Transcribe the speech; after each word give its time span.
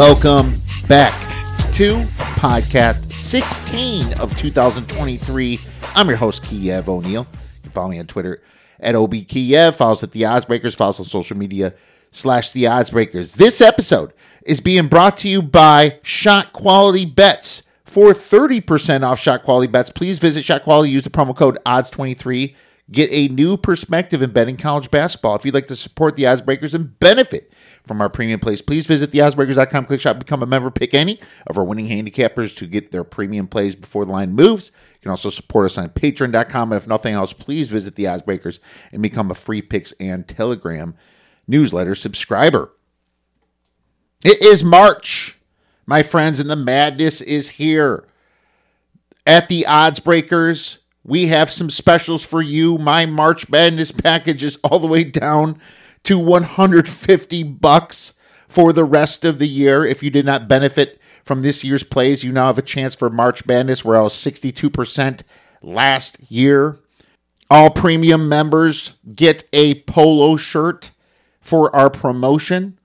Welcome 0.00 0.54
back 0.88 1.12
to 1.74 1.96
podcast 2.36 3.12
16 3.12 4.18
of 4.18 4.34
2023. 4.38 5.60
I'm 5.94 6.08
your 6.08 6.16
host, 6.16 6.42
Kiev 6.42 6.88
O'Neil. 6.88 7.10
You 7.12 7.62
can 7.64 7.70
follow 7.72 7.90
me 7.90 7.98
on 7.98 8.06
Twitter 8.06 8.42
at 8.78 8.94
OBKiev. 8.94 9.74
Follow 9.74 9.92
us 9.92 10.02
at 10.02 10.12
The 10.12 10.22
Oddsbreakers. 10.22 10.74
Follow 10.74 10.88
us 10.88 11.00
on 11.00 11.06
social 11.06 11.36
media 11.36 11.74
slash 12.12 12.52
The 12.52 12.64
Oddsbreakers. 12.64 13.34
This 13.34 13.60
episode 13.60 14.14
is 14.50 14.58
being 14.58 14.88
brought 14.88 15.16
to 15.16 15.28
you 15.28 15.40
by 15.40 16.00
Shot 16.02 16.52
Quality 16.52 17.06
Bets. 17.06 17.62
For 17.84 18.10
30% 18.10 19.04
off 19.04 19.20
Shot 19.20 19.44
Quality 19.44 19.70
Bets, 19.70 19.90
please 19.90 20.18
visit 20.18 20.42
Shot 20.42 20.64
Quality. 20.64 20.90
Use 20.90 21.04
the 21.04 21.10
promo 21.10 21.36
code 21.36 21.56
ODDS23. 21.64 22.56
Get 22.90 23.08
a 23.12 23.28
new 23.28 23.56
perspective 23.56 24.22
in 24.22 24.32
betting 24.32 24.56
college 24.56 24.90
basketball. 24.90 25.36
If 25.36 25.44
you'd 25.44 25.54
like 25.54 25.68
to 25.68 25.76
support 25.76 26.16
the 26.16 26.24
Oddsbreakers 26.24 26.74
and 26.74 26.98
benefit 26.98 27.52
from 27.84 28.00
our 28.00 28.10
premium 28.10 28.40
plays, 28.40 28.60
please 28.60 28.86
visit 28.86 29.12
theoddsbreakers.com, 29.12 29.84
click 29.84 30.00
shop, 30.00 30.18
become 30.18 30.42
a 30.42 30.46
member, 30.46 30.72
pick 30.72 30.94
any 30.94 31.20
of 31.46 31.56
our 31.56 31.62
winning 31.62 31.86
handicappers 31.86 32.56
to 32.56 32.66
get 32.66 32.90
their 32.90 33.04
premium 33.04 33.46
plays 33.46 33.76
before 33.76 34.04
the 34.04 34.10
line 34.10 34.32
moves. 34.32 34.72
You 34.94 35.02
can 35.02 35.10
also 35.12 35.30
support 35.30 35.66
us 35.66 35.78
on 35.78 35.90
patreon.com. 35.90 36.72
And 36.72 36.76
if 36.76 36.88
nothing 36.88 37.14
else, 37.14 37.32
please 37.32 37.68
visit 37.68 37.94
the 37.94 38.06
Oddsbreakers 38.06 38.58
and 38.90 39.00
become 39.00 39.30
a 39.30 39.36
free 39.36 39.62
picks 39.62 39.92
and 40.00 40.26
telegram 40.26 40.96
newsletter 41.46 41.94
subscriber. 41.94 42.72
It 44.22 44.42
is 44.42 44.62
March, 44.62 45.38
my 45.86 46.02
friends, 46.02 46.40
and 46.40 46.50
the 46.50 46.56
madness 46.56 47.22
is 47.22 47.50
here. 47.50 48.06
At 49.26 49.48
the 49.48 49.64
Odds 49.66 49.98
Breakers, 49.98 50.80
we 51.02 51.28
have 51.28 51.50
some 51.50 51.70
specials 51.70 52.22
for 52.22 52.42
you. 52.42 52.76
My 52.76 53.06
March 53.06 53.48
Madness 53.48 53.92
package 53.92 54.44
is 54.44 54.58
all 54.62 54.78
the 54.78 54.86
way 54.86 55.04
down 55.04 55.58
to 56.04 56.18
150 56.18 57.42
bucks 57.44 58.12
for 58.46 58.74
the 58.74 58.84
rest 58.84 59.24
of 59.24 59.38
the 59.38 59.48
year. 59.48 59.86
If 59.86 60.02
you 60.02 60.10
did 60.10 60.26
not 60.26 60.48
benefit 60.48 61.00
from 61.24 61.40
this 61.40 61.64
year's 61.64 61.82
plays, 61.82 62.22
you 62.22 62.30
now 62.30 62.48
have 62.48 62.58
a 62.58 62.62
chance 62.62 62.94
for 62.94 63.08
March 63.08 63.46
Madness, 63.46 63.86
where 63.86 63.96
I 63.96 64.02
was 64.02 64.14
62% 64.14 65.22
last 65.62 66.18
year. 66.30 66.78
All 67.48 67.70
premium 67.70 68.28
members 68.28 68.96
get 69.14 69.44
a 69.54 69.80
polo 69.82 70.36
shirt 70.36 70.90
for 71.40 71.74
our 71.74 71.88
promotion. 71.88 72.78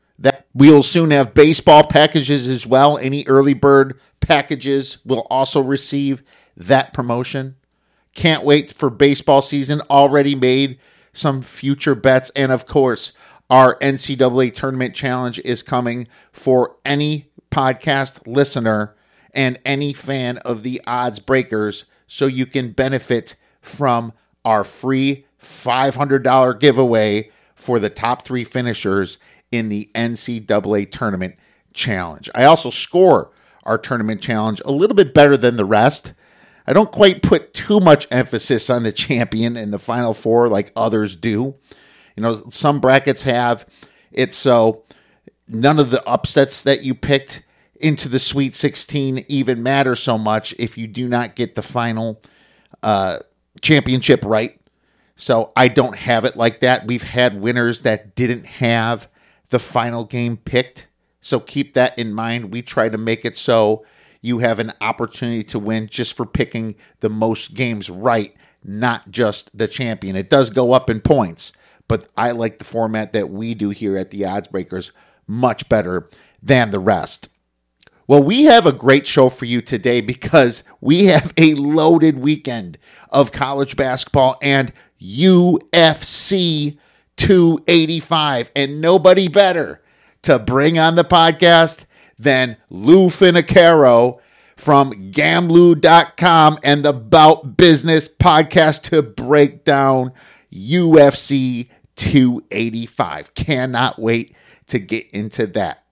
That 0.55 0.61
we'll 0.61 0.83
soon 0.83 1.11
have 1.11 1.33
baseball 1.33 1.83
packages 1.83 2.47
as 2.47 2.65
well. 2.65 2.97
Any 2.97 3.25
early 3.27 3.53
bird 3.53 3.99
packages 4.21 4.97
will 5.05 5.27
also 5.29 5.61
receive 5.61 6.23
that 6.57 6.93
promotion. 6.93 7.55
Can't 8.13 8.43
wait 8.43 8.71
for 8.71 8.89
baseball 8.89 9.41
season. 9.41 9.81
Already 9.89 10.35
made 10.35 10.79
some 11.11 11.41
future 11.41 11.95
bets. 11.95 12.29
And 12.35 12.51
of 12.51 12.65
course, 12.65 13.11
our 13.49 13.77
NCAA 13.79 14.53
tournament 14.53 14.95
challenge 14.95 15.39
is 15.39 15.61
coming 15.61 16.07
for 16.31 16.77
any 16.85 17.29
podcast 17.51 18.25
listener 18.25 18.95
and 19.33 19.59
any 19.65 19.93
fan 19.93 20.37
of 20.39 20.63
the 20.63 20.81
odds 20.87 21.19
breakers 21.19 21.85
so 22.07 22.25
you 22.27 22.45
can 22.45 22.71
benefit 22.71 23.35
from 23.61 24.13
our 24.45 24.63
free 24.63 25.25
$500 25.41 26.59
giveaway 26.59 27.29
for 27.55 27.79
the 27.79 27.89
top 27.89 28.25
three 28.25 28.43
finishers 28.43 29.17
in 29.55 29.69
the 29.69 29.89
NCAA 29.95 30.91
tournament 30.91 31.35
challenge. 31.73 32.29
I 32.35 32.43
also 32.45 32.69
score 32.69 33.31
our 33.63 33.77
tournament 33.77 34.21
challenge 34.21 34.61
a 34.65 34.71
little 34.71 34.95
bit 34.95 35.13
better 35.13 35.37
than 35.37 35.57
the 35.57 35.65
rest. 35.65 36.13
I 36.67 36.73
don't 36.73 36.91
quite 36.91 37.21
put 37.21 37.53
too 37.53 37.79
much 37.79 38.07
emphasis 38.11 38.69
on 38.69 38.83
the 38.83 38.91
champion 38.91 39.57
in 39.57 39.71
the 39.71 39.79
final 39.79 40.13
four 40.13 40.47
like 40.47 40.71
others 40.75 41.15
do. 41.15 41.55
You 42.15 42.23
know, 42.23 42.44
some 42.49 42.79
brackets 42.79 43.23
have 43.23 43.67
it 44.11 44.33
so 44.33 44.83
none 45.47 45.79
of 45.79 45.91
the 45.91 46.07
upsets 46.07 46.61
that 46.63 46.83
you 46.83 46.95
picked 46.95 47.44
into 47.79 48.07
the 48.07 48.19
Sweet 48.19 48.55
16 48.55 49.25
even 49.27 49.61
matter 49.61 49.95
so 49.95 50.17
much 50.17 50.55
if 50.57 50.77
you 50.77 50.88
do 50.88 51.07
not 51.07 51.35
get 51.35 51.55
the 51.55 51.61
final 51.61 52.21
uh, 52.81 53.19
championship 53.61 54.23
right. 54.23 54.59
So 55.17 55.51
I 55.55 55.67
don't 55.67 55.95
have 55.95 56.25
it 56.25 56.35
like 56.35 56.61
that. 56.61 56.88
We've 56.88 57.03
had 57.03 57.39
winners 57.39 57.81
that 57.81 58.15
didn't 58.15 58.45
have 58.45 59.09
the 59.50 59.59
final 59.59 60.06
game 60.06 60.38
picked. 60.38 60.88
So 61.22 61.39
keep 61.39 61.73
that 61.73 61.97
in 61.97 62.13
mind. 62.13 62.51
We 62.51 62.61
try 62.61 62.89
to 62.89 62.97
make 62.97 63.25
it 63.25 63.35
so 63.35 63.85
you 64.22 64.39
have 64.39 64.59
an 64.59 64.73
opportunity 64.81 65.44
to 65.44 65.59
win 65.59 65.88
just 65.88 66.13
for 66.13 66.25
picking 66.25 66.75
the 67.00 67.09
most 67.09 67.53
games 67.53 67.89
right, 67.89 68.35
not 68.63 69.11
just 69.11 69.56
the 69.56 69.67
champion. 69.67 70.16
It 70.16 70.29
does 70.29 70.50
go 70.50 70.73
up 70.73 70.89
in 70.89 71.01
points, 71.01 71.53
but 71.88 72.09
I 72.17 72.31
like 72.31 72.57
the 72.57 72.66
format 72.66 73.13
that 73.13 73.29
we 73.29 73.53
do 73.53 73.69
here 73.69 73.97
at 73.97 74.11
the 74.11 74.25
Odds 74.25 74.47
Breakers 74.47 74.91
much 75.28 75.69
better 75.69 76.09
than 76.41 76.72
the 76.72 76.79
rest. 76.79 77.29
Well, 78.07 78.22
we 78.22 78.44
have 78.44 78.67
a 78.67 78.72
great 78.72 79.07
show 79.07 79.29
for 79.29 79.45
you 79.45 79.62
today 79.62 80.00
because 80.01 80.63
we 80.79 81.06
have 81.06 81.33
a 81.38 81.56
loaded 81.56 82.19
weekend 82.19 82.77
of 83.09 83.31
college 83.31 83.75
basketball 83.75 84.38
and 84.44 84.72
UFC 85.01 86.77
285, 87.17 88.51
and 88.55 88.81
nobody 88.81 89.27
better 89.27 89.81
to 90.23 90.39
bring 90.39 90.77
on 90.79 90.95
the 90.95 91.03
podcast 91.03 91.85
than 92.17 92.57
Lou 92.69 93.07
Finocchiaro 93.07 94.19
from 94.55 95.11
Gamblou.com 95.11 96.59
and 96.63 96.83
the 96.83 96.93
Bout 96.93 97.57
Business 97.57 98.07
podcast 98.07 98.83
to 98.83 99.01
break 99.01 99.63
down 99.63 100.11
UFC 100.51 101.69
285. 101.95 103.33
Cannot 103.33 103.99
wait 103.99 104.35
to 104.67 104.79
get 104.79 105.09
into 105.11 105.45
that. 105.47 105.83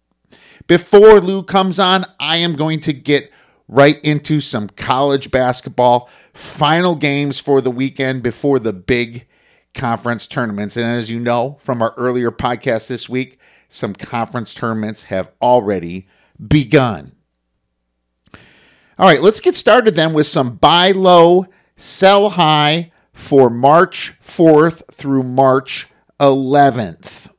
Before 0.67 1.19
Lou 1.19 1.43
comes 1.43 1.77
on, 1.77 2.05
I 2.19 2.37
am 2.37 2.55
going 2.55 2.79
to 2.81 2.93
get 2.93 3.31
right 3.67 4.03
into 4.03 4.39
some 4.39 4.69
college 4.69 5.29
basketball 5.31 6.09
final 6.33 6.95
games 6.95 7.39
for 7.39 7.61
the 7.61 7.71
weekend 7.71 8.23
before 8.23 8.59
the 8.59 8.73
big 8.73 9.27
conference 9.73 10.27
tournaments. 10.27 10.77
And 10.77 10.85
as 10.85 11.09
you 11.09 11.19
know 11.19 11.57
from 11.61 11.81
our 11.81 11.93
earlier 11.97 12.31
podcast 12.31 12.87
this 12.87 13.09
week, 13.09 13.39
some 13.67 13.93
conference 13.93 14.53
tournaments 14.53 15.03
have 15.03 15.31
already 15.41 16.07
begun. 16.45 17.13
All 18.99 19.07
right, 19.07 19.21
let's 19.21 19.39
get 19.39 19.55
started 19.55 19.95
then 19.95 20.13
with 20.13 20.27
some 20.27 20.55
buy 20.57 20.91
low, 20.91 21.47
sell 21.75 22.29
high 22.29 22.91
for 23.11 23.49
March 23.49 24.13
4th 24.21 24.93
through 24.93 25.23
March 25.23 25.87
11th. 26.19 27.31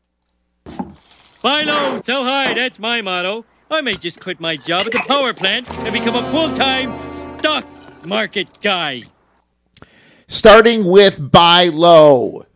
Buy 1.42 1.62
low, 1.62 2.00
sell 2.02 2.24
high, 2.24 2.54
that's 2.54 2.78
my 2.78 3.00
motto. 3.02 3.44
I 3.70 3.80
may 3.80 3.94
just 3.94 4.20
quit 4.20 4.40
my 4.40 4.56
job 4.56 4.86
at 4.86 4.92
the 4.92 5.04
power 5.06 5.32
plant 5.32 5.70
and 5.70 5.92
become 5.92 6.16
a 6.16 6.30
full 6.30 6.52
time 6.52 7.38
stock 7.38 7.66
market 8.06 8.48
guy. 8.60 9.04
Starting 10.26 10.84
with 10.84 11.30
buy 11.30 11.66
low, 11.66 12.46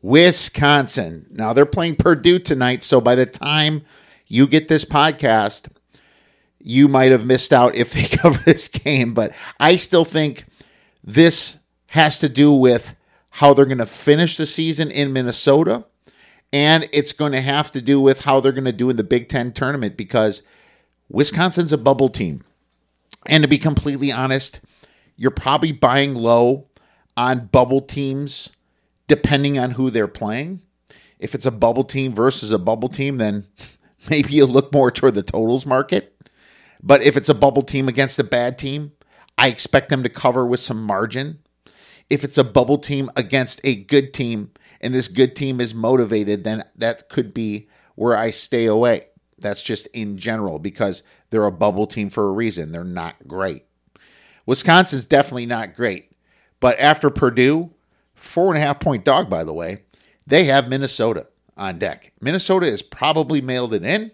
Wisconsin. 0.00 1.26
Now 1.30 1.52
they're 1.52 1.66
playing 1.66 1.96
Purdue 1.96 2.38
tonight, 2.38 2.82
so 2.82 3.00
by 3.00 3.14
the 3.14 3.26
time 3.26 3.82
you 4.28 4.46
get 4.46 4.68
this 4.68 4.84
podcast, 4.84 5.68
you 6.60 6.88
might 6.88 7.12
have 7.12 7.26
missed 7.26 7.52
out 7.52 7.74
if 7.74 7.92
they 7.92 8.04
cover 8.16 8.38
this 8.44 8.68
game. 8.68 9.14
But 9.14 9.34
I 9.58 9.76
still 9.76 10.04
think 10.04 10.46
this 11.02 11.58
has 11.88 12.18
to 12.20 12.28
do 12.28 12.52
with 12.52 12.94
how 13.30 13.52
they're 13.54 13.64
going 13.66 13.78
to 13.78 13.86
finish 13.86 14.36
the 14.36 14.46
season 14.46 14.90
in 14.90 15.12
Minnesota. 15.12 15.84
And 16.52 16.88
it's 16.92 17.12
going 17.12 17.32
to 17.32 17.40
have 17.40 17.70
to 17.72 17.82
do 17.82 18.00
with 18.00 18.24
how 18.24 18.40
they're 18.40 18.52
going 18.52 18.64
to 18.64 18.72
do 18.72 18.88
in 18.88 18.96
the 18.96 19.04
Big 19.04 19.28
Ten 19.28 19.52
tournament 19.52 19.96
because 19.96 20.42
Wisconsin's 21.08 21.72
a 21.72 21.78
bubble 21.78 22.08
team. 22.08 22.44
And 23.26 23.42
to 23.42 23.48
be 23.48 23.58
completely 23.58 24.10
honest, 24.10 24.60
you're 25.16 25.30
probably 25.30 25.72
buying 25.72 26.14
low 26.14 26.68
on 27.16 27.46
bubble 27.46 27.80
teams 27.80 28.50
depending 29.08 29.58
on 29.58 29.72
who 29.72 29.90
they're 29.90 30.08
playing. 30.08 30.62
If 31.18 31.34
it's 31.34 31.46
a 31.46 31.50
bubble 31.50 31.84
team 31.84 32.14
versus 32.14 32.50
a 32.50 32.58
bubble 32.58 32.88
team, 32.88 33.18
then 33.18 33.46
maybe 34.10 34.34
you 34.34 34.46
look 34.46 34.72
more 34.72 34.90
toward 34.90 35.14
the 35.14 35.22
totals 35.22 35.66
market. 35.66 36.12
But 36.82 37.02
if 37.02 37.16
it's 37.16 37.28
a 37.28 37.34
bubble 37.34 37.62
team 37.62 37.88
against 37.88 38.18
a 38.18 38.24
bad 38.24 38.58
team, 38.58 38.92
I 39.38 39.48
expect 39.48 39.88
them 39.88 40.02
to 40.02 40.08
cover 40.08 40.46
with 40.46 40.60
some 40.60 40.82
margin. 40.82 41.40
If 42.08 42.22
it's 42.22 42.38
a 42.38 42.44
bubble 42.44 42.78
team 42.78 43.10
against 43.16 43.60
a 43.64 43.74
good 43.74 44.14
team 44.14 44.52
and 44.80 44.94
this 44.94 45.08
good 45.08 45.34
team 45.34 45.60
is 45.60 45.74
motivated, 45.74 46.44
then 46.44 46.64
that 46.76 47.08
could 47.08 47.34
be 47.34 47.68
where 47.94 48.16
I 48.16 48.30
stay 48.30 48.66
away. 48.66 49.06
That's 49.38 49.62
just 49.62 49.86
in 49.88 50.16
general 50.16 50.58
because 50.58 51.02
they're 51.30 51.44
a 51.44 51.52
bubble 51.52 51.86
team 51.86 52.08
for 52.10 52.28
a 52.28 52.32
reason. 52.32 52.72
They're 52.72 52.84
not 52.84 53.16
great. 53.26 53.64
Wisconsin's 54.46 55.04
definitely 55.04 55.46
not 55.46 55.74
great. 55.74 56.05
But 56.60 56.78
after 56.78 57.10
Purdue, 57.10 57.70
four 58.14 58.48
and 58.48 58.58
a 58.62 58.66
half 58.66 58.80
point 58.80 59.04
dog, 59.04 59.28
by 59.28 59.44
the 59.44 59.52
way, 59.52 59.82
they 60.26 60.44
have 60.44 60.68
Minnesota 60.68 61.26
on 61.56 61.78
deck. 61.78 62.12
Minnesota 62.20 62.66
is 62.66 62.82
probably 62.82 63.40
mailed 63.40 63.74
it 63.74 63.84
in. 63.84 64.12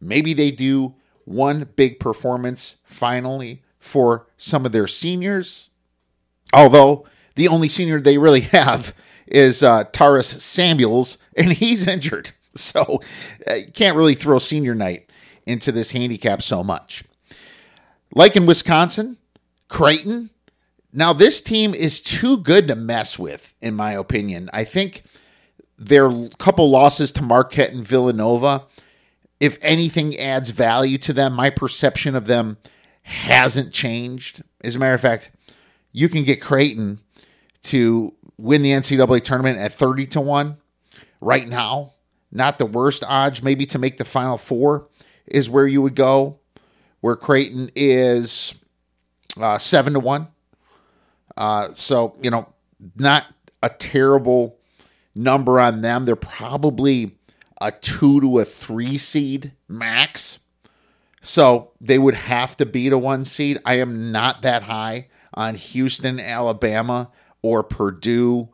Maybe 0.00 0.34
they 0.34 0.50
do 0.50 0.94
one 1.24 1.68
big 1.76 2.00
performance 2.00 2.76
finally 2.84 3.62
for 3.78 4.26
some 4.36 4.66
of 4.66 4.72
their 4.72 4.86
seniors. 4.86 5.70
Although 6.52 7.06
the 7.34 7.48
only 7.48 7.68
senior 7.68 8.00
they 8.00 8.18
really 8.18 8.40
have 8.52 8.94
is 9.26 9.62
uh, 9.62 9.84
Samuels, 10.22 11.18
and 11.36 11.52
he's 11.52 11.86
injured. 11.86 12.32
So 12.54 13.00
uh, 13.50 13.54
you 13.54 13.72
can't 13.72 13.96
really 13.96 14.12
throw 14.12 14.38
senior 14.38 14.74
night 14.74 15.10
into 15.46 15.72
this 15.72 15.92
handicap 15.92 16.42
so 16.42 16.62
much. 16.62 17.02
Like 18.14 18.36
in 18.36 18.44
Wisconsin, 18.44 19.16
Creighton. 19.68 20.28
Now, 20.92 21.12
this 21.12 21.40
team 21.40 21.74
is 21.74 22.00
too 22.00 22.36
good 22.38 22.68
to 22.68 22.74
mess 22.74 23.18
with, 23.18 23.54
in 23.60 23.74
my 23.74 23.92
opinion. 23.92 24.50
I 24.52 24.64
think 24.64 25.04
their 25.78 26.10
couple 26.38 26.68
losses 26.68 27.10
to 27.12 27.22
Marquette 27.22 27.72
and 27.72 27.86
Villanova, 27.86 28.66
if 29.40 29.58
anything 29.62 30.16
adds 30.18 30.50
value 30.50 30.98
to 30.98 31.12
them, 31.12 31.32
my 31.32 31.50
perception 31.50 32.14
of 32.14 32.26
them 32.26 32.58
hasn't 33.02 33.72
changed. 33.72 34.42
As 34.62 34.76
a 34.76 34.78
matter 34.78 34.94
of 34.94 35.00
fact, 35.00 35.30
you 35.92 36.08
can 36.08 36.24
get 36.24 36.42
Creighton 36.42 37.00
to 37.64 38.14
win 38.36 38.62
the 38.62 38.72
NCAA 38.72 39.22
tournament 39.24 39.58
at 39.58 39.72
30 39.72 40.06
to 40.08 40.20
1 40.20 40.56
right 41.20 41.48
now. 41.48 41.92
Not 42.30 42.58
the 42.58 42.66
worst 42.66 43.04
odds, 43.06 43.42
maybe 43.42 43.66
to 43.66 43.78
make 43.78 43.98
the 43.98 44.04
final 44.04 44.38
four 44.38 44.88
is 45.26 45.50
where 45.50 45.66
you 45.66 45.82
would 45.82 45.94
go, 45.94 46.38
where 47.00 47.16
Creighton 47.16 47.70
is 47.74 48.54
uh, 49.40 49.58
7 49.58 49.94
to 49.94 50.00
1. 50.00 50.28
Uh, 51.36 51.68
so, 51.76 52.16
you 52.22 52.30
know, 52.30 52.52
not 52.96 53.26
a 53.62 53.68
terrible 53.68 54.58
number 55.14 55.60
on 55.60 55.80
them. 55.80 56.04
They're 56.04 56.16
probably 56.16 57.16
a 57.60 57.70
two 57.70 58.20
to 58.20 58.38
a 58.38 58.44
three 58.44 58.98
seed 58.98 59.52
max. 59.68 60.40
So 61.20 61.70
they 61.80 61.98
would 61.98 62.16
have 62.16 62.56
to 62.56 62.66
beat 62.66 62.92
a 62.92 62.98
one 62.98 63.24
seed. 63.24 63.60
I 63.64 63.74
am 63.78 64.10
not 64.10 64.42
that 64.42 64.64
high 64.64 65.08
on 65.34 65.54
Houston, 65.54 66.18
Alabama, 66.18 67.10
or 67.42 67.62
Purdue. 67.62 68.48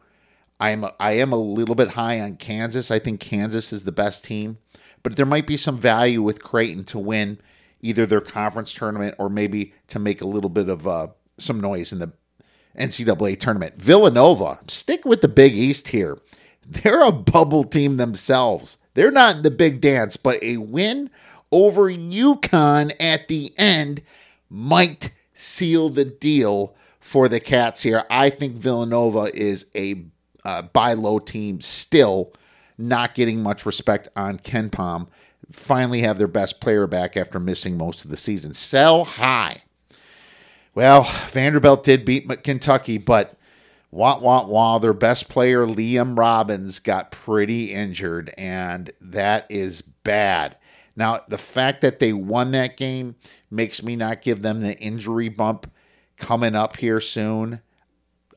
I'm 0.60 0.84
I 1.00 1.12
am 1.12 1.32
a 1.32 1.36
little 1.36 1.74
bit 1.74 1.92
high 1.92 2.20
on 2.20 2.36
Kansas. 2.36 2.90
I 2.90 2.98
think 2.98 3.20
Kansas 3.20 3.72
is 3.72 3.84
the 3.84 3.92
best 3.92 4.24
team, 4.24 4.58
but 5.02 5.16
there 5.16 5.26
might 5.26 5.46
be 5.46 5.56
some 5.56 5.78
value 5.78 6.20
with 6.20 6.42
Creighton 6.42 6.84
to 6.84 6.98
win 6.98 7.40
either 7.80 8.06
their 8.06 8.20
conference 8.20 8.74
tournament 8.74 9.14
or 9.18 9.30
maybe 9.30 9.72
to 9.86 9.98
make 9.98 10.20
a 10.20 10.26
little 10.26 10.50
bit 10.50 10.68
of 10.68 10.86
uh, 10.86 11.08
some 11.38 11.60
noise 11.60 11.92
in 11.92 12.00
the 12.00 12.12
NCAA 12.78 13.38
tournament. 13.38 13.74
Villanova, 13.76 14.58
stick 14.66 15.04
with 15.04 15.20
the 15.20 15.28
Big 15.28 15.54
East 15.54 15.88
here. 15.88 16.18
They're 16.66 17.04
a 17.04 17.12
bubble 17.12 17.64
team 17.64 17.96
themselves. 17.96 18.76
They're 18.94 19.10
not 19.10 19.36
in 19.36 19.42
the 19.42 19.50
big 19.50 19.80
dance, 19.80 20.16
but 20.16 20.42
a 20.42 20.56
win 20.58 21.10
over 21.50 21.90
UConn 21.90 22.92
at 23.00 23.28
the 23.28 23.52
end 23.56 24.02
might 24.50 25.10
seal 25.32 25.88
the 25.88 26.04
deal 26.04 26.74
for 27.00 27.28
the 27.28 27.40
Cats 27.40 27.82
here. 27.82 28.04
I 28.10 28.28
think 28.28 28.56
Villanova 28.56 29.30
is 29.34 29.66
a 29.74 30.04
uh, 30.44 30.62
buy 30.62 30.94
low 30.94 31.18
team 31.18 31.60
still, 31.60 32.32
not 32.76 33.14
getting 33.14 33.42
much 33.42 33.64
respect 33.64 34.08
on 34.16 34.38
KenPom. 34.38 35.08
Finally, 35.50 36.00
have 36.00 36.18
their 36.18 36.28
best 36.28 36.60
player 36.60 36.86
back 36.86 37.16
after 37.16 37.40
missing 37.40 37.78
most 37.78 38.04
of 38.04 38.10
the 38.10 38.16
season. 38.16 38.52
Sell 38.52 39.04
high. 39.04 39.62
Well, 40.74 41.02
Vanderbilt 41.28 41.84
did 41.84 42.04
beat 42.04 42.44
Kentucky, 42.44 42.98
but 42.98 43.34
wah 43.90 44.18
wah 44.18 44.46
wah. 44.46 44.78
Their 44.78 44.92
best 44.92 45.28
player, 45.28 45.66
Liam 45.66 46.16
Robbins, 46.18 46.78
got 46.78 47.10
pretty 47.10 47.72
injured, 47.72 48.32
and 48.38 48.90
that 49.00 49.46
is 49.48 49.82
bad. 49.82 50.56
Now, 50.94 51.20
the 51.28 51.38
fact 51.38 51.80
that 51.82 52.00
they 52.00 52.12
won 52.12 52.50
that 52.52 52.76
game 52.76 53.16
makes 53.50 53.82
me 53.82 53.94
not 53.96 54.22
give 54.22 54.42
them 54.42 54.62
the 54.62 54.76
injury 54.78 55.28
bump 55.28 55.70
coming 56.16 56.54
up 56.54 56.76
here 56.76 57.00
soon. 57.00 57.60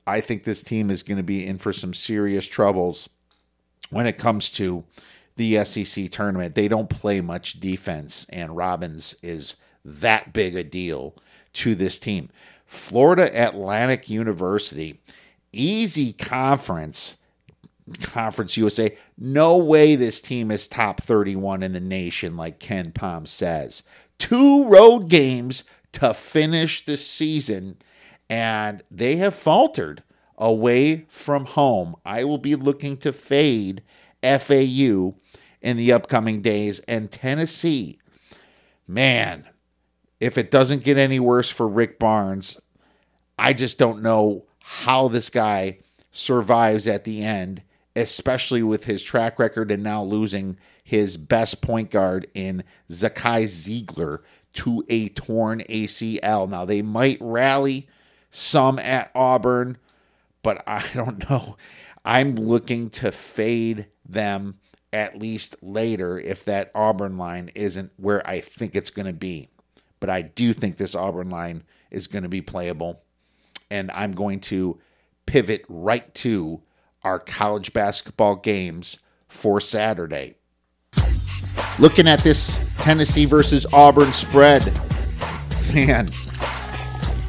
I 0.06 0.22
think 0.22 0.44
this 0.44 0.62
team 0.62 0.90
is 0.90 1.04
going 1.04 1.18
to 1.18 1.24
be 1.24 1.46
in 1.46 1.58
for 1.58 1.74
some 1.74 1.94
serious 1.94 2.48
troubles 2.48 3.10
when 3.90 4.06
it 4.06 4.18
comes 4.18 4.50
to 4.52 4.86
the 5.38 5.64
SEC 5.64 6.10
tournament. 6.12 6.56
They 6.56 6.68
don't 6.68 6.90
play 6.90 7.22
much 7.22 7.60
defense, 7.60 8.28
and 8.30 8.56
Robbins 8.56 9.16
is 9.24 9.56
that 9.84 10.34
big 10.34 10.56
a 10.56 10.64
deal 10.64 11.16
to 11.54 11.76
this 11.76 12.00
team. 12.00 12.30
Florida 12.66 13.30
Atlantic 13.48 14.10
University, 14.10 15.02
easy 15.52 16.14
conference, 16.14 17.18
Conference 18.02 18.58
USA. 18.58 18.96
No 19.18 19.58
way 19.58 19.96
this 19.96 20.22
team 20.22 20.52
is 20.52 20.68
top 20.68 21.02
31 21.02 21.64
in 21.64 21.74
the 21.74 21.80
nation, 21.80 22.38
like 22.38 22.60
KenPom 22.60 23.28
says. 23.28 23.84
Two 24.18 24.66
road 24.66 25.10
games 25.10 25.64
to 25.94 26.14
finish 26.14 26.86
the 26.86 26.96
season, 26.96 27.78
and 28.30 28.84
they 28.90 29.18
have 29.18 29.36
faltered 29.36 30.04
away 30.38 31.06
from 31.10 31.46
home. 31.46 31.96
I 32.06 32.24
will 32.24 32.38
be 32.38 32.56
looking 32.56 32.98
to 32.98 33.12
fade 33.12 33.84
FAU 34.24 35.16
in 35.62 35.78
the 35.78 35.92
upcoming 35.92 36.42
days, 36.42 36.80
and 36.82 37.12
Tennessee. 37.12 38.00
Man, 38.88 39.48
if 40.22 40.38
it 40.38 40.52
doesn't 40.52 40.84
get 40.84 40.98
any 40.98 41.20
worse 41.20 41.50
for 41.50 41.68
Rick 41.68 41.98
Barnes, 41.98 42.62
I 43.40 43.54
just 43.54 43.80
don't 43.80 44.04
know 44.04 44.46
how 44.60 45.08
this 45.08 45.32
guy 45.32 45.80
survives 46.12 46.88
at 46.88 47.04
the 47.04 47.24
end, 47.24 47.64
especially 47.96 48.62
with 48.62 48.86
his 48.86 49.04
track 49.04 49.40
record 49.40 49.72
and 49.72 49.84
now 49.84 50.04
losing 50.04 50.58
his 50.84 51.18
best 51.18 51.62
point 51.62 51.90
guard 51.90 52.28
in 52.36 52.64
Zakai 52.90 53.46
Zeigler 53.46 54.20
to 54.54 54.86
a 54.90 55.10
torn 55.10 55.62
ACL. 55.62 56.48
Now, 56.48 56.66
they 56.66 56.84
might 56.84 57.18
rally 57.20 57.88
some 58.30 58.78
at 58.78 59.12
Auburn, 59.16 59.78
but 60.44 60.64
I 60.68 60.86
don't 60.94 61.28
know. 61.30 61.58
I'm 62.06 62.36
looking 62.36 62.92
to 62.92 63.12
fade 63.12 63.88
them 64.08 64.60
at 64.94 65.18
least 65.18 65.56
later 65.64 66.20
if 66.20 66.46
that 66.46 66.70
Auburn 66.76 67.18
line 67.18 67.50
isn't 67.56 67.92
where 67.98 68.28
I 68.28 68.40
think 68.40 68.76
it's 68.76 68.90
going 68.92 69.06
to 69.06 69.14
be 69.14 69.50
but 70.02 70.10
I 70.10 70.24
do 70.24 70.52
think 70.52 70.76
this 70.76 70.96
Auburn 70.96 71.30
line 71.30 71.64
is 71.90 72.08
going 72.08 72.24
to 72.24 72.30
be 72.30 72.42
playable. 72.42 73.04
And 73.70 73.90
I'm 73.92 74.12
going 74.12 74.42
to 74.42 74.82
pivot 75.26 75.64
right 75.70 76.14
to 76.16 76.62
our 77.04 77.20
college 77.20 77.72
basketball 77.72 78.36
games 78.36 78.98
for 79.30 79.62
Saturday. 79.62 80.36
Looking 81.80 82.08
at 82.08 82.20
this 82.20 82.60
Tennessee 82.80 83.26
versus 83.26 83.66
Auburn 83.72 84.12
spread, 84.12 84.66
man, 85.74 86.10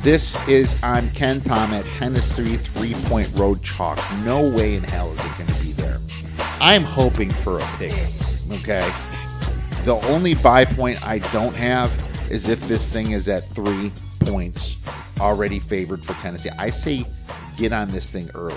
this 0.03 0.37
is 0.49 0.75
I'm 0.83 1.09
KenPom 1.11 1.71
at 1.71 1.85
Tennessee 1.87 2.57
three 2.57 2.95
point 3.05 3.31
road 3.37 3.63
chalk. 3.63 3.99
No 4.25 4.49
way 4.49 4.75
in 4.75 4.83
hell 4.83 5.13
is 5.13 5.21
it 5.21 5.39
going 5.39 5.47
to 5.47 5.63
be 5.63 5.73
there. 5.73 5.99
I'm 6.61 6.83
hoping 6.83 7.31
for 7.31 7.61
a 7.61 7.67
pick. 7.77 7.93
Okay. 8.51 8.93
The 9.85 10.01
only 10.09 10.35
buy 10.35 10.65
point 10.65 11.05
I 11.07 11.19
don't 11.19 11.55
have 11.55 11.91
is 12.33 12.49
if 12.49 12.67
this 12.67 12.91
thing 12.91 13.11
is 13.11 13.29
at 13.29 13.45
three 13.45 13.93
points 14.21 14.79
already 15.21 15.59
favored 15.59 16.03
for 16.03 16.15
Tennessee. 16.15 16.49
I 16.59 16.71
say 16.71 17.05
get 17.59 17.75
on 17.75 17.89
this 17.89 18.11
thing 18.11 18.31
early. 18.35 18.57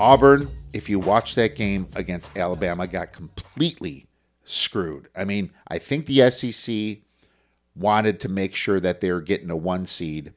Auburn, 0.00 0.50
if 0.72 0.90
you 0.90 0.98
watch 0.98 1.36
that 1.36 1.54
game 1.54 1.86
against 1.94 2.36
Alabama, 2.36 2.88
got 2.88 3.12
completely 3.12 4.08
screwed. 4.42 5.08
I 5.16 5.24
mean, 5.24 5.52
I 5.68 5.78
think 5.78 6.06
the 6.06 6.28
SEC 6.32 7.04
wanted 7.76 8.18
to 8.18 8.28
make 8.28 8.56
sure 8.56 8.80
that 8.80 9.00
they 9.00 9.12
were 9.12 9.20
getting 9.20 9.48
a 9.48 9.56
one 9.56 9.86
seed 9.86 10.32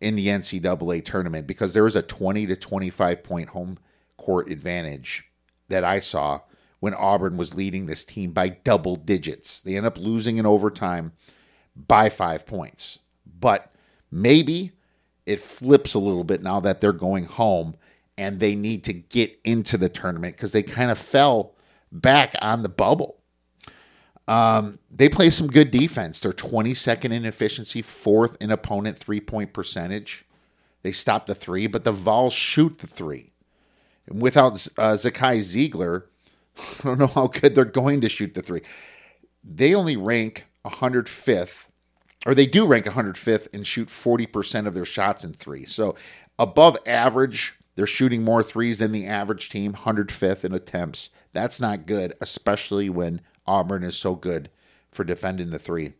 in 0.00 0.14
the 0.14 0.28
NCAA 0.28 1.04
tournament 1.04 1.48
because 1.48 1.74
there 1.74 1.82
was 1.82 1.96
a 1.96 2.02
20 2.02 2.46
to 2.46 2.54
25 2.54 3.24
point 3.24 3.48
home 3.48 3.78
court 4.16 4.48
advantage 4.52 5.24
that 5.68 5.82
I 5.82 5.98
saw 5.98 6.42
when 6.84 6.92
Auburn 6.92 7.38
was 7.38 7.54
leading 7.54 7.86
this 7.86 8.04
team 8.04 8.32
by 8.32 8.50
double 8.50 8.94
digits. 8.94 9.60
They 9.60 9.74
end 9.76 9.86
up 9.86 9.96
losing 9.96 10.36
in 10.36 10.44
overtime 10.44 11.12
by 11.76 12.08
five 12.08 12.46
points. 12.46 13.00
But 13.26 13.72
maybe 14.10 14.72
it 15.26 15.40
flips 15.40 15.94
a 15.94 15.98
little 15.98 16.24
bit 16.24 16.42
now 16.42 16.60
that 16.60 16.80
they're 16.80 16.92
going 16.92 17.26
home 17.26 17.76
and 18.16 18.40
they 18.40 18.54
need 18.54 18.84
to 18.84 18.92
get 18.92 19.38
into 19.44 19.76
the 19.76 19.88
tournament 19.88 20.36
because 20.36 20.52
they 20.52 20.62
kind 20.62 20.90
of 20.90 20.98
fell 20.98 21.54
back 21.90 22.34
on 22.40 22.62
the 22.62 22.68
bubble. 22.68 23.18
Um, 24.26 24.78
they 24.90 25.08
play 25.08 25.30
some 25.30 25.48
good 25.48 25.70
defense. 25.70 26.20
They're 26.20 26.32
22nd 26.32 27.12
in 27.12 27.24
efficiency, 27.24 27.82
fourth 27.82 28.36
in 28.40 28.50
opponent 28.50 28.98
three 28.98 29.20
point 29.20 29.52
percentage. 29.52 30.24
They 30.82 30.92
stop 30.92 31.26
the 31.26 31.34
three, 31.34 31.66
but 31.66 31.84
the 31.84 31.92
Vols 31.92 32.34
shoot 32.34 32.78
the 32.78 32.86
three. 32.86 33.32
And 34.06 34.20
without 34.20 34.52
uh, 34.78 34.96
Zakai 34.96 35.40
Zeigler, 35.40 36.04
I 36.80 36.84
don't 36.84 36.98
know 36.98 37.06
how 37.06 37.26
good 37.26 37.54
they're 37.54 37.64
going 37.64 38.00
to 38.02 38.08
shoot 38.08 38.34
the 38.34 38.42
three. 38.42 38.62
They 39.42 39.74
only 39.74 39.96
rank 39.96 40.46
105th, 40.64 41.66
or 42.26 42.34
they 42.34 42.46
do 42.46 42.66
rank 42.66 42.86
105th 42.86 43.48
and 43.52 43.66
shoot 43.66 43.88
40% 43.88 44.66
of 44.66 44.74
their 44.74 44.84
shots 44.84 45.24
in 45.24 45.32
three. 45.32 45.64
So 45.64 45.94
above 46.38 46.76
average, 46.86 47.54
they're 47.76 47.86
shooting 47.86 48.22
more 48.22 48.42
threes 48.42 48.78
than 48.78 48.92
the 48.92 49.06
average 49.06 49.50
team, 49.50 49.72
105th 49.72 50.44
in 50.44 50.54
attempts. 50.54 51.10
That's 51.32 51.60
not 51.60 51.86
good, 51.86 52.14
especially 52.20 52.88
when 52.88 53.20
Auburn 53.46 53.82
is 53.82 53.96
so 53.96 54.14
good 54.14 54.50
for 54.90 55.04
defending 55.04 55.50
the 55.50 55.58
three. 55.58 55.94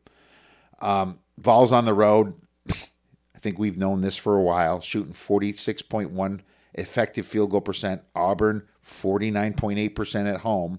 Um, 0.80 1.18
Vols 1.36 1.72
on 1.72 1.84
the 1.84 1.94
road. 1.94 2.34
I 2.70 3.38
think 3.40 3.58
we've 3.58 3.78
known 3.78 4.00
this 4.00 4.16
for 4.16 4.36
a 4.36 4.42
while. 4.42 4.80
Shooting 4.80 5.12
46.1 5.12 6.40
effective 6.74 7.26
field 7.26 7.50
goal 7.50 7.60
percent. 7.60 8.02
Auburn 8.14 8.66
49.8% 8.84 10.32
at 10.32 10.40
home. 10.40 10.78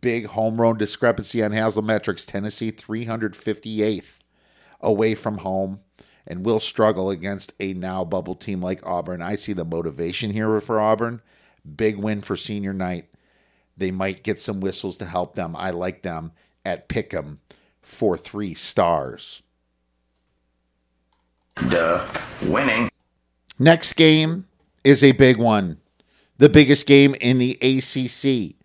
Big 0.00 0.26
home 0.26 0.60
run 0.60 0.78
discrepancy 0.78 1.42
on 1.42 1.50
Haslametrics. 1.50 2.26
Tennessee 2.26 2.70
358th 2.70 4.18
away 4.80 5.14
from 5.14 5.38
home 5.38 5.80
and 6.26 6.44
will 6.44 6.60
struggle 6.60 7.10
against 7.10 7.52
a 7.58 7.72
now 7.74 8.04
bubble 8.04 8.34
team 8.34 8.60
like 8.60 8.84
Auburn. 8.86 9.22
I 9.22 9.34
see 9.34 9.52
the 9.52 9.64
motivation 9.64 10.30
here 10.30 10.60
for 10.60 10.80
Auburn. 10.80 11.20
Big 11.76 11.96
win 11.96 12.20
for 12.20 12.36
senior 12.36 12.72
night. 12.72 13.06
They 13.76 13.90
might 13.90 14.22
get 14.22 14.40
some 14.40 14.60
whistles 14.60 14.96
to 14.98 15.04
help 15.04 15.34
them. 15.34 15.56
I 15.56 15.70
like 15.70 16.02
them 16.02 16.32
at 16.64 16.88
Pick'em 16.88 17.38
for 17.80 18.16
three 18.16 18.54
stars. 18.54 19.42
Duh. 21.56 22.06
Winning. 22.42 22.90
Next 23.58 23.94
game 23.94 24.46
is 24.84 25.02
a 25.02 25.12
big 25.12 25.38
one. 25.38 25.78
The 26.38 26.48
biggest 26.48 26.86
game 26.86 27.14
in 27.20 27.38
the 27.38 27.52
ACC, 27.60 28.56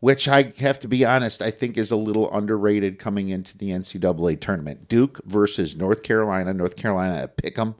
which 0.00 0.26
I 0.26 0.52
have 0.58 0.80
to 0.80 0.88
be 0.88 1.04
honest, 1.04 1.40
I 1.42 1.50
think 1.50 1.76
is 1.76 1.90
a 1.90 1.96
little 1.96 2.34
underrated 2.34 2.98
coming 2.98 3.28
into 3.28 3.56
the 3.56 3.70
NCAA 3.70 4.40
tournament. 4.40 4.88
Duke 4.88 5.20
versus 5.24 5.76
North 5.76 6.02
Carolina. 6.02 6.52
North 6.54 6.76
Carolina 6.76 7.14
at 7.14 7.36
Pick'em. 7.36 7.76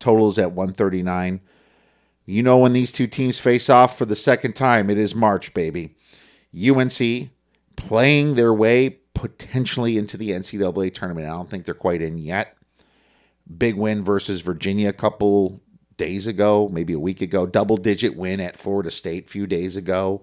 Totals 0.00 0.38
at 0.38 0.52
139. 0.52 1.40
You 2.26 2.42
know 2.42 2.58
when 2.58 2.72
these 2.72 2.92
two 2.92 3.06
teams 3.06 3.38
face 3.38 3.70
off 3.70 3.96
for 3.96 4.04
the 4.04 4.16
second 4.16 4.54
time, 4.54 4.90
it 4.90 4.98
is 4.98 5.14
March, 5.14 5.54
baby. 5.54 5.96
UNC 6.54 7.30
playing 7.76 8.34
their 8.34 8.52
way 8.52 8.98
potentially 9.14 9.96
into 9.96 10.16
the 10.16 10.30
NCAA 10.30 10.92
tournament. 10.92 11.26
I 11.26 11.30
don't 11.30 11.48
think 11.48 11.64
they're 11.64 11.74
quite 11.74 12.02
in 12.02 12.18
yet. 12.18 12.56
Big 13.58 13.76
win 13.76 14.04
versus 14.04 14.40
Virginia 14.40 14.88
a 14.88 14.94
couple 14.94 15.60
days 15.96 16.26
ago, 16.26 16.68
maybe 16.72 16.92
a 16.92 17.00
week 17.00 17.20
ago. 17.20 17.46
Double 17.46 17.76
digit 17.76 18.16
win 18.16 18.40
at 18.40 18.56
Florida 18.56 18.90
State 18.90 19.26
a 19.26 19.28
few 19.28 19.46
days 19.46 19.76
ago. 19.76 20.22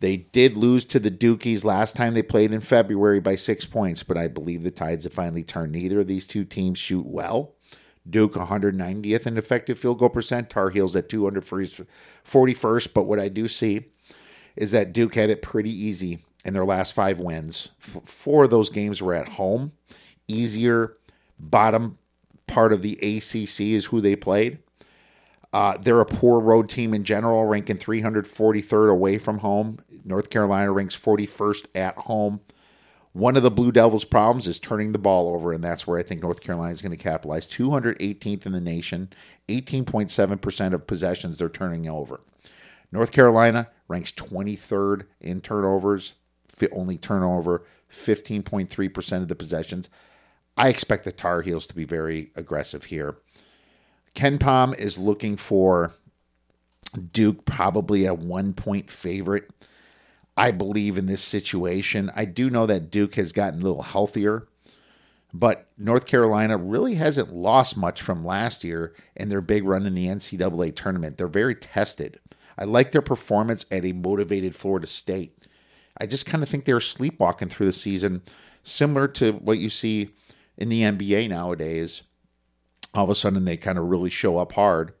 They 0.00 0.16
did 0.18 0.56
lose 0.56 0.84
to 0.86 0.98
the 0.98 1.10
Dukies 1.10 1.64
last 1.64 1.96
time 1.96 2.14
they 2.14 2.22
played 2.22 2.52
in 2.52 2.60
February 2.60 3.20
by 3.20 3.36
six 3.36 3.64
points, 3.64 4.02
but 4.02 4.18
I 4.18 4.28
believe 4.28 4.62
the 4.62 4.70
tides 4.70 5.04
have 5.04 5.12
finally 5.12 5.42
turned. 5.42 5.72
Neither 5.72 6.00
of 6.00 6.06
these 6.06 6.26
two 6.26 6.44
teams 6.44 6.78
shoot 6.78 7.06
well. 7.06 7.54
Duke 8.08 8.34
190th 8.34 9.26
in 9.26 9.36
effective 9.36 9.78
field 9.78 9.98
goal 9.98 10.10
percent, 10.10 10.50
Tar 10.50 10.70
Heels 10.70 10.94
at 10.94 11.08
241st. 11.08 12.94
But 12.94 13.04
what 13.04 13.18
I 13.18 13.28
do 13.28 13.48
see 13.48 13.86
is 14.54 14.70
that 14.70 14.92
Duke 14.92 15.14
had 15.14 15.30
it 15.30 15.42
pretty 15.42 15.70
easy 15.70 16.20
in 16.44 16.54
their 16.54 16.64
last 16.64 16.92
five 16.92 17.18
wins. 17.18 17.70
Four 17.80 18.44
of 18.44 18.50
those 18.50 18.70
games 18.70 19.02
were 19.02 19.14
at 19.14 19.30
home. 19.30 19.72
Easier 20.28 20.96
bottom 21.38 21.98
part 22.46 22.72
of 22.72 22.82
the 22.82 22.94
ACC 22.94 23.60
is 23.72 23.86
who 23.86 24.00
they 24.00 24.14
played. 24.16 24.58
Uh, 25.52 25.76
they're 25.78 26.00
a 26.00 26.06
poor 26.06 26.40
road 26.40 26.68
team 26.68 26.92
in 26.92 27.02
general, 27.02 27.46
ranking 27.46 27.78
343rd 27.78 28.90
away 28.90 29.18
from 29.18 29.38
home. 29.38 29.78
North 30.06 30.30
Carolina 30.30 30.72
ranks 30.72 30.96
41st 30.96 31.66
at 31.74 31.96
home. 31.96 32.40
One 33.12 33.36
of 33.36 33.42
the 33.42 33.50
Blue 33.50 33.72
Devils' 33.72 34.04
problems 34.04 34.46
is 34.46 34.60
turning 34.60 34.92
the 34.92 34.98
ball 34.98 35.34
over, 35.34 35.52
and 35.52 35.64
that's 35.64 35.86
where 35.86 35.98
I 35.98 36.02
think 36.02 36.22
North 36.22 36.40
Carolina 36.40 36.72
is 36.72 36.82
going 36.82 36.96
to 36.96 37.02
capitalize. 37.02 37.46
218th 37.46 38.46
in 38.46 38.52
the 38.52 38.60
nation, 38.60 39.10
18.7% 39.48 40.72
of 40.72 40.86
possessions 40.86 41.38
they're 41.38 41.48
turning 41.48 41.88
over. 41.88 42.20
North 42.92 43.12
Carolina 43.12 43.68
ranks 43.88 44.12
23rd 44.12 45.06
in 45.20 45.40
turnovers, 45.40 46.14
only 46.72 46.96
turnover 46.96 47.64
15.3% 47.90 49.22
of 49.22 49.28
the 49.28 49.34
possessions. 49.34 49.88
I 50.56 50.68
expect 50.68 51.04
the 51.04 51.12
Tar 51.12 51.42
Heels 51.42 51.66
to 51.66 51.74
be 51.74 51.84
very 51.84 52.30
aggressive 52.34 52.84
here. 52.84 53.16
KenPom 54.14 54.76
is 54.78 54.98
looking 54.98 55.36
for 55.36 55.94
Duke 57.12 57.44
probably 57.44 58.06
a 58.06 58.14
one 58.14 58.54
point 58.54 58.90
favorite. 58.90 59.50
I 60.36 60.50
believe 60.50 60.98
in 60.98 61.06
this 61.06 61.22
situation. 61.22 62.10
I 62.14 62.26
do 62.26 62.50
know 62.50 62.66
that 62.66 62.90
Duke 62.90 63.14
has 63.14 63.32
gotten 63.32 63.60
a 63.60 63.64
little 63.64 63.82
healthier, 63.82 64.46
but 65.32 65.68
North 65.78 66.06
Carolina 66.06 66.58
really 66.58 66.96
hasn't 66.96 67.32
lost 67.32 67.76
much 67.76 68.02
from 68.02 68.24
last 68.24 68.62
year 68.62 68.94
and 69.16 69.30
their 69.30 69.40
big 69.40 69.64
run 69.64 69.86
in 69.86 69.94
the 69.94 70.06
NCAA 70.06 70.76
tournament. 70.76 71.16
They're 71.16 71.26
very 71.26 71.54
tested. 71.54 72.20
I 72.58 72.64
like 72.64 72.92
their 72.92 73.02
performance 73.02 73.64
at 73.70 73.84
a 73.84 73.92
motivated 73.92 74.54
Florida 74.54 74.86
State. 74.86 75.46
I 75.98 76.06
just 76.06 76.26
kind 76.26 76.42
of 76.42 76.48
think 76.48 76.64
they're 76.64 76.80
sleepwalking 76.80 77.48
through 77.48 77.66
the 77.66 77.72
season, 77.72 78.22
similar 78.62 79.08
to 79.08 79.32
what 79.32 79.58
you 79.58 79.70
see 79.70 80.10
in 80.58 80.68
the 80.68 80.82
NBA 80.82 81.30
nowadays. 81.30 82.02
All 82.94 83.04
of 83.04 83.10
a 83.10 83.14
sudden, 83.14 83.44
they 83.44 83.56
kind 83.56 83.78
of 83.78 83.86
really 83.86 84.10
show 84.10 84.38
up 84.38 84.52
hard 84.52 84.92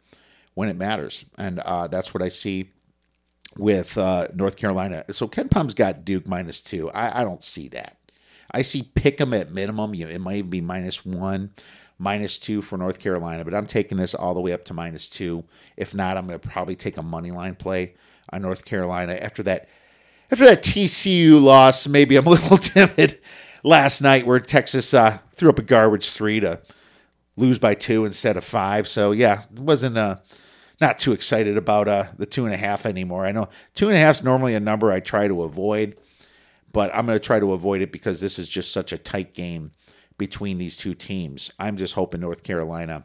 when 0.54 0.68
it 0.70 0.76
matters, 0.76 1.26
and 1.38 1.60
uh, 1.60 1.86
that's 1.86 2.14
what 2.14 2.22
I 2.22 2.28
see 2.28 2.70
with 3.58 3.96
uh, 3.98 4.28
North 4.34 4.56
Carolina. 4.56 5.04
So 5.10 5.28
KenPom's 5.28 5.74
got 5.74 6.04
Duke 6.04 6.26
minus 6.26 6.60
two. 6.60 6.90
I, 6.90 7.20
I 7.20 7.24
don't 7.24 7.42
see 7.42 7.68
that. 7.68 7.96
I 8.50 8.62
see 8.62 8.82
pick 8.82 9.18
them 9.18 9.34
at 9.34 9.52
minimum. 9.52 9.94
You 9.94 10.06
know, 10.06 10.12
it 10.12 10.20
might 10.20 10.48
be 10.48 10.60
minus 10.60 11.04
one, 11.04 11.52
minus 11.98 12.38
two 12.38 12.62
for 12.62 12.76
North 12.76 12.98
Carolina, 12.98 13.44
but 13.44 13.54
I'm 13.54 13.66
taking 13.66 13.98
this 13.98 14.14
all 14.14 14.34
the 14.34 14.40
way 14.40 14.52
up 14.52 14.64
to 14.66 14.74
minus 14.74 15.08
two. 15.08 15.44
If 15.76 15.94
not, 15.94 16.16
I'm 16.16 16.26
going 16.26 16.38
to 16.38 16.48
probably 16.48 16.76
take 16.76 16.96
a 16.96 17.02
money 17.02 17.30
line 17.30 17.54
play 17.54 17.94
on 18.30 18.42
North 18.42 18.64
Carolina 18.64 19.14
after 19.14 19.42
that. 19.44 19.68
After 20.30 20.44
that 20.46 20.62
TCU 20.62 21.40
loss, 21.40 21.86
maybe 21.86 22.16
I'm 22.16 22.26
a 22.26 22.30
little 22.30 22.58
timid 22.58 23.20
last 23.62 24.00
night 24.00 24.26
where 24.26 24.40
Texas 24.40 24.92
uh, 24.92 25.18
threw 25.34 25.50
up 25.50 25.58
a 25.58 25.62
garbage 25.62 26.10
three 26.10 26.40
to 26.40 26.60
lose 27.36 27.58
by 27.58 27.74
two 27.74 28.04
instead 28.04 28.36
of 28.36 28.44
five. 28.44 28.88
So 28.88 29.12
yeah, 29.12 29.42
it 29.52 29.60
wasn't 29.60 29.98
uh, 29.98 30.16
not 30.80 30.98
too 30.98 31.12
excited 31.12 31.56
about 31.56 31.88
uh, 31.88 32.04
the 32.18 32.26
two 32.26 32.44
and 32.44 32.54
a 32.54 32.58
half 32.58 32.86
anymore. 32.86 33.24
I 33.24 33.32
know 33.32 33.48
two 33.74 33.88
and 33.88 33.96
a 33.96 34.00
half 34.00 34.16
is 34.16 34.24
normally 34.24 34.54
a 34.54 34.60
number 34.60 34.90
I 34.90 35.00
try 35.00 35.28
to 35.28 35.42
avoid, 35.42 35.96
but 36.72 36.94
I'm 36.94 37.06
going 37.06 37.18
to 37.18 37.24
try 37.24 37.40
to 37.40 37.52
avoid 37.52 37.80
it 37.80 37.92
because 37.92 38.20
this 38.20 38.38
is 38.38 38.48
just 38.48 38.72
such 38.72 38.92
a 38.92 38.98
tight 38.98 39.34
game 39.34 39.72
between 40.18 40.58
these 40.58 40.76
two 40.76 40.94
teams. 40.94 41.50
I'm 41.58 41.76
just 41.76 41.94
hoping 41.94 42.20
North 42.20 42.42
Carolina 42.42 43.04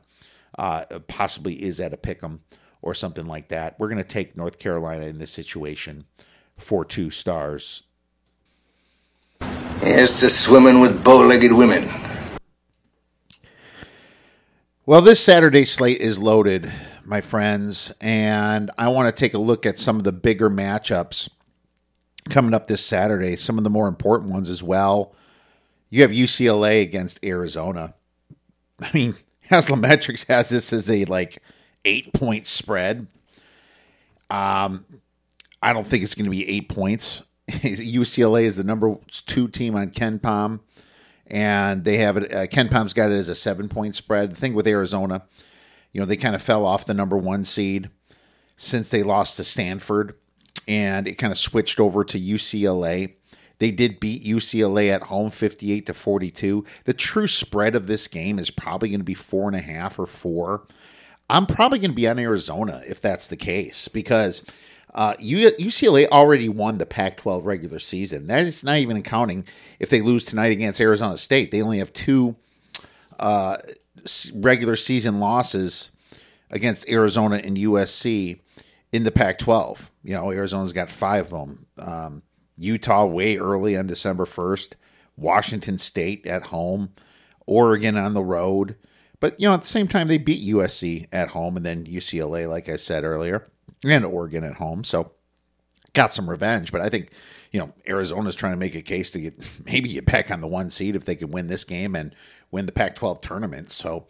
uh, 0.58 0.86
possibly 1.08 1.62
is 1.62 1.80
at 1.80 1.94
a 1.94 1.98
pick 1.98 2.24
'em 2.24 2.42
or 2.82 2.94
something 2.94 3.26
like 3.26 3.50
that. 3.50 3.80
We're 3.80 3.90
going 3.90 3.98
to 3.98 4.04
take 4.04 4.36
North 4.36 4.60
Carolina 4.60 5.06
in 5.06 5.20
this 5.20 5.32
situation 5.32 6.06
for 6.58 6.84
two 6.84 7.10
stars. 7.10 7.84
Here's 9.82 10.20
to 10.20 10.30
swimming 10.30 10.80
with 10.80 11.04
bow-legged 11.04 11.52
women. 11.52 11.88
Well, 14.84 15.04
this 15.04 15.20
Saturday 15.20 15.66
slate 15.66 16.02
is 16.02 16.18
loaded, 16.18 16.72
my 17.06 17.22
friends, 17.22 17.94
and 18.02 18.72
I 18.80 18.90
want 18.90 19.16
to 19.16 19.20
take 19.20 19.36
a 19.36 19.38
look 19.38 19.68
at 19.68 19.78
some 19.78 19.98
of 19.98 20.04
the 20.06 20.12
bigger 20.12 20.50
matchups 20.50 21.30
coming 22.30 22.56
up 22.56 22.68
this 22.68 22.84
Saturday, 22.84 23.36
some 23.36 23.60
of 23.60 23.64
the 23.64 23.70
more 23.70 23.88
important 23.88 24.32
ones 24.32 24.50
as 24.50 24.64
well. 24.64 25.14
You 25.92 26.02
have 26.02 26.10
UCLA 26.10 26.82
against 26.82 27.24
Arizona. 27.24 27.94
I 28.82 28.90
mean, 28.92 29.14
Haslametrics 29.52 30.26
has 30.30 30.50
this 30.50 30.74
as 30.74 30.90
a 30.90 31.06
like 31.06 31.44
eight 31.86 32.12
point 32.14 32.48
spread. 32.48 33.06
Um, 34.32 34.84
I 35.62 35.74
don't 35.74 35.86
think 35.86 36.02
it's 36.02 36.16
going 36.16 36.26
to 36.26 36.32
be 36.32 36.50
eight 36.50 36.70
points. 36.70 37.22
UCLA 37.48 38.46
is 38.46 38.56
the 38.56 38.64
number 38.64 38.96
two 39.28 39.48
team 39.48 39.76
on 39.76 39.92
KenPom, 39.92 40.62
and 41.32 41.86
they 41.86 41.98
have 41.98 42.18
it. 42.18 42.32
Uh, 42.32 42.46
KenPom's 42.46 42.94
got 42.94 43.10
it 43.10 43.16
as 43.16 43.30
a 43.30 43.36
seven 43.36 43.70
point 43.70 43.96
spread. 43.96 44.32
The 44.32 44.36
thing 44.36 44.54
with 44.54 44.68
Arizona, 44.68 45.24
you 45.94 46.02
know, 46.02 46.06
they 46.06 46.18
kind 46.18 46.36
of 46.36 46.42
fell 46.42 46.66
off 46.66 46.86
the 46.86 46.94
number 46.94 47.18
one 47.18 47.46
seed 47.46 47.90
since 48.58 48.90
they 48.90 49.02
lost 49.02 49.38
to 49.38 49.44
Stanford, 49.44 50.14
and 50.68 51.08
it 51.08 51.16
kind 51.16 51.32
of 51.32 51.38
switched 51.38 51.80
over 51.80 52.04
to 52.04 52.20
UCLA. 52.20 53.14
They 53.60 53.72
did 53.72 54.00
beat 54.00 54.24
UCLA 54.24 54.90
at 54.90 55.04
home 55.04 55.30
58 55.30 55.86
to 55.86 55.94
42. 55.94 56.66
The 56.84 56.94
true 56.94 57.28
spread 57.28 57.76
of 57.76 57.88
this 57.88 58.08
game 58.08 58.38
is 58.38 58.52
probably 58.52 58.90
going 58.90 59.00
to 59.00 59.06
be 59.06 59.14
four 59.14 59.48
and 59.48 59.56
a 59.56 59.62
half 59.62 59.98
or 59.98 60.06
four. 60.06 60.68
I'm 61.30 61.46
probably 61.46 61.80
going 61.80 61.92
to 61.92 61.96
be 61.96 62.08
on 62.08 62.20
Arizona 62.20 62.82
if 62.86 63.00
that's 63.00 63.28
the 63.28 63.38
case 63.38 63.88
because 63.88 64.44
uh, 64.94 65.14
UCLA 65.16 66.08
already 66.10 66.50
won 66.50 66.78
the 66.78 66.86
Pac 66.86 67.18
12 67.18 67.46
regular 67.46 67.80
season. 67.80 68.28
That 68.28 68.42
is 68.42 68.64
not 68.64 68.78
even 68.78 68.98
accounting 68.98 69.46
if 69.80 69.90
they 69.90 70.02
lose 70.02 70.26
tonight 70.26 70.52
against 70.52 70.82
Arizona 70.82 71.18
State. 71.18 71.52
They 71.52 71.62
only 71.62 71.80
have 71.80 71.94
two 71.94 72.36
uh, 73.20 73.58
regular 74.34 74.76
season 74.76 75.20
losses 75.20 75.92
against 76.50 76.90
Arizona 76.90 77.38
and 77.38 77.56
USC 77.56 78.42
in 78.92 79.04
the 79.04 79.12
Pac 79.12 79.38
12. 79.40 79.90
You 80.04 80.16
know, 80.16 80.32
Arizona's 80.32 80.74
got 80.74 80.90
five 80.90 81.32
of 81.32 81.40
them. 81.40 81.66
Um, 81.78 82.24
Utah 82.58 83.06
way 83.06 83.38
early 83.38 83.78
on 83.78 83.88
December 83.88 84.26
1st, 84.26 84.74
Washington 85.16 85.78
State 85.78 86.28
at 86.28 86.44
home, 86.44 86.94
Oregon 87.46 87.98
on 87.98 88.14
the 88.14 88.24
road. 88.24 88.76
But, 89.20 89.40
you 89.40 89.48
know, 89.48 89.54
at 89.54 89.62
the 89.62 89.68
same 89.68 89.88
time, 89.88 90.08
they 90.08 90.18
beat 90.18 90.54
USC 90.54 91.08
at 91.12 91.30
home 91.30 91.56
and 91.56 91.66
then 91.66 91.86
UCLA, 91.86 92.50
like 92.50 92.68
I 92.68 92.76
said 92.76 93.04
earlier, 93.04 93.48
and 93.84 94.06
Oregon 94.06 94.44
at 94.44 94.56
home. 94.56 94.84
So 94.84 95.12
got 95.94 96.14
some 96.14 96.30
revenge. 96.30 96.72
But 96.72 96.82
I 96.82 96.90
think 96.90 97.12
you 97.52 97.60
know, 97.60 97.74
Arizona's 97.88 98.36
trying 98.36 98.54
to 98.54 98.60
make 98.60 98.76
a 98.76 98.82
case 98.82 99.12
to 99.12 99.20
get 99.20 99.36
maybe 99.66 99.94
get 99.94 100.06
back 100.06 100.32
on 100.32 100.42
the 100.42 100.48
one 100.48 100.70
seed 100.70 100.96
if 100.96 101.06
they 101.06 101.16
can 101.16 101.32
win 101.32 101.48
this 101.48 101.64
game 101.64 101.96
and 101.96 102.16
win 102.50 102.66
the 102.66 102.72
Pac 102.72 102.96
12 102.96 103.22
tournament. 103.22 103.70
So 103.70 104.08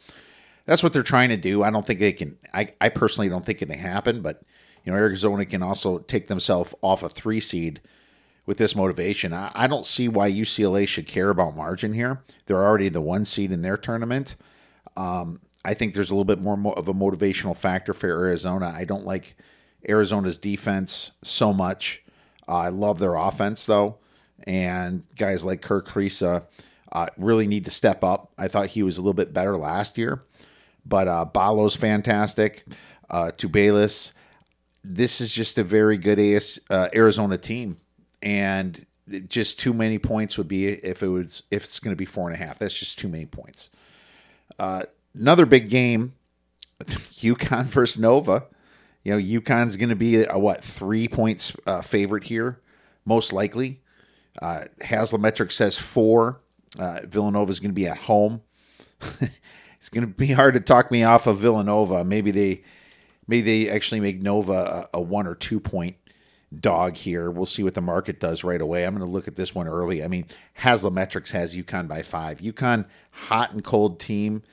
that's 0.65 0.83
what 0.83 0.93
they're 0.93 1.03
trying 1.03 1.29
to 1.29 1.37
do. 1.37 1.63
I 1.63 1.69
don't 1.69 1.85
think 1.85 1.99
they 1.99 2.13
can, 2.13 2.37
I, 2.53 2.73
I 2.79 2.89
personally 2.89 3.29
don't 3.29 3.45
think 3.45 3.61
it 3.61 3.67
can 3.67 3.77
happen, 3.77 4.21
but, 4.21 4.43
you 4.83 4.91
know, 4.91 4.97
Arizona 4.97 5.45
can 5.45 5.61
also 5.61 5.99
take 5.99 6.27
themselves 6.27 6.73
off 6.81 7.03
a 7.03 7.09
three 7.09 7.39
seed 7.39 7.81
with 8.45 8.57
this 8.57 8.75
motivation. 8.75 9.33
I, 9.33 9.51
I 9.53 9.67
don't 9.67 9.85
see 9.85 10.07
why 10.07 10.31
UCLA 10.31 10.87
should 10.87 11.07
care 11.07 11.29
about 11.29 11.55
margin 11.55 11.93
here. 11.93 12.23
They're 12.45 12.63
already 12.63 12.89
the 12.89 13.01
one 13.01 13.25
seed 13.25 13.51
in 13.51 13.61
their 13.61 13.77
tournament. 13.77 14.35
Um, 14.95 15.41
I 15.63 15.73
think 15.75 15.93
there's 15.93 16.09
a 16.09 16.15
little 16.15 16.25
bit 16.25 16.41
more 16.41 16.77
of 16.77 16.87
a 16.87 16.93
motivational 16.93 17.55
factor 17.55 17.93
for 17.93 18.07
Arizona. 18.07 18.73
I 18.75 18.85
don't 18.85 19.05
like 19.05 19.35
Arizona's 19.87 20.37
defense 20.37 21.11
so 21.23 21.53
much. 21.53 22.03
Uh, 22.47 22.57
I 22.57 22.69
love 22.69 22.99
their 22.99 23.15
offense 23.15 23.65
though, 23.65 23.97
and 24.45 25.03
guys 25.15 25.43
like 25.45 25.61
Kerr 25.61 25.81
Kriisa 25.81 26.45
uh, 26.91 27.07
really 27.17 27.47
need 27.47 27.65
to 27.65 27.71
step 27.71 28.03
up. 28.03 28.31
I 28.37 28.47
thought 28.47 28.69
he 28.69 28.83
was 28.83 28.97
a 28.97 29.01
little 29.01 29.13
bit 29.13 29.33
better 29.33 29.57
last 29.57 29.97
year, 29.97 30.23
but 30.85 31.07
uh, 31.07 31.25
Ballo's 31.25 31.75
fantastic. 31.75 32.65
Uh, 33.09 33.31
Tubelis, 33.35 34.11
this 34.83 35.21
is 35.21 35.31
just 35.31 35.57
a 35.57 35.63
very 35.63 35.97
good 35.97 36.19
AS, 36.19 36.59
uh, 36.69 36.89
Arizona 36.93 37.37
team, 37.37 37.77
and 38.21 38.85
just 39.27 39.59
too 39.59 39.73
many 39.73 39.99
points 39.99 40.37
would 40.37 40.47
be 40.47 40.67
if 40.67 41.03
it 41.03 41.07
was 41.07 41.43
if 41.51 41.63
it's 41.63 41.79
going 41.79 41.91
to 41.91 41.97
be 41.97 42.05
four 42.05 42.29
and 42.29 42.39
a 42.39 42.45
half. 42.45 42.59
That's 42.59 42.77
just 42.77 42.99
too 42.99 43.07
many 43.07 43.25
points. 43.25 43.69
Uh, 44.59 44.83
another 45.13 45.45
big 45.45 45.69
game, 45.69 46.13
UConn 46.79 47.65
versus 47.65 47.99
Nova. 47.99 48.45
You 49.03 49.13
know, 49.13 49.19
UConn's 49.19 49.77
going 49.77 49.89
to 49.89 49.95
be 49.95 50.23
a 50.23 50.37
what 50.37 50.63
three 50.63 51.07
points 51.07 51.55
uh, 51.65 51.81
favorite 51.81 52.25
here, 52.25 52.59
most 53.05 53.33
likely. 53.33 53.81
Uh, 54.41 54.61
Haslametric 54.81 55.51
says 55.51 55.77
four. 55.77 56.41
Uh, 56.77 56.99
Villanova 57.03 57.51
is 57.51 57.59
going 57.59 57.71
to 57.71 57.75
be 57.75 57.87
at 57.87 57.97
home. 57.97 58.41
it's 59.01 59.89
going 59.89 60.05
to 60.05 60.13
be 60.13 60.27
hard 60.27 60.53
to 60.53 60.59
talk 60.59 60.91
me 60.91 61.03
off 61.03 61.27
of 61.27 61.39
Villanova. 61.39 62.03
Maybe 62.03 62.31
they, 62.31 62.63
maybe 63.27 63.65
they 63.65 63.69
actually 63.69 63.99
make 63.99 64.21
Nova 64.21 64.87
a, 64.93 64.97
a 64.99 65.01
one 65.01 65.27
or 65.27 65.35
two 65.35 65.59
point 65.59 65.97
dog 66.57 66.97
here. 66.97 67.31
We'll 67.31 67.45
see 67.45 67.63
what 67.63 67.73
the 67.73 67.81
market 67.81 68.19
does 68.19 68.43
right 68.43 68.61
away. 68.61 68.85
I'm 68.85 68.95
going 68.95 69.07
to 69.07 69.11
look 69.11 69.27
at 69.27 69.35
this 69.35 69.55
one 69.55 69.67
early. 69.67 70.03
I 70.03 70.07
mean, 70.07 70.25
Haslametrics 70.59 71.31
has 71.31 71.55
UConn 71.55 71.87
by 71.87 72.01
five. 72.01 72.39
UConn, 72.39 72.85
hot 73.11 73.51
and 73.51 73.63
cold 73.63 73.99
team. 73.99 74.43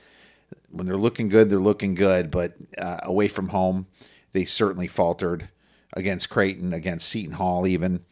When 0.71 0.87
they're 0.87 0.97
looking 0.97 1.29
good, 1.29 1.49
they're 1.49 1.59
looking 1.59 1.93
good, 1.93 2.31
but 2.31 2.53
uh, 2.77 2.99
away 3.03 3.27
from 3.27 3.49
home, 3.49 3.87
they 4.33 4.45
certainly 4.45 4.87
faltered 4.87 5.49
against 5.93 6.29
Creighton, 6.29 6.73
against 6.73 7.07
Seton 7.07 7.33
Hall, 7.33 7.65
even 7.65 8.05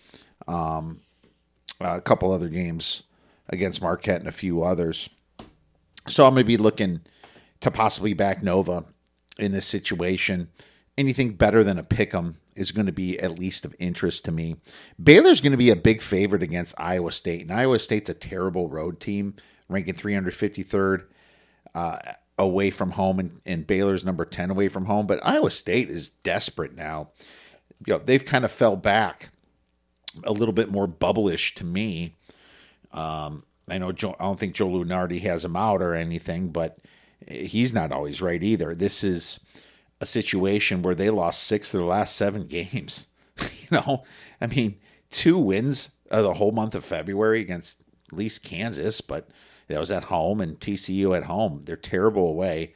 um, 0.47 1.01
a 1.79 2.01
couple 2.01 2.31
other 2.31 2.49
games 2.49 3.03
against 3.49 3.81
Marquette 3.81 4.19
and 4.19 4.27
a 4.27 4.31
few 4.31 4.63
others. 4.63 5.09
So 6.07 6.25
I'm 6.25 6.33
going 6.33 6.43
to 6.43 6.47
be 6.47 6.57
looking 6.57 7.01
to 7.61 7.71
possibly 7.71 8.13
back 8.13 8.41
Nova 8.41 8.85
in 9.37 9.51
this 9.51 9.65
situation. 9.65 10.49
Anything 10.97 11.33
better 11.33 11.63
than 11.63 11.77
a 11.77 11.83
pick 11.83 12.13
'em 12.13 12.37
is 12.55 12.71
going 12.71 12.87
to 12.87 12.91
be 12.91 13.19
at 13.19 13.37
least 13.37 13.65
of 13.65 13.75
interest 13.77 14.25
to 14.25 14.31
me. 14.31 14.55
Baylor's 15.01 15.41
going 15.41 15.51
to 15.51 15.57
be 15.57 15.69
a 15.69 15.75
big 15.75 16.01
favorite 16.01 16.41
against 16.41 16.73
Iowa 16.77 17.11
State, 17.11 17.41
and 17.41 17.51
Iowa 17.51 17.77
State's 17.79 18.09
a 18.09 18.15
terrible 18.15 18.67
road 18.67 18.99
team, 18.99 19.35
ranking 19.69 19.93
353rd. 19.93 21.03
Uh, 21.75 21.97
away 22.37 22.71
from 22.71 22.91
home, 22.91 23.19
and, 23.19 23.41
and 23.45 23.67
Baylor's 23.67 24.05
number 24.05 24.25
10 24.25 24.51
away 24.51 24.69
from 24.69 24.85
home. 24.85 25.07
But 25.07 25.25
Iowa 25.25 25.51
State 25.51 25.89
is 25.89 26.09
desperate 26.09 26.75
now. 26.75 27.09
You 27.85 27.93
know, 27.93 27.99
they've 27.99 28.23
kind 28.23 28.45
of 28.45 28.51
fell 28.51 28.75
back 28.75 29.29
a 30.23 30.31
little 30.31 30.53
bit 30.53 30.71
more 30.71 30.87
bubblish 30.87 31.55
to 31.55 31.63
me. 31.63 32.15
Um, 32.91 33.43
I 33.69 33.77
know 33.77 33.91
Joe, 33.91 34.15
I 34.19 34.23
don't 34.23 34.39
think 34.39 34.55
Joe 34.55 34.69
Lunardi 34.69 35.21
has 35.21 35.43
him 35.43 35.55
out 35.55 35.81
or 35.81 35.93
anything, 35.93 36.49
but 36.49 36.77
he's 37.27 37.73
not 37.73 37.91
always 37.91 38.21
right 38.21 38.41
either. 38.41 38.73
This 38.73 39.03
is 39.03 39.39
a 39.99 40.05
situation 40.05 40.81
where 40.81 40.95
they 40.95 41.09
lost 41.09 41.43
six 41.43 41.73
of 41.73 41.79
their 41.79 41.87
last 41.87 42.15
seven 42.15 42.45
games. 42.47 43.07
you 43.39 43.67
know, 43.71 44.03
I 44.39 44.47
mean, 44.47 44.77
two 45.09 45.37
wins 45.37 45.89
of 46.09 46.23
the 46.23 46.33
whole 46.33 46.51
month 46.51 46.75
of 46.75 46.85
February 46.85 47.41
against 47.41 47.81
at 48.11 48.17
least 48.17 48.43
Kansas, 48.43 49.01
but 49.01 49.27
that 49.67 49.79
was 49.79 49.91
at 49.91 50.05
home 50.05 50.41
and 50.41 50.59
TCU 50.59 51.15
at 51.15 51.25
home. 51.25 51.61
They're 51.65 51.75
terrible 51.75 52.27
away. 52.27 52.73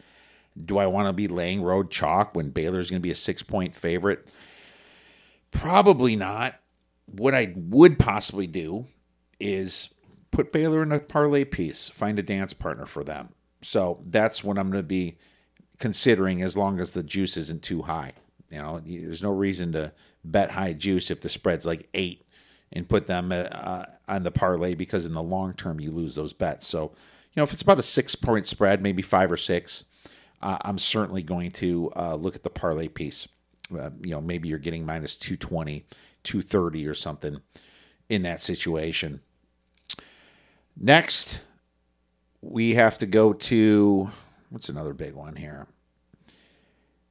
Do 0.64 0.78
I 0.78 0.86
want 0.86 1.08
to 1.08 1.14
be 1.14 1.28
laying 1.28 1.62
road 1.62 1.90
chalk 1.90 2.36
when 2.36 2.50
Baylor's 2.50 2.90
going 2.90 3.02
to 3.02 3.08
be 3.08 3.12
a 3.12 3.16
six 3.16 3.42
point 3.42 3.76
favorite? 3.76 4.28
Probably 5.52 6.16
not. 6.16 6.56
What 7.06 7.34
I 7.34 7.54
would 7.56 8.00
possibly 8.00 8.48
do 8.48 8.88
is 9.40 9.90
put 10.32 10.52
Baylor 10.52 10.82
in 10.84 10.92
a 10.92 11.00
parlay 11.00 11.44
piece, 11.44 11.90
find 11.90 12.20
a 12.20 12.24
dance 12.24 12.54
partner 12.54 12.86
for 12.86 13.04
them. 13.04 13.30
So 13.62 14.02
that's 14.06 14.44
what 14.44 14.58
I'm 14.58 14.72
going 14.72 14.84
to 14.84 14.88
be 14.88 15.18
considering 15.78 16.42
as 16.42 16.58
long 16.58 16.80
as 16.80 16.94
the 16.94 17.04
juice 17.04 17.38
isn't 17.38 17.64
too 17.64 17.84
high. 17.84 18.14
You 18.50 18.58
know, 18.58 18.82
there's 18.86 19.24
no 19.24 19.32
reason 19.32 19.72
to 19.74 19.94
bet 20.24 20.52
high 20.52 20.74
juice 20.74 21.10
if 21.10 21.22
the 21.22 21.30
spread's 21.30 21.66
like 21.66 21.88
eight 21.94 22.21
and 22.74 22.88
put 22.88 23.08
them 23.08 23.32
uh, 23.32 23.84
on 24.08 24.24
the 24.24 24.32
parlay 24.32 24.76
because 24.76 25.06
in 25.06 25.14
the 25.14 25.24
long 25.24 25.54
term 25.54 25.80
you 25.80 25.92
lose 25.92 26.16
those 26.16 26.34
bets. 26.34 26.68
So, 26.68 26.84
you 26.84 27.38
know, 27.38 27.44
if 27.44 27.54
it's 27.54 27.62
about 27.62 27.80
a 27.80 27.84
six 27.84 28.16
point 28.16 28.46
spread, 28.46 28.82
maybe 28.82 29.02
five 29.02 29.32
or 29.32 29.38
six, 29.38 29.86
uh, 30.42 30.58
I'm 30.62 30.78
certainly 30.78 31.24
going 31.24 31.52
to 31.52 31.92
uh, 31.96 32.16
look 32.16 32.36
at 32.36 32.44
the 32.44 32.50
parlay 32.50 32.88
piece. 32.88 33.28
Uh, 33.74 33.92
you 34.04 34.12
know, 34.12 34.22
maybe 34.22 34.50
you're 34.50 34.60
getting 34.60 34.86
minus 34.86 35.16
220, 35.16 35.86
230 36.24 36.88
or 36.88 36.94
something 36.94 37.42
in 38.10 38.24
that 38.24 38.42
situation. 38.42 39.22
Next, 40.76 41.42
we 42.42 42.74
have 42.76 42.98
to 42.98 43.06
go 43.06 43.34
to 43.34 44.12
what's 44.52 44.70
another 44.70 44.94
big 44.94 45.14
one 45.14 45.36
here? 45.36 45.68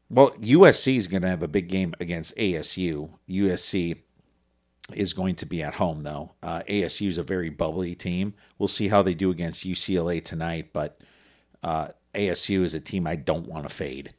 Well, 0.08 0.30
USC 0.32 0.96
is 0.96 1.06
going 1.06 1.22
to 1.22 1.28
have 1.28 1.42
a 1.42 1.48
big 1.48 1.68
game 1.68 1.94
against 2.00 2.36
ASU. 2.36 3.10
USC 3.28 4.02
is 4.92 5.12
going 5.12 5.36
to 5.36 5.46
be 5.46 5.62
at 5.62 5.74
home, 5.74 6.02
though. 6.02 6.34
Uh, 6.42 6.62
ASU 6.68 7.08
is 7.08 7.18
a 7.18 7.22
very 7.22 7.48
bubbly 7.48 7.94
team. 7.94 8.34
We'll 8.58 8.68
see 8.68 8.88
how 8.88 9.02
they 9.02 9.14
do 9.14 9.30
against 9.30 9.66
UCLA 9.66 10.24
tonight, 10.24 10.70
but 10.72 11.00
uh, 11.62 11.88
ASU 12.14 12.62
is 12.62 12.74
a 12.74 12.80
team 12.80 13.06
I 13.06 13.16
don't 13.16 13.46
want 13.46 13.68
to 13.68 13.74
fade 13.74 14.14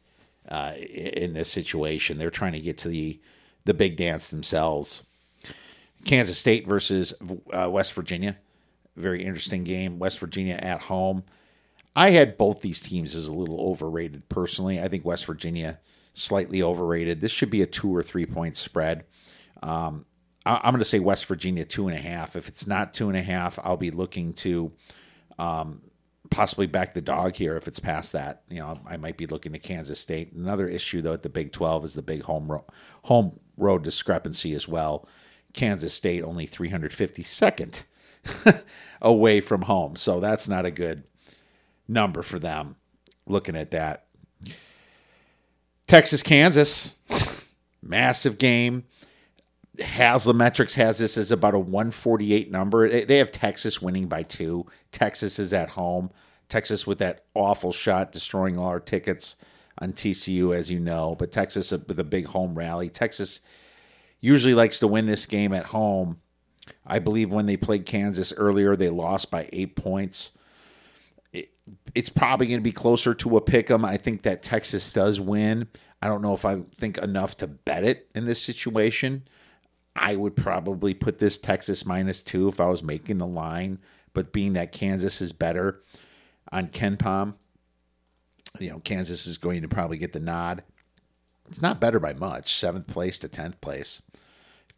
uh, 0.50 0.74
in 0.76 1.34
this 1.34 1.52
situation. 1.52 2.17
They're 2.17 2.30
trying 2.30 2.54
to 2.54 2.62
get 2.62 2.78
to 2.80 2.89
the 2.89 3.19
the 3.63 3.74
big 3.76 3.95
dance 3.95 4.30
themselves. 4.30 5.04
Kansas 6.04 6.39
State 6.39 6.67
versus 6.67 7.13
uh, 7.54 7.69
West 7.69 7.93
Virginia, 7.93 8.38
very 8.95 9.24
interesting 9.24 9.63
game. 9.63 10.00
West 10.00 10.17
Virginia 10.17 10.56
at 10.56 10.82
home. 10.82 11.24
I 11.95 12.12
had 12.12 12.38
both 12.38 12.62
these 12.62 12.82
teams 12.82 13.13
as 13.13 13.28
a 13.28 13.34
little 13.34 13.62
overrated 13.62 14.30
personally. 14.30 14.82
I 14.82 14.88
think 14.88 15.06
West 15.06 15.26
Virginia 15.26 15.80
slightly 16.13 16.63
overrated. 16.63 17.21
This 17.21 17.32
should 17.32 17.50
be 17.50 17.62
a 17.62 17.67
two 17.67 17.93
or 17.95 18.02
three 18.02 18.26
point 18.26 18.56
spread. 18.56 19.06
Um, 19.62 20.06
I'm 20.45 20.71
going 20.71 20.80
to 20.80 20.86
say 20.86 20.99
West 20.99 21.25
Virginia 21.25 21.65
two 21.65 21.88
and 21.88 21.97
a 21.97 22.01
half. 22.01 22.36
If 22.36 22.47
it's 22.47 22.65
not 22.65 22.93
two 22.93 23.10
and 23.10 23.17
a 23.17 23.21
half, 23.21 23.60
I'll 23.63 23.77
be 23.77 23.91
looking 23.91 24.34
to 24.34 24.71
um, 25.38 25.82
possibly 26.32 26.65
back 26.65 26.93
the 26.93 27.01
dog 27.01 27.36
here. 27.36 27.56
If 27.58 27.67
it's 27.67 27.80
past 27.80 28.13
that, 28.13 28.41
you 28.49 28.60
know, 28.60 28.80
I 28.88 28.97
might 28.97 29.17
be 29.17 29.27
looking 29.27 29.51
to 29.54 29.60
Kansas 29.60 29.99
State. 29.99 30.34
Another 30.34 30.67
issue 30.67 31.01
though 31.01 31.13
at 31.13 31.21
the 31.21 31.30
Big 31.30 31.51
12 31.51 31.86
is 31.86 31.93
the 31.93 32.01
big 32.01 32.23
home 32.23 32.51
ro- 32.51 32.65
home 33.04 33.39
road 33.58 33.84
discrepancy 33.84 34.54
as 34.54 34.67
well. 34.67 35.08
Kansas 35.54 35.93
State 35.93 36.23
only 36.23 36.47
352nd 36.47 37.84
away 39.01 39.41
from 39.41 39.63
home, 39.63 39.95
so 39.95 40.19
that's 40.19 40.47
not 40.47 40.65
a 40.65 40.71
good 40.71 41.04
number 41.88 42.21
for 42.21 42.39
them. 42.39 42.77
Looking 43.27 43.56
at 43.56 43.71
that, 43.71 44.06
Texas 45.88 46.23
Kansas, 46.23 46.95
massive 47.84 48.38
game. 48.38 48.86
Haslametrics 49.82 50.74
has 50.76 50.98
this 50.98 51.17
as 51.17 51.32
about 51.32 51.54
a 51.54 51.60
148 51.60 52.52
number. 52.52 52.88
They 52.88 53.17
have 53.17 53.32
Texas 53.32 53.82
winning 53.82 54.08
by 54.08 54.24
two. 54.24 54.65
Texas 54.91 55.39
is 55.39 55.54
at 55.54 55.70
home. 55.70 56.12
Texas 56.50 56.86
with 56.86 57.00
that 57.00 57.26
awful 57.34 57.72
shot 57.72 58.12
destroying 58.12 58.58
all 58.58 58.67
our 58.67 58.80
tickets 58.80 59.38
on 59.80 59.94
TCU, 59.94 60.56
as 60.56 60.70
you 60.70 60.80
know. 60.80 61.15
But 61.17 61.32
Texas 61.32 61.72
uh, 61.72 61.80
with 61.88 62.00
a 62.00 62.04
big 62.04 62.28
home 62.28 62.58
rally. 62.58 62.89
Texas 62.89 63.39
usually 64.20 64.54
likes 64.54 64.80
to 64.80 64.88
win 64.88 65.06
this 65.06 65.26
game 65.26 65.54
at 65.54 65.65
home. 65.65 66.20
I 66.86 67.00
believe 67.00 67.32
when 67.32 67.46
they 67.46 67.58
played 67.58 67.86
Kansas 67.86 68.34
earlier, 68.36 68.76
they 68.76 68.89
lost 68.89 69.32
by 69.32 69.50
eight 69.52 69.76
points. 69.76 70.32
It, 71.34 71.52
it's 71.96 72.10
probably 72.10 72.48
going 72.48 72.60
to 72.60 72.63
be 72.63 72.72
closer 72.72 73.13
to 73.13 73.38
a 73.38 73.41
pick 73.41 73.72
'em. 73.72 73.84
I 73.84 73.98
think 73.98 74.22
that 74.24 74.44
Texas 74.44 74.91
does 74.91 75.20
win. 75.20 75.67
I 76.02 76.08
don't 76.08 76.22
know 76.22 76.34
if 76.34 76.46
I 76.46 76.62
think 76.78 76.98
enough 76.98 77.38
to 77.38 77.48
bet 77.48 77.84
it 77.84 78.10
in 78.13 78.26
this 78.26 78.41
situation. 78.41 79.24
I 79.95 80.15
would 80.15 80.36
probably 80.36 80.93
put 80.93 81.19
this 81.19 81.38
Texas 81.38 81.86
minus 81.86 82.23
two 82.23 82.47
if 82.47 82.60
I 82.60 82.67
was 82.67 82.84
making 82.84 83.17
the 83.17 83.27
line. 83.27 83.80
But 84.13 84.34
being 84.34 84.54
that 84.54 84.71
Kansas 84.71 85.21
is 85.21 85.32
better 85.32 85.82
on 86.51 86.67
KenPom, 86.67 87.36
you 88.60 88.69
know, 88.69 88.80
Kansas 88.80 89.25
is 89.25 89.38
going 89.38 89.62
to 89.62 89.67
probably 89.67 89.97
get 89.97 90.13
the 90.13 90.19
nod. 90.19 90.63
It's 91.47 91.62
not 91.62 91.80
better 91.80 91.99
by 91.99 92.13
much, 92.13 92.54
seventh 92.54 92.88
place 92.88 93.19
to 93.19 93.30
10th 93.30 93.60
place. 93.62 94.01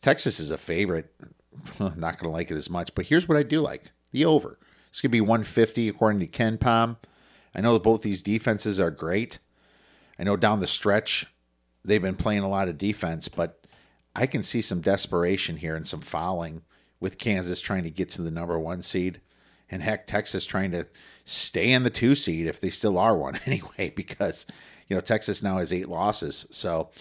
Texas 0.01 0.39
is 0.39 0.49
a 0.49 0.57
favorite. 0.57 1.13
Not 1.79 2.17
going 2.17 2.23
to 2.23 2.29
like 2.29 2.51
it 2.51 2.55
as 2.55 2.69
much. 2.69 2.93
But 2.95 3.05
here's 3.05 3.29
what 3.29 3.37
I 3.37 3.43
do 3.43 3.61
like 3.61 3.91
the 4.11 4.25
over. 4.25 4.57
It's 4.89 5.01
going 5.01 5.09
to 5.09 5.15
be 5.15 5.21
150 5.21 5.87
according 5.87 6.19
to 6.19 6.27
KenPom. 6.27 6.97
I 7.55 7.61
know 7.61 7.73
that 7.73 7.83
both 7.83 8.01
these 8.01 8.21
defenses 8.21 8.79
are 8.79 8.91
great. 8.91 9.39
I 10.19 10.23
know 10.23 10.35
down 10.35 10.59
the 10.59 10.67
stretch 10.67 11.27
they've 11.85 12.01
been 12.01 12.15
playing 12.15 12.43
a 12.43 12.49
lot 12.49 12.67
of 12.67 12.77
defense, 12.77 13.27
but 13.27 13.62
I 14.15 14.27
can 14.27 14.43
see 14.43 14.61
some 14.61 14.81
desperation 14.81 15.57
here 15.57 15.75
and 15.75 15.87
some 15.87 16.01
fouling 16.01 16.61
with 16.99 17.17
Kansas 17.17 17.61
trying 17.61 17.83
to 17.83 17.89
get 17.89 18.09
to 18.11 18.21
the 18.21 18.31
number 18.31 18.57
one 18.59 18.81
seed. 18.81 19.21
And 19.69 19.81
heck, 19.81 20.05
Texas 20.05 20.45
trying 20.45 20.71
to 20.71 20.87
stay 21.25 21.71
in 21.71 21.83
the 21.83 21.89
two 21.89 22.15
seed 22.15 22.45
if 22.45 22.59
they 22.59 22.69
still 22.69 22.97
are 22.97 23.17
one 23.17 23.39
anyway, 23.45 23.91
because, 23.95 24.45
you 24.87 24.95
know, 24.95 25.01
Texas 25.01 25.41
now 25.41 25.57
has 25.57 25.73
eight 25.73 25.89
losses. 25.89 26.45
So 26.51 26.91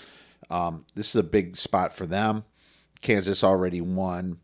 um, 0.50 0.86
this 0.94 1.10
is 1.10 1.16
a 1.16 1.22
big 1.22 1.56
spot 1.56 1.94
for 1.94 2.06
them. 2.06 2.44
Kansas 3.02 3.44
already 3.44 3.80
won 3.80 4.38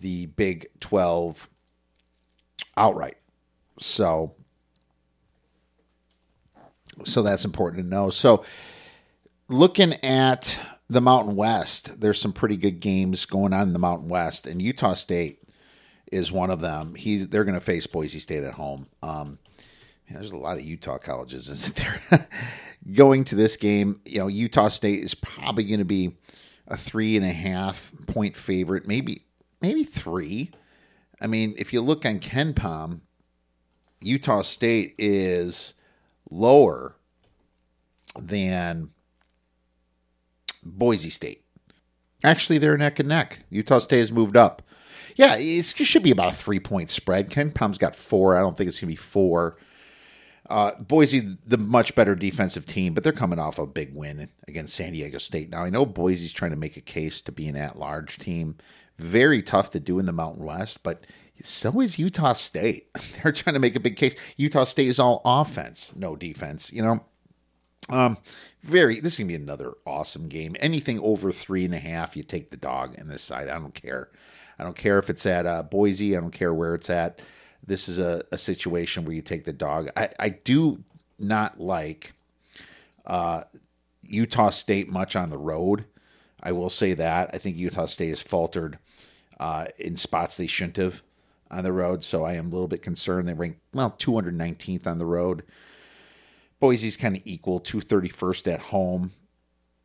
the 0.00 0.26
Big 0.26 0.68
12 0.80 1.48
outright. 2.76 3.16
So 3.80 4.34
so 7.04 7.22
that's 7.22 7.44
important 7.44 7.82
to 7.82 7.88
know. 7.88 8.10
So 8.10 8.44
looking 9.48 9.92
at 10.04 10.58
the 10.88 11.00
Mountain 11.00 11.36
West, 11.36 12.00
there's 12.00 12.20
some 12.20 12.32
pretty 12.32 12.56
good 12.56 12.80
games 12.80 13.26
going 13.26 13.52
on 13.52 13.68
in 13.68 13.72
the 13.72 13.78
Mountain 13.78 14.08
West, 14.08 14.46
and 14.46 14.62
Utah 14.62 14.94
State 14.94 15.42
is 16.10 16.32
one 16.32 16.50
of 16.50 16.60
them. 16.60 16.94
He's 16.94 17.28
they're 17.28 17.44
going 17.44 17.54
to 17.54 17.60
face 17.60 17.86
Boise 17.86 18.18
State 18.18 18.44
at 18.44 18.54
home. 18.54 18.88
Um, 19.02 19.38
there's 20.10 20.32
a 20.32 20.36
lot 20.36 20.56
of 20.56 20.64
Utah 20.64 20.98
colleges, 20.98 21.48
isn't 21.50 21.76
there? 21.76 22.28
going 22.92 23.24
to 23.24 23.34
this 23.34 23.56
game, 23.56 24.00
you 24.06 24.18
know, 24.18 24.28
Utah 24.28 24.68
State 24.68 25.02
is 25.02 25.14
probably 25.14 25.64
going 25.64 25.80
to 25.80 25.84
be 25.84 26.16
a 26.66 26.76
three 26.76 27.16
and 27.16 27.24
a 27.24 27.32
half 27.32 27.92
point 28.06 28.36
favorite, 28.36 28.86
maybe 28.86 29.24
maybe 29.60 29.84
three. 29.84 30.50
I 31.20 31.26
mean, 31.26 31.54
if 31.58 31.72
you 31.72 31.80
look 31.80 32.06
on 32.06 32.20
KenPom, 32.20 33.00
Utah 34.00 34.42
State 34.42 34.94
is 34.98 35.74
lower 36.30 36.94
than 38.16 38.90
Boise 40.62 41.10
State. 41.10 41.44
Actually, 42.24 42.58
they're 42.58 42.76
neck 42.76 42.98
and 42.98 43.08
neck. 43.08 43.40
Utah 43.50 43.78
State 43.78 44.00
has 44.00 44.12
moved 44.12 44.36
up. 44.36 44.62
Yeah, 45.16 45.36
it 45.36 45.64
should 45.64 46.02
be 46.02 46.10
about 46.10 46.32
a 46.32 46.36
three 46.36 46.60
point 46.60 46.90
spread. 46.90 47.30
KenPom's 47.30 47.78
got 47.78 47.96
four. 47.96 48.36
I 48.36 48.40
don't 48.40 48.56
think 48.56 48.68
it's 48.68 48.80
going 48.80 48.88
to 48.88 48.92
be 48.92 48.96
four. 48.96 49.56
Uh, 50.48 50.74
Boise, 50.76 51.20
the 51.20 51.58
much 51.58 51.94
better 51.94 52.14
defensive 52.14 52.64
team, 52.64 52.94
but 52.94 53.04
they're 53.04 53.12
coming 53.12 53.38
off 53.38 53.58
a 53.58 53.66
big 53.66 53.94
win 53.94 54.30
against 54.46 54.74
San 54.74 54.92
Diego 54.92 55.18
State. 55.18 55.50
Now, 55.50 55.64
I 55.64 55.70
know 55.70 55.84
Boise's 55.84 56.32
trying 56.32 56.52
to 56.52 56.56
make 56.56 56.76
a 56.76 56.80
case 56.80 57.20
to 57.22 57.32
be 57.32 57.48
an 57.48 57.56
at 57.56 57.78
large 57.78 58.18
team. 58.18 58.56
Very 58.96 59.42
tough 59.42 59.70
to 59.70 59.80
do 59.80 59.98
in 59.98 60.06
the 60.06 60.12
Mountain 60.12 60.44
West, 60.44 60.82
but 60.82 61.04
so 61.42 61.80
is 61.80 61.98
Utah 61.98 62.32
State. 62.32 62.88
They're 63.22 63.32
trying 63.32 63.54
to 63.54 63.60
make 63.60 63.76
a 63.76 63.80
big 63.80 63.96
case. 63.96 64.14
Utah 64.36 64.64
State 64.64 64.88
is 64.88 64.98
all 64.98 65.20
offense, 65.24 65.92
no 65.94 66.16
defense. 66.16 66.72
You 66.72 66.82
know, 66.82 67.04
um, 67.90 68.18
very. 68.62 69.00
This 69.00 69.14
is 69.14 69.18
gonna 69.20 69.28
be 69.28 69.34
another 69.34 69.74
awesome 69.86 70.28
game. 70.28 70.56
Anything 70.60 70.98
over 71.00 71.32
three 71.32 71.64
and 71.64 71.74
a 71.74 71.78
half, 71.78 72.16
you 72.16 72.22
take 72.22 72.50
the 72.50 72.56
dog 72.56 72.94
in 72.98 73.08
this 73.08 73.22
side. 73.22 73.48
I 73.48 73.58
don't 73.58 73.74
care. 73.74 74.10
I 74.58 74.64
don't 74.64 74.76
care 74.76 74.98
if 74.98 75.08
it's 75.08 75.26
at 75.26 75.46
uh, 75.46 75.62
Boise. 75.62 76.16
I 76.16 76.20
don't 76.20 76.32
care 76.32 76.52
where 76.52 76.74
it's 76.74 76.90
at. 76.90 77.20
This 77.64 77.88
is 77.88 77.98
a, 77.98 78.22
a 78.32 78.38
situation 78.38 79.04
where 79.04 79.14
you 79.14 79.22
take 79.22 79.44
the 79.44 79.52
dog. 79.52 79.90
I, 79.96 80.08
I 80.18 80.28
do 80.30 80.82
not 81.18 81.60
like 81.60 82.12
uh, 83.06 83.42
Utah 84.02 84.50
State 84.50 84.88
much 84.88 85.14
on 85.16 85.30
the 85.30 85.38
road. 85.38 85.84
I 86.42 86.52
will 86.52 86.70
say 86.70 86.94
that. 86.94 87.30
I 87.32 87.38
think 87.38 87.56
Utah 87.56 87.86
State 87.86 88.10
has 88.10 88.22
faltered 88.22 88.78
uh, 89.38 89.66
in 89.78 89.96
spots 89.96 90.36
they 90.36 90.46
shouldn't 90.46 90.76
have 90.76 91.02
on 91.50 91.64
the 91.64 91.72
road. 91.72 92.04
So 92.04 92.24
I 92.24 92.34
am 92.34 92.46
a 92.46 92.50
little 92.50 92.68
bit 92.68 92.82
concerned. 92.82 93.28
They 93.28 93.34
rank, 93.34 93.58
well, 93.72 93.90
219th 93.90 94.86
on 94.86 94.98
the 94.98 95.06
road. 95.06 95.42
Boise's 96.60 96.96
kind 96.96 97.16
of 97.16 97.22
equal, 97.24 97.60
231st 97.60 98.52
at 98.52 98.60
home. 98.60 99.12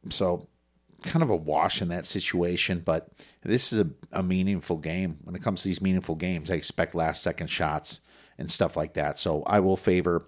So 0.09 0.47
kind 1.03 1.23
of 1.23 1.29
a 1.29 1.36
wash 1.36 1.81
in 1.81 1.89
that 1.89 2.05
situation, 2.05 2.79
but 2.79 3.09
this 3.43 3.73
is 3.73 3.79
a, 3.79 3.89
a, 4.12 4.23
meaningful 4.23 4.77
game. 4.77 5.17
When 5.23 5.36
it 5.36 5.43
comes 5.43 5.62
to 5.62 5.67
these 5.67 5.81
meaningful 5.81 6.15
games, 6.15 6.49
I 6.49 6.55
expect 6.55 6.95
last 6.95 7.21
second 7.21 7.47
shots 7.47 7.99
and 8.38 8.49
stuff 8.49 8.75
like 8.75 8.93
that. 8.93 9.19
So 9.19 9.43
I 9.43 9.59
will 9.59 9.77
favor 9.77 10.27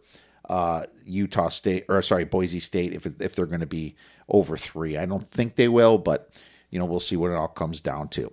uh, 0.49 0.83
Utah 1.05 1.49
State, 1.49 1.85
or 1.89 2.01
sorry, 2.01 2.25
Boise 2.25 2.59
State 2.59 2.93
if, 2.93 3.05
if 3.19 3.35
they're 3.35 3.45
going 3.45 3.61
to 3.61 3.65
be 3.65 3.95
over 4.29 4.57
three. 4.57 4.97
I 4.97 5.05
don't 5.05 5.29
think 5.31 5.55
they 5.55 5.67
will, 5.67 5.97
but 5.97 6.29
you 6.69 6.79
know, 6.79 6.85
we'll 6.85 6.99
see 6.99 7.15
what 7.15 7.31
it 7.31 7.35
all 7.35 7.47
comes 7.47 7.81
down 7.81 8.09
to. 8.09 8.31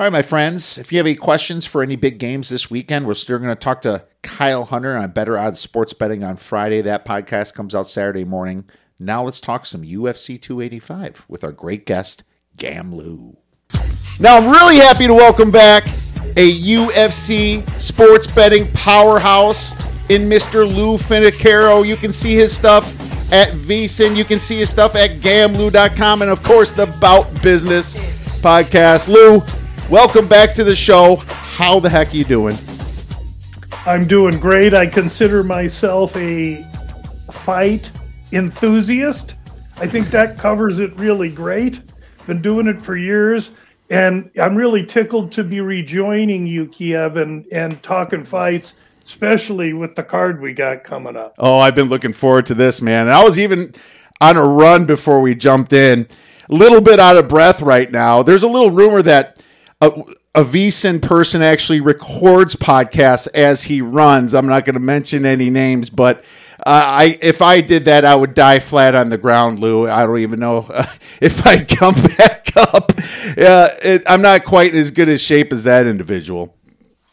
All 0.00 0.06
right, 0.06 0.12
my 0.12 0.22
friends, 0.22 0.78
if 0.78 0.92
you 0.92 0.98
have 0.98 1.04
any 1.04 1.14
questions 1.14 1.66
for 1.66 1.82
any 1.82 1.94
big 1.94 2.18
games 2.18 2.48
this 2.48 2.70
weekend, 2.70 3.06
we're 3.06 3.12
still 3.12 3.36
going 3.36 3.50
to 3.50 3.54
talk 3.54 3.82
to 3.82 4.06
Kyle 4.22 4.64
Hunter 4.64 4.96
on 4.96 5.10
Better 5.10 5.36
Odds 5.36 5.60
Sports 5.60 5.92
Betting 5.92 6.24
on 6.24 6.38
Friday. 6.38 6.80
That 6.80 7.04
podcast 7.04 7.52
comes 7.52 7.74
out 7.74 7.86
Saturday 7.86 8.24
morning. 8.24 8.64
Now 8.98 9.22
let's 9.24 9.42
talk 9.42 9.66
some 9.66 9.82
UFC 9.82 10.40
285 10.40 11.26
with 11.28 11.44
our 11.44 11.52
great 11.52 11.84
guest, 11.84 12.24
GambLou. 12.56 13.36
Now 14.18 14.38
I'm 14.38 14.50
really 14.50 14.76
happy 14.76 15.06
to 15.06 15.12
welcome 15.12 15.50
back 15.50 15.86
a 16.34 16.50
UFC 16.50 17.68
sports 17.78 18.26
betting 18.26 18.72
powerhouse 18.72 19.72
in 20.08 20.30
Mr. 20.30 20.66
Lou 20.66 20.96
Finocchiaro. 20.96 21.86
You 21.86 21.96
can 21.96 22.14
see 22.14 22.34
his 22.34 22.56
stuff 22.56 22.90
at 23.30 23.50
VSiN. 23.50 24.16
You 24.16 24.24
can 24.24 24.40
see 24.40 24.60
his 24.60 24.70
stuff 24.70 24.96
at 24.96 25.20
gamblou.com. 25.20 26.22
And 26.22 26.30
of 26.30 26.42
course, 26.42 26.72
the 26.72 26.86
Bout 26.86 27.42
Business 27.42 27.96
podcast. 28.40 29.06
Lou, 29.08 29.42
welcome 29.90 30.28
back 30.28 30.54
to 30.54 30.62
the 30.62 30.74
show. 30.74 31.16
How 31.16 31.80
the 31.80 31.90
heck 31.90 32.14
are 32.14 32.16
you 32.16 32.24
doing? 32.24 32.56
I'm 33.86 34.06
doing 34.06 34.38
great. 34.38 34.72
I 34.72 34.86
consider 34.86 35.42
myself 35.42 36.16
a 36.16 36.64
fight 37.32 37.90
enthusiast. 38.32 39.34
I 39.78 39.88
think 39.88 40.06
that 40.08 40.38
covers 40.38 40.78
it 40.78 40.94
really 40.94 41.28
great. 41.28 41.82
Been 42.26 42.40
doing 42.40 42.68
it 42.68 42.80
for 42.80 42.96
years. 42.96 43.50
And 43.88 44.30
I'm 44.40 44.54
really 44.54 44.86
tickled 44.86 45.32
to 45.32 45.42
be 45.42 45.60
rejoining 45.60 46.46
you, 46.46 46.66
Kiev, 46.68 47.16
and, 47.16 47.44
and 47.50 47.82
talking 47.82 48.22
fights, 48.22 48.74
especially 49.04 49.72
with 49.72 49.96
the 49.96 50.04
card 50.04 50.40
we 50.40 50.52
got 50.52 50.84
coming 50.84 51.16
up. 51.16 51.34
Oh, 51.38 51.58
I've 51.58 51.74
been 51.74 51.88
looking 51.88 52.12
forward 52.12 52.46
to 52.46 52.54
this, 52.54 52.80
man. 52.80 53.08
And 53.08 53.14
I 53.14 53.24
was 53.24 53.40
even 53.40 53.74
on 54.20 54.36
a 54.36 54.46
run 54.46 54.86
before 54.86 55.20
we 55.20 55.34
jumped 55.34 55.72
in. 55.72 56.06
A 56.48 56.54
little 56.54 56.80
bit 56.80 57.00
out 57.00 57.16
of 57.16 57.26
breath 57.26 57.60
right 57.60 57.90
now. 57.90 58.22
There's 58.22 58.44
a 58.44 58.48
little 58.48 58.70
rumor 58.70 59.02
that 59.02 59.39
a, 59.80 59.86
a 60.34 60.44
VSiN 60.44 61.02
person 61.02 61.42
actually 61.42 61.80
records 61.80 62.54
podcasts 62.54 63.28
as 63.34 63.64
he 63.64 63.80
runs. 63.80 64.34
I'm 64.34 64.46
not 64.46 64.64
going 64.64 64.74
to 64.74 64.80
mention 64.80 65.24
any 65.24 65.50
names, 65.50 65.90
but 65.90 66.24
uh, 66.60 66.82
I 66.84 67.18
if 67.22 67.40
I 67.40 67.62
did 67.62 67.86
that, 67.86 68.04
I 68.04 68.14
would 68.14 68.34
die 68.34 68.58
flat 68.58 68.94
on 68.94 69.08
the 69.08 69.18
ground, 69.18 69.60
Lou. 69.60 69.88
I 69.88 70.04
don't 70.04 70.18
even 70.18 70.40
know 70.40 70.66
if 71.20 71.46
I'd 71.46 71.68
come 71.68 71.94
back 72.18 72.52
up. 72.56 72.92
Uh, 72.98 73.70
it, 73.82 74.02
I'm 74.06 74.22
not 74.22 74.44
quite 74.44 74.74
in 74.74 74.80
as 74.80 74.90
good 74.90 75.08
a 75.08 75.16
shape 75.16 75.52
as 75.52 75.64
that 75.64 75.86
individual. 75.86 76.54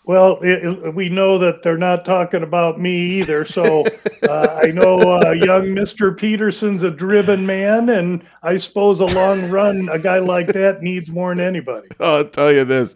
Well, 0.08 0.40
it, 0.42 0.96
we 0.96 1.10
know 1.10 1.38
that 1.38 1.62
they're 1.62 1.78
not 1.78 2.06
talking 2.06 2.42
about 2.42 2.80
me 2.80 3.20
either. 3.20 3.44
So 3.44 3.84
uh, 4.28 4.58
I 4.64 4.68
know 4.68 5.00
uh, 5.00 5.32
young 5.32 5.66
Mr. 5.66 6.18
Peterson's 6.18 6.82
a 6.84 6.90
driven 6.90 7.46
man, 7.46 7.90
and 7.90 8.26
I 8.42 8.56
suppose 8.56 9.02
a 9.02 9.06
long 9.06 9.50
run, 9.50 9.90
a 9.92 10.00
guy 10.00 10.20
like 10.20 10.48
that 10.54 10.82
needs 10.82 11.10
more 11.10 11.36
than 11.36 11.46
anybody. 11.46 11.90
I'll 12.00 12.24
tell 12.24 12.54
you 12.54 12.64
this. 12.64 12.96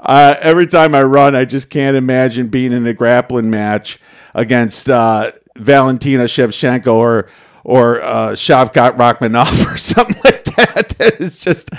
Uh, 0.00 0.34
every 0.40 0.66
time 0.66 0.96
I 0.96 1.04
run, 1.04 1.36
I 1.36 1.44
just 1.44 1.70
can't 1.70 1.96
imagine 1.96 2.48
being 2.48 2.72
in 2.72 2.88
a 2.88 2.92
grappling 2.92 3.48
match 3.48 4.00
against 4.34 4.90
uh, 4.90 5.30
Valentina 5.56 6.24
Shevchenko 6.24 6.92
or 6.92 7.28
or 7.62 8.02
uh, 8.02 8.30
Shavkat 8.30 8.96
Rakhmonov 8.96 9.64
or 9.72 9.76
something 9.78 10.20
like 10.24 10.42
that. 10.56 10.96
is 11.20 11.38
just 11.38 11.70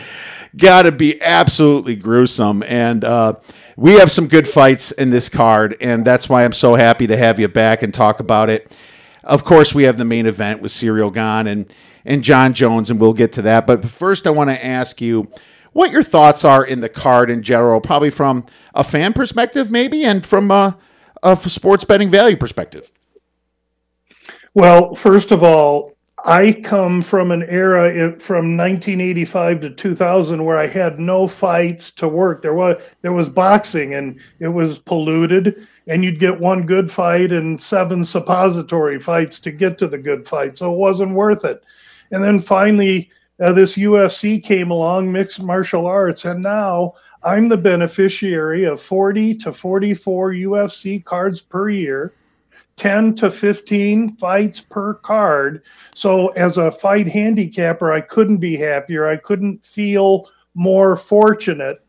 got 0.58 0.84
to 0.84 0.92
be 0.92 1.22
absolutely 1.22 1.96
gruesome. 1.96 2.64
And 2.64 3.04
uh, 3.04 3.36
we 3.76 3.94
have 3.94 4.12
some 4.12 4.28
good 4.28 4.48
fights 4.48 4.92
in 4.92 5.10
this 5.10 5.30
card, 5.30 5.76
and 5.82 6.06
that's 6.06 6.30
why 6.30 6.44
I'm 6.44 6.54
so 6.54 6.76
happy 6.76 7.08
to 7.08 7.18
have 7.18 7.40
you 7.40 7.48
back 7.48 7.84
and 7.84 7.94
talk 7.94 8.20
about 8.20 8.50
it. 8.50 8.78
Of 9.24 9.44
course, 9.44 9.74
we 9.74 9.84
have 9.84 9.98
the 9.98 10.06
main 10.06 10.26
event 10.26 10.62
with 10.62 10.72
Ciryl 10.72 11.14
Gane 11.14 11.48
and 11.48 11.74
and 12.06 12.22
Jon 12.22 12.54
Jones, 12.54 12.90
and 12.90 13.00
we'll 13.00 13.14
get 13.14 13.32
to 13.34 13.42
that. 13.44 13.66
But 13.66 13.90
first, 13.90 14.28
I 14.28 14.32
want 14.32 14.50
to 14.50 14.66
ask 14.66 15.00
you 15.00 15.32
what 15.72 15.92
your 15.92 16.04
thoughts 16.04 16.44
are 16.44 16.64
in 16.64 16.82
the 16.82 16.90
card 16.90 17.30
in 17.30 17.44
general, 17.44 17.80
probably 17.80 18.10
from 18.10 18.46
a 18.74 18.84
fan 18.84 19.14
perspective, 19.14 19.72
maybe, 19.72 20.04
and 20.04 20.26
from 20.26 20.52
a, 20.52 20.78
a 21.24 21.38
sports 21.38 21.86
betting 21.86 22.10
value 22.10 22.36
perspective. 22.36 22.92
Well, 24.54 24.94
first 24.96 25.32
of 25.32 25.44
all, 25.44 25.93
I 26.26 26.54
come 26.54 27.02
from 27.02 27.32
an 27.32 27.44
era 27.44 28.18
from 28.18 28.56
1985 28.56 29.60
to 29.60 29.70
2000 29.72 30.46
where 30.46 30.58
I 30.58 30.68
had 30.68 30.98
no 30.98 31.28
fights 31.28 31.92
to 31.92 32.08
work. 32.08 32.42
There 32.42 32.54
was 32.54 32.82
there 33.02 33.12
was 33.12 33.28
boxing 33.28 33.94
and 33.96 34.18
it 34.40 34.48
was 34.48 34.80
polluted, 34.80 35.68
and 35.88 36.04
you'd 36.04 36.22
get 36.22 36.40
one 36.40 36.66
good 36.66 36.90
fight 36.90 37.34
and 37.34 37.62
seven 37.62 38.06
suppository 38.06 39.00
fights 39.00 39.40
to 39.42 39.52
get 39.52 39.78
to 39.80 39.88
the 39.88 39.98
good 39.98 40.26
fight, 40.26 40.58
so 40.58 40.72
it 40.74 40.78
wasn't 40.78 41.14
worth 41.14 41.44
it. 41.44 41.66
And 42.12 42.24
then 42.24 42.40
finally, 42.40 43.12
uh, 43.42 43.52
this 43.52 43.76
UFC 43.76 44.42
came 44.42 44.72
along, 44.72 45.12
mixed 45.12 45.42
martial 45.42 45.86
arts, 45.88 46.24
and 46.24 46.42
now 46.42 46.94
I'm 47.24 47.50
the 47.50 47.58
beneficiary 47.58 48.64
of 48.64 48.82
40 48.82 49.36
to 49.40 49.52
44 49.52 50.32
UFC 50.34 51.04
cards 51.04 51.42
per 51.42 51.70
year, 51.70 52.14
10 52.76 53.16
to 53.16 53.30
15 53.30 54.16
fights 54.18 54.60
per 54.60 54.96
card. 54.96 55.64
So, 55.94 56.30
as 56.30 56.58
a 56.58 56.72
fight 56.72 57.08
handicapper, 57.08 57.92
I 57.92 58.02
couldn't 58.02 58.38
be 58.38 58.58
happier. 58.58 59.08
I 59.08 59.18
couldn't 59.18 59.64
feel 59.64 60.30
more 60.56 60.96
fortunate. 60.96 61.84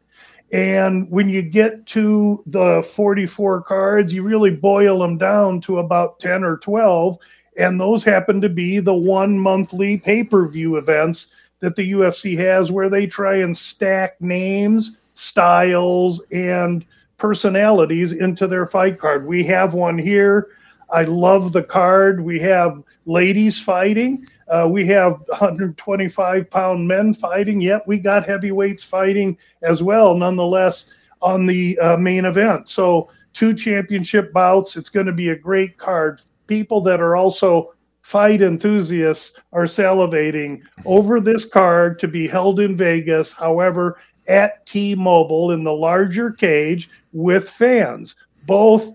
And 0.52 1.10
when 1.10 1.28
you 1.28 1.42
get 1.42 1.84
to 1.86 2.42
the 2.46 2.82
44 2.94 3.62
cards, 3.62 4.12
you 4.12 4.22
really 4.22 4.50
boil 4.50 5.00
them 5.00 5.18
down 5.18 5.60
to 5.62 5.78
about 5.78 6.20
10 6.20 6.44
or 6.44 6.58
12. 6.58 7.18
And 7.56 7.80
those 7.80 8.04
happen 8.04 8.40
to 8.40 8.48
be 8.48 8.78
the 8.78 8.94
one 8.94 9.38
monthly 9.38 9.98
pay 9.98 10.22
per 10.22 10.46
view 10.46 10.76
events 10.76 11.28
that 11.60 11.76
the 11.76 11.92
UFC 11.92 12.36
has 12.38 12.70
where 12.70 12.88
they 12.88 13.06
try 13.06 13.36
and 13.36 13.56
stack 13.56 14.20
names, 14.20 14.96
styles, 15.14 16.22
and 16.30 16.84
personalities 17.16 18.12
into 18.12 18.46
their 18.46 18.66
fight 18.66 18.98
card. 18.98 19.26
We 19.26 19.44
have 19.44 19.74
one 19.74 19.98
here. 19.98 20.50
I 20.90 21.04
love 21.04 21.52
the 21.52 21.62
card. 21.62 22.20
We 22.20 22.38
have 22.40 22.82
ladies 23.04 23.60
fighting. 23.60 24.26
Uh, 24.48 24.68
we 24.70 24.86
have 24.86 25.22
125 25.28 26.50
pound 26.50 26.86
men 26.86 27.14
fighting. 27.14 27.60
Yet 27.60 27.86
we 27.86 27.98
got 27.98 28.26
heavyweights 28.26 28.84
fighting 28.84 29.38
as 29.62 29.82
well, 29.82 30.14
nonetheless, 30.14 30.86
on 31.22 31.46
the 31.46 31.78
uh, 31.78 31.96
main 31.96 32.24
event. 32.24 32.68
So, 32.68 33.10
two 33.32 33.54
championship 33.54 34.32
bouts. 34.32 34.76
It's 34.76 34.90
going 34.90 35.06
to 35.06 35.12
be 35.12 35.30
a 35.30 35.36
great 35.36 35.76
card. 35.78 36.20
People 36.46 36.80
that 36.82 37.00
are 37.00 37.16
also 37.16 37.74
fight 38.02 38.42
enthusiasts 38.42 39.34
are 39.52 39.64
salivating 39.64 40.62
over 40.84 41.20
this 41.20 41.44
card 41.46 41.98
to 41.98 42.06
be 42.06 42.28
held 42.28 42.60
in 42.60 42.76
Vegas. 42.76 43.32
However, 43.32 43.98
at 44.26 44.64
T 44.66 44.94
Mobile 44.94 45.52
in 45.52 45.64
the 45.64 45.72
larger 45.72 46.30
cage 46.30 46.90
with 47.12 47.48
fans. 47.48 48.14
Both 48.46 48.94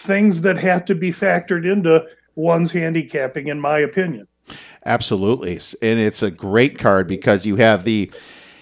things 0.00 0.40
that 0.42 0.58
have 0.58 0.84
to 0.86 0.94
be 0.94 1.10
factored 1.10 1.70
into 1.70 2.06
one's 2.34 2.72
handicapping, 2.72 3.48
in 3.48 3.60
my 3.60 3.78
opinion. 3.78 4.26
Absolutely. 4.84 5.60
And 5.82 6.00
it's 6.00 6.22
a 6.22 6.30
great 6.30 6.78
card 6.78 7.06
because 7.06 7.44
you 7.44 7.56
have 7.56 7.84
the, 7.84 8.10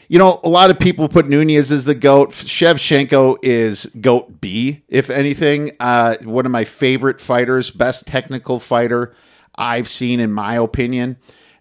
you 0.08 0.18
know, 0.18 0.40
a 0.42 0.48
lot 0.48 0.70
of 0.70 0.78
people 0.78 1.08
put 1.08 1.28
Nunes 1.28 1.70
as 1.70 1.84
the 1.84 1.94
GOAT. 1.94 2.30
Shevchenko 2.30 3.38
is 3.42 3.86
GOAT 4.00 4.40
B, 4.40 4.84
if 4.88 5.10
anything. 5.10 5.72
Uh, 5.78 6.16
one 6.24 6.44
of 6.44 6.52
my 6.52 6.64
favorite 6.64 7.20
fighters, 7.20 7.70
best 7.70 8.06
technical 8.06 8.58
fighter 8.58 9.14
I've 9.56 9.88
seen, 9.88 10.18
in 10.18 10.32
my 10.32 10.54
opinion. 10.54 11.18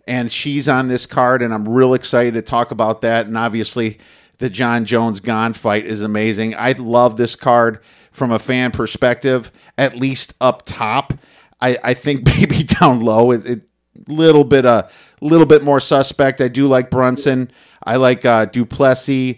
And 0.07 0.31
she's 0.31 0.67
on 0.67 0.87
this 0.87 1.05
card, 1.05 1.41
and 1.41 1.53
I'm 1.53 1.67
real 1.67 1.93
excited 1.93 2.33
to 2.33 2.41
talk 2.41 2.71
about 2.71 3.01
that. 3.01 3.27
And 3.27 3.37
obviously, 3.37 3.99
the 4.39 4.49
Jon 4.49 4.85
Jones 4.85 5.19
Gane 5.19 5.53
fight 5.53 5.85
is 5.85 6.01
amazing. 6.01 6.55
I 6.55 6.71
love 6.73 7.17
this 7.17 7.35
card 7.35 7.79
from 8.17 8.31
a 8.31 8.39
fan 8.39 8.71
perspective, 8.71 9.51
at 9.77 9.95
least 9.95 10.33
up 10.41 10.63
top. 10.65 11.13
I, 11.61 11.77
I 11.83 11.93
think 11.93 12.25
maybe 12.37 12.63
down 12.63 12.99
low, 12.99 13.31
it, 13.31 13.45
it 13.45 13.61
little 14.07 14.43
bit 14.43 14.65
a 14.65 14.69
uh, 14.69 14.89
little 15.21 15.45
bit 15.45 15.63
more 15.63 15.79
suspect. 15.79 16.41
I 16.41 16.47
do 16.47 16.67
like 16.67 16.89
Brunson. 16.89 17.51
I 17.83 17.97
like 17.97 18.25
uh, 18.25 18.45
Du 18.45 18.65
Plessis. 18.65 19.37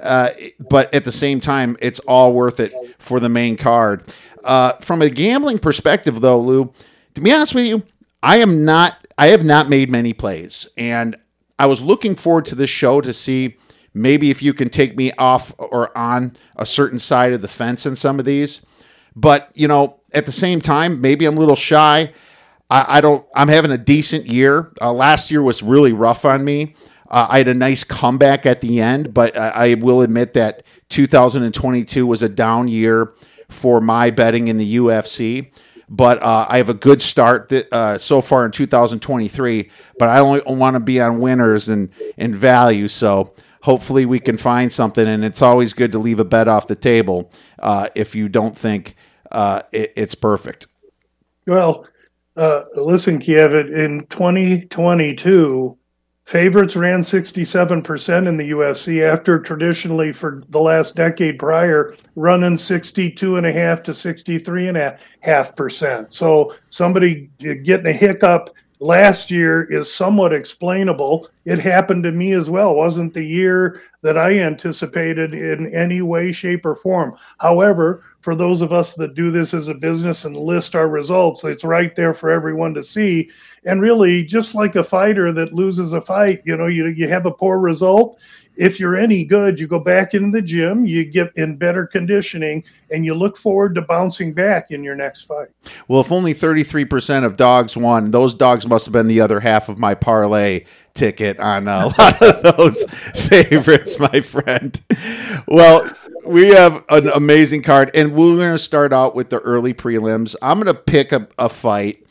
Uh, 0.00 0.30
but 0.58 0.94
at 0.94 1.04
the 1.04 1.12
same 1.12 1.40
time, 1.40 1.76
it's 1.82 1.98
all 2.00 2.32
worth 2.32 2.60
it 2.60 2.72
for 2.98 3.20
the 3.20 3.28
main 3.28 3.56
card. 3.56 4.02
Uh, 4.44 4.72
from 4.74 5.02
a 5.02 5.10
gambling 5.10 5.58
perspective, 5.58 6.20
though, 6.20 6.40
Lou, 6.40 6.72
to 7.14 7.20
be 7.20 7.32
honest 7.32 7.54
with 7.54 7.66
you, 7.66 7.82
I 8.22 8.38
am 8.38 8.64
not. 8.64 9.06
I 9.18 9.28
have 9.28 9.44
not 9.44 9.68
made 9.68 9.90
many 9.90 10.12
plays, 10.14 10.68
and 10.78 11.16
I 11.58 11.66
was 11.66 11.82
looking 11.82 12.14
forward 12.14 12.46
to 12.46 12.54
this 12.54 12.70
show 12.70 13.00
to 13.02 13.12
see 13.12 13.58
maybe 13.94 14.30
if 14.30 14.42
you 14.42 14.54
can 14.54 14.68
take 14.68 14.96
me 14.96 15.12
off 15.12 15.52
or 15.58 15.96
on 15.96 16.36
a 16.56 16.66
certain 16.66 16.98
side 16.98 17.32
of 17.32 17.42
the 17.42 17.48
fence 17.48 17.86
in 17.86 17.96
some 17.96 18.18
of 18.18 18.24
these. 18.24 18.62
But 19.16 19.50
you 19.54 19.68
know, 19.68 20.00
at 20.12 20.26
the 20.26 20.32
same 20.32 20.60
time, 20.60 21.00
maybe 21.00 21.24
I'm 21.24 21.36
a 21.36 21.40
little 21.40 21.56
shy. 21.56 22.12
I, 22.68 22.98
I 22.98 23.00
don't. 23.00 23.26
I'm 23.34 23.48
having 23.48 23.70
a 23.70 23.78
decent 23.78 24.26
year. 24.26 24.72
Uh, 24.80 24.92
last 24.92 25.30
year 25.30 25.42
was 25.42 25.62
really 25.62 25.92
rough 25.92 26.24
on 26.24 26.44
me. 26.44 26.74
Uh, 27.10 27.26
I 27.28 27.38
had 27.38 27.48
a 27.48 27.54
nice 27.54 27.82
comeback 27.82 28.46
at 28.46 28.60
the 28.60 28.80
end, 28.80 29.12
but 29.12 29.36
I, 29.36 29.48
I 29.48 29.74
will 29.74 30.00
admit 30.00 30.34
that 30.34 30.62
2022 30.90 32.06
was 32.06 32.22
a 32.22 32.28
down 32.28 32.68
year 32.68 33.12
for 33.48 33.80
my 33.80 34.10
betting 34.10 34.46
in 34.46 34.58
the 34.58 34.76
UFC 34.76 35.50
but 35.90 36.22
uh, 36.22 36.46
I 36.48 36.58
have 36.58 36.68
a 36.68 36.74
good 36.74 37.02
start 37.02 37.52
uh, 37.52 37.98
so 37.98 38.20
far 38.20 38.46
in 38.46 38.52
2023. 38.52 39.70
But 39.98 40.08
I 40.08 40.20
only 40.20 40.40
want 40.46 40.74
to 40.74 40.80
be 40.80 41.00
on 41.00 41.18
winners 41.18 41.68
and 41.68 41.90
and 42.16 42.34
value. 42.34 42.86
So 42.86 43.34
hopefully 43.62 44.06
we 44.06 44.20
can 44.20 44.36
find 44.36 44.72
something. 44.72 45.06
And 45.06 45.24
it's 45.24 45.42
always 45.42 45.72
good 45.72 45.92
to 45.92 45.98
leave 45.98 46.20
a 46.20 46.24
bet 46.24 46.48
off 46.48 46.66
the 46.66 46.76
table 46.76 47.30
uh, 47.58 47.88
if 47.94 48.14
you 48.14 48.28
don't 48.28 48.56
think 48.56 48.94
uh, 49.30 49.62
it, 49.72 49.92
it's 49.96 50.14
perfect. 50.14 50.66
Well, 51.46 51.86
uh, 52.36 52.64
listen, 52.76 53.18
Kiev, 53.18 53.54
in 53.54 54.06
2022, 54.08 55.76
favorites 56.24 56.76
ran 56.76 57.00
67% 57.00 58.28
in 58.28 58.36
the 58.36 58.50
UFC 58.50 59.02
after 59.02 59.40
traditionally 59.40 60.12
for 60.12 60.44
the 60.50 60.60
last 60.60 60.94
decade 60.94 61.38
prior 61.38 61.96
running 62.14 62.54
62.5 62.54 63.84
to 63.84 63.90
63.5%. 63.90 66.12
So 66.12 66.54
somebody 66.70 67.30
getting 67.38 67.86
a 67.86 67.92
hiccup 67.92 68.50
last 68.80 69.30
year 69.30 69.70
is 69.70 69.92
somewhat 69.92 70.32
explainable. 70.32 71.28
It 71.44 71.58
happened 71.58 72.02
to 72.04 72.12
me 72.12 72.32
as 72.32 72.48
well. 72.50 72.72
It 72.72 72.76
wasn't 72.76 73.14
the 73.14 73.22
year 73.22 73.82
that 74.02 74.16
I 74.16 74.38
anticipated 74.38 75.34
in 75.34 75.72
any 75.74 76.00
way, 76.00 76.32
shape, 76.32 76.64
or 76.64 76.74
form. 76.74 77.14
However, 77.38 78.02
for 78.20 78.34
those 78.34 78.62
of 78.62 78.72
us 78.72 78.94
that 78.94 79.14
do 79.14 79.30
this 79.30 79.54
as 79.54 79.68
a 79.68 79.74
business 79.74 80.24
and 80.24 80.36
list 80.36 80.74
our 80.74 80.88
results, 80.88 81.44
it's 81.44 81.64
right 81.64 81.94
there 81.94 82.14
for 82.14 82.30
everyone 82.30 82.74
to 82.74 82.82
see. 82.82 83.30
And 83.64 83.82
really, 83.82 84.24
just 84.24 84.54
like 84.54 84.76
a 84.76 84.82
fighter 84.82 85.32
that 85.32 85.52
loses 85.52 85.92
a 85.92 86.00
fight, 86.00 86.42
you 86.44 86.56
know, 86.56 86.66
you, 86.66 86.86
you 86.86 87.06
have 87.08 87.26
a 87.26 87.30
poor 87.30 87.58
result. 87.58 88.18
If 88.60 88.78
you're 88.78 88.94
any 88.94 89.24
good, 89.24 89.58
you 89.58 89.66
go 89.66 89.78
back 89.78 90.12
in 90.12 90.30
the 90.30 90.42
gym, 90.42 90.84
you 90.84 91.06
get 91.06 91.32
in 91.36 91.56
better 91.56 91.86
conditioning, 91.86 92.62
and 92.90 93.06
you 93.06 93.14
look 93.14 93.38
forward 93.38 93.74
to 93.76 93.80
bouncing 93.80 94.34
back 94.34 94.70
in 94.70 94.84
your 94.84 94.94
next 94.94 95.22
fight. 95.22 95.48
Well, 95.88 96.02
if 96.02 96.12
only 96.12 96.34
33% 96.34 97.24
of 97.24 97.38
dogs 97.38 97.74
won, 97.74 98.10
those 98.10 98.34
dogs 98.34 98.66
must 98.66 98.84
have 98.84 98.92
been 98.92 99.06
the 99.06 99.22
other 99.22 99.40
half 99.40 99.70
of 99.70 99.78
my 99.78 99.94
parlay 99.94 100.66
ticket 100.92 101.40
on 101.40 101.68
a 101.68 101.86
lot 101.98 102.22
of 102.22 102.56
those 102.56 102.84
favorites, 103.14 103.98
my 103.98 104.20
friend. 104.20 104.78
Well, 105.48 105.90
we 106.26 106.48
have 106.48 106.84
an 106.90 107.08
amazing 107.08 107.62
card, 107.62 107.90
and 107.94 108.12
we're 108.12 108.36
going 108.36 108.52
to 108.52 108.58
start 108.58 108.92
out 108.92 109.14
with 109.14 109.30
the 109.30 109.38
early 109.38 109.72
prelims. 109.72 110.36
I'm 110.42 110.60
going 110.60 110.66
to 110.66 110.74
pick 110.74 111.12
a, 111.12 111.26
a 111.38 111.48
fight 111.48 112.06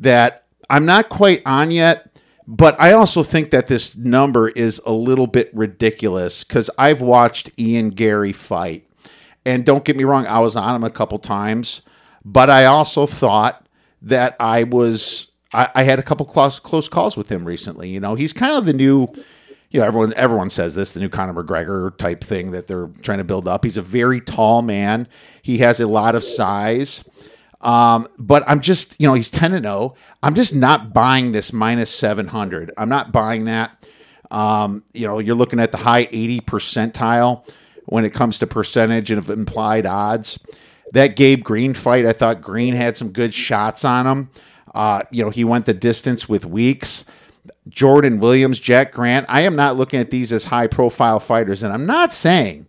that 0.00 0.44
I'm 0.68 0.86
not 0.86 1.08
quite 1.08 1.42
on 1.46 1.70
yet, 1.70 2.13
but 2.46 2.78
I 2.80 2.92
also 2.92 3.22
think 3.22 3.50
that 3.50 3.68
this 3.68 3.96
number 3.96 4.48
is 4.48 4.80
a 4.84 4.92
little 4.92 5.26
bit 5.26 5.50
ridiculous 5.54 6.44
because 6.44 6.70
I've 6.76 7.00
watched 7.00 7.58
Ian 7.58 7.90
Garry 7.90 8.32
fight. 8.32 8.86
And 9.46 9.64
don't 9.64 9.84
get 9.84 9.96
me 9.96 10.04
wrong, 10.04 10.26
I 10.26 10.38
was 10.38 10.56
on 10.56 10.74
him 10.74 10.84
a 10.84 10.90
couple 10.90 11.18
times, 11.18 11.82
but 12.24 12.48
I 12.48 12.64
also 12.64 13.06
thought 13.06 13.66
that 14.02 14.36
I 14.40 14.64
was 14.64 15.30
I, 15.52 15.70
I 15.74 15.82
had 15.84 15.98
a 15.98 16.02
couple 16.02 16.26
close 16.26 16.58
close 16.58 16.88
calls 16.88 17.16
with 17.16 17.30
him 17.30 17.44
recently. 17.44 17.90
You 17.90 18.00
know, 18.00 18.14
he's 18.14 18.32
kind 18.32 18.52
of 18.52 18.66
the 18.66 18.72
new 18.72 19.08
you 19.70 19.80
know, 19.80 19.86
everyone 19.86 20.14
everyone 20.14 20.50
says 20.50 20.74
this, 20.74 20.92
the 20.92 21.00
new 21.00 21.08
Conor 21.08 21.42
McGregor 21.42 21.96
type 21.96 22.22
thing 22.22 22.52
that 22.52 22.66
they're 22.66 22.88
trying 23.02 23.18
to 23.18 23.24
build 23.24 23.48
up. 23.48 23.64
He's 23.64 23.76
a 23.76 23.82
very 23.82 24.20
tall 24.20 24.62
man. 24.62 25.08
He 25.42 25.58
has 25.58 25.80
a 25.80 25.86
lot 25.86 26.14
of 26.14 26.24
size. 26.24 27.04
Um, 27.64 28.06
but 28.18 28.44
I'm 28.46 28.60
just, 28.60 28.94
you 29.00 29.08
know, 29.08 29.14
he's 29.14 29.30
10 29.30 29.54
and 29.54 29.64
0. 29.64 29.94
I'm 30.22 30.34
just 30.34 30.54
not 30.54 30.92
buying 30.92 31.32
this 31.32 31.52
minus 31.52 31.90
700. 31.90 32.72
I'm 32.76 32.88
not 32.88 33.10
buying 33.10 33.44
that. 33.46 33.88
Um, 34.30 34.84
you 34.92 35.06
know, 35.06 35.18
you're 35.18 35.34
looking 35.34 35.60
at 35.60 35.72
the 35.72 35.78
high 35.78 36.08
80 36.10 36.40
percentile 36.42 37.50
when 37.86 38.04
it 38.04 38.12
comes 38.12 38.38
to 38.38 38.46
percentage 38.46 39.10
of 39.10 39.30
implied 39.30 39.86
odds. 39.86 40.38
That 40.92 41.16
Gabe 41.16 41.42
Green 41.42 41.74
fight, 41.74 42.06
I 42.06 42.12
thought 42.12 42.40
Green 42.42 42.74
had 42.74 42.96
some 42.96 43.10
good 43.10 43.34
shots 43.34 43.84
on 43.84 44.06
him. 44.06 44.30
Uh, 44.74 45.02
you 45.10 45.24
know, 45.24 45.30
he 45.30 45.44
went 45.44 45.66
the 45.66 45.74
distance 45.74 46.28
with 46.28 46.44
Weeks. 46.44 47.04
Jordan 47.68 48.20
Williams, 48.20 48.60
Jack 48.60 48.92
Grant. 48.92 49.26
I 49.28 49.42
am 49.42 49.56
not 49.56 49.76
looking 49.76 50.00
at 50.00 50.10
these 50.10 50.32
as 50.32 50.44
high 50.44 50.66
profile 50.66 51.20
fighters. 51.20 51.62
And 51.62 51.72
I'm 51.72 51.86
not 51.86 52.12
saying 52.12 52.66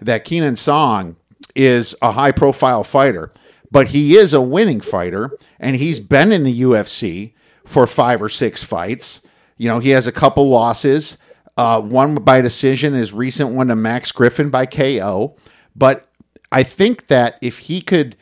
that 0.00 0.24
Kenan 0.24 0.56
Song 0.56 1.16
is 1.54 1.94
a 2.02 2.12
high 2.12 2.32
profile 2.32 2.84
fighter, 2.84 3.32
but 3.72 3.88
he 3.88 4.16
is 4.16 4.34
a 4.34 4.40
winning 4.40 4.80
fighter 4.80 5.36
and 5.58 5.76
he's 5.76 5.98
been 5.98 6.30
in 6.30 6.44
the 6.44 6.60
UFC 6.60 7.32
for 7.64 7.86
five 7.86 8.22
or 8.22 8.28
six 8.28 8.62
fights. 8.62 9.22
You 9.56 9.68
know, 9.68 9.78
he 9.78 9.90
has 9.90 10.06
a 10.06 10.12
couple 10.12 10.48
losses, 10.48 11.16
uh, 11.56 11.80
one 11.80 12.16
by 12.16 12.40
decision, 12.42 12.92
his 12.94 13.12
recent 13.12 13.50
one 13.54 13.68
to 13.68 13.76
Max 13.76 14.12
Griffin 14.12 14.50
by 14.50 14.66
KO. 14.66 15.36
But 15.74 16.06
I 16.52 16.62
think 16.62 17.06
that 17.06 17.38
if 17.40 17.60
he 17.60 17.80
could 17.80 18.16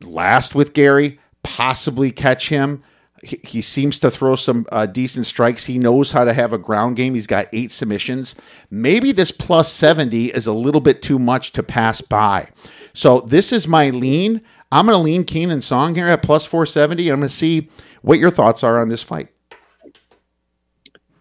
last 0.00 0.54
with 0.54 0.72
Garry, 0.72 1.20
possibly 1.42 2.10
catch 2.10 2.48
him, 2.48 2.82
He, 3.22 3.40
he 3.42 3.60
seems 3.62 3.98
to 3.98 4.10
throw 4.10 4.36
some 4.36 4.64
uh, 4.70 4.86
decent 4.86 5.26
strikes. 5.26 5.66
He 5.66 5.76
knows 5.78 6.12
how 6.12 6.24
to 6.24 6.32
have 6.32 6.52
a 6.52 6.58
ground 6.58 6.94
game. 6.96 7.14
He's 7.14 7.26
got 7.26 7.48
eight 7.52 7.72
submissions. 7.72 8.36
Maybe 8.70 9.10
this 9.12 9.32
plus 9.32 9.72
70 9.72 10.26
is 10.26 10.46
a 10.46 10.52
little 10.52 10.80
bit 10.80 11.02
too 11.02 11.18
much 11.18 11.50
to 11.52 11.62
pass 11.64 12.00
by. 12.00 12.48
So 12.94 13.20
this 13.20 13.52
is 13.52 13.66
my 13.66 13.90
lean. 13.90 14.40
I'm 14.70 14.86
going 14.86 14.98
to 14.98 15.02
lean 15.02 15.24
Kenan 15.24 15.62
Song 15.62 15.94
here 15.94 16.08
at 16.08 16.22
plus 16.22 16.44
470. 16.44 17.08
I'm 17.10 17.20
going 17.20 17.28
to 17.28 17.34
see 17.34 17.68
what 18.02 18.18
your 18.18 18.30
thoughts 18.30 18.62
are 18.62 18.80
on 18.80 18.88
this 18.88 19.02
fight. 19.02 19.28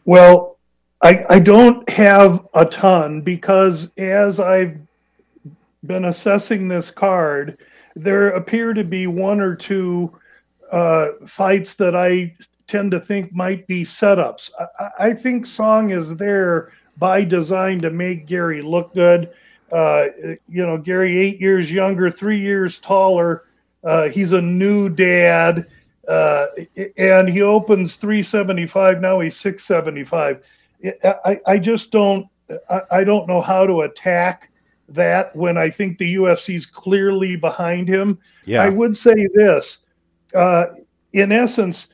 Well, 0.06 0.58
I, 1.02 1.26
I 1.30 1.40
don't 1.40 1.88
have 1.90 2.48
a 2.54 2.66
ton 2.66 3.22
because 3.22 3.92
as 3.98 4.40
I've 4.40 4.78
been 5.86 6.06
assessing 6.06 6.68
this 6.68 6.90
card, 6.90 7.60
there 7.96 8.30
appear 8.30 8.74
to 8.74 8.84
be 8.84 9.08
one 9.08 9.40
or 9.40 9.56
two 9.56 10.18
uh, 10.72 11.08
fights 11.26 11.76
that 11.76 11.96
I 11.96 12.34
tend 12.68 12.92
to 12.92 13.00
think 13.00 13.34
might 13.34 13.66
be 13.68 13.84
setups. 13.84 14.52
I, 14.80 15.08
I, 15.08 15.14
think 15.14 15.46
Song 15.46 15.92
is 15.92 16.18
there 16.18 16.74
by 16.98 17.24
design 17.24 17.80
to 17.82 17.90
make 17.90 18.28
Garry 18.28 18.62
look 18.62 18.94
good. 18.94 19.30
Uh, 19.72 20.08
you 20.48 20.66
know, 20.66 20.78
Garry, 20.78 21.18
eight 21.18 21.42
years 21.42 21.72
younger, 21.72 22.10
three 22.10 22.40
years 22.40 22.80
taller. 22.80 23.46
Uh, 23.84 24.10
he's 24.10 24.34
a 24.34 24.42
new 24.42 24.90
dad, 24.90 25.68
uh, 26.08 26.48
and 26.98 27.30
he 27.30 27.42
opens 27.42 27.96
375. 27.96 29.02
Now 29.02 29.20
he's 29.20 29.36
675. 29.38 30.44
I, 31.04 31.40
I 31.46 31.58
just 31.58 31.92
don't. 31.92 32.28
I, 32.70 32.82
I 32.92 33.04
don't 33.04 33.28
know 33.28 33.42
how 33.42 33.66
to 33.68 33.82
attack 33.82 34.52
that 34.90 35.36
when 35.36 35.58
I 35.58 35.70
think 35.70 35.98
the 35.98 36.16
UFC's 36.16 36.66
clearly 36.66 37.36
behind 37.36 37.90
him. 37.90 38.20
Yeah. 38.46 38.64
I 38.64 38.70
would 38.70 38.96
say 38.96 39.28
this 39.34 39.80
uh, 40.34 40.68
in 41.14 41.32
essence, 41.32 41.90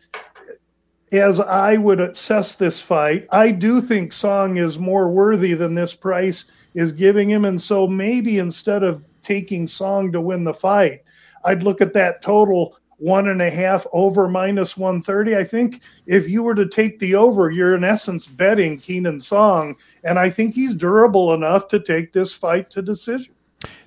as 1.14 1.40
I 1.40 1.78
would 1.78 2.00
assess 2.00 2.56
this 2.56 2.82
fight, 2.82 3.28
I 3.32 3.52
do 3.52 3.82
think 3.82 4.12
Song 4.12 4.58
is 4.58 4.80
more 4.80 5.10
worthy 5.10 5.54
than 5.54 5.76
this 5.76 5.94
price 5.94 6.46
is 6.74 6.92
giving 6.92 7.30
him. 7.30 7.46
And 7.46 7.62
so 7.62 7.88
maybe 7.88 8.40
instead 8.40 8.84
of 8.84 9.06
taking 9.22 9.68
Song 9.68 10.12
to 10.12 10.20
win 10.20 10.44
the 10.44 10.54
fight, 10.54 11.04
I'd 11.46 11.64
look 11.64 11.82
at 11.82 11.94
that 11.94 12.22
total 12.22 12.78
one 12.98 13.28
and 13.28 13.42
a 13.42 13.50
half 13.50 13.86
over 13.92 14.28
minus 14.28 14.76
130. 14.76 15.36
I 15.36 15.44
think 15.44 15.82
if 16.06 16.28
you 16.28 16.42
were 16.42 16.56
to 16.56 16.68
take 16.68 17.00
the 17.00 17.16
over, 17.16 17.52
you're 17.52 17.76
in 17.76 17.84
essence 17.84 18.28
betting 18.28 18.80
Kenan 18.80 19.20
Song. 19.20 19.76
And 20.04 20.18
I 20.18 20.30
think 20.30 20.56
he's 20.56 20.74
durable 20.74 21.34
enough 21.34 21.68
to 21.70 21.80
take 21.80 22.14
this 22.14 22.34
fight 22.34 22.70
to 22.72 22.82
decision. 22.82 23.34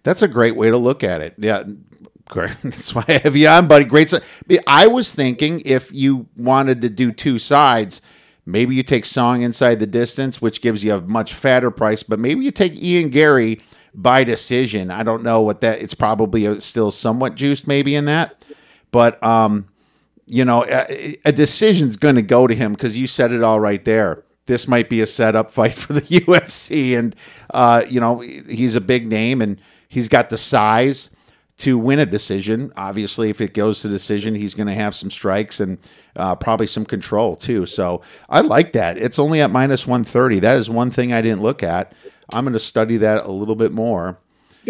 That's 0.02 0.22
a 0.22 0.28
great 0.28 0.54
way 0.54 0.70
to 0.70 0.76
look 0.76 1.02
at 1.02 1.22
it. 1.22 1.34
Yeah. 1.38 1.64
Great. 2.28 2.56
That's 2.62 2.94
why 2.94 3.04
I 3.08 3.18
have 3.18 3.36
you 3.36 3.48
on, 3.48 3.68
buddy. 3.68 3.84
Great. 3.84 4.12
I 4.66 4.86
was 4.86 5.12
thinking 5.12 5.62
if 5.64 5.92
you 5.92 6.26
wanted 6.36 6.82
to 6.82 6.88
do 6.88 7.12
two 7.12 7.38
sides, 7.38 8.02
maybe 8.44 8.74
you 8.74 8.82
take 8.82 9.04
Song 9.04 9.42
inside 9.42 9.78
the 9.78 9.86
distance, 9.86 10.42
which 10.42 10.60
gives 10.60 10.84
you 10.84 10.94
a 10.94 11.00
much 11.00 11.34
fatter 11.34 11.70
price, 11.70 12.02
but 12.02 12.18
maybe 12.18 12.44
you 12.44 12.50
take 12.50 12.80
Ian 12.82 13.10
Garry 13.10 13.60
by 13.94 14.24
decision. 14.24 14.90
I 14.90 15.02
don't 15.02 15.22
know 15.22 15.40
what 15.40 15.60
that. 15.62 15.80
It's 15.80 15.94
probably 15.94 16.60
still 16.60 16.90
somewhat 16.90 17.34
juiced, 17.34 17.66
maybe 17.66 17.94
in 17.94 18.06
that, 18.06 18.44
but 18.90 19.22
um, 19.22 19.68
you 20.26 20.44
know, 20.44 20.64
a, 20.68 21.16
a 21.24 21.32
decision's 21.32 21.96
going 21.96 22.16
to 22.16 22.22
go 22.22 22.46
to 22.46 22.54
him 22.54 22.72
because 22.72 22.98
you 22.98 23.06
said 23.06 23.32
it 23.32 23.42
all 23.42 23.60
right 23.60 23.84
there. 23.84 24.24
This 24.46 24.68
might 24.68 24.90
be 24.90 25.00
a 25.00 25.06
setup 25.06 25.50
fight 25.52 25.74
for 25.74 25.92
the 25.92 26.00
UFC, 26.02 26.98
and 26.98 27.14
uh, 27.50 27.84
you 27.88 28.00
know, 28.00 28.18
he's 28.18 28.74
a 28.74 28.80
big 28.80 29.06
name 29.06 29.40
and 29.40 29.60
he's 29.88 30.08
got 30.08 30.28
the 30.28 30.38
size 30.38 31.10
to 31.58 31.78
win 31.78 31.98
a 31.98 32.06
decision. 32.06 32.72
Obviously, 32.76 33.30
if 33.30 33.40
it 33.40 33.54
goes 33.54 33.80
to 33.80 33.88
decision, 33.88 34.34
he's 34.34 34.54
going 34.54 34.66
to 34.66 34.74
have 34.74 34.94
some 34.94 35.10
strikes 35.10 35.60
and 35.60 35.78
uh, 36.14 36.36
probably 36.36 36.66
some 36.66 36.84
control 36.84 37.36
too. 37.36 37.66
So 37.66 38.02
I 38.28 38.40
like 38.40 38.72
that. 38.72 38.98
It's 38.98 39.18
only 39.18 39.40
at 39.40 39.50
minus 39.50 39.86
130. 39.86 40.40
That 40.40 40.58
is 40.58 40.68
one 40.68 40.90
thing 40.90 41.12
I 41.12 41.22
didn't 41.22 41.42
look 41.42 41.62
at. 41.62 41.94
I'm 42.32 42.44
going 42.44 42.52
to 42.52 42.58
study 42.58 42.98
that 42.98 43.24
a 43.24 43.30
little 43.30 43.54
bit 43.54 43.72
more. 43.72 44.18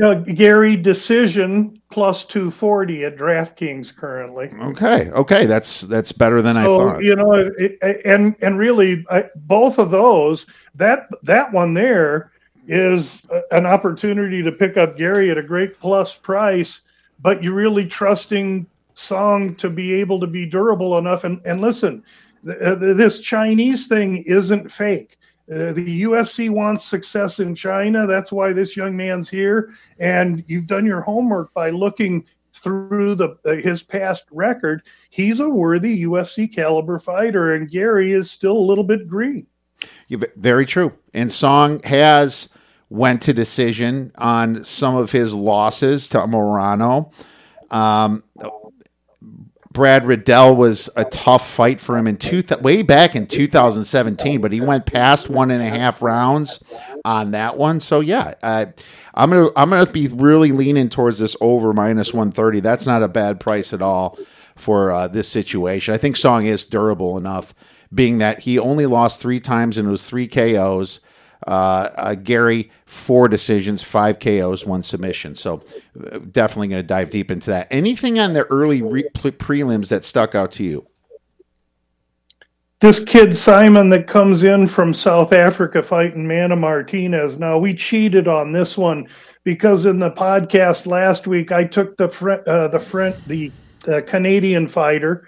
Uh, 0.00 0.14
Garry, 0.14 0.76
decision 0.76 1.80
plus 1.90 2.26
240 2.26 3.06
at 3.06 3.16
DraftKings 3.16 3.96
currently. 3.96 4.50
Okay, 4.60 5.10
okay, 5.10 5.46
that's 5.46 5.80
that's 5.82 6.12
better 6.12 6.42
than 6.42 6.56
so, 6.56 6.60
I 6.60 6.64
thought. 6.64 7.02
You 7.02 7.16
know, 7.16 7.32
it, 7.32 7.78
and 8.04 8.36
and 8.42 8.58
really, 8.58 9.06
I, 9.10 9.24
both 9.34 9.78
of 9.78 9.90
those 9.90 10.44
that 10.74 11.08
that 11.22 11.50
one 11.50 11.72
there 11.72 12.30
is 12.66 13.26
an 13.50 13.66
opportunity 13.66 14.42
to 14.42 14.52
pick 14.52 14.76
up 14.76 14.96
Garry 14.96 15.30
at 15.30 15.38
a 15.38 15.42
great 15.42 15.78
plus 15.78 16.14
price, 16.14 16.82
but 17.20 17.42
you're 17.42 17.54
really 17.54 17.86
trusting 17.86 18.66
Song 18.94 19.54
to 19.56 19.68
be 19.68 19.92
able 19.94 20.18
to 20.20 20.26
be 20.26 20.46
durable 20.46 20.98
enough. 20.98 21.24
And, 21.24 21.40
and 21.44 21.60
listen, 21.60 22.02
this 22.42 23.20
Chinese 23.20 23.86
thing 23.86 24.22
isn't 24.24 24.72
fake. 24.72 25.18
Uh, 25.50 25.72
the 25.72 26.02
UFC 26.02 26.50
wants 26.50 26.84
success 26.84 27.38
in 27.38 27.54
China. 27.54 28.06
That's 28.06 28.32
why 28.32 28.52
this 28.52 28.76
young 28.76 28.96
man's 28.96 29.28
here. 29.28 29.74
And 29.98 30.44
you've 30.48 30.66
done 30.66 30.84
your 30.84 31.02
homework 31.02 31.54
by 31.54 31.70
looking 31.70 32.24
through 32.52 33.14
the 33.14 33.36
uh, 33.44 33.52
his 33.52 33.82
past 33.82 34.24
record. 34.32 34.82
He's 35.10 35.40
a 35.40 35.48
worthy 35.48 36.04
UFC 36.04 36.52
caliber 36.52 36.98
fighter, 36.98 37.54
and 37.54 37.70
Garry 37.70 38.12
is 38.12 38.30
still 38.30 38.56
a 38.56 38.58
little 38.58 38.82
bit 38.82 39.06
green. 39.06 39.46
Very 40.36 40.66
true. 40.66 40.96
And 41.14 41.30
Song 41.30 41.80
has 41.84 42.48
went 42.88 43.22
to 43.22 43.32
decision 43.32 44.12
on 44.16 44.64
some 44.64 44.96
of 44.96 45.12
his 45.12 45.34
losses 45.34 46.08
to 46.10 46.18
Morono. 46.18 47.12
Um, 47.70 48.22
Brad 49.72 50.06
Riddell 50.06 50.56
was 50.56 50.88
a 50.96 51.04
tough 51.04 51.46
fight 51.46 51.80
for 51.80 51.98
him 51.98 52.06
in 52.06 52.16
two 52.16 52.40
th- 52.40 52.62
way 52.62 52.80
back 52.80 53.14
in 53.14 53.26
2017, 53.26 54.40
but 54.40 54.50
he 54.50 54.60
went 54.60 54.86
past 54.86 55.28
one 55.28 55.50
and 55.50 55.62
a 55.62 55.68
half 55.68 56.00
rounds 56.00 56.62
on 57.04 57.32
that 57.32 57.58
one. 57.58 57.80
So 57.80 58.00
yeah, 58.00 58.34
I'm 58.42 59.30
gonna 59.30 59.50
I'm 59.54 59.68
gonna 59.68 59.90
be 59.90 60.08
really 60.08 60.50
leaning 60.50 60.88
towards 60.88 61.18
this 61.18 61.36
over 61.42 61.74
minus 61.74 62.14
130. 62.14 62.60
That's 62.60 62.86
not 62.86 63.02
a 63.02 63.08
bad 63.08 63.38
price 63.38 63.74
at 63.74 63.82
all 63.82 64.18
for 64.56 64.90
uh, 64.90 65.08
this 65.08 65.28
situation. 65.28 65.92
I 65.92 65.98
think 65.98 66.16
Song 66.16 66.46
is 66.46 66.64
durable 66.64 67.18
enough, 67.18 67.54
being 67.92 68.16
that 68.18 68.40
he 68.40 68.58
only 68.58 68.86
lost 68.86 69.20
three 69.20 69.40
times 69.40 69.76
and 69.76 69.88
it 69.88 69.90
was 69.90 70.08
three 70.08 70.26
KOs. 70.26 71.00
Uh, 71.46 71.88
uh, 71.96 72.14
Garry, 72.14 72.70
four 72.86 73.28
decisions, 73.28 73.82
five 73.82 74.18
KOs, 74.18 74.64
one 74.64 74.82
submission. 74.82 75.34
So 75.34 75.62
uh, 76.12 76.18
definitely 76.18 76.68
going 76.68 76.82
to 76.82 76.86
dive 76.86 77.10
deep 77.10 77.30
into 77.30 77.50
that. 77.50 77.68
Anything 77.70 78.18
on 78.18 78.32
the 78.32 78.44
early 78.44 78.82
re- 78.82 79.08
prelims 79.14 79.88
that 79.88 80.04
stuck 80.04 80.34
out 80.34 80.52
to 80.52 80.64
you? 80.64 80.86
This 82.80 83.02
kid 83.02 83.30
Saaiman 83.30 83.90
that 83.90 84.06
comes 84.06 84.42
in 84.42 84.66
from 84.66 84.92
South 84.92 85.32
Africa 85.32 85.82
fighting 85.82 86.28
Mana 86.28 86.56
Martinez. 86.56 87.38
Now 87.38 87.56
we 87.58 87.74
cheated 87.74 88.28
on 88.28 88.52
this 88.52 88.76
one 88.76 89.08
because 89.44 89.86
in 89.86 89.98
the 89.98 90.10
podcast 90.10 90.86
last 90.86 91.26
week 91.26 91.52
I 91.52 91.64
took 91.64 91.96
the 91.96 92.08
fr- 92.08 92.46
uh, 92.46 92.68
the 92.68 92.78
friend 92.78 93.14
the 93.26 93.50
uh, 93.88 94.02
Canadian 94.06 94.68
fighter 94.68 95.26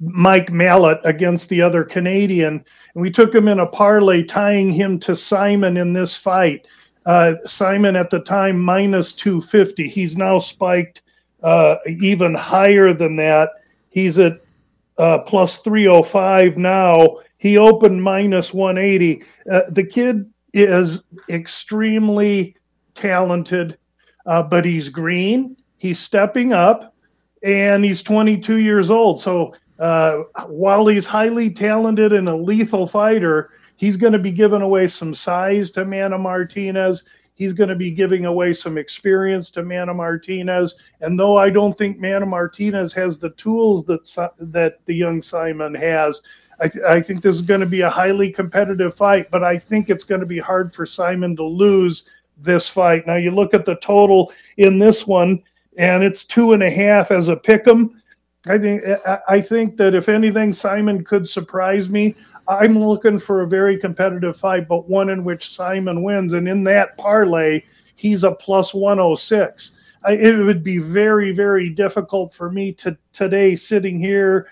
Mike 0.00 0.48
Malott 0.48 1.00
against 1.04 1.48
the 1.48 1.60
other 1.60 1.84
Canadian 1.84 2.64
and 2.94 3.02
we 3.02 3.10
took 3.10 3.34
him 3.34 3.48
in 3.48 3.60
a 3.60 3.66
parlay, 3.66 4.22
tying 4.22 4.70
him 4.70 4.98
to 5.00 5.12
Saaiman 5.12 5.80
in 5.80 5.92
this 5.92 6.16
fight. 6.16 6.66
Uh, 7.06 7.34
Saaiman 7.46 7.98
at 7.98 8.10
the 8.10 8.20
time 8.20 8.58
minus 8.58 9.12
250. 9.12 9.88
He's 9.88 10.16
now 10.16 10.38
spiked 10.38 11.02
uh, 11.42 11.76
even 11.86 12.34
higher 12.34 12.92
than 12.92 13.16
that. 13.16 13.50
He's 13.88 14.18
at 14.18 14.40
uh, 14.98 15.18
plus 15.20 15.58
305 15.58 16.56
now. 16.56 17.18
He 17.38 17.56
opened 17.56 18.02
minus 18.02 18.52
180. 18.52 19.24
Uh, 19.50 19.62
the 19.70 19.84
kid 19.84 20.30
is 20.52 21.02
extremely 21.28 22.56
talented, 22.94 23.78
uh, 24.26 24.42
but 24.42 24.64
he's 24.64 24.88
green. 24.88 25.56
He's 25.78 25.98
stepping 25.98 26.52
up, 26.52 26.94
and 27.42 27.82
he's 27.84 28.02
22 28.02 28.56
years 28.56 28.90
old. 28.90 29.20
So 29.20 29.54
uh, 29.80 30.24
while 30.46 30.86
he's 30.86 31.06
highly 31.06 31.50
talented 31.50 32.12
and 32.12 32.28
a 32.28 32.36
lethal 32.36 32.86
fighter, 32.86 33.50
he's 33.76 33.96
going 33.96 34.12
to 34.12 34.18
be 34.18 34.30
giving 34.30 34.60
away 34.62 34.86
some 34.86 35.14
size 35.14 35.70
to 35.70 35.84
Mana 35.86 36.18
Martinez. 36.18 37.04
He's 37.32 37.54
going 37.54 37.70
to 37.70 37.74
be 37.76 37.90
giving 37.90 38.26
away 38.26 38.52
some 38.52 38.76
experience 38.76 39.50
to 39.52 39.62
Mana 39.62 39.94
Martinez. 39.94 40.74
And 41.00 41.18
though 41.18 41.38
I 41.38 41.48
don't 41.48 41.72
think 41.72 41.98
Mana 41.98 42.26
Martinez 42.26 42.92
has 42.92 43.18
the 43.18 43.30
tools 43.30 43.84
that 43.86 44.04
that 44.38 44.84
the 44.84 44.94
young 44.94 45.22
Saaiman 45.22 45.78
has, 45.78 46.20
I, 46.60 46.68
th- 46.68 46.84
I 46.84 47.00
think 47.00 47.22
this 47.22 47.34
is 47.34 47.40
going 47.40 47.60
to 47.60 47.66
be 47.66 47.80
a 47.80 47.88
highly 47.88 48.30
competitive 48.30 48.94
fight. 48.94 49.30
But 49.30 49.42
I 49.42 49.56
think 49.56 49.88
it's 49.88 50.04
going 50.04 50.20
to 50.20 50.26
be 50.26 50.38
hard 50.38 50.74
for 50.74 50.84
Saaiman 50.84 51.36
to 51.36 51.44
lose 51.44 52.04
this 52.36 52.68
fight. 52.68 53.06
Now 53.06 53.16
you 53.16 53.30
look 53.30 53.54
at 53.54 53.64
the 53.64 53.76
total 53.76 54.30
in 54.58 54.78
this 54.78 55.06
one, 55.06 55.42
and 55.78 56.04
it's 56.04 56.24
two 56.24 56.52
and 56.52 56.62
a 56.62 56.70
half 56.70 57.10
as 57.10 57.28
a 57.28 57.36
pick 57.36 57.66
'em. 57.66 57.99
I 58.48 58.58
think 58.58 58.82
I 59.28 59.40
think 59.40 59.76
that 59.76 59.94
if 59.94 60.08
anything, 60.08 60.50
Saaiman 60.50 61.04
could 61.04 61.28
surprise 61.28 61.90
me. 61.90 62.14
I'm 62.48 62.78
looking 62.78 63.18
for 63.18 63.42
a 63.42 63.48
very 63.48 63.78
competitive 63.78 64.36
fight, 64.36 64.66
but 64.66 64.88
one 64.88 65.10
in 65.10 65.24
which 65.24 65.46
Saaiman 65.46 66.02
wins. 66.02 66.32
And 66.32 66.48
in 66.48 66.64
that 66.64 66.96
parlay, 66.96 67.62
he's 67.96 68.24
a 68.24 68.32
plus 68.32 68.72
106. 68.74 69.72
I, 70.04 70.12
it 70.12 70.36
would 70.36 70.64
be 70.64 70.78
very, 70.78 71.32
very 71.32 71.68
difficult 71.68 72.32
for 72.32 72.50
me 72.50 72.72
to 72.74 72.96
today, 73.12 73.54
sitting 73.54 73.98
here 73.98 74.48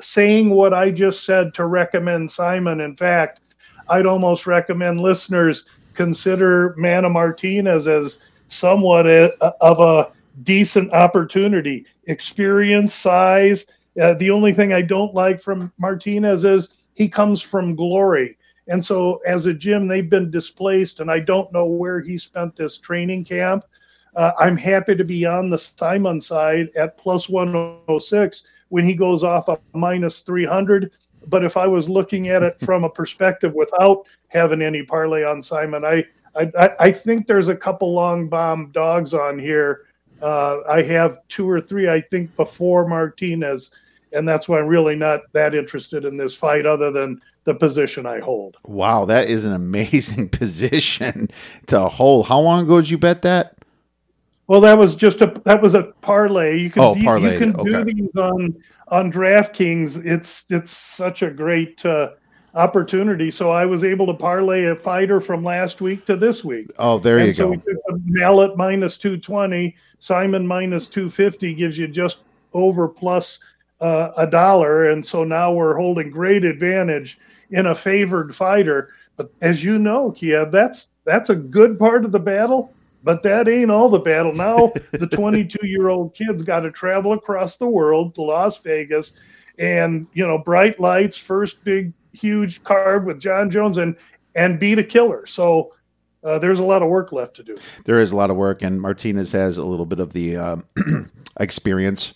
saying 0.00 0.50
what 0.50 0.74
I 0.74 0.90
just 0.90 1.24
said 1.24 1.54
to 1.54 1.66
recommend 1.66 2.28
Saaiman. 2.28 2.84
In 2.84 2.94
fact, 2.94 3.40
I'd 3.88 4.06
almost 4.06 4.46
recommend 4.46 5.00
listeners 5.00 5.64
consider 5.94 6.74
Mana 6.76 7.08
Martinez 7.08 7.88
as 7.88 8.20
somewhat 8.48 9.06
a, 9.06 9.32
of 9.60 9.80
a 9.80 10.12
decent 10.42 10.92
opportunity. 10.92 11.86
Experience, 12.04 12.94
size. 12.94 13.66
Uh, 14.00 14.14
the 14.14 14.30
only 14.30 14.52
thing 14.52 14.72
I 14.72 14.82
don't 14.82 15.14
like 15.14 15.40
from 15.40 15.72
Martinez 15.78 16.44
is 16.44 16.68
he 16.94 17.08
comes 17.08 17.42
from 17.42 17.74
glory. 17.74 18.36
And 18.68 18.84
so, 18.84 19.20
as 19.26 19.46
a 19.46 19.54
gym, 19.54 19.88
they've 19.88 20.08
been 20.08 20.30
displaced, 20.30 21.00
and 21.00 21.10
I 21.10 21.18
don't 21.18 21.52
know 21.52 21.66
where 21.66 22.00
he 22.00 22.18
spent 22.18 22.54
this 22.54 22.78
training 22.78 23.24
camp. 23.24 23.64
Uh, 24.14 24.32
I'm 24.38 24.56
happy 24.56 24.94
to 24.94 25.04
be 25.04 25.24
on 25.26 25.50
the 25.50 25.56
Saaiman 25.56 26.22
side 26.22 26.68
at 26.76 26.96
plus 26.96 27.28
106 27.28 28.44
when 28.68 28.84
he 28.84 28.94
goes 28.94 29.24
off 29.24 29.48
a 29.48 29.58
minus 29.72 30.20
300. 30.20 30.92
But 31.26 31.44
if 31.44 31.56
I 31.56 31.66
was 31.66 31.88
looking 31.88 32.28
at 32.28 32.42
it 32.42 32.60
from 32.60 32.84
a 32.84 32.90
perspective 33.00 33.54
without 33.54 34.06
having 34.28 34.62
any 34.62 34.84
parlay 34.84 35.24
on 35.24 35.40
Saaiman, 35.40 35.84
I 35.84 36.04
I, 36.34 36.70
I 36.78 36.92
think 36.92 37.26
there's 37.26 37.48
a 37.48 37.56
couple 37.56 37.92
long 37.92 38.28
bomb 38.28 38.70
dogs 38.72 39.14
on 39.14 39.38
here. 39.38 39.86
Uh, 40.22 40.60
I 40.68 40.82
have 40.82 41.18
two 41.28 41.48
or 41.48 41.60
three, 41.60 41.88
I 41.88 42.00
think, 42.00 42.34
before 42.36 42.86
Martinez, 42.86 43.70
and 44.12 44.28
that's 44.28 44.48
why 44.48 44.58
I'm 44.58 44.66
really 44.66 44.96
not 44.96 45.20
that 45.32 45.54
interested 45.54 46.04
in 46.04 46.16
this 46.16 46.34
fight, 46.34 46.66
other 46.66 46.90
than 46.90 47.20
the 47.44 47.54
position 47.54 48.04
I 48.06 48.20
hold. 48.20 48.56
Wow, 48.64 49.04
that 49.06 49.28
is 49.30 49.44
an 49.44 49.52
amazing 49.54 50.28
position 50.40 51.28
to 51.68 51.88
hold. 51.88 52.26
How 52.26 52.38
long 52.40 52.64
ago 52.64 52.80
did 52.80 52.90
you 52.90 52.98
bet 52.98 53.22
that? 53.22 53.56
Well, 54.46 54.60
that 54.62 54.76
was 54.76 54.96
just 54.96 55.20
a 55.20 55.26
that 55.44 55.62
was 55.62 55.74
a 55.74 55.84
parlay. 56.02 56.58
You 56.58 56.70
can 56.72 56.82
Oh, 56.82 56.94
you- 56.96 57.04
parlay, 57.04 57.32
you 57.34 57.38
can 57.38 57.52
do 57.64 57.76
okay. 57.76 57.92
these 57.92 58.16
on 58.16 58.56
on 58.88 59.12
DraftKings. 59.12 60.04
It's 60.04 60.44
it's 60.50 60.72
such 60.72 61.22
a 61.22 61.30
great 61.30 61.86
uh, 61.86 62.10
opportunity. 62.56 63.30
So 63.30 63.52
I 63.52 63.64
was 63.64 63.84
able 63.84 64.06
to 64.08 64.14
parlay 64.14 64.64
a 64.64 64.74
fighter 64.74 65.20
from 65.20 65.44
last 65.44 65.80
week 65.80 66.04
to 66.06 66.16
this 66.16 66.44
week. 66.44 66.66
Oh, 66.80 66.98
there 66.98 67.18
and 67.18 67.28
you 67.28 67.32
so 67.32 67.44
go. 67.44 67.50
we 67.50 67.56
took 67.58 67.64
the 67.86 68.00
Malott 68.08 68.56
minus 68.56 68.98
220, 68.98 69.76
Saaiman 70.00 70.46
minus 70.46 70.86
250 70.86 71.54
gives 71.54 71.78
you 71.78 71.86
just 71.86 72.18
over 72.52 72.88
plus 72.88 73.38
uh, 73.80 74.10
a 74.16 74.26
dollar. 74.26 74.90
And 74.90 75.04
so 75.04 75.24
now 75.24 75.52
we're 75.52 75.76
holding 75.76 76.10
great 76.10 76.44
advantage 76.44 77.18
in 77.50 77.66
a 77.66 77.74
favored 77.74 78.34
fighter. 78.34 78.94
But 79.16 79.30
as 79.40 79.62
you 79.62 79.78
know, 79.78 80.12
Kiev, 80.12 80.50
that's 80.50 80.88
that's 81.04 81.30
a 81.30 81.34
good 81.34 81.78
part 81.78 82.04
of 82.04 82.12
the 82.12 82.20
battle. 82.20 82.74
But 83.02 83.22
that 83.22 83.48
ain't 83.48 83.70
all 83.70 83.88
the 83.88 83.98
battle. 83.98 84.32
Now 84.32 84.72
the 84.92 85.06
22 85.06 85.66
year 85.66 85.88
old 85.88 86.14
kid's 86.14 86.42
got 86.42 86.60
to 86.60 86.70
travel 86.70 87.12
across 87.12 87.56
the 87.56 87.68
world 87.68 88.14
to 88.14 88.22
Las 88.22 88.58
Vegas, 88.58 89.12
and 89.58 90.06
you 90.12 90.26
know, 90.26 90.38
bright 90.38 90.78
lights, 90.80 91.16
first 91.16 91.62
big 91.64 91.92
huge 92.12 92.62
card 92.62 93.06
with 93.06 93.20
Jon 93.20 93.50
Jones, 93.50 93.78
and 93.78 93.96
and 94.34 94.60
beat 94.60 94.78
a 94.78 94.84
killer. 94.84 95.26
So 95.26 95.72
uh, 96.22 96.38
there's 96.38 96.58
a 96.58 96.64
lot 96.64 96.82
of 96.82 96.88
work 96.88 97.12
left 97.12 97.36
to 97.36 97.42
do. 97.42 97.56
There 97.84 97.98
is 97.98 98.12
a 98.12 98.16
lot 98.16 98.30
of 98.30 98.36
work, 98.36 98.62
and 98.62 98.80
Martinez 98.80 99.32
has 99.32 99.58
a 99.58 99.64
little 99.64 99.86
bit 99.86 100.00
of 100.00 100.12
the 100.12 100.36
um, 100.36 100.66
experience. 101.40 102.14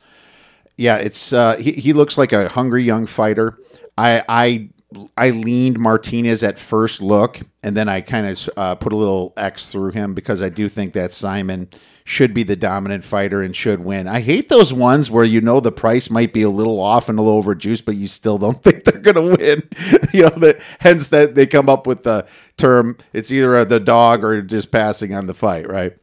Yeah, 0.77 0.97
it's 0.97 1.33
uh, 1.33 1.57
he, 1.57 1.73
he 1.73 1.93
looks 1.93 2.19
like 2.19 2.33
a 2.33 2.49
hungry 2.49 2.83
young 2.83 3.07
fighter. 3.07 3.59
I 3.97 4.23
I 4.29 4.69
I 5.17 5.31
leaned 5.31 5.79
Martinez 5.79 6.43
at 6.43 6.59
first 6.59 7.01
look, 7.01 7.41
and 7.63 7.77
then 7.77 7.89
I 7.89 8.01
kind 8.01 8.27
of 8.27 8.51
uh, 8.57 8.75
put 8.75 8.93
a 8.93 8.97
little 8.97 9.33
X 9.37 9.71
through 9.71 9.91
him 9.91 10.15
because 10.15 10.43
I 10.43 10.49
do 10.49 10.69
think 10.69 10.93
that 10.95 11.11
Saaiman 11.11 11.73
should 12.07 12.35
be 12.35 12.43
the 12.43 12.55
dominant 12.55 13.03
fighter 13.03 13.41
and 13.41 13.57
should 13.57 13.81
win. 13.81 14.07
I 14.07 14.21
hate 14.21 14.51
those 14.51 14.75
ones 14.75 15.11
where 15.11 15.25
you 15.25 15.41
know 15.41 15.59
the 15.59 15.73
price 15.73 16.11
might 16.11 16.35
be 16.35 16.43
a 16.43 16.51
little 16.51 16.79
off 16.79 17.09
and 17.09 17.19
a 17.19 17.23
little 17.23 17.43
overjuiced, 17.43 17.87
but 17.87 17.97
you 17.97 18.07
still 18.07 18.37
don't 18.37 18.63
think 18.63 18.85
they're 18.85 19.01
going 19.01 19.15
to 19.15 19.37
win. 19.43 19.63
you 20.13 20.23
know, 20.23 20.39
that 20.41 20.61
hence 20.81 21.09
that 21.09 21.35
they 21.35 21.47
come 21.47 21.69
up 21.69 21.87
with 21.87 22.03
the 22.03 22.27
term 22.57 22.97
it's 23.13 23.33
either 23.33 23.65
the 23.65 23.81
dog 23.81 24.23
or 24.23 24.43
just 24.43 24.71
passing 24.71 25.15
on 25.15 25.27
the 25.27 25.35
fight, 25.35 25.69
right? 25.69 25.97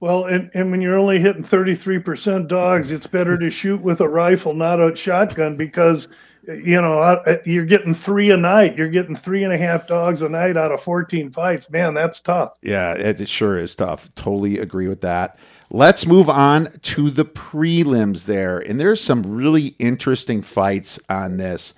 Well, 0.00 0.24
and, 0.24 0.50
and 0.54 0.70
when 0.70 0.80
you're 0.80 0.98
only 0.98 1.20
hitting 1.20 1.44
33% 1.44 2.48
dogs, 2.48 2.90
it's 2.90 3.06
better 3.06 3.36
to 3.36 3.50
shoot 3.50 3.82
with 3.82 4.00
a 4.00 4.08
rifle, 4.08 4.54
not 4.54 4.80
a 4.80 4.96
shotgun, 4.96 5.56
because, 5.56 6.08
you 6.46 6.80
know, 6.80 7.22
you're 7.44 7.66
getting 7.66 7.94
three 7.94 8.30
a 8.30 8.36
night. 8.36 8.76
You're 8.76 8.88
getting 8.88 9.16
three 9.16 9.44
and 9.44 9.52
a 9.52 9.58
half 9.58 9.86
dogs 9.86 10.22
a 10.22 10.28
night 10.28 10.56
out 10.56 10.72
of 10.72 10.82
14 10.82 11.30
fights. 11.30 11.70
Man, 11.70 11.94
that's 11.94 12.20
tough. 12.20 12.54
Yeah, 12.62 12.92
it, 12.94 13.20
it 13.20 13.28
sure 13.28 13.56
is 13.56 13.74
tough. 13.74 14.14
Totally 14.14 14.58
agree 14.58 14.88
with 14.88 15.00
that. 15.02 15.38
Let's 15.70 16.06
move 16.06 16.28
on 16.28 16.72
to 16.82 17.10
the 17.10 17.24
prelims 17.24 18.26
there. 18.26 18.58
And 18.58 18.80
there's 18.80 19.00
some 19.00 19.22
really 19.22 19.76
interesting 19.78 20.42
fights 20.42 20.98
on 21.08 21.36
this. 21.36 21.74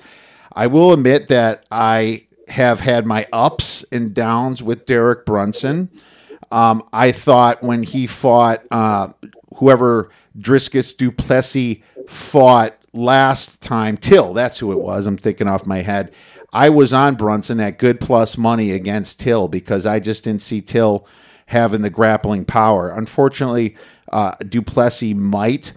I 0.55 0.67
will 0.67 0.93
admit 0.93 1.29
that 1.29 1.67
I 1.71 2.27
have 2.49 2.81
had 2.81 3.07
my 3.07 3.27
ups 3.33 3.85
and 3.93 4.15
downs 4.15 4.63
with 4.63 4.87
Derek 4.87 5.27
Brunson. 5.27 5.91
Um, 6.51 6.87
I 6.93 7.13
thought 7.13 7.63
when 7.63 7.83
he 7.83 8.07
fought 8.07 8.63
uh, 8.71 9.09
whoever 9.57 10.11
Dricus 10.39 10.97
Du 10.97 11.11
Plessis 11.11 11.79
fought 12.09 12.77
last 12.93 13.61
time, 13.63 13.97
Till, 13.97 14.33
that's 14.35 14.59
who 14.59 14.73
it 14.73 14.81
was. 14.81 15.07
I'm 15.07 15.17
thinking 15.17 15.49
off 15.49 15.67
my 15.67 15.83
head. 15.83 16.13
I 16.53 16.69
was 16.69 16.93
on 16.93 17.15
Brunson 17.15 17.61
at 17.61 17.79
good 17.79 17.99
plus 18.01 18.37
money 18.37 18.73
against 18.73 19.21
Till 19.21 19.49
because 19.49 19.87
I 19.87 20.01
just 20.01 20.25
didn't 20.25 20.43
see 20.43 20.61
Till 20.61 21.07
having 21.47 21.83
the 21.83 21.91
grappling 21.91 22.45
power. 22.45 22.91
Unfortunately, 22.91 23.77
uh, 24.13 24.33
Duplessis 24.47 25.15
might. 25.15 25.73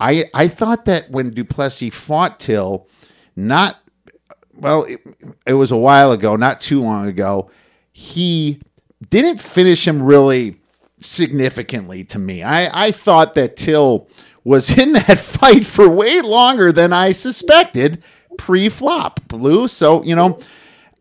I 0.00 0.24
I 0.32 0.48
thought 0.48 0.86
that 0.86 1.10
when 1.10 1.30
Duplessis 1.30 1.94
fought 1.94 2.40
Till, 2.40 2.88
not 3.36 3.76
well, 4.56 4.84
it, 4.84 5.00
it 5.46 5.54
was 5.54 5.70
a 5.70 5.76
while 5.76 6.12
ago, 6.12 6.36
not 6.36 6.60
too 6.60 6.82
long 6.82 7.06
ago. 7.06 7.50
He 7.92 8.60
didn't 9.10 9.40
finish 9.40 9.86
him 9.86 10.02
really 10.02 10.60
significantly 10.98 12.04
to 12.04 12.18
me. 12.18 12.42
I, 12.42 12.86
I 12.86 12.90
thought 12.90 13.34
that 13.34 13.56
Till 13.56 14.08
was 14.44 14.76
in 14.76 14.92
that 14.92 15.18
fight 15.18 15.66
for 15.66 15.88
way 15.88 16.20
longer 16.20 16.70
than 16.70 16.92
I 16.92 17.12
suspected 17.12 18.02
pre 18.36 18.68
flop, 18.68 19.26
Blue. 19.26 19.68
So, 19.68 20.02
you 20.04 20.14
know, 20.14 20.38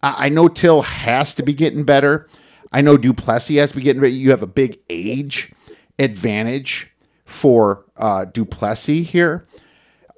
I, 0.01 0.25
I 0.25 0.29
know 0.29 0.47
Till 0.47 0.81
has 0.81 1.33
to 1.35 1.43
be 1.43 1.53
getting 1.53 1.83
better. 1.83 2.27
I 2.71 2.81
know 2.81 2.97
Duplessis 2.97 3.57
has 3.57 3.71
to 3.71 3.77
be 3.77 3.83
getting 3.83 4.01
better. 4.01 4.11
You 4.11 4.31
have 4.31 4.41
a 4.41 4.47
big 4.47 4.79
age 4.89 5.53
advantage 5.99 6.91
for 7.25 7.85
uh, 7.97 8.25
Duplessis 8.25 9.09
here. 9.11 9.45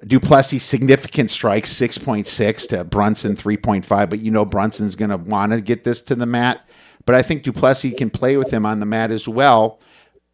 Duplessis 0.06 0.62
significant 0.62 1.30
strikes 1.30 1.72
6.6 1.74 2.68
to 2.68 2.84
Brunson 2.84 3.36
3.5, 3.36 4.10
but 4.10 4.20
you 4.20 4.30
know 4.30 4.44
Brunson's 4.44 4.94
going 4.94 5.10
to 5.10 5.16
want 5.16 5.52
to 5.52 5.60
get 5.60 5.84
this 5.84 6.00
to 6.02 6.14
the 6.14 6.26
mat. 6.26 6.66
But 7.04 7.14
I 7.14 7.22
think 7.22 7.42
Duplessis 7.42 7.94
can 7.96 8.10
play 8.10 8.36
with 8.36 8.50
him 8.50 8.66
on 8.66 8.80
the 8.80 8.86
mat 8.86 9.10
as 9.10 9.28
well. 9.28 9.80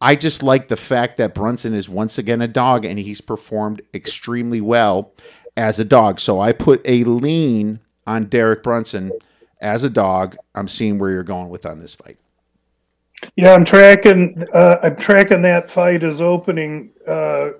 I 0.02 0.16
just 0.16 0.42
like 0.42 0.66
the 0.66 0.76
fact 0.76 1.16
that 1.18 1.32
Brunson 1.32 1.74
is 1.74 1.88
once 1.88 2.18
again 2.18 2.42
a 2.42 2.48
dog 2.48 2.84
and 2.84 2.98
he's 2.98 3.20
performed 3.20 3.82
extremely 3.94 4.60
well 4.60 5.12
as 5.56 5.78
a 5.78 5.84
dog. 5.84 6.18
So 6.18 6.40
I 6.40 6.52
put 6.52 6.80
a 6.84 7.04
lean 7.04 7.78
on 8.04 8.24
Derek 8.24 8.64
Brunson 8.64 9.12
as 9.60 9.84
a 9.84 9.90
dog. 9.90 10.36
I'm 10.56 10.66
seeing 10.66 10.98
where 10.98 11.10
you're 11.10 11.22
going 11.22 11.50
with 11.50 11.64
on 11.64 11.78
this 11.78 11.94
fight. 11.94 12.18
Yeah, 13.36 13.54
I'm 13.54 13.64
tracking. 13.64 14.44
Uh, 14.52 14.78
I'm 14.82 14.96
tracking 14.96 15.42
that 15.42 15.70
fight 15.70 16.02
as 16.02 16.20
opening 16.20 16.90
uh, 17.06 17.50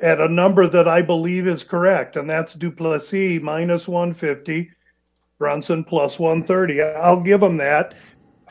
at 0.00 0.20
a 0.20 0.28
number 0.28 0.68
that 0.68 0.86
I 0.86 1.02
believe 1.02 1.48
is 1.48 1.64
correct, 1.64 2.14
and 2.14 2.30
that's 2.30 2.54
Duplessis 2.54 3.42
minus 3.42 3.88
150, 3.88 4.70
Brunson 5.38 5.82
plus 5.82 6.20
130. 6.20 6.82
I'll 6.82 7.20
give 7.20 7.42
him 7.42 7.56
that 7.56 7.94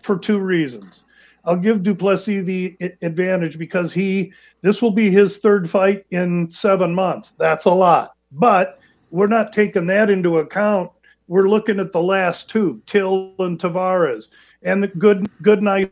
for 0.01 0.19
two 0.19 0.39
reasons. 0.39 1.05
I'll 1.45 1.57
give 1.57 1.83
Duplessis 1.83 2.45
the 2.45 2.77
advantage 3.01 3.57
because 3.57 3.93
he 3.93 4.31
this 4.61 4.81
will 4.81 4.91
be 4.91 5.11
his 5.11 5.37
third 5.37 5.69
fight 5.69 6.05
in 6.11 6.49
seven 6.49 6.95
months. 6.95 7.31
That's 7.31 7.65
a 7.65 7.71
lot, 7.71 8.15
but 8.31 8.79
we're 9.11 9.27
not 9.27 9.53
taking 9.53 9.85
that 9.87 10.09
into 10.09 10.39
account. 10.39 10.91
We're 11.27 11.49
looking 11.49 11.79
at 11.79 11.91
the 11.91 12.01
last 12.01 12.49
two, 12.49 12.81
Till 12.85 13.33
and 13.39 13.59
Tavares, 13.59 14.29
and 14.63 14.81
the 14.81 14.87
good, 14.87 15.27
good 15.41 15.61
nice 15.61 15.89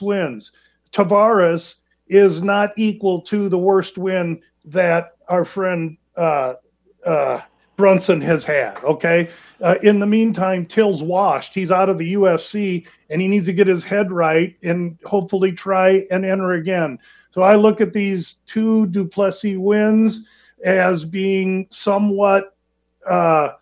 wins. 0.00 0.52
Tavares 0.92 1.76
is 2.08 2.42
not 2.42 2.72
equal 2.76 3.20
to 3.22 3.48
the 3.48 3.58
worst 3.58 3.98
win 3.98 4.40
that 4.64 5.16
our 5.28 5.44
friend 5.44 5.96
uh, 6.16 6.54
uh, 7.04 7.40
Brunson 7.76 8.20
has 8.22 8.44
had. 8.44 8.82
Okay. 8.84 9.28
Uh, 9.60 9.76
in 9.82 9.98
the 9.98 10.06
meantime, 10.06 10.66
Till's 10.66 11.02
washed. 11.02 11.54
He's 11.54 11.70
out 11.70 11.88
of 11.88 11.98
the 11.98 12.14
UFC 12.14 12.86
and 13.10 13.20
he 13.20 13.28
needs 13.28 13.46
to 13.46 13.52
get 13.52 13.66
his 13.66 13.84
head 13.84 14.10
right 14.10 14.56
and 14.62 14.98
hopefully 15.04 15.52
try 15.52 16.06
and 16.10 16.24
enter 16.24 16.52
again. 16.52 16.98
So 17.30 17.42
I 17.42 17.54
look 17.54 17.80
at 17.80 17.92
these 17.92 18.38
two 18.46 18.86
Duplessis 18.86 19.56
wins 19.58 20.26
as 20.64 21.04
being 21.04 21.66
somewhat 21.70 22.56
uh, 23.08 23.52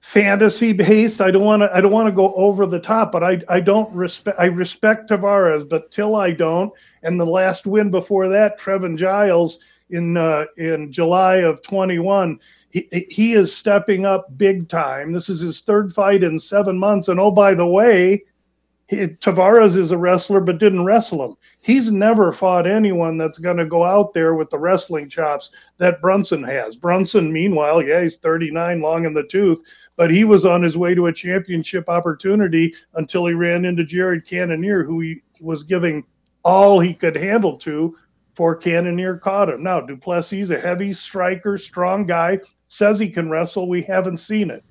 fantasy 0.00 0.72
based. 0.72 1.20
I 1.20 1.30
don't 1.30 1.44
want 1.44 1.62
to. 1.62 1.74
I 1.74 1.80
don't 1.80 1.92
want 1.92 2.06
to 2.06 2.12
go 2.12 2.34
over 2.34 2.66
the 2.66 2.78
top, 2.78 3.12
but 3.12 3.22
I 3.22 3.42
I 3.48 3.60
don't 3.60 3.92
respect. 3.94 4.38
I 4.38 4.46
respect 4.46 5.10
Tavares, 5.10 5.68
but 5.68 5.90
Till 5.90 6.16
I 6.16 6.32
don't. 6.32 6.72
And 7.02 7.18
the 7.18 7.26
last 7.26 7.66
win 7.66 7.90
before 7.90 8.28
that, 8.28 8.58
Trevin 8.58 8.96
Giles, 8.96 9.58
in 9.90 10.16
uh, 10.16 10.44
in 10.56 10.92
July 10.92 11.36
of 11.36 11.62
21. 11.62 12.38
He, 12.90 13.06
he 13.10 13.32
is 13.34 13.54
stepping 13.54 14.06
up 14.06 14.36
big 14.36 14.68
time. 14.68 15.12
This 15.12 15.28
is 15.28 15.40
his 15.40 15.60
third 15.60 15.92
fight 15.92 16.22
in 16.22 16.38
seven 16.38 16.78
months. 16.78 17.08
And 17.08 17.18
oh, 17.18 17.30
by 17.30 17.54
the 17.54 17.66
way, 17.66 18.24
he, 18.88 18.96
Tavares 19.06 19.76
is 19.76 19.90
a 19.90 19.98
wrestler, 19.98 20.40
but 20.40 20.58
didn't 20.58 20.84
wrestle 20.84 21.24
him. 21.24 21.36
He's 21.60 21.92
never 21.92 22.32
fought 22.32 22.66
anyone 22.66 23.18
that's 23.18 23.38
going 23.38 23.58
to 23.58 23.66
go 23.66 23.84
out 23.84 24.14
there 24.14 24.34
with 24.34 24.48
the 24.48 24.58
wrestling 24.58 25.08
chops 25.10 25.50
that 25.76 26.00
Brunson 26.00 26.42
has. 26.44 26.76
Brunson, 26.76 27.30
meanwhile, 27.30 27.82
yeah, 27.82 28.00
he's 28.00 28.16
39, 28.16 28.80
long 28.80 29.04
in 29.04 29.12
the 29.12 29.24
tooth, 29.24 29.60
but 29.96 30.10
he 30.10 30.24
was 30.24 30.46
on 30.46 30.62
his 30.62 30.76
way 30.76 30.94
to 30.94 31.06
a 31.06 31.12
championship 31.12 31.88
opportunity 31.88 32.74
until 32.94 33.26
he 33.26 33.34
ran 33.34 33.66
into 33.66 33.84
Jared 33.84 34.26
Cannonier, 34.26 34.84
who 34.84 35.00
he 35.00 35.22
was 35.40 35.62
giving 35.62 36.04
all 36.42 36.80
he 36.80 36.94
could 36.94 37.16
handle 37.16 37.58
to 37.58 37.94
for 38.38 38.54
Cannonier 38.54 39.18
caught 39.18 39.50
him. 39.50 39.64
Now, 39.64 39.80
Du 39.80 39.96
Plessis, 39.96 40.50
a 40.50 40.60
heavy 40.60 40.92
striker, 40.92 41.58
strong 41.58 42.06
guy, 42.06 42.38
says 42.68 42.98
he 42.98 43.08
can 43.08 43.30
wrestle. 43.30 43.68
We 43.68 43.82
haven't 43.82 44.18
seen 44.18 44.50
it. 44.50 44.64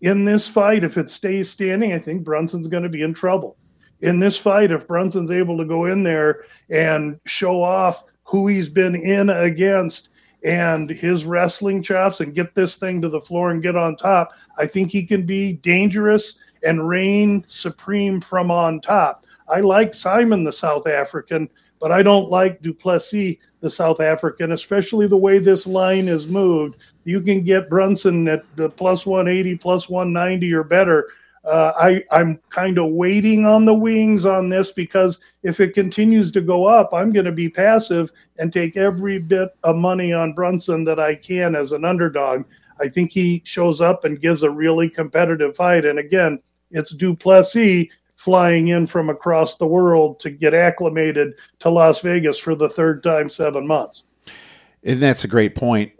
In 0.00 0.24
this 0.24 0.48
fight, 0.48 0.84
if 0.84 0.96
it 0.96 1.10
stays 1.10 1.50
standing, 1.50 1.92
I 1.92 1.98
think 1.98 2.24
Brunson's 2.24 2.66
going 2.66 2.82
to 2.82 2.88
be 2.88 3.02
in 3.02 3.14
trouble. 3.14 3.56
In 4.00 4.20
this 4.20 4.38
fight, 4.38 4.70
if 4.70 4.86
Brunson's 4.86 5.30
able 5.30 5.58
to 5.58 5.64
go 5.64 5.86
in 5.86 6.02
there 6.02 6.44
and 6.70 7.18
show 7.26 7.62
off 7.62 8.04
who 8.24 8.46
he's 8.46 8.68
been 8.68 8.94
in 8.94 9.30
against 9.30 10.10
and 10.44 10.88
his 10.88 11.24
wrestling 11.24 11.82
chops 11.82 12.20
and 12.20 12.34
get 12.34 12.54
this 12.54 12.76
thing 12.76 13.02
to 13.02 13.08
the 13.08 13.20
floor 13.20 13.50
and 13.50 13.62
get 13.62 13.74
on 13.74 13.96
top, 13.96 14.32
I 14.56 14.66
think 14.66 14.92
he 14.92 15.04
can 15.04 15.26
be 15.26 15.54
dangerous 15.54 16.38
and 16.62 16.88
reign 16.88 17.44
supreme 17.48 18.20
from 18.20 18.50
on 18.50 18.80
top. 18.80 19.26
I 19.48 19.60
like 19.60 19.92
Saaiman, 19.92 20.44
the 20.44 20.52
South 20.52 20.86
African, 20.86 21.48
but 21.80 21.90
I 21.90 22.02
don't 22.02 22.30
like 22.30 22.62
Du 22.62 22.72
Plessis, 22.72 23.36
the 23.60 23.70
South 23.70 24.00
African, 24.00 24.52
especially 24.52 25.06
the 25.06 25.16
way 25.16 25.38
this 25.38 25.66
line 25.66 26.08
is 26.08 26.26
moved. 26.26 26.76
You 27.04 27.20
can 27.20 27.42
get 27.42 27.68
Brunson 27.68 28.28
at 28.28 28.44
the 28.56 28.68
plus 28.68 29.06
180, 29.06 29.56
plus 29.56 29.88
190 29.88 30.52
or 30.52 30.64
better. 30.64 31.08
Uh, 31.44 31.72
I, 31.76 32.04
I'm 32.10 32.38
kind 32.50 32.78
of 32.78 32.90
waiting 32.90 33.46
on 33.46 33.64
the 33.64 33.74
wings 33.74 34.26
on 34.26 34.48
this 34.48 34.70
because 34.70 35.18
if 35.42 35.60
it 35.60 35.74
continues 35.74 36.30
to 36.32 36.40
go 36.40 36.66
up, 36.66 36.92
I'm 36.92 37.12
going 37.12 37.24
to 37.24 37.32
be 37.32 37.48
passive 37.48 38.12
and 38.38 38.52
take 38.52 38.76
every 38.76 39.18
bit 39.18 39.50
of 39.64 39.76
money 39.76 40.12
on 40.12 40.34
Brunson 40.34 40.84
that 40.84 41.00
I 41.00 41.14
can 41.14 41.54
as 41.56 41.72
an 41.72 41.84
underdog. 41.84 42.44
I 42.80 42.88
think 42.88 43.12
he 43.12 43.42
shows 43.44 43.80
up 43.80 44.04
and 44.04 44.20
gives 44.20 44.42
a 44.42 44.50
really 44.50 44.90
competitive 44.90 45.56
fight. 45.56 45.84
And 45.84 45.98
again, 45.98 46.40
it's 46.70 46.94
Du 46.94 47.16
Plessis 47.16 47.88
flying 48.18 48.66
in 48.66 48.84
from 48.84 49.08
across 49.08 49.56
the 49.56 49.66
world 49.66 50.18
to 50.18 50.28
get 50.28 50.52
acclimated 50.52 51.34
to 51.60 51.70
Las 51.70 52.00
Vegas 52.00 52.36
for 52.36 52.56
the 52.56 52.68
third 52.68 53.00
time 53.00 53.30
seven 53.30 53.64
months. 53.64 54.02
Isn't 54.82 55.00
that's 55.00 55.22
a 55.22 55.28
great 55.28 55.54
point? 55.54 55.92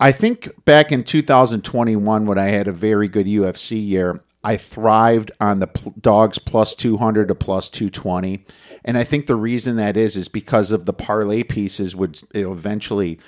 I 0.00 0.10
think 0.10 0.64
back 0.64 0.90
in 0.90 1.04
2021, 1.04 2.24
when 2.24 2.38
I 2.38 2.46
had 2.46 2.66
a 2.66 2.72
very 2.72 3.08
good 3.08 3.26
UFC 3.26 3.86
year, 3.86 4.24
I 4.42 4.56
thrived 4.56 5.32
on 5.38 5.60
the 5.60 5.66
pl- 5.66 5.94
dogs 6.00 6.38
plus 6.38 6.74
200 6.74 7.28
to 7.28 7.34
plus 7.34 7.68
220. 7.68 8.42
And 8.82 8.96
I 8.96 9.04
think 9.04 9.26
the 9.26 9.36
reason 9.36 9.76
that 9.76 9.98
is, 9.98 10.16
is 10.16 10.28
because 10.28 10.72
of 10.72 10.86
the 10.86 10.94
parlay 10.94 11.42
pieces 11.42 11.94
would 11.94 12.22
eventually 12.34 13.20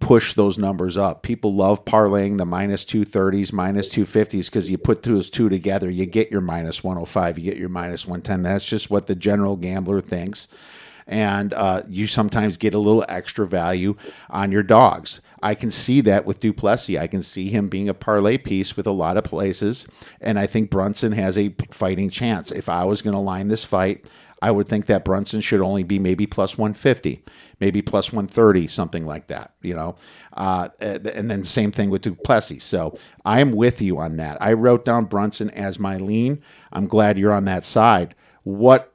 push 0.00 0.34
those 0.34 0.58
numbers 0.58 0.96
up. 0.96 1.22
People 1.22 1.54
love 1.54 1.84
parlaying 1.84 2.36
the 2.36 2.44
minus 2.44 2.84
230s, 2.84 3.52
minus 3.52 3.88
250s 3.88 4.46
because 4.46 4.70
you 4.70 4.76
put 4.76 5.02
those 5.02 5.30
two 5.30 5.48
together, 5.48 5.88
you 5.88 6.06
get 6.06 6.30
your 6.30 6.40
minus 6.40 6.84
105, 6.84 7.38
you 7.38 7.44
get 7.44 7.56
your 7.56 7.70
minus 7.70 8.06
110. 8.06 8.42
That's 8.42 8.66
just 8.66 8.90
what 8.90 9.06
the 9.06 9.14
general 9.14 9.56
gambler 9.56 10.00
thinks. 10.00 10.48
And 11.06 11.54
uh, 11.54 11.82
you 11.88 12.06
sometimes 12.06 12.58
get 12.58 12.74
a 12.74 12.78
little 12.78 13.04
extra 13.08 13.46
value 13.46 13.96
on 14.28 14.52
your 14.52 14.62
dogs. 14.62 15.22
I 15.42 15.54
can 15.54 15.70
see 15.70 16.02
that 16.02 16.26
with 16.26 16.40
Duplessis. 16.40 16.98
I 16.98 17.06
can 17.06 17.22
see 17.22 17.48
him 17.48 17.68
being 17.70 17.88
a 17.88 17.94
parlay 17.94 18.36
piece 18.36 18.76
with 18.76 18.86
a 18.86 18.92
lot 18.92 19.16
of 19.16 19.24
places. 19.24 19.88
And 20.20 20.38
I 20.38 20.46
think 20.46 20.68
Brunson 20.68 21.12
has 21.12 21.38
a 21.38 21.54
fighting 21.70 22.10
chance. 22.10 22.52
If 22.52 22.68
I 22.68 22.84
was 22.84 23.00
going 23.00 23.14
to 23.14 23.20
line 23.20 23.48
this 23.48 23.64
fight, 23.64 24.04
I 24.40 24.50
would 24.50 24.68
think 24.68 24.86
that 24.86 25.04
Brunson 25.04 25.40
should 25.40 25.60
only 25.60 25.82
be 25.82 25.98
maybe 25.98 26.26
plus 26.26 26.56
150, 26.56 27.22
maybe 27.60 27.82
plus 27.82 28.12
130, 28.12 28.68
something 28.68 29.06
like 29.06 29.26
that, 29.28 29.52
you 29.62 29.74
know. 29.74 29.96
Uh, 30.32 30.68
and 30.80 31.30
then 31.30 31.44
same 31.44 31.72
thing 31.72 31.90
with 31.90 32.02
Du 32.02 32.14
Plessis. 32.14 32.64
So 32.64 32.98
I 33.24 33.40
am 33.40 33.52
with 33.52 33.82
you 33.82 33.98
on 33.98 34.16
that. 34.18 34.40
I 34.40 34.52
wrote 34.52 34.84
down 34.84 35.06
Brunson 35.06 35.50
as 35.50 35.78
my 35.78 35.96
lean. 35.96 36.42
I'm 36.72 36.86
glad 36.86 37.18
you're 37.18 37.34
on 37.34 37.44
that 37.46 37.64
side. 37.64 38.14
What, 38.44 38.92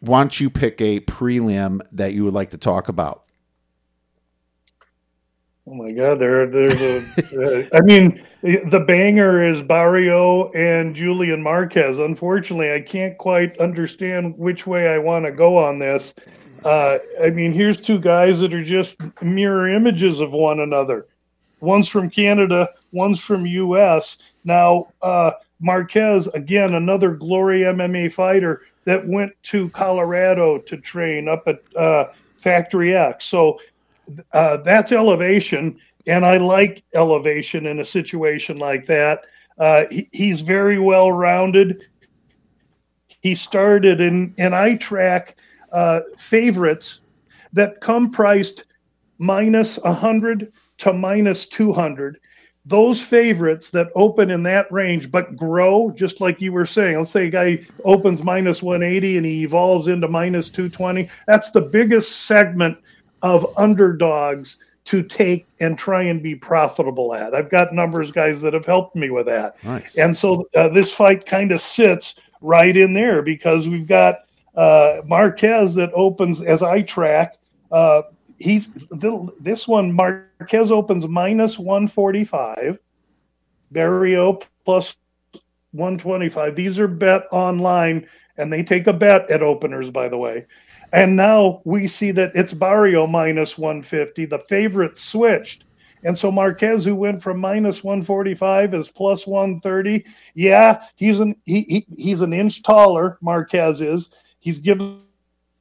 why 0.00 0.20
don't 0.20 0.40
you 0.40 0.50
pick 0.50 0.80
a 0.80 1.00
prelim 1.00 1.80
that 1.92 2.12
you 2.12 2.24
would 2.24 2.34
like 2.34 2.50
to 2.50 2.58
talk 2.58 2.88
about? 2.88 3.24
Oh 5.68 5.74
my 5.74 5.90
God, 5.90 6.20
there, 6.20 6.46
there's 6.46 6.80
a. 6.80 6.98
uh, 7.42 7.68
I 7.76 7.80
mean, 7.80 8.24
the 8.42 8.84
banger 8.86 9.42
is 9.42 9.60
Barriault 9.62 10.54
and 10.54 10.94
Julian 10.94 11.42
Marquez. 11.42 11.98
Unfortunately, 11.98 12.72
I 12.72 12.80
can't 12.80 13.18
quite 13.18 13.58
understand 13.58 14.38
which 14.38 14.64
way 14.64 14.88
I 14.88 14.98
want 14.98 15.24
to 15.24 15.32
go 15.32 15.58
on 15.58 15.80
this. 15.80 16.14
Uh, 16.64 16.98
I 17.22 17.30
mean, 17.30 17.52
here's 17.52 17.80
two 17.80 17.98
guys 17.98 18.40
that 18.40 18.54
are 18.54 18.64
just 18.64 18.96
mirror 19.22 19.68
images 19.68 20.20
of 20.20 20.32
one 20.32 20.60
another. 20.60 21.06
One's 21.60 21.88
from 21.88 22.10
Canada, 22.10 22.68
one's 22.92 23.20
from 23.20 23.46
U.S. 23.46 24.18
Now, 24.44 24.88
uh, 25.02 25.32
Marquez, 25.60 26.26
again, 26.28 26.74
another 26.74 27.14
Glory 27.14 27.60
MMA 27.60 28.12
fighter 28.12 28.62
that 28.84 29.06
went 29.06 29.32
to 29.44 29.68
Colorado 29.70 30.58
to 30.58 30.76
train 30.76 31.28
up 31.28 31.48
at 31.48 31.60
uh, 31.76 32.06
Factory 32.36 32.94
X. 32.94 33.24
So 33.24 33.58
uh, 34.32 34.58
that's 34.58 34.92
elevation, 34.92 35.78
and 36.06 36.24
I 36.24 36.36
like 36.36 36.84
elevation 36.94 37.66
in 37.66 37.80
a 37.80 37.84
situation 37.84 38.58
like 38.58 38.86
that. 38.86 39.24
Uh, 39.58 39.84
he, 39.90 40.08
he's 40.12 40.42
very 40.42 40.78
well 40.78 41.10
rounded. 41.10 41.86
He 43.20 43.34
started 43.34 44.00
in, 44.00 44.34
and 44.38 44.54
I 44.54 44.74
track 44.76 45.36
uh, 45.72 46.00
favorites 46.16 47.00
that 47.52 47.80
come 47.80 48.10
priced 48.10 48.64
minus 49.18 49.78
100 49.78 50.52
to 50.78 50.92
minus 50.92 51.46
200 51.46 52.18
those 52.66 53.00
favorites 53.00 53.70
that 53.70 53.88
open 53.94 54.30
in 54.30 54.42
that 54.42 54.70
range 54.70 55.10
but 55.10 55.36
grow 55.36 55.90
just 55.92 56.20
like 56.20 56.40
you 56.40 56.52
were 56.52 56.66
saying 56.66 56.98
let's 56.98 57.10
say 57.10 57.28
a 57.28 57.30
guy 57.30 57.64
opens 57.84 58.22
minus 58.22 58.62
180 58.62 59.16
and 59.16 59.24
he 59.24 59.42
evolves 59.42 59.88
into 59.88 60.06
minus 60.06 60.50
220 60.50 61.08
that's 61.26 61.50
the 61.50 61.60
biggest 61.60 62.26
segment 62.26 62.76
of 63.22 63.46
underdogs 63.56 64.58
to 64.86 65.02
take 65.02 65.46
and 65.58 65.76
try 65.76 66.02
and 66.02 66.22
be 66.22 66.34
profitable 66.34 67.12
at. 67.12 67.34
I've 67.34 67.50
got 67.50 67.74
numbers 67.74 68.12
guys 68.12 68.40
that 68.42 68.54
have 68.54 68.64
helped 68.64 68.94
me 68.94 69.10
with 69.10 69.26
that. 69.26 69.62
Nice. 69.64 69.98
And 69.98 70.16
so 70.16 70.48
uh, 70.54 70.68
this 70.68 70.92
fight 70.92 71.26
kind 71.26 71.50
of 71.50 71.60
sits 71.60 72.20
right 72.40 72.76
in 72.76 72.94
there 72.94 73.20
because 73.20 73.66
we've 73.66 73.88
got 73.88 74.25
uh, 74.56 75.02
Marquez 75.04 75.74
that 75.74 75.90
opens 75.94 76.42
as 76.42 76.62
I 76.62 76.82
track. 76.82 77.36
Uh, 77.70 78.02
he's 78.38 78.68
this 79.40 79.68
one 79.68 79.92
Marquez 79.92 80.70
opens 80.70 81.06
minus 81.06 81.58
145, 81.58 82.78
Barriault 83.72 84.44
plus 84.64 84.96
125. 85.72 86.56
These 86.56 86.78
are 86.78 86.88
bet 86.88 87.24
online 87.30 88.06
and 88.38 88.52
they 88.52 88.62
take 88.62 88.86
a 88.86 88.92
bet 88.92 89.30
at 89.30 89.42
openers, 89.42 89.90
by 89.90 90.08
the 90.08 90.18
way. 90.18 90.46
And 90.92 91.16
now 91.16 91.62
we 91.64 91.86
see 91.86 92.10
that 92.12 92.32
it's 92.34 92.54
Barriault 92.54 93.10
minus 93.10 93.58
150. 93.58 94.26
The 94.26 94.38
favorite 94.38 94.96
switched. 94.96 95.64
And 96.04 96.16
so 96.16 96.30
Marquez, 96.30 96.84
who 96.84 96.94
went 96.94 97.22
from 97.22 97.40
minus 97.40 97.82
145, 97.82 98.74
is 98.74 98.88
plus 98.88 99.26
130. 99.26 100.04
Yeah, 100.34 100.84
he's 100.94 101.18
an 101.20 101.34
he, 101.44 101.62
he 101.62 101.86
he's 101.96 102.20
an 102.20 102.32
inch 102.32 102.62
taller. 102.62 103.18
Marquez 103.20 103.80
is. 103.80 104.10
He's 104.46 104.60
given 104.60 105.00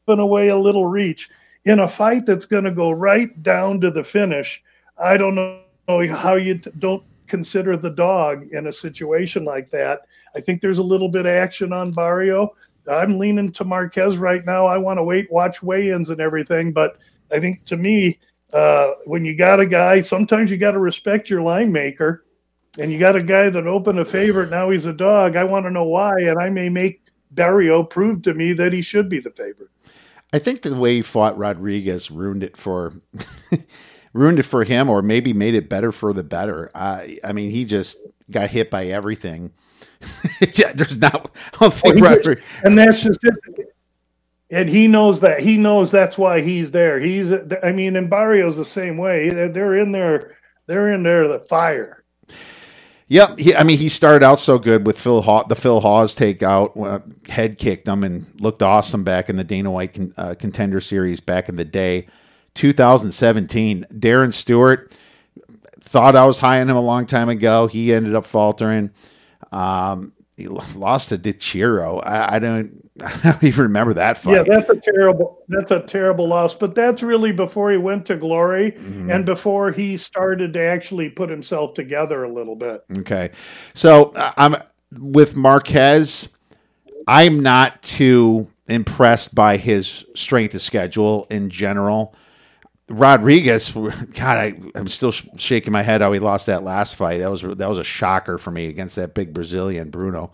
away 0.07 0.49
a 0.49 0.55
little 0.55 0.86
reach 0.86 1.31
in 1.63 1.79
a 1.79 1.88
fight 1.88 2.27
that's 2.27 2.45
going 2.45 2.65
to 2.65 2.71
go 2.71 2.91
right 2.91 3.41
down 3.41 3.81
to 3.81 3.89
the 3.89 4.03
finish. 4.03 4.61
I 4.95 5.17
don't 5.17 5.33
know 5.33 5.63
how 5.88 6.36
you 6.36 6.59
t- 6.59 6.69
don't 6.77 7.03
consider 7.25 7.77
the 7.77 7.89
dog 7.89 8.47
in 8.51 8.67
a 8.67 8.71
situation 8.71 9.43
like 9.43 9.71
that. 9.71 10.01
I 10.36 10.39
think 10.39 10.61
there's 10.61 10.77
a 10.77 10.83
little 10.83 11.09
bit 11.09 11.25
of 11.25 11.33
action 11.33 11.73
on 11.73 11.95
Barriault. 11.95 12.49
I'm 12.88 13.17
leaning 13.17 13.51
to 13.53 13.63
Marquez 13.63 14.19
right 14.19 14.45
now. 14.45 14.67
I 14.67 14.77
want 14.77 14.99
to 14.99 15.03
wait, 15.03 15.31
watch 15.31 15.63
weigh-ins 15.63 16.11
and 16.11 16.21
everything, 16.21 16.71
but 16.71 16.99
I 17.31 17.39
think 17.39 17.65
to 17.65 17.77
me, 17.77 18.19
uh, 18.53 18.91
when 19.05 19.25
you 19.25 19.36
got 19.36 19.59
a 19.59 19.65
guy, 19.65 20.01
sometimes 20.01 20.51
you 20.51 20.57
got 20.57 20.73
to 20.73 20.79
respect 20.79 21.27
your 21.27 21.41
line 21.41 21.71
maker, 21.71 22.23
and 22.77 22.91
you 22.91 22.99
got 22.99 23.15
a 23.15 23.23
guy 23.23 23.49
that 23.49 23.65
opened 23.65 23.97
a 23.97 24.05
favorite. 24.05 24.51
Now 24.51 24.69
he's 24.69 24.86
a 24.86 24.93
dog. 24.93 25.36
I 25.36 25.43
want 25.43 25.65
to 25.65 25.71
know 25.71 25.86
why, 25.86 26.19
and 26.19 26.38
I 26.38 26.49
may 26.49 26.69
make 26.69 27.01
Barriault 27.36 27.89
proved 27.89 28.23
to 28.25 28.33
me 28.33 28.53
that 28.53 28.73
he 28.73 28.81
should 28.81 29.09
be 29.09 29.19
the 29.19 29.31
favorite. 29.31 29.69
I 30.33 30.39
think 30.39 30.61
the 30.61 30.75
way 30.75 30.95
he 30.95 31.01
fought 31.01 31.38
Rodriguez 31.38 32.09
ruined 32.09 32.43
it 32.43 32.57
for 32.57 32.93
ruined 34.13 34.39
it 34.39 34.43
for 34.43 34.63
him, 34.63 34.89
or 34.89 35.01
maybe 35.01 35.33
made 35.33 35.55
it 35.55 35.69
better 35.69 35.91
for 35.91 36.13
the 36.13 36.23
better. 36.23 36.71
I 36.73 37.19
I 37.23 37.33
mean, 37.33 37.51
he 37.51 37.65
just 37.65 37.97
got 38.31 38.49
hit 38.49 38.71
by 38.71 38.88
everything 38.88 39.53
there's 40.75 40.97
not. 40.97 41.31
I 41.53 41.57
don't 41.59 41.73
think 41.73 42.01
and 42.63 42.77
that's 42.77 43.01
just 43.01 43.19
it. 43.23 43.75
and 44.49 44.69
he 44.69 44.88
knows 44.88 45.19
that. 45.21 45.39
He 45.39 45.57
knows 45.57 45.91
that's 45.91 46.17
why 46.17 46.41
he's 46.41 46.71
there. 46.71 46.99
He's, 46.99 47.31
I 47.63 47.71
mean, 47.71 47.95
and 47.95 48.09
Barriault's 48.09 48.57
the 48.57 48.65
same 48.65 48.97
way. 48.97 49.29
They're 49.29 49.77
in 49.77 49.91
there. 49.91 50.38
They're 50.67 50.91
in 50.91 51.03
there. 51.03 51.27
The 51.27 51.39
fire. 51.39 52.03
Yep. 53.08 53.38
He, 53.38 53.56
I 53.56 53.64
mean, 53.64 53.78
he 53.78 53.89
started 53.89 54.24
out 54.24 54.39
so 54.39 54.58
good 54.58 54.86
with 54.86 54.99
Phil 54.99 55.22
Haw, 55.22 55.43
the 55.43 55.56
Phil 55.56 55.80
Hawes 55.80 56.16
takeout, 56.16 56.76
uh, 56.84 56.99
head 57.32 57.58
kicked 57.58 57.88
him 57.88 58.03
and 58.03 58.28
looked 58.41 58.64
awesome 58.64 59.03
back 59.03 59.30
in 59.30 59.36
the 59.36 59.43
Dana 59.43 59.70
White 59.70 59.93
con, 59.93 60.14
uh, 60.18 60.36
contender 60.38 60.82
series 60.82 61.20
back 61.20 61.47
in 61.47 61.56
the 61.56 61.66
day. 61.66 62.08
2017, 62.56 63.86
Darren 63.93 64.34
Stewart 64.34 64.91
thought 65.82 66.16
I 66.16 66.26
was 66.26 66.39
high 66.39 66.62
on 66.62 66.70
him 66.70 66.76
a 66.76 66.82
long 66.82 67.06
time 67.06 67.30
ago. 67.30 67.68
He 67.68 67.93
ended 67.93 68.16
up 68.16 68.26
faltering. 68.26 68.91
Um, 69.51 70.14
he 70.36 70.47
lost 70.47 71.10
to 71.10 71.18
DiChiero. 71.18 72.06
I, 72.06 72.36
I 72.36 72.39
don't 72.39 72.84
I 73.03 73.31
don't 73.31 73.43
even 73.43 73.63
remember 73.63 73.93
that 73.95 74.17
fight. 74.17 74.35
Yeah, 74.35 74.43
that's 74.43 74.69
a 74.69 74.75
terrible 74.77 75.43
that's 75.49 75.71
a 75.71 75.81
terrible 75.81 76.27
loss. 76.27 76.53
But 76.53 76.75
that's 76.75 77.03
really 77.03 77.31
before 77.31 77.71
he 77.71 77.77
went 77.77 78.05
to 78.07 78.15
glory 78.15 78.71
mm-hmm. 78.71 79.11
and 79.11 79.25
before 79.25 79.71
he 79.71 79.97
started 79.97 80.53
to 80.53 80.61
actually 80.61 81.09
put 81.09 81.29
himself 81.29 81.73
together 81.73 82.23
a 82.23 82.31
little 82.31 82.55
bit. 82.55 82.85
Okay. 82.99 83.31
So 83.73 84.13
uh, 84.15 84.31
I'm 84.37 84.55
with 84.99 85.35
Marquez, 85.35 86.29
I'm 87.07 87.41
not 87.41 87.81
too 87.81 88.47
impressed 88.67 89.35
by 89.35 89.57
his 89.57 90.05
strength 90.15 90.55
of 90.55 90.61
schedule 90.61 91.27
in 91.29 91.49
general. 91.49 92.15
Rodriguez, 92.87 93.69
God, 93.69 94.21
I, 94.21 94.53
am 94.75 94.87
still 94.87 95.11
shaking 95.11 95.73
my 95.73 95.81
head 95.81 96.01
how 96.01 96.11
he 96.11 96.19
lost 96.19 96.45
that 96.45 96.63
last 96.63 96.95
fight. 96.95 97.19
That 97.19 97.31
was 97.31 97.41
that 97.41 97.69
was 97.69 97.77
a 97.77 97.83
shocker 97.83 98.37
for 98.37 98.51
me 98.51 98.67
against 98.67 98.95
that 98.95 99.13
big 99.13 99.33
Brazilian 99.33 99.89
Bruno. 99.89 100.31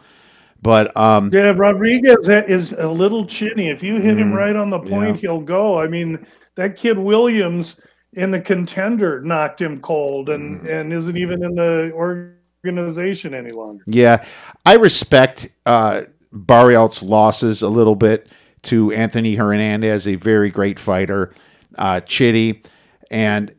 But 0.62 0.96
um, 0.96 1.32
yeah, 1.34 1.54
Rodriguez 1.56 2.30
is 2.30 2.74
a 2.74 2.88
little 2.88 3.26
chinny. 3.26 3.70
If 3.70 3.82
you 3.82 3.96
hit 3.96 4.16
mm, 4.16 4.20
him 4.20 4.28
mm-hmm. 4.28 4.38
right 4.38 4.56
on 4.56 4.70
the 4.70 4.80
point, 4.80 5.16
yeah. 5.16 5.22
he'll 5.22 5.42
go. 5.42 5.80
I 5.80 5.88
mean, 5.88 6.26
that 6.56 6.78
kid 6.78 6.98
Williams 6.98 7.80
in 8.14 8.32
the 8.32 8.40
contender 8.40 9.22
knocked 9.22 9.60
him 9.60 9.82
cold, 9.82 10.30
and 10.30 10.62
mm. 10.62 10.72
and 10.72 10.94
isn't 10.94 11.18
even 11.18 11.44
in 11.44 11.56
the 11.56 11.92
organization 11.94 13.34
any 13.34 13.52
longer. 13.52 13.84
Yeah, 13.88 14.24
I 14.66 14.76
respect 14.76 15.50
uh, 15.66 16.02
losses 16.32 17.62
a 17.62 17.70
little 17.70 17.96
bit 17.96 18.28
to 18.64 18.92
Anthony 18.92 19.36
Hernandez, 19.36 20.08
a 20.08 20.16
very 20.16 20.52
great 20.52 20.80
fighter, 20.80 21.34
uh, 21.80 22.02
Chidi, 22.02 22.64
and 23.10 23.52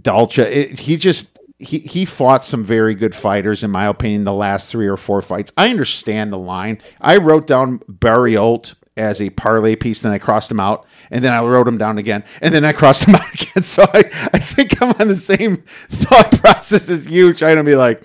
Dalcha. 0.00 0.78
he 0.78 0.96
just 0.96 1.33
he 1.58 1.78
he 1.78 2.04
fought 2.04 2.44
some 2.44 2.64
very 2.64 2.94
good 2.94 3.14
fighters 3.14 3.62
in 3.62 3.70
my 3.70 3.86
opinion 3.86 4.24
the 4.24 4.32
last 4.32 4.70
three 4.70 4.88
or 4.88 4.96
four 4.96 5.22
fights. 5.22 5.52
I 5.56 5.70
understand 5.70 6.32
the 6.32 6.38
line. 6.38 6.80
I 7.00 7.16
wrote 7.16 7.46
down 7.46 7.80
Barry 7.88 8.32
Barriault 8.32 8.74
as 8.96 9.20
a 9.20 9.30
parlay 9.30 9.74
piece, 9.76 10.02
then 10.02 10.12
I 10.12 10.18
crossed 10.18 10.50
him 10.50 10.60
out, 10.60 10.86
and 11.10 11.24
then 11.24 11.32
I 11.32 11.40
wrote 11.40 11.66
him 11.66 11.78
down 11.78 11.98
again, 11.98 12.24
and 12.40 12.54
then 12.54 12.64
I 12.64 12.72
crossed 12.72 13.08
him 13.08 13.14
out 13.16 13.34
again. 13.34 13.62
So 13.62 13.84
I, 13.92 14.04
I 14.32 14.38
think 14.38 14.80
I'm 14.80 14.94
on 15.00 15.08
the 15.08 15.16
same 15.16 15.56
thought 15.90 16.30
process 16.40 16.88
as 16.88 17.10
you, 17.10 17.32
trying 17.34 17.56
to 17.56 17.64
be 17.64 17.76
like, 17.76 18.04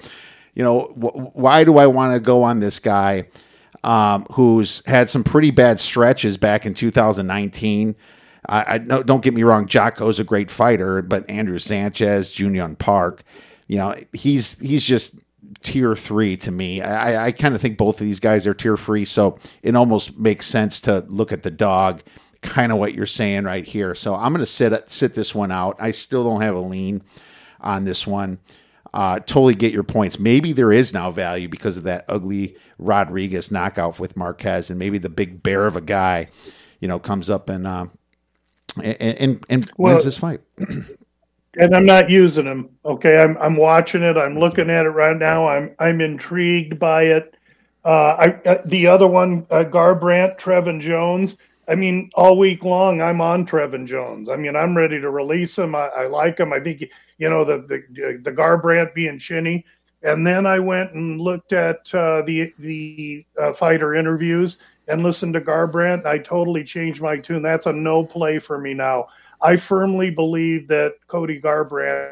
you 0.56 0.64
know, 0.64 0.82
wh- 0.82 1.36
why 1.36 1.64
do 1.64 1.78
I 1.78 1.88
want 1.88 2.14
to 2.14 2.20
go 2.20 2.44
on 2.44 2.60
this 2.60 2.80
guy 2.80 3.26
um, 3.84 4.26
who's 4.32 4.82
had 4.88 5.10
some 5.10 5.24
pretty 5.24 5.52
bad 5.52 5.80
stretches 5.80 6.38
back 6.38 6.66
in 6.66 6.74
2019? 6.74 7.96
I, 8.48 8.76
I 8.76 8.78
no, 8.80 9.04
don't 9.04 9.24
get 9.24 9.34
me 9.34 9.44
wrong, 9.44 9.68
Jotko's 9.68 10.20
a 10.20 10.24
great 10.24 10.50
fighter, 10.50 11.02
but 11.02 11.30
Andrew 11.30 11.60
Sanchez, 11.60 12.32
Jun 12.32 12.56
Yong 12.56 12.76
Park, 12.76 13.24
you 13.68 13.78
know, 13.78 13.96
he's 14.14 14.58
he's 14.60 14.86
just 14.86 15.16
tier 15.62 15.96
three 15.96 16.38
to 16.38 16.52
me. 16.52 16.82
I, 16.82 17.28
I 17.28 17.32
kind 17.32 17.56
of 17.56 17.62
think 17.62 17.78
both 17.78 18.00
of 18.00 18.06
these 18.06 18.20
guys 18.20 18.48
are 18.48 18.54
tier 18.54 18.78
three, 18.78 19.06
so 19.06 19.38
it 19.62 19.76
almost 19.76 20.18
makes 20.18 20.48
sense 20.48 20.80
to 20.82 21.06
look 21.08 21.32
at 21.32 21.44
the 21.44 21.52
dog, 21.52 22.02
kind 22.42 22.72
of 22.72 22.78
what 22.78 22.94
you're 22.94 23.06
saying 23.06 23.44
right 23.44 23.66
here. 23.66 23.96
So 23.96 24.16
I'm 24.16 24.32
going 24.32 24.40
to 24.40 24.46
sit 24.46 24.90
sit 24.90 25.14
this 25.14 25.36
one 25.36 25.52
out. 25.52 25.76
I 25.80 25.92
still 25.92 26.24
don't 26.24 26.42
have 26.42 26.56
a 26.56 26.60
lean 26.60 27.04
on 27.60 27.84
this 27.84 28.08
one. 28.08 28.40
Uh, 28.92 29.20
totally 29.20 29.54
get 29.54 29.72
your 29.72 29.84
points. 29.84 30.18
Maybe 30.18 30.52
there 30.52 30.72
is 30.72 30.94
now 30.94 31.12
value 31.12 31.48
because 31.48 31.78
of 31.78 31.84
that 31.84 32.06
ugly 32.08 32.56
Rodriguez 32.80 33.52
knockout 33.52 34.00
with 34.00 34.18
Marquez, 34.18 34.70
and 34.70 34.80
maybe 34.80 34.98
the 34.98 35.10
big 35.10 35.44
bear 35.44 35.68
of 35.68 35.76
a 35.76 35.82
guy, 35.82 36.28
you 36.80 36.88
know, 36.88 36.98
comes 36.98 37.30
up 37.30 37.50
and 37.50 37.68
uh, 37.68 37.86
and 38.78 38.98
and, 39.02 39.46
and 39.50 39.72
well, 39.78 39.94
wins 39.94 40.06
this 40.06 40.18
fight. 40.18 40.42
and 41.58 41.76
I'm 41.76 41.86
not 41.86 42.10
using 42.10 42.46
them. 42.46 42.70
Okay, 42.86 43.20
I'm 43.20 43.38
I'm 43.38 43.56
watching 43.56 44.04
it. 44.04 44.18
I'm 44.18 44.38
looking 44.38 44.70
at 44.70 44.86
it 44.86 44.90
right 44.90 45.18
now. 45.18 45.48
I'm 45.48 45.74
I'm 45.80 46.02
intrigued 46.02 46.80
by 46.80 47.04
it. 47.04 47.36
Uh, 47.86 48.16
I 48.20 48.50
uh, 48.50 48.62
the 48.66 48.88
other 48.88 49.08
one, 49.08 49.46
uh, 49.52 49.64
Garbrandt, 49.64 50.40
Trevin 50.40 50.82
Jones. 50.82 51.38
I 51.68 51.76
mean, 51.76 52.10
all 52.16 52.38
week 52.38 52.64
long, 52.64 53.02
I'm 53.02 53.22
on 53.22 53.46
Trevin 53.46 53.86
Jones. 53.86 54.28
I 54.28 54.36
mean, 54.36 54.56
I'm 54.56 54.76
ready 54.76 55.00
to 55.00 55.10
release 55.12 55.58
him. 55.58 55.76
I, 55.76 55.88
I 55.88 56.08
like 56.08 56.40
him. 56.40 56.52
I 56.52 56.60
think 56.60 56.84
you 57.18 57.30
know 57.30 57.44
the 57.44 57.60
the 57.60 58.20
the 58.24 58.32
Garbrandt 58.32 58.94
being 58.94 59.20
chinny. 59.20 59.66
And 60.02 60.26
then 60.26 60.46
I 60.46 60.60
went 60.60 60.94
and 60.94 61.20
looked 61.20 61.52
at 61.52 61.94
uh, 61.94 62.22
the 62.22 62.54
the 62.60 63.26
uh, 63.40 63.52
fighter 63.54 63.96
interviews 63.96 64.58
and 64.90 65.04
listened 65.04 65.34
to 65.36 65.42
Garbrandt. 65.42 66.06
I 66.06 66.18
totally 66.18 66.64
changed 66.64 67.02
my 67.02 67.18
tune. 67.18 67.42
That's 67.42 67.68
a 67.68 67.74
no 67.74 68.04
play 68.04 68.40
for 68.40 68.58
me 68.58 68.74
now. 68.74 69.08
I 69.42 69.56
firmly 69.56 70.10
believe 70.10 70.68
that 70.68 70.96
Cody 71.08 71.40
Garbrandt 71.40 72.12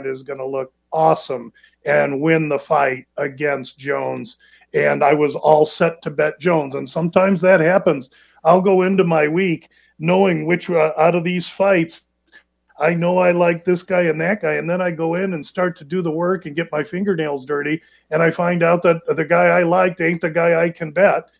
is 0.00 0.22
going 0.22 0.40
to 0.40 0.46
look 0.46 0.72
awesome 0.92 1.52
and 1.86 2.20
win 2.20 2.48
the 2.48 2.58
fight 2.58 3.06
against 3.16 3.78
Jones. 3.78 4.36
And 4.74 5.02
I 5.02 5.14
was 5.14 5.36
all 5.36 5.64
set 5.64 6.02
to 6.02 6.10
bet 6.10 6.38
Jones. 6.40 6.74
And 6.74 6.86
sometimes 6.86 7.40
that 7.40 7.60
happens. 7.60 8.10
I'll 8.44 8.60
go 8.60 8.82
into 8.82 9.04
my 9.04 9.28
week 9.28 9.70
knowing 9.98 10.44
which 10.46 10.68
uh, 10.68 10.92
out 10.98 11.14
of 11.14 11.24
these 11.24 11.48
fights 11.48 12.02
I 12.78 12.94
know 12.94 13.18
I 13.18 13.32
like 13.32 13.64
this 13.64 13.82
guy 13.82 14.02
and 14.02 14.20
that 14.20 14.42
guy. 14.42 14.54
And 14.54 14.68
then 14.68 14.80
I 14.80 14.90
go 14.90 15.14
in 15.14 15.32
and 15.32 15.44
start 15.44 15.76
to 15.76 15.84
do 15.84 16.02
the 16.02 16.10
work 16.10 16.46
and 16.46 16.54
get 16.54 16.70
my 16.70 16.82
fingernails 16.84 17.46
dirty. 17.46 17.80
And 18.10 18.22
I 18.22 18.30
find 18.30 18.62
out 18.62 18.82
that 18.82 19.00
the 19.16 19.24
guy 19.24 19.46
I 19.46 19.62
liked 19.62 20.00
ain't 20.00 20.20
the 20.20 20.30
guy 20.30 20.60
I 20.60 20.70
can 20.70 20.90
bet 20.90 21.30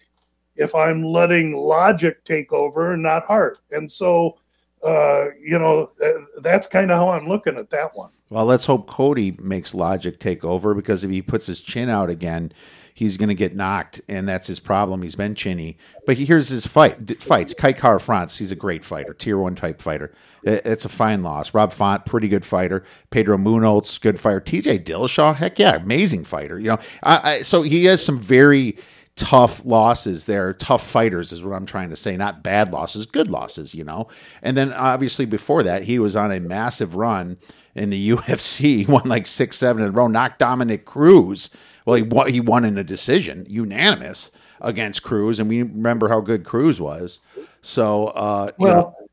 if 0.56 0.74
I'm 0.74 1.02
letting 1.02 1.56
logic 1.56 2.24
take 2.24 2.52
over 2.52 2.92
and 2.92 3.02
not 3.02 3.24
heart. 3.26 3.58
And 3.70 3.90
so 3.90 4.38
uh, 4.86 5.30
you 5.40 5.58
know, 5.58 5.90
uh, 6.04 6.12
that's 6.40 6.66
kind 6.66 6.90
of 6.90 6.98
how 6.98 7.08
I'm 7.08 7.28
looking 7.28 7.56
at 7.56 7.70
that 7.70 7.96
one. 7.96 8.10
Well, 8.30 8.46
let's 8.46 8.66
hope 8.66 8.86
Cody 8.86 9.36
makes 9.40 9.74
logic 9.74 10.20
take 10.20 10.44
over 10.44 10.74
because 10.74 11.02
if 11.02 11.10
he 11.10 11.22
puts 11.22 11.46
his 11.46 11.60
chin 11.60 11.88
out 11.88 12.10
again, 12.10 12.52
he's 12.94 13.16
going 13.16 13.28
to 13.28 13.34
get 13.34 13.54
knocked, 13.54 14.00
and 14.08 14.28
that's 14.28 14.46
his 14.46 14.60
problem. 14.60 15.02
He's 15.02 15.14
been 15.14 15.34
chinny, 15.34 15.76
but 16.06 16.16
here's 16.16 16.48
his 16.48 16.66
fight 16.66 17.20
fights. 17.22 17.54
Kai 17.54 17.72
Kara-France, 17.72 18.38
he's 18.38 18.52
a 18.52 18.56
great 18.56 18.84
fighter, 18.84 19.12
tier 19.14 19.38
one 19.38 19.54
type 19.54 19.80
fighter. 19.80 20.12
It's 20.42 20.84
a 20.84 20.88
fine 20.88 21.24
loss. 21.24 21.52
Rob 21.52 21.72
Font, 21.72 22.04
pretty 22.04 22.28
good 22.28 22.44
fighter. 22.44 22.84
Pedro 23.10 23.36
Munhoz, 23.36 24.00
good 24.00 24.20
fighter. 24.20 24.38
T.J. 24.38 24.78
Dillashaw, 24.78 25.34
heck 25.34 25.58
yeah, 25.58 25.74
amazing 25.74 26.22
fighter. 26.22 26.60
You 26.60 26.68
know, 26.68 26.78
I, 27.02 27.20
I, 27.30 27.42
so 27.42 27.62
he 27.62 27.86
has 27.86 28.04
some 28.04 28.20
very 28.20 28.76
tough 29.16 29.64
losses 29.64 30.26
there, 30.26 30.52
tough 30.52 30.86
fighters 30.86 31.32
is 31.32 31.42
what 31.42 31.54
I'm 31.54 31.66
trying 31.66 31.90
to 31.90 31.96
say, 31.96 32.16
not 32.16 32.42
bad 32.42 32.72
losses, 32.72 33.06
good 33.06 33.30
losses, 33.30 33.74
you 33.74 33.82
know. 33.82 34.08
And 34.42 34.56
then 34.56 34.72
obviously 34.72 35.24
before 35.24 35.62
that, 35.62 35.84
he 35.84 35.98
was 35.98 36.14
on 36.14 36.30
a 36.30 36.38
massive 36.38 36.94
run 36.94 37.38
in 37.74 37.90
the 37.90 38.10
UFC, 38.10 38.86
won 38.86 39.08
like 39.08 39.26
six, 39.26 39.56
seven 39.56 39.82
in 39.82 39.88
a 39.88 39.92
row, 39.92 40.06
knocked 40.06 40.38
Dominick 40.38 40.84
Cruz. 40.84 41.50
Well, 41.86 41.96
he 41.96 42.02
won, 42.02 42.30
he 42.30 42.40
won 42.40 42.64
in 42.64 42.78
a 42.78 42.84
decision, 42.84 43.46
unanimous 43.48 44.30
against 44.60 45.02
Cruz, 45.02 45.40
and 45.40 45.48
we 45.48 45.62
remember 45.62 46.08
how 46.08 46.20
good 46.20 46.44
Cruz 46.44 46.80
was. 46.80 47.20
So, 47.62 48.08
uh, 48.08 48.50
well, 48.58 48.96
know. 48.98 49.08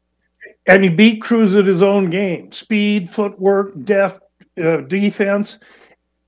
and 0.67 0.83
he 0.83 0.89
beat 0.89 1.21
Cruz 1.21 1.55
at 1.55 1.65
his 1.65 1.81
own 1.81 2.09
game: 2.09 2.51
speed, 2.51 3.09
footwork, 3.09 3.73
depth, 3.83 4.21
uh, 4.61 4.77
defense 4.77 5.59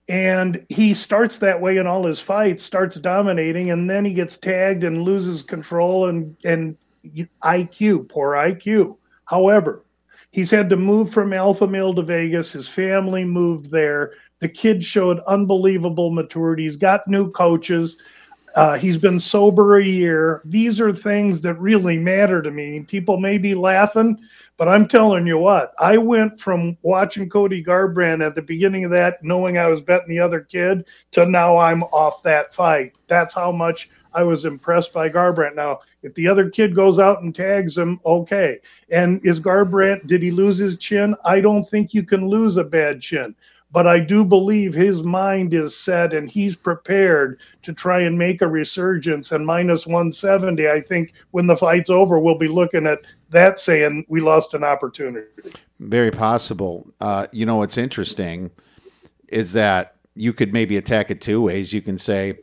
and 0.08 0.64
he 0.70 0.94
starts 0.94 1.40
that 1.40 1.60
way 1.60 1.78
in 1.78 1.88
all 1.88 2.06
his 2.06 2.20
fights 2.20 2.64
starts 2.64 2.96
dominating 2.98 3.72
and 3.72 3.90
then 3.90 4.06
he 4.06 4.14
gets 4.14 4.38
tagged 4.38 4.84
and 4.84 5.02
loses 5.02 5.42
control 5.42 6.08
and 6.08 6.36
and 6.46 6.78
IQ 7.44 8.10
poor 8.10 8.34
IQ 8.34 8.98
however 9.26 9.86
he's 10.36 10.52
had 10.52 10.70
to 10.70 10.76
move 10.76 11.14
from 11.14 11.32
alpha 11.32 11.66
male 11.66 11.94
to 11.94 12.02
Vegas. 12.02 12.52
His 12.52 12.68
family 12.68 13.24
moved 13.24 13.72
there. 13.72 14.12
The 14.40 14.50
kid 14.50 14.84
showed 14.84 15.22
unbelievable 15.28 16.12
maturity. 16.12 16.64
He's 16.64 16.76
got 16.76 17.08
new 17.08 17.32
coaches 17.32 17.98
uh, 18.56 18.78
he's 18.78 18.98
been 18.98 19.20
sober 19.20 19.78
a 19.78 19.84
year 19.84 20.42
these 20.46 20.82
are 20.82 20.92
things 20.92 21.42
that 21.42 21.54
really 21.56 21.98
matter 21.98 22.42
to 22.42 22.52
me 22.52 22.80
people 22.82 23.18
may 23.18 23.38
be 23.38 23.54
laughing 23.54 24.18
but 24.58 24.70
I'm 24.70 24.88
telling 24.88 25.28
you 25.28 25.38
what, 25.38 25.74
I 25.80 25.98
went 25.98 26.40
from 26.40 26.78
watching 26.82 27.30
Cody 27.30 27.64
Garbrandt 27.64 28.26
at 28.26 28.36
the 28.36 28.42
beginning 28.42 28.86
of 28.86 28.92
that, 28.92 29.22
knowing 29.22 29.58
I 29.58 29.68
was 29.68 29.82
betting 29.82 30.08
the 30.08 30.20
other 30.20 30.40
kid, 30.40 30.88
to 31.12 31.26
now 31.26 31.58
I'm 31.58 31.84
off 31.84 32.24
that 32.24 32.54
fight. 32.54 32.94
That's 33.08 33.34
how 33.34 33.52
much 33.52 33.90
I 34.14 34.24
was 34.24 34.46
impressed 34.46 34.94
by 34.94 35.10
Garbrandt. 35.10 35.56
Now, 35.56 35.80
if 36.04 36.14
the 36.14 36.30
other 36.30 36.50
kid 36.50 36.74
goes 36.74 37.00
out 37.00 37.22
and 37.22 37.36
tags 37.36 37.78
him, 37.78 38.00
okay. 38.06 38.60
And 38.90 39.20
is 39.26 39.42
Garbrandt, 39.42 40.08
did 40.08 40.24
he 40.24 40.32
lose 40.32 40.58
his 40.58 40.78
chin? 40.78 41.16
I 41.26 41.42
don't 41.42 41.66
think 41.66 41.94
you 41.94 42.04
can 42.04 42.26
lose 42.26 42.56
a 42.56 42.64
bad 42.64 43.02
chin 43.02 43.36
but 43.72 43.88
I 43.88 44.00
do 44.00 44.24
believe 44.24 44.74
his 44.74 45.04
mind 45.04 45.54
is 45.54 45.76
set 45.76 46.14
and 46.14 46.30
he's 46.30 46.56
prepared 46.56 47.40
to 47.64 47.74
try 47.74 48.02
and 48.02 48.18
make 48.18 48.42
a 48.42 48.48
resurgence. 48.48 49.32
And 49.32 49.46
minus 49.46 49.86
170, 49.86 50.70
I 50.70 50.80
think 50.80 51.14
when 51.32 51.48
the 51.48 51.56
fight's 51.56 51.90
over, 51.90 52.20
we'll 52.20 52.38
be 52.38 52.48
looking 52.48 52.88
at 52.88 53.02
that 53.32 53.60
saying 53.60 54.06
we 54.08 54.22
lost 54.22 54.54
an 54.54 54.64
opportunity. 54.64 55.28
Very 55.80 56.12
possible. 56.12 56.88
Uh, 57.02 57.28
you 57.32 57.46
know, 57.46 57.58
what's 57.58 57.78
interesting 57.78 58.52
is 59.28 59.54
that 59.54 59.96
you 60.16 60.32
could 60.32 60.54
maybe 60.54 60.78
attack 60.78 61.12
it 61.12 61.20
two 61.20 61.42
ways. 61.42 61.74
You 61.74 61.82
can 61.82 61.98
say 61.98 62.40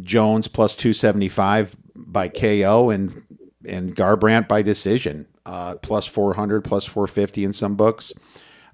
Jones 0.00 0.48
plus 0.48 0.76
275 0.76 1.76
by 1.94 2.28
KO 2.28 2.90
and 2.90 3.22
and 3.68 3.94
Garbrandt 3.94 4.48
by 4.48 4.62
decision, 4.62 5.28
uh, 5.46 5.76
plus 5.76 6.04
400, 6.04 6.64
plus 6.64 6.84
450 6.84 7.44
in 7.44 7.52
some 7.52 7.76
books. 7.76 8.12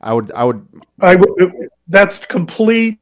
I 0.00 0.12
would, 0.12 0.30
I 0.32 0.44
would, 0.44 0.66
I 1.00 1.16
would 1.16 1.68
that's 1.88 2.24
complete 2.24 2.98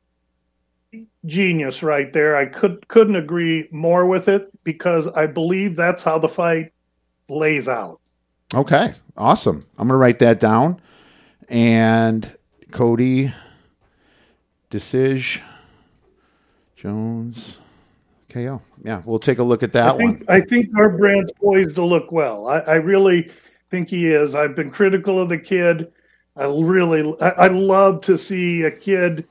genius 1.26 1.82
right 1.82 2.12
there. 2.12 2.36
I 2.36 2.46
could 2.46 2.86
couldn't 2.88 3.16
agree 3.16 3.68
more 3.70 4.06
with 4.06 4.28
it 4.28 4.50
because 4.64 5.08
I 5.08 5.26
believe 5.26 5.76
that's 5.76 6.02
how 6.02 6.18
the 6.18 6.28
fight 6.28 6.72
lays 7.28 7.68
out. 7.68 8.00
Okay, 8.54 8.94
awesome. 9.16 9.66
I'm 9.78 9.88
gonna 9.88 9.98
write 9.98 10.20
that 10.20 10.40
down. 10.40 10.80
And 11.48 12.36
Cody, 12.72 13.32
Desige, 14.70 15.40
Jones, 16.76 17.58
KO. 18.28 18.62
Yeah, 18.82 19.02
we'll 19.04 19.18
take 19.18 19.38
a 19.38 19.42
look 19.42 19.62
at 19.62 19.72
that 19.72 19.94
I 19.94 19.96
think, 19.96 20.28
one. 20.28 20.36
I 20.36 20.40
think 20.40 20.70
Garbrandt's 20.70 21.32
poised 21.32 21.76
to 21.76 21.84
look 21.84 22.12
well. 22.12 22.48
I, 22.48 22.58
I 22.60 22.74
really 22.74 23.30
think 23.70 23.88
he 23.90 24.06
is. 24.06 24.34
I've 24.34 24.54
been 24.54 24.70
critical 24.70 25.20
of 25.20 25.28
the 25.28 25.38
kid. 25.38 25.92
I 26.36 26.44
really, 26.44 27.14
I, 27.20 27.28
I 27.30 27.46
love 27.48 28.02
to 28.02 28.18
see 28.18 28.62
a 28.62 28.70
kid 28.70 29.26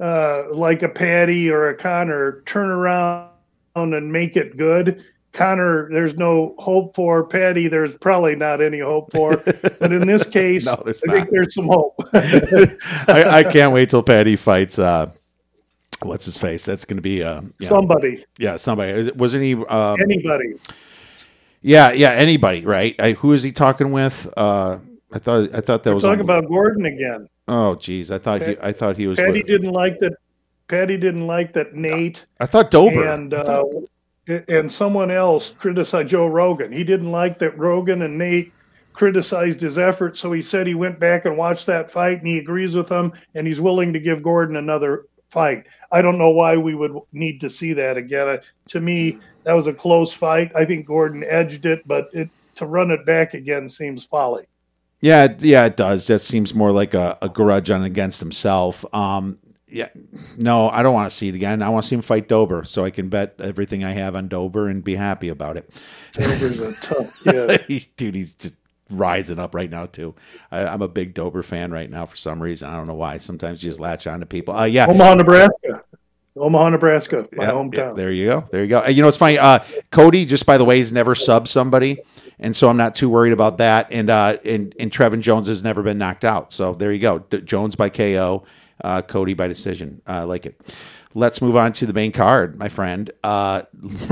uh, 0.00 0.44
like 0.52 0.82
a 0.82 0.88
Paddy 0.88 1.50
or 1.50 1.68
a 1.68 1.76
Conor 1.76 2.42
turn 2.46 2.70
around 2.70 3.30
and 3.76 4.12
make 4.12 4.36
it 4.36 4.56
good. 4.56 5.04
Conor, 5.32 5.88
there's 5.90 6.14
no 6.14 6.54
hope 6.58 6.96
for. 6.96 7.24
Paddy, 7.24 7.68
there's 7.68 7.94
probably 7.96 8.34
not 8.34 8.60
any 8.60 8.80
hope 8.80 9.12
for. 9.12 9.36
But 9.36 9.92
in 9.92 10.06
this 10.06 10.26
case, 10.28 10.64
no, 10.64 10.72
I 10.72 10.82
not. 10.86 10.96
think 10.96 11.30
there's 11.30 11.54
some 11.54 11.66
hope. 11.66 11.94
I, 12.12 13.24
I, 13.28 13.44
can't 13.44 13.72
wait 13.72 13.90
till 13.90 14.02
Paddy 14.02 14.36
fights. 14.36 14.78
Uh, 14.78 15.12
what's 16.02 16.24
his 16.24 16.36
face? 16.36 16.64
That's 16.64 16.84
going 16.84 16.96
to 16.96 17.02
be 17.02 17.22
uh, 17.22 17.42
somebody. 17.60 18.24
yeah, 18.38 18.56
somebody. 18.56 19.12
Wasn't 19.12 19.44
he? 19.44 19.54
Um, 19.54 20.00
anybody. 20.00 20.54
Yeah, 21.60 21.92
yeah, 21.92 22.10
anybody. 22.12 22.64
Right? 22.64 22.96
I, 22.98 23.12
who 23.12 23.32
is 23.32 23.42
he 23.42 23.52
talking 23.52 23.92
with? 23.92 24.32
Uh, 24.36 24.78
I 25.12 25.18
thought 25.18 25.54
I 25.54 25.60
thought 25.60 25.82
that 25.84 25.90
We're 25.90 25.94
was 25.94 26.04
talking 26.04 26.20
about 26.20 26.48
Gordon 26.48 26.86
again. 26.86 27.28
Oh, 27.46 27.74
geez, 27.74 28.10
I 28.10 28.18
thought 28.18 28.42
he 28.42 28.56
I 28.62 28.72
thought 28.72 28.96
he 28.96 29.06
was. 29.06 29.18
Paddy 29.18 29.38
with, 29.38 29.46
didn't 29.46 29.72
like 29.72 29.98
that. 30.00 30.14
Paddy 30.68 30.98
didn't 30.98 31.26
like 31.26 31.52
that. 31.54 31.74
Nate. 31.74 32.26
I 32.40 32.46
thought 32.46 32.70
Dober 32.70 33.08
and 33.08 33.32
uh, 33.32 33.64
and 34.26 34.70
someone 34.70 35.10
else 35.10 35.54
criticized 35.58 36.10
Joe 36.10 36.26
Rogan. 36.26 36.72
He 36.72 36.84
didn't 36.84 37.10
like 37.10 37.38
that 37.38 37.56
Rogan 37.56 38.02
and 38.02 38.18
Nate 38.18 38.52
criticized 38.92 39.60
his 39.60 39.78
effort, 39.78 40.18
so 40.18 40.32
he 40.32 40.42
said 40.42 40.66
he 40.66 40.74
went 40.74 40.98
back 40.98 41.24
and 41.24 41.38
watched 41.38 41.66
that 41.66 41.90
fight, 41.90 42.18
and 42.18 42.26
he 42.26 42.38
agrees 42.38 42.74
with 42.74 42.88
them, 42.88 43.12
and 43.34 43.46
he's 43.46 43.60
willing 43.60 43.92
to 43.92 44.00
give 44.00 44.22
Gordon 44.22 44.56
another 44.56 45.06
fight. 45.30 45.66
I 45.92 46.02
don't 46.02 46.18
know 46.18 46.30
why 46.30 46.56
we 46.56 46.74
would 46.74 46.98
need 47.12 47.40
to 47.42 47.48
see 47.48 47.72
that 47.74 47.96
again. 47.96 48.28
Uh, 48.28 48.38
to 48.70 48.80
me, 48.80 49.18
that 49.44 49.52
was 49.52 49.68
a 49.68 49.72
close 49.72 50.12
fight. 50.12 50.50
I 50.54 50.64
think 50.64 50.86
Gordon 50.86 51.24
edged 51.24 51.64
it, 51.64 51.86
but 51.86 52.10
it, 52.12 52.28
to 52.56 52.66
run 52.66 52.90
it 52.90 53.06
back 53.06 53.34
again 53.34 53.68
seems 53.68 54.04
folly. 54.04 54.46
Yeah, 55.00 55.34
yeah, 55.38 55.66
it 55.66 55.76
does. 55.76 56.06
That 56.08 56.20
seems 56.20 56.54
more 56.54 56.72
like 56.72 56.94
a, 56.94 57.16
a 57.22 57.28
grudge 57.28 57.70
on 57.70 57.84
against 57.84 58.20
himself. 58.20 58.84
Um, 58.94 59.38
yeah, 59.68 59.88
no, 60.36 60.70
I 60.70 60.82
don't 60.82 60.94
want 60.94 61.10
to 61.10 61.16
see 61.16 61.28
it 61.28 61.34
again. 61.34 61.62
I 61.62 61.68
want 61.68 61.84
to 61.84 61.88
see 61.88 61.94
him 61.94 62.02
fight 62.02 62.26
Dober, 62.26 62.64
so 62.64 62.84
I 62.84 62.90
can 62.90 63.08
bet 63.08 63.34
everything 63.38 63.84
I 63.84 63.92
have 63.92 64.16
on 64.16 64.28
Dober 64.28 64.68
and 64.68 64.82
be 64.82 64.94
happy 64.94 65.28
about 65.28 65.56
it. 65.56 65.70
Dober's 66.14 66.60
a 66.60 66.72
tough 66.82 67.22
kid, 67.22 67.64
he's, 67.68 67.86
dude. 67.86 68.14
He's 68.14 68.34
just 68.34 68.54
rising 68.90 69.38
up 69.38 69.54
right 69.54 69.70
now 69.70 69.86
too. 69.86 70.14
I, 70.50 70.60
am 70.62 70.82
a 70.82 70.88
big 70.88 71.14
Dober 71.14 71.42
fan 71.42 71.70
right 71.70 71.90
now 71.90 72.06
for 72.06 72.16
some 72.16 72.42
reason. 72.42 72.68
I 72.68 72.76
don't 72.76 72.86
know 72.86 72.94
why. 72.94 73.18
Sometimes 73.18 73.62
you 73.62 73.70
just 73.70 73.80
latch 73.80 74.06
on 74.06 74.20
to 74.20 74.26
people. 74.26 74.56
Uh, 74.56 74.64
yeah, 74.64 74.86
Omaha, 74.86 75.14
Nebraska. 75.14 75.84
Omaha, 76.38 76.70
Nebraska, 76.70 77.28
my 77.32 77.46
hometown. 77.46 77.74
Yeah, 77.74 77.92
there 77.92 78.12
you 78.12 78.26
go. 78.26 78.48
There 78.50 78.62
you 78.62 78.68
go. 78.68 78.86
You 78.86 79.02
know, 79.02 79.08
it's 79.08 79.16
funny. 79.16 79.38
Uh, 79.38 79.60
Cody, 79.90 80.24
just 80.24 80.46
by 80.46 80.58
the 80.58 80.64
way, 80.64 80.76
he's 80.76 80.92
never 80.92 81.14
subbed 81.14 81.48
somebody 81.48 82.02
and 82.40 82.54
so 82.54 82.68
I'm 82.68 82.76
not 82.76 82.94
too 82.94 83.08
worried 83.08 83.32
about 83.32 83.58
that. 83.58 83.92
And 83.92 84.10
uh, 84.10 84.38
and 84.44 84.74
and 84.78 84.90
Trevin 84.90 85.20
Jones 85.20 85.48
has 85.48 85.62
never 85.62 85.82
been 85.82 85.98
knocked 85.98 86.24
out, 86.24 86.52
so 86.52 86.74
there 86.74 86.92
you 86.92 87.00
go. 87.00 87.20
D- 87.20 87.40
Jones 87.40 87.74
by 87.74 87.88
KO, 87.88 88.44
uh, 88.82 89.02
Cody 89.02 89.34
by 89.34 89.48
decision. 89.48 90.00
I 90.06 90.22
like 90.22 90.46
it. 90.46 90.60
Let's 91.14 91.42
move 91.42 91.56
on 91.56 91.72
to 91.74 91.86
the 91.86 91.92
main 91.92 92.12
card, 92.12 92.56
my 92.58 92.68
friend. 92.68 93.10
Uh, 93.24 93.62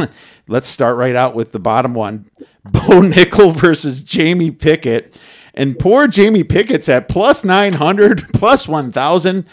let's 0.48 0.68
start 0.68 0.96
right 0.96 1.14
out 1.14 1.34
with 1.34 1.52
the 1.52 1.60
bottom 1.60 1.94
one: 1.94 2.28
Bo 2.64 3.02
Nickal 3.02 3.54
versus 3.54 4.02
Jamie 4.02 4.50
Pickett. 4.50 5.14
And 5.54 5.78
poor 5.78 6.06
Jamie 6.06 6.44
Pickett's 6.44 6.86
at 6.86 7.08
plus 7.08 7.42
900, 7.42 8.28
plus 8.34 8.68
1,000. 8.68 9.46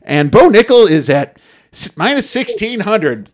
And 0.00 0.30
Bo 0.30 0.48
Nickal 0.48 0.88
is 0.88 1.10
at 1.10 1.38
minus 1.96 2.34
1,600. 2.34 3.28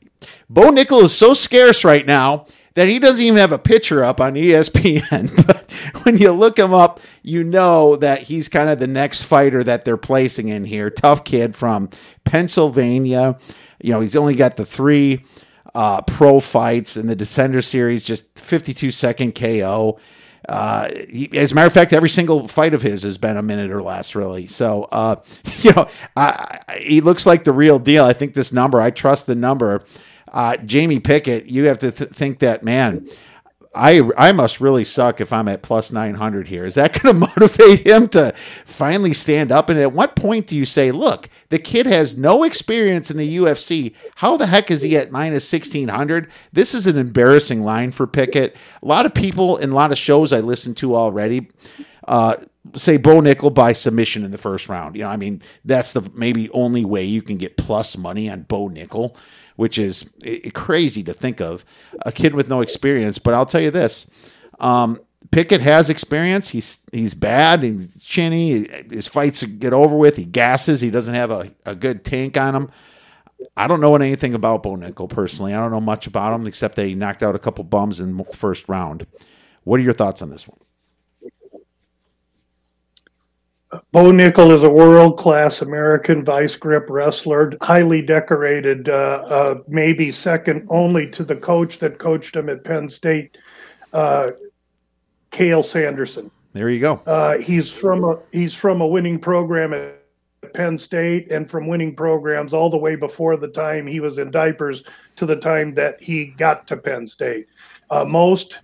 Bo 0.48 0.70
Nickal 0.70 1.02
is 1.02 1.16
so 1.16 1.34
scarce 1.34 1.84
right 1.84 2.06
now 2.06 2.46
that 2.74 2.88
he 2.88 2.98
doesn't 2.98 3.24
even 3.24 3.38
have 3.38 3.52
a 3.52 3.58
picture 3.58 4.04
up 4.04 4.20
on 4.20 4.34
ESPN. 4.34 5.46
but 5.46 5.70
when 6.04 6.18
you 6.18 6.30
look 6.30 6.58
him 6.58 6.74
up, 6.74 7.00
you 7.22 7.42
know 7.42 7.96
that 7.96 8.22
he's 8.22 8.48
kind 8.48 8.68
of 8.68 8.78
the 8.78 8.86
next 8.86 9.22
fighter 9.22 9.64
that 9.64 9.84
they're 9.84 9.96
placing 9.96 10.48
in 10.48 10.64
here. 10.64 10.90
Tough 10.90 11.24
kid 11.24 11.56
from 11.56 11.88
Pennsylvania. 12.24 13.38
You 13.82 13.92
know, 13.92 14.00
he's 14.00 14.16
only 14.16 14.34
got 14.34 14.56
the 14.56 14.66
three 14.66 15.24
uh, 15.74 16.02
pro 16.02 16.38
fights 16.38 16.96
in 16.96 17.06
the 17.06 17.16
Contender 17.16 17.62
series, 17.62 18.04
just 18.04 18.38
52 18.38 18.90
second 18.90 19.34
KO. 19.34 19.98
Uh, 20.48 20.88
he, 21.08 21.28
as 21.36 21.52
a 21.52 21.54
matter 21.54 21.66
of 21.66 21.72
fact, 21.72 21.92
every 21.92 22.08
single 22.08 22.46
fight 22.48 22.74
of 22.74 22.82
his 22.82 23.02
has 23.02 23.18
been 23.18 23.36
a 23.36 23.42
minute 23.42 23.70
or 23.70 23.82
less, 23.82 24.14
really. 24.14 24.46
So, 24.46 24.84
uh, 24.92 25.16
you 25.58 25.72
know, 25.72 25.88
I, 26.16 26.58
I, 26.68 26.76
he 26.78 27.00
looks 27.00 27.26
like 27.26 27.44
the 27.44 27.52
real 27.52 27.78
deal. 27.78 28.04
I 28.04 28.12
think 28.12 28.34
this 28.34 28.52
number, 28.52 28.80
I 28.80 28.90
trust 28.90 29.26
the 29.26 29.34
number 29.34 29.84
uh, 30.36 30.56
Jamie 30.58 31.00
Pickett, 31.00 31.46
you 31.46 31.64
have 31.64 31.78
to 31.78 31.90
th- 31.90 32.10
think 32.10 32.40
that 32.40 32.62
man. 32.62 33.08
I 33.76 34.02
I 34.16 34.32
must 34.32 34.60
really 34.60 34.84
suck 34.84 35.20
if 35.20 35.32
I'm 35.32 35.48
at 35.48 35.62
plus 35.62 35.92
900 35.92 36.48
here. 36.48 36.64
Is 36.64 36.74
that 36.76 37.00
going 37.00 37.14
to 37.20 37.26
motivate 37.26 37.86
him 37.86 38.08
to 38.08 38.32
finally 38.64 39.12
stand 39.12 39.52
up? 39.52 39.68
And 39.68 39.78
at 39.78 39.92
what 39.92 40.16
point 40.16 40.46
do 40.46 40.56
you 40.56 40.64
say, 40.64 40.90
look, 40.90 41.28
the 41.50 41.58
kid 41.58 41.86
has 41.86 42.16
no 42.16 42.42
experience 42.42 43.10
in 43.10 43.16
the 43.16 43.36
UFC. 43.36 43.94
How 44.16 44.36
the 44.36 44.46
heck 44.46 44.70
is 44.70 44.82
he 44.82 44.96
at 44.96 45.12
minus 45.12 45.50
1600? 45.52 46.30
This 46.52 46.74
is 46.74 46.86
an 46.86 46.96
embarrassing 46.96 47.62
line 47.62 47.92
for 47.92 48.06
Pickett. 48.06 48.56
A 48.82 48.86
lot 48.86 49.06
of 49.06 49.14
people 49.14 49.56
in 49.56 49.70
a 49.70 49.74
lot 49.74 49.92
of 49.92 49.98
shows 49.98 50.32
I 50.32 50.40
listen 50.40 50.74
to 50.76 50.96
already 50.96 51.48
uh, 52.08 52.36
say 52.74 52.96
Bo 52.96 53.20
Nickal 53.20 53.52
by 53.52 53.72
submission 53.72 54.24
in 54.24 54.30
the 54.30 54.38
first 54.38 54.68
round. 54.68 54.96
You 54.96 55.02
know, 55.02 55.10
I 55.10 55.16
mean, 55.16 55.42
that's 55.64 55.92
the 55.92 56.08
maybe 56.14 56.50
only 56.50 56.84
way 56.84 57.04
you 57.04 57.22
can 57.22 57.36
get 57.36 57.56
plus 57.56 57.96
money 57.96 58.28
on 58.28 58.42
Bo 58.42 58.68
Nickal 58.68 59.16
which 59.56 59.78
is 59.78 60.10
crazy 60.54 61.02
to 61.02 61.12
think 61.12 61.40
of. 61.40 61.64
A 62.02 62.12
kid 62.12 62.34
with 62.34 62.48
no 62.48 62.60
experience. 62.60 63.18
But 63.18 63.34
I'll 63.34 63.46
tell 63.46 63.60
you 63.60 63.70
this. 63.70 64.06
Um, 64.60 65.00
Pickett 65.30 65.60
has 65.60 65.90
experience. 65.90 66.50
He's 66.50 66.78
he's 66.92 67.14
bad. 67.14 67.62
He's 67.62 68.04
chinny. 68.04 68.68
His 68.90 69.06
fights 69.06 69.42
get 69.42 69.72
over 69.72 69.96
with. 69.96 70.16
He 70.16 70.24
gasses. 70.24 70.80
He 70.80 70.90
doesn't 70.90 71.14
have 71.14 71.30
a, 71.30 71.52
a 71.64 71.74
good 71.74 72.04
tank 72.04 72.36
on 72.36 72.54
him. 72.54 72.70
I 73.56 73.66
don't 73.66 73.80
know 73.80 73.94
anything 73.94 74.34
about 74.34 74.62
Bo 74.62 74.76
Nickal 74.76 75.10
personally. 75.10 75.52
I 75.52 75.58
don't 75.58 75.70
know 75.70 75.80
much 75.80 76.06
about 76.06 76.34
him 76.34 76.46
except 76.46 76.76
that 76.76 76.86
he 76.86 76.94
knocked 76.94 77.22
out 77.22 77.34
a 77.34 77.38
couple 77.38 77.64
bums 77.64 78.00
in 78.00 78.16
the 78.16 78.24
first 78.24 78.68
round. 78.68 79.06
What 79.64 79.80
are 79.80 79.82
your 79.82 79.92
thoughts 79.92 80.22
on 80.22 80.30
this 80.30 80.48
one? 80.48 80.58
Bo 83.92 84.12
Nickal 84.12 84.54
is 84.54 84.62
a 84.62 84.70
world 84.70 85.18
class 85.18 85.62
American 85.62 86.24
vice 86.24 86.56
grip 86.56 86.86
wrestler, 86.88 87.52
highly 87.62 88.02
decorated, 88.02 88.88
uh, 88.88 88.92
uh, 89.28 89.54
maybe 89.68 90.10
second 90.10 90.66
only 90.70 91.10
to 91.10 91.24
the 91.24 91.36
coach 91.36 91.78
that 91.78 91.98
coached 91.98 92.36
him 92.36 92.48
at 92.48 92.64
Penn 92.64 92.88
State, 92.88 93.38
uh, 93.92 94.32
Sanderson. 95.32 96.30
There 96.52 96.70
you 96.70 96.80
go. 96.80 97.02
Uh, 97.06 97.38
he's 97.38 97.70
from 97.70 98.04
a 98.04 98.18
he's 98.32 98.54
from 98.54 98.80
a 98.80 98.86
winning 98.86 99.18
program 99.18 99.74
at 99.74 100.02
Penn 100.54 100.78
State 100.78 101.30
and 101.30 101.50
from 101.50 101.66
winning 101.66 101.94
programs 101.94 102.54
all 102.54 102.70
the 102.70 102.78
way 102.78 102.96
before 102.96 103.36
the 103.36 103.48
time 103.48 103.86
he 103.86 104.00
was 104.00 104.18
in 104.18 104.30
diapers 104.30 104.82
to 105.16 105.26
the 105.26 105.36
time 105.36 105.74
that 105.74 106.02
he 106.02 106.26
got 106.26 106.66
to 106.68 106.76
Penn 106.76 107.06
State. 107.06 107.46
Uh, 107.90 108.04
most 108.04 108.60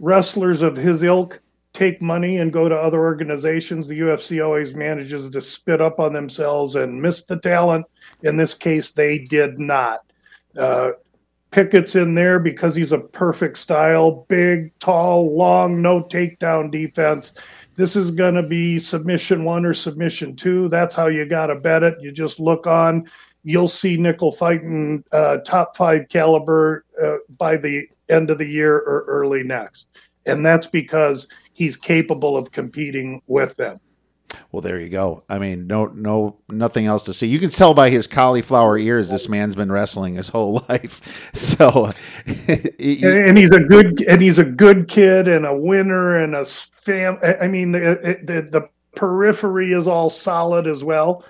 wrestlers 0.00 0.62
of 0.62 0.76
his 0.76 1.02
ilk 1.02 1.40
take 1.72 2.02
money 2.02 2.38
and 2.38 2.52
go 2.52 2.68
to 2.68 2.74
other 2.74 3.00
organizations. 3.00 3.86
The 3.86 4.00
UFC 4.00 4.44
always 4.44 4.74
manages 4.74 5.30
to 5.30 5.40
spit 5.40 5.80
up 5.80 6.00
on 6.00 6.12
themselves 6.12 6.74
and 6.74 7.00
miss 7.00 7.24
the 7.24 7.38
talent. 7.38 7.86
In 8.22 8.36
this 8.36 8.54
case, 8.54 8.92
they 8.92 9.18
did 9.18 9.58
not. 9.58 10.00
Uh, 10.56 10.92
Pickett's 11.50 11.96
in 11.96 12.14
there 12.14 12.38
because 12.38 12.74
he's 12.74 12.92
a 12.92 12.98
perfect 12.98 13.56
style, 13.58 14.26
big, 14.28 14.76
tall, 14.80 15.34
long, 15.34 15.80
no 15.80 16.02
takedown 16.02 16.70
defense. 16.70 17.32
This 17.76 17.96
is 17.96 18.10
going 18.10 18.34
to 18.34 18.42
be 18.42 18.78
submission 18.78 19.44
one 19.44 19.64
or 19.64 19.72
submission 19.72 20.36
two. 20.36 20.68
That's 20.68 20.94
how 20.94 21.06
you 21.06 21.24
got 21.24 21.46
to 21.46 21.54
bet 21.54 21.82
it. 21.82 21.96
You 22.00 22.12
just 22.12 22.38
look 22.38 22.66
on. 22.66 23.08
You'll 23.44 23.68
see 23.68 23.96
Nickal 23.96 24.36
fighting 24.36 25.04
uh, 25.12 25.38
top 25.38 25.76
five 25.76 26.08
caliber 26.08 26.84
uh, 27.02 27.16
by 27.38 27.56
the 27.56 27.88
end 28.10 28.30
of 28.30 28.38
the 28.38 28.46
year 28.46 28.76
or 28.76 29.04
early 29.06 29.42
next. 29.42 29.88
And 30.26 30.44
that's 30.44 30.66
because 30.66 31.28
he's 31.58 31.76
capable 31.76 32.36
of 32.36 32.52
competing 32.52 33.20
with 33.26 33.56
them. 33.56 33.80
Well, 34.52 34.62
there 34.62 34.78
you 34.78 34.90
go. 34.90 35.24
I 35.28 35.40
mean, 35.40 35.66
no, 35.66 35.86
no, 35.86 36.38
nothing 36.48 36.86
else 36.86 37.02
to 37.04 37.12
see. 37.14 37.26
You 37.26 37.40
can 37.40 37.50
tell 37.50 37.74
by 37.74 37.90
his 37.90 38.06
cauliflower 38.06 38.78
ears 38.78 39.10
this 39.10 39.28
man's 39.28 39.56
been 39.56 39.72
wrestling 39.72 40.14
his 40.14 40.28
whole 40.28 40.64
life. 40.68 41.34
So, 41.34 41.90
he, 42.78 43.04
and 43.04 43.36
he's 43.36 43.50
a 43.50 43.60
good, 43.60 44.02
and 44.02 44.20
he's 44.20 44.38
a 44.38 44.44
good 44.44 44.86
kid 44.86 45.26
and 45.26 45.44
a 45.44 45.56
winner 45.56 46.18
and 46.18 46.36
a 46.36 46.44
fam. 46.44 47.18
I 47.22 47.48
mean, 47.48 47.72
the, 47.72 48.20
the, 48.22 48.42
the 48.42 48.68
periphery 48.94 49.72
is 49.72 49.88
all 49.88 50.10
solid 50.10 50.68
as 50.68 50.84
well. 50.84 51.24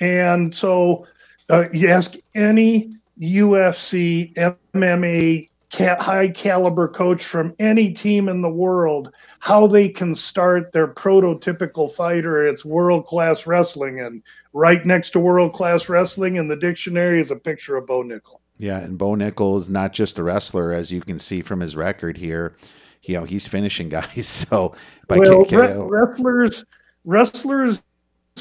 And 0.00 0.54
so, 0.54 1.06
uh, 1.48 1.68
you 1.72 1.88
ask 1.88 2.16
any 2.34 2.94
UFC, 3.18 4.34
MMA 4.34 5.49
high 5.72 6.28
caliber 6.28 6.88
coach 6.88 7.24
from 7.24 7.54
any 7.58 7.92
team 7.92 8.28
in 8.28 8.42
the 8.42 8.50
world 8.50 9.12
how 9.38 9.66
they 9.66 9.88
can 9.88 10.14
start 10.14 10.72
their 10.72 10.88
prototypical 10.88 11.90
fighter. 11.92 12.46
It's 12.46 12.64
world 12.64 13.06
class 13.06 13.46
wrestling 13.46 14.00
and 14.00 14.22
right 14.52 14.84
next 14.84 15.10
to 15.10 15.20
world 15.20 15.52
class 15.52 15.88
wrestling 15.88 16.36
in 16.36 16.48
the 16.48 16.56
dictionary 16.56 17.20
is 17.20 17.30
a 17.30 17.36
picture 17.36 17.76
of 17.76 17.86
bo 17.86 18.02
Nickal. 18.02 18.40
yeah 18.58 18.78
and 18.78 18.98
bo 18.98 19.14
Nickal 19.14 19.58
is 19.58 19.70
not 19.70 19.92
just 19.92 20.18
a 20.18 20.24
wrestler 20.24 20.72
as 20.72 20.92
you 20.92 21.00
can 21.00 21.18
see 21.18 21.42
from 21.42 21.60
his 21.60 21.76
record 21.76 22.16
here. 22.16 22.54
You 23.02 23.18
know 23.18 23.24
he's 23.24 23.46
finishing 23.46 23.88
guys 23.90 24.26
so 24.26 24.74
by 25.06 25.18
well, 25.18 25.44
re- 25.44 25.76
wrestlers 25.76 26.64
wrestlers 27.04 27.82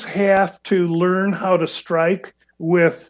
have 0.08 0.62
to 0.64 0.88
learn 0.88 1.34
how 1.34 1.58
to 1.58 1.68
strike 1.68 2.34
with 2.58 3.09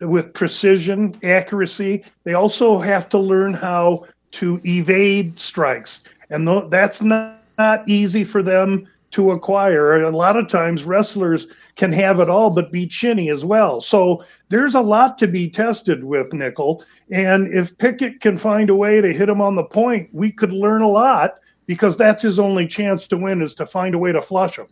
with 0.00 0.32
precision, 0.34 1.18
accuracy. 1.22 2.04
They 2.24 2.34
also 2.34 2.78
have 2.78 3.08
to 3.10 3.18
learn 3.18 3.54
how 3.54 4.06
to 4.32 4.60
evade 4.64 5.38
strikes, 5.40 6.04
and 6.30 6.46
th- 6.46 6.64
that's 6.68 7.00
not, 7.02 7.40
not 7.58 7.88
easy 7.88 8.24
for 8.24 8.42
them 8.42 8.86
to 9.10 9.30
acquire. 9.30 10.02
A 10.02 10.10
lot 10.10 10.36
of 10.36 10.48
times, 10.48 10.84
wrestlers 10.84 11.48
can 11.76 11.92
have 11.92 12.20
it 12.20 12.28
all 12.28 12.50
but 12.50 12.70
be 12.70 12.86
chinny 12.86 13.30
as 13.30 13.44
well. 13.44 13.80
So 13.80 14.24
there's 14.48 14.74
a 14.74 14.80
lot 14.80 15.16
to 15.18 15.26
be 15.26 15.48
tested 15.48 16.04
with 16.04 16.30
Nickal. 16.30 16.82
And 17.10 17.52
if 17.54 17.76
Pickett 17.78 18.20
can 18.20 18.36
find 18.36 18.68
a 18.68 18.74
way 18.74 19.00
to 19.00 19.12
hit 19.12 19.28
him 19.28 19.40
on 19.40 19.54
the 19.54 19.64
point, 19.64 20.10
we 20.12 20.30
could 20.30 20.52
learn 20.52 20.82
a 20.82 20.88
lot 20.88 21.36
because 21.66 21.96
that's 21.96 22.22
his 22.22 22.38
only 22.38 22.66
chance 22.66 23.06
to 23.06 23.16
win 23.16 23.40
is 23.40 23.54
to 23.54 23.66
find 23.66 23.94
a 23.94 23.98
way 23.98 24.12
to 24.12 24.20
flush 24.20 24.58
him. 24.58 24.66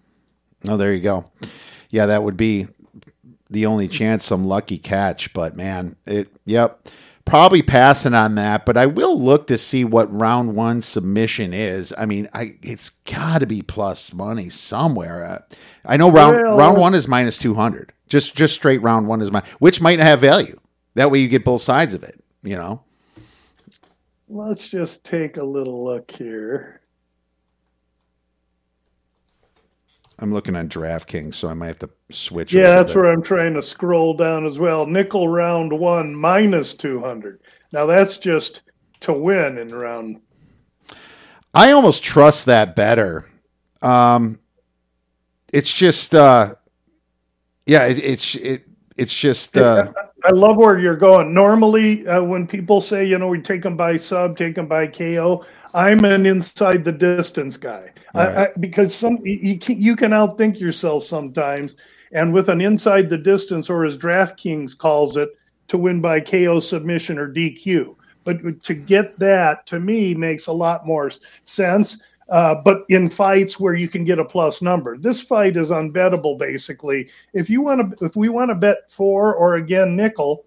Oh, 0.68 0.76
there 0.76 0.92
you 0.92 1.00
go. 1.00 1.30
Yeah, 1.90 2.06
that 2.06 2.22
would 2.22 2.36
be 2.36 2.66
the 3.50 3.66
only 3.66 3.88
chance 3.88 4.24
some 4.24 4.46
lucky 4.46 4.78
catch. 4.78 5.32
But 5.32 5.56
man, 5.56 5.96
it 6.06 6.28
yep. 6.44 6.88
Probably 7.24 7.60
passing 7.60 8.14
on 8.14 8.36
that, 8.36 8.64
but 8.64 8.76
I 8.76 8.86
will 8.86 9.20
look 9.20 9.48
to 9.48 9.58
see 9.58 9.84
what 9.84 10.16
round 10.16 10.54
one 10.54 10.80
submission 10.80 11.52
is. 11.52 11.92
I 11.98 12.06
mean, 12.06 12.28
I 12.32 12.56
it's 12.62 12.90
got 12.90 13.40
to 13.40 13.46
be 13.46 13.62
plus 13.62 14.12
money 14.12 14.48
somewhere. 14.48 15.24
Uh, 15.24 15.56
I 15.84 15.96
know 15.96 16.08
round 16.08 16.36
well, 16.36 16.56
round 16.56 16.78
one 16.78 16.94
is 16.94 17.08
minus 17.08 17.40
two 17.40 17.54
hundred. 17.54 17.92
Just 18.08 18.36
just 18.36 18.54
straight 18.54 18.80
round 18.80 19.08
one 19.08 19.22
is 19.22 19.32
my, 19.32 19.42
which 19.58 19.80
might 19.80 19.98
have 19.98 20.20
value. 20.20 20.60
That 20.94 21.10
way 21.10 21.18
you 21.18 21.26
get 21.26 21.44
both 21.44 21.62
sides 21.62 21.94
of 21.94 22.04
it. 22.04 22.22
You 22.42 22.54
know. 22.54 22.84
Let's 24.28 24.68
just 24.68 25.02
take 25.02 25.36
a 25.36 25.44
little 25.44 25.84
look 25.84 26.08
here. 26.12 26.75
I'm 30.18 30.32
looking 30.32 30.56
on 30.56 30.68
DraftKings, 30.68 31.34
so 31.34 31.48
I 31.48 31.54
might 31.54 31.66
have 31.66 31.78
to 31.80 31.90
switch. 32.10 32.54
Yeah, 32.54 32.76
that's 32.76 32.94
where 32.94 33.12
I'm 33.12 33.22
trying 33.22 33.52
to 33.54 33.62
scroll 33.62 34.14
down 34.14 34.46
as 34.46 34.58
well. 34.58 34.86
Nickal 34.86 35.30
round 35.32 35.78
one 35.78 36.14
minus 36.14 36.74
200. 36.74 37.40
Now 37.72 37.84
that's 37.84 38.16
just 38.16 38.62
to 39.00 39.12
win 39.12 39.58
in 39.58 39.68
round. 39.68 40.20
I 41.52 41.72
almost 41.72 42.02
trust 42.02 42.46
that 42.46 42.74
better. 42.74 43.28
Um, 43.82 44.40
it's 45.52 45.72
just, 45.72 46.14
uh, 46.14 46.54
yeah, 47.66 47.86
it, 47.86 48.02
it's 48.02 48.34
it, 48.36 48.66
it's 48.96 49.18
just. 49.18 49.56
Uh, 49.56 49.92
I 50.24 50.30
love 50.30 50.56
where 50.56 50.78
you're 50.78 50.96
going. 50.96 51.34
Normally, 51.34 52.06
uh, 52.08 52.22
when 52.22 52.46
people 52.46 52.80
say, 52.80 53.04
you 53.04 53.18
know, 53.18 53.28
we 53.28 53.40
take 53.40 53.62
them 53.62 53.76
by 53.76 53.98
sub, 53.98 54.36
take 54.36 54.54
them 54.54 54.66
by 54.66 54.86
KO, 54.86 55.44
I'm 55.74 56.04
an 56.06 56.24
inside 56.24 56.84
the 56.84 56.92
distance 56.92 57.58
guy 57.58 57.92
right. 58.16 58.36
I, 58.36 58.44
I, 58.44 58.48
because 58.58 58.94
some 58.94 59.18
you 59.24 59.58
can, 59.58 59.80
you 59.80 59.96
can 59.96 60.10
outthink 60.12 60.58
yourself 60.60 61.04
sometimes, 61.04 61.76
and 62.12 62.32
with 62.32 62.48
an 62.48 62.60
inside 62.60 63.08
the 63.08 63.18
distance 63.18 63.70
or 63.70 63.84
as 63.84 63.96
DraftKings 63.96 64.76
calls 64.76 65.16
it, 65.16 65.30
to 65.68 65.78
win 65.78 66.00
by 66.00 66.20
KO 66.20 66.60
submission 66.60 67.18
or 67.18 67.32
DQ. 67.32 67.96
But 68.24 68.62
to 68.64 68.74
get 68.74 69.18
that 69.18 69.66
to 69.68 69.80
me 69.80 70.14
makes 70.14 70.48
a 70.48 70.52
lot 70.52 70.86
more 70.86 71.10
sense. 71.44 72.00
Uh, 72.28 72.56
but 72.56 72.84
in 72.88 73.08
fights 73.08 73.60
where 73.60 73.74
you 73.74 73.88
can 73.88 74.04
get 74.04 74.18
a 74.18 74.24
plus 74.24 74.60
number, 74.60 74.98
this 74.98 75.20
fight 75.20 75.56
is 75.56 75.70
unbettable. 75.70 76.36
Basically, 76.36 77.08
if 77.32 77.48
you 77.48 77.62
want 77.62 77.98
to, 77.98 78.04
if 78.04 78.16
we 78.16 78.28
want 78.28 78.50
to 78.50 78.54
bet 78.56 78.90
four 78.90 79.34
or 79.34 79.56
again 79.56 79.96
Nickal, 79.96 80.42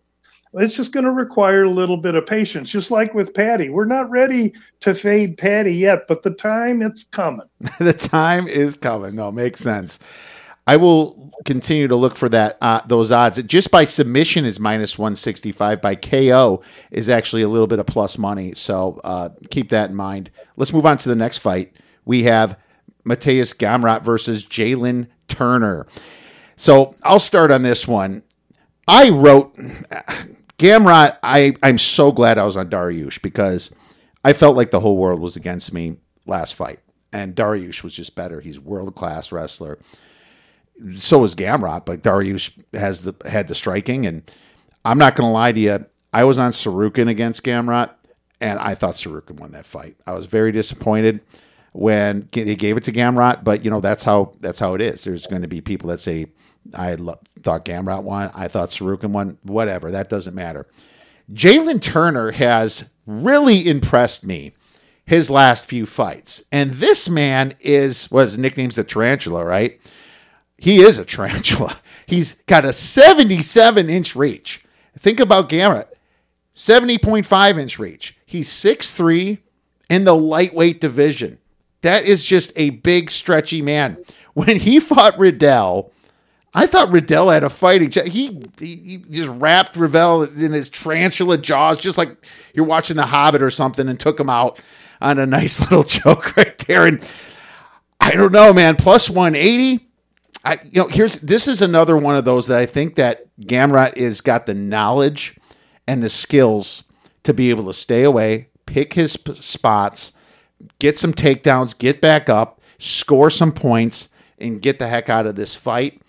it's 0.54 0.76
just 0.76 0.92
going 0.92 1.06
to 1.06 1.12
require 1.12 1.64
a 1.64 1.70
little 1.70 1.98
bit 1.98 2.16
of 2.16 2.26
patience, 2.26 2.70
just 2.70 2.92
like 2.92 3.14
with 3.14 3.34
Paddy. 3.34 3.70
We're 3.70 3.86
not 3.86 4.10
ready 4.10 4.54
to 4.80 4.96
fade 4.96 5.38
Paddy 5.38 5.76
yet, 5.76 6.08
but 6.08 6.24
the 6.24 6.32
time 6.32 6.82
it's 6.82 7.04
coming. 7.04 7.48
the 7.80 7.94
time 7.94 8.48
is 8.48 8.76
coming. 8.76 9.16
No, 9.16 9.32
makes 9.32 9.60
sense. 9.60 10.00
I 10.66 10.78
will 10.78 11.32
continue 11.46 11.88
to 11.88 11.96
look 11.96 12.16
for 12.16 12.30
that 12.30 12.58
uh, 12.62 12.82
those 12.86 13.12
odds. 13.12 13.42
Just 13.44 13.72
by 13.72 13.86
submission 13.86 14.46
is 14.46 14.60
minus 14.60 15.00
one 15.00 15.16
sixty 15.16 15.52
five. 15.52 15.82
By 15.82 15.96
KO 15.96 16.62
is 16.92 17.10
actually 17.10 17.42
a 17.42 17.50
little 17.50 17.66
bit 17.66 17.80
of 17.80 17.88
plus 17.88 18.18
money. 18.20 18.54
So 18.54 19.00
uh, 19.04 19.30
keep 19.50 19.70
that 19.70 19.90
in 19.90 19.96
mind. 19.96 20.30
Let's 20.58 20.74
move 20.74 20.86
on 20.86 20.98
to 21.00 21.10
the 21.10 21.16
next 21.16 21.40
fight. 21.40 21.74
We 22.06 22.24
have 22.24 22.58
Mateusz 23.04 23.56
Gamrot 23.56 24.04
versus 24.04 24.46
Jalin 24.46 25.08
Turner. 25.28 25.88
So 26.56 26.94
I'll 27.04 27.20
start 27.20 27.52
on 27.52 27.64
this 27.64 27.88
one. 27.88 28.24
I 28.88 29.10
wrote 29.10 29.56
Gamrot, 30.60 31.18
I, 31.24 31.56
I'm 31.64 31.78
so 31.78 32.12
glad 32.12 32.38
I 32.38 32.44
was 32.44 32.58
on 32.58 32.70
Dariush 32.70 33.22
because 33.22 33.72
I 34.26 34.34
felt 34.34 34.58
like 34.58 34.72
the 34.72 34.82
whole 34.82 34.98
world 34.98 35.22
was 35.22 35.38
against 35.38 35.74
me 35.74 35.98
last 36.26 36.54
fight. 36.54 36.80
And 37.14 37.34
Dariush 37.34 37.82
was 37.82 37.96
just 37.96 38.14
better. 38.14 38.42
He's 38.42 38.60
world 38.60 38.94
class 38.94 39.32
wrestler. 39.32 39.80
So 40.98 41.24
is 41.24 41.34
Gamrot, 41.34 41.86
but 41.86 42.04
Dariush 42.04 42.52
has 42.74 43.04
the 43.04 43.16
had 43.28 43.48
the 43.48 43.56
striking. 43.56 44.06
And 44.06 44.30
I'm 44.86 44.98
not 44.98 45.16
gonna 45.16 45.32
lie 45.32 45.54
to 45.54 45.60
you, 45.60 45.86
I 46.14 46.26
was 46.26 46.38
on 46.38 46.52
Tsarukyan 46.52 47.10
against 47.10 47.44
Gamrot, 47.44 47.92
and 48.42 48.60
I 48.60 48.76
thought 48.76 48.96
Tsarukyan 48.96 49.40
won 49.40 49.52
that 49.54 49.66
fight. 49.66 49.98
I 50.06 50.14
was 50.14 50.26
very 50.26 50.52
disappointed 50.52 51.22
when 51.72 52.28
they 52.32 52.56
gave 52.56 52.78
it 52.78 52.84
to 52.84 52.92
Gamrot, 52.92 53.44
but 53.44 53.64
you 53.64 53.72
know 53.72 53.80
that's 53.80 54.04
how 54.04 54.34
that's 54.40 54.60
how 54.60 54.74
it 54.76 54.82
is. 54.82 55.04
There's 55.04 55.28
going 55.28 55.42
to 55.42 55.48
be 55.48 55.62
people 55.62 55.90
that 55.90 56.00
say 56.00 56.28
I 56.74 56.96
lo- 56.96 57.20
thought 57.44 57.66
Gamrot 57.66 58.04
won. 58.04 58.32
I 58.36 58.48
thought 58.48 58.70
Tsarukyan 58.70 59.12
won. 59.12 59.38
Whatever. 59.44 59.92
That 59.92 60.10
doesn't 60.10 60.36
matter. 60.36 60.68
Jalin 61.32 61.82
Turner 61.82 62.32
has 62.32 62.90
really 63.06 63.68
impressed 63.68 64.26
me 64.26 64.54
his 65.06 65.30
last 65.30 65.66
few 65.66 65.86
fights. 65.86 66.44
And 66.52 66.74
this 66.76 67.10
man 67.10 67.56
is, 67.60 68.10
was 68.12 68.38
nicknames 68.38 68.76
the 68.76 68.84
tarantula, 68.84 69.44
right? 69.44 69.80
He 70.58 70.82
is 70.82 71.00
a 71.00 71.06
tarantula. 71.06 71.78
He's 72.06 72.36
got 72.48 72.66
a 72.66 72.74
77 72.74 73.90
inch 73.90 74.16
reach. 74.16 74.64
Think 74.98 75.20
about 75.20 75.50
Gamrot 75.50 75.88
70.5 76.56 77.58
inch 77.58 77.80
reach. 77.80 78.18
He's 78.26 78.50
6'3 78.50 79.40
in 79.90 80.04
the 80.04 80.16
lightweight 80.16 80.82
division. 80.82 81.40
That 81.82 82.04
is 82.04 82.26
just 82.26 82.52
a 82.56 82.72
big, 82.72 83.10
stretchy 83.10 83.62
man. 83.62 84.04
When 84.34 84.58
he 84.58 84.80
fought 84.80 85.18
Riddell, 85.18 85.92
I 86.60 86.68
thought 86.68 86.92
Riddell 86.92 87.30
had 87.30 87.46
a 87.46 87.50
fighting. 87.50 87.90
He, 87.90 88.38
he, 88.60 88.76
he 88.76 88.98
just 89.10 89.30
wrapped 89.30 89.78
Riddell 89.78 90.24
in 90.24 90.52
his 90.52 90.70
tarantula 90.70 91.38
jaws, 91.38 91.80
just 91.80 91.98
like 91.98 92.18
you're 92.54 92.66
watching 92.66 92.98
The 92.98 93.06
Hobbit 93.06 93.42
or 93.42 93.50
something, 93.50 93.88
and 93.88 93.98
took 93.98 94.20
him 94.20 94.30
out 94.30 94.62
on 95.00 95.20
a 95.20 95.26
nice 95.26 95.60
little 95.72 95.86
choke 95.86 96.36
right 96.36 96.58
there. 96.68 96.86
And 96.86 97.02
I 98.02 98.12
don't 98.12 98.34
know, 98.34 98.52
man. 98.52 98.76
Plus 98.76 99.10
180. 99.10 99.88
I, 100.44 100.60
you 100.66 100.82
know, 100.82 100.90
here's 100.90 101.16
this 101.20 101.48
is 101.48 101.62
another 101.62 101.96
one 101.96 102.18
of 102.18 102.26
those 102.26 102.48
that 102.48 102.60
I 102.60 102.66
think 102.66 102.96
that 102.96 103.26
Gamrot 103.40 103.96
is 103.96 104.20
got 104.20 104.46
the 104.46 104.54
knowledge 104.54 105.38
and 105.88 106.04
the 106.04 106.10
skills 106.10 106.84
to 107.24 107.34
be 107.34 107.52
able 107.52 107.68
to 107.68 107.74
stay 107.74 108.04
away, 108.04 108.50
pick 108.66 108.96
his 108.96 109.14
spots, 109.14 110.12
get 110.80 110.98
some 110.98 111.14
takedowns, 111.14 111.78
get 111.78 112.02
back 112.02 112.28
up, 112.28 112.60
score 112.80 113.30
some 113.30 113.54
points, 113.54 114.10
and 114.38 114.62
get 114.62 114.78
the 114.78 114.88
heck 114.88 115.08
out 115.10 115.26
of 115.26 115.38
this 115.38 115.56
fight. 115.56 116.02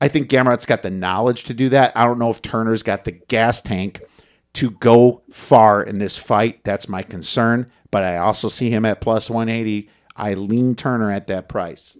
I 0.00 0.08
think 0.08 0.28
Gamrot's 0.28 0.66
got 0.66 0.82
the 0.82 0.90
knowledge 0.90 1.44
to 1.44 1.54
do 1.54 1.68
that. 1.68 1.92
I 1.96 2.06
don't 2.06 2.18
know 2.18 2.30
if 2.30 2.40
Turner's 2.40 2.82
got 2.82 3.04
the 3.04 3.12
gas 3.12 3.60
tank 3.60 4.00
to 4.54 4.70
go 4.70 5.22
far 5.30 5.82
in 5.82 5.98
this 5.98 6.16
fight. 6.16 6.64
That's 6.64 6.88
my 6.88 7.02
concern. 7.02 7.70
But 7.90 8.04
I 8.04 8.16
also 8.16 8.48
see 8.48 8.70
him 8.70 8.84
at 8.86 9.00
plus 9.00 9.28
180. 9.28 9.90
I 10.16 10.34
lean 10.34 10.74
Turner 10.74 11.10
at 11.10 11.26
that 11.26 11.48
price. 11.48 11.98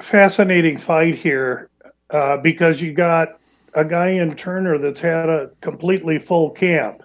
Fascinating 0.00 0.78
fight 0.78 1.14
here 1.14 1.70
uh, 2.10 2.36
because 2.38 2.80
you 2.80 2.92
got 2.92 3.38
a 3.74 3.84
guy 3.84 4.08
in 4.08 4.34
Turner 4.36 4.78
that's 4.78 5.00
had 5.00 5.28
a 5.28 5.50
completely 5.60 6.18
full 6.18 6.50
camp. 6.50 7.02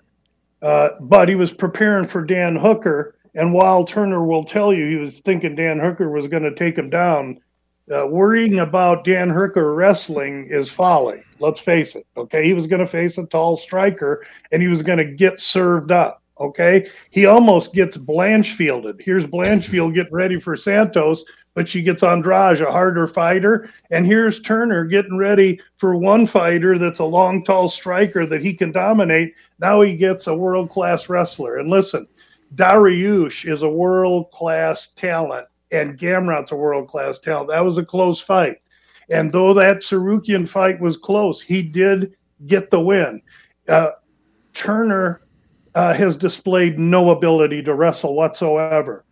Uh, 0.61 0.89
but 0.99 1.29
he 1.29 1.35
was 1.35 1.53
preparing 1.53 2.07
for 2.07 2.23
Dan 2.23 2.55
Hooker. 2.55 3.15
And 3.35 3.53
while 3.53 3.83
Turner 3.83 4.23
will 4.23 4.43
tell 4.43 4.73
you 4.73 4.87
he 4.87 4.95
was 4.95 5.19
thinking 5.19 5.55
Dan 5.55 5.79
Hooker 5.79 6.09
was 6.09 6.27
going 6.27 6.43
to 6.43 6.55
take 6.55 6.77
him 6.77 6.89
down, 6.89 7.39
uh, 7.93 8.07
worrying 8.07 8.59
about 8.59 9.03
Dan 9.03 9.29
Hooker 9.29 9.73
wrestling 9.73 10.47
is 10.49 10.71
folly. 10.71 11.21
Let's 11.39 11.59
face 11.59 11.95
it. 11.95 12.07
Okay. 12.17 12.43
He 12.45 12.53
was 12.53 12.67
going 12.67 12.79
to 12.79 12.87
face 12.87 13.17
a 13.17 13.25
tall 13.27 13.57
striker 13.57 14.25
and 14.51 14.61
he 14.61 14.67
was 14.67 14.81
going 14.81 14.97
to 14.97 15.05
get 15.05 15.39
served 15.39 15.91
up. 15.91 16.23
Okay. 16.39 16.89
He 17.11 17.25
almost 17.25 17.73
gets 17.73 17.97
Blanchfielded. 17.97 18.99
Here's 18.99 19.25
Blanchfield 19.25 19.93
getting 19.93 20.13
ready 20.13 20.39
for 20.39 20.55
Santos, 20.55 21.23
but 21.53 21.69
she 21.69 21.81
gets 21.81 22.03
Andrade, 22.03 22.61
a 22.61 22.71
harder 22.71 23.07
fighter. 23.07 23.69
And 23.91 24.05
here's 24.05 24.41
Turner 24.41 24.85
getting 24.85 25.17
ready 25.17 25.61
for 25.77 25.95
one 25.95 26.27
fighter 26.27 26.77
that's 26.77 26.99
a 26.99 27.05
long, 27.05 27.43
tall 27.43 27.69
striker 27.69 28.25
that 28.25 28.41
he 28.41 28.53
can 28.53 28.71
dominate. 28.71 29.35
Now 29.59 29.81
he 29.81 29.95
gets 29.95 30.27
a 30.27 30.35
world 30.35 30.69
class 30.69 31.07
wrestler. 31.07 31.59
And 31.59 31.69
listen, 31.69 32.07
Dariush 32.55 33.49
is 33.49 33.63
a 33.63 33.69
world 33.69 34.31
class 34.31 34.87
talent, 34.89 35.47
and 35.75 35.97
Gamrot's 35.97 36.51
a 36.51 36.55
world 36.55 36.87
class 36.87 37.19
talent. 37.19 37.49
That 37.49 37.63
was 37.65 37.77
a 37.77 37.85
close 37.85 38.21
fight. 38.21 38.57
And 39.09 39.31
though 39.31 39.53
that 39.53 39.77
Tsarukyan 39.77 40.47
fight 40.47 40.79
was 40.79 40.97
close, 40.97 41.41
he 41.41 41.61
did 41.61 42.15
get 42.47 42.71
the 42.71 42.81
win. 42.81 43.21
Uh, 43.67 43.91
Turner 44.53 45.21
uh, 45.75 45.93
has 45.93 46.15
displayed 46.15 46.79
no 46.79 47.11
ability 47.11 47.61
to 47.63 47.75
wrestle 47.75 48.15
whatsoever. 48.15 49.05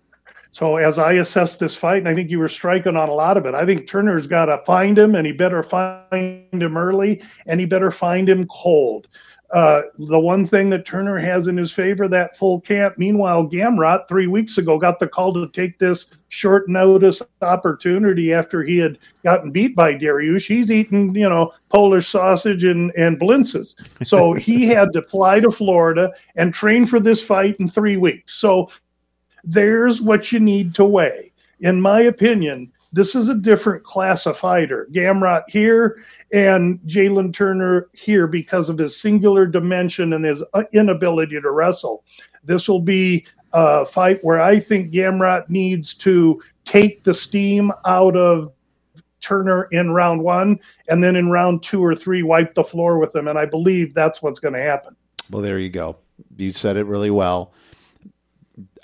So 0.51 0.77
as 0.77 0.99
I 0.99 1.13
assess 1.13 1.57
this 1.57 1.75
fight, 1.75 1.97
and 1.97 2.07
I 2.07 2.13
think 2.13 2.29
you 2.29 2.37
were 2.37 2.47
striking 2.47 2.95
on 2.95 3.09
a 3.09 3.13
lot 3.13 3.37
of 3.37 3.47
it, 3.47 3.55
I 3.55 3.65
think 3.65 3.87
Turner's 3.87 4.27
got 4.27 4.45
to 4.45 4.59
find 4.59 4.97
him, 4.97 5.15
and 5.15 5.25
he 5.25 5.33
better 5.33 5.63
find 5.63 6.45
him 6.51 6.77
early, 6.77 7.23
and 7.47 7.59
he 7.59 7.65
better 7.65 7.89
find 7.89 8.29
him 8.29 8.45
cold. 8.47 9.07
Uh, 9.53 9.83
the 9.99 10.19
one 10.19 10.47
thing 10.47 10.71
that 10.71 10.83
Turner 10.83 11.19
has 11.19 11.45
in 11.45 11.55
his 11.55 11.71
favor, 11.71 12.07
that 12.07 12.35
full 12.35 12.59
camp. 12.59 12.97
Meanwhile, 12.97 13.47
Gamrot 13.47 14.07
three 14.07 14.25
weeks 14.25 14.57
ago 14.57 14.79
got 14.79 14.97
the 14.97 15.07
call 15.07 15.31
to 15.35 15.47
take 15.49 15.77
this 15.77 16.07
short 16.29 16.67
notice 16.67 17.21
opportunity 17.43 18.33
after 18.33 18.63
he 18.63 18.79
had 18.79 18.97
gotten 19.23 19.51
beat 19.51 19.75
by 19.75 19.93
Dariush. 19.93 20.47
He's 20.47 20.71
eating, 20.71 21.13
you 21.15 21.29
know, 21.29 21.53
Polish 21.69 22.07
sausage 22.07 22.63
and, 22.63 22.91
and 22.97 23.19
blintzes. 23.19 23.75
So 24.07 24.33
he 24.33 24.65
had 24.65 24.91
to 24.93 25.03
fly 25.03 25.39
to 25.41 25.51
Florida 25.51 26.11
and 26.35 26.51
train 26.51 26.87
for 26.87 26.99
this 26.99 27.23
fight 27.23 27.55
in 27.59 27.67
three 27.67 27.97
weeks. 27.97 28.33
So 28.33 28.71
there's 29.43 30.01
what 30.01 30.31
you 30.31 30.39
need 30.39 30.73
to 30.75 30.85
weigh. 30.85 31.31
In 31.59 31.79
my 31.79 32.01
opinion, 32.01 32.71
this 32.93 33.15
is 33.15 33.27
a 33.27 33.35
different 33.35 33.83
class 33.83 34.27
of 34.27 34.37
fighter. 34.37 34.87
Gamrot 34.93 35.43
here 35.49 36.05
and 36.31 36.79
Jalin 36.85 37.33
Turner 37.33 37.89
here 37.93 38.27
because 38.27 38.69
of 38.69 38.77
his 38.77 38.95
singular 38.95 39.47
dimension 39.47 40.13
and 40.13 40.23
his 40.23 40.43
uh, 40.53 40.63
inability 40.73 41.41
to 41.41 41.51
wrestle. 41.51 42.05
This 42.43 42.69
will 42.69 42.79
be 42.79 43.25
a 43.51 43.83
fight 43.83 44.23
where 44.23 44.39
I 44.39 44.59
think 44.59 44.93
Gamrot 44.93 45.49
needs 45.49 45.95
to 45.95 46.41
take 46.65 47.03
the 47.03 47.13
steam 47.13 47.71
out 47.85 48.15
of 48.15 48.53
Turner 49.21 49.69
in 49.71 49.91
round 49.91 50.21
one, 50.21 50.59
and 50.89 51.03
then 51.03 51.15
in 51.15 51.29
round 51.29 51.63
two 51.63 51.83
or 51.83 51.95
three, 51.95 52.23
wipe 52.23 52.53
the 52.55 52.63
floor 52.63 52.99
with 52.99 53.15
him. 53.15 53.27
And 53.27 53.39
I 53.39 53.45
believe 53.45 53.93
that's 53.93 54.21
what's 54.21 54.39
going 54.39 54.53
to 54.53 54.61
happen. 54.61 54.95
Well, 55.31 55.41
there 55.41 55.59
you 55.59 55.69
go. 55.69 55.97
You 56.37 56.51
said 56.51 56.77
it 56.77 56.85
really 56.85 57.09
well. 57.09 57.53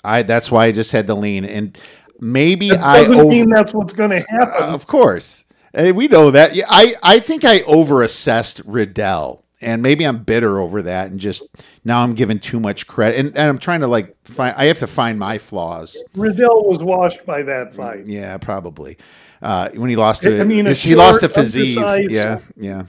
I 0.02 0.22
that's 0.22 0.50
why 0.50 0.64
I 0.64 0.72
just 0.72 0.92
had 0.92 1.06
to 1.08 1.14
lean 1.14 1.44
and 1.44 1.78
maybe 2.20 2.68
That 2.70 2.80
I 2.80 2.98
doesn't 3.04 3.14
over, 3.20 3.28
mean 3.28 3.48
that's 3.48 3.72
what's 3.74 3.92
going 3.92 4.10
to 4.10 4.20
happen. 4.20 4.62
of 4.62 4.86
course. 4.86 5.44
And 5.72 5.96
we 5.96 6.08
know 6.08 6.30
that. 6.30 6.54
Yeah, 6.54 6.64
I, 6.68 6.94
I 7.02 7.20
think 7.20 7.44
I 7.44 7.60
overassessed 7.60 8.62
Riddell. 8.66 9.44
And 9.62 9.82
maybe 9.82 10.04
I'm 10.04 10.22
bitter 10.24 10.58
over 10.58 10.80
that 10.82 11.10
and 11.10 11.20
just 11.20 11.46
now 11.84 12.02
I'm 12.02 12.14
giving 12.14 12.38
too 12.38 12.58
much 12.58 12.86
credit. 12.86 13.18
And, 13.18 13.28
and 13.36 13.46
I'm 13.46 13.58
trying 13.58 13.80
to 13.80 13.86
like 13.88 14.16
find 14.24 14.54
I 14.56 14.64
have 14.64 14.78
to 14.78 14.86
find 14.86 15.18
my 15.18 15.36
flaws. 15.36 16.02
Riddell 16.14 16.64
was 16.64 16.78
washed 16.78 17.26
by 17.26 17.42
that 17.42 17.74
fight. 17.74 18.06
Yeah, 18.06 18.38
probably. 18.38 18.96
Uh, 19.42 19.68
when 19.74 19.90
he 19.90 19.96
lost 19.96 20.22
to 20.22 20.40
I 20.40 20.44
mean, 20.44 20.64
he 20.64 20.94
lost 20.94 21.20
to 21.20 21.26
undersized- 21.26 22.10
Yeah, 22.10 22.40
yeah. 22.56 22.84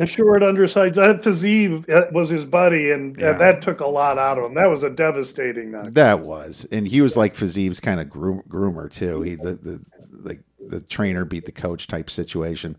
A 0.00 0.06
short 0.06 0.42
undersized 0.42 0.94
that 0.94 1.22
Fiziev 1.22 1.88
uh, 1.90 2.06
was 2.12 2.28
his 2.28 2.44
buddy, 2.44 2.92
and 2.92 3.20
uh, 3.22 3.36
that 3.38 3.62
took 3.62 3.80
a 3.80 3.86
lot 3.86 4.18
out 4.18 4.38
of 4.38 4.44
him. 4.44 4.54
That 4.54 4.66
was 4.66 4.82
a 4.82 4.90
devastating 4.90 5.72
knock. 5.72 5.90
That 5.90 6.20
was, 6.20 6.66
and 6.70 6.86
he 6.86 7.00
was 7.00 7.16
like 7.16 7.34
Fiziev's 7.34 7.80
kind 7.80 8.00
of 8.00 8.08
groom, 8.08 8.42
groomer 8.48 8.90
too. 8.90 9.22
He 9.22 9.34
the 9.34 9.54
the 9.54 9.80
like 10.10 10.40
the 10.60 10.80
trainer 10.82 11.24
beat 11.24 11.46
the 11.46 11.52
coach 11.52 11.86
type 11.86 12.10
situation. 12.10 12.76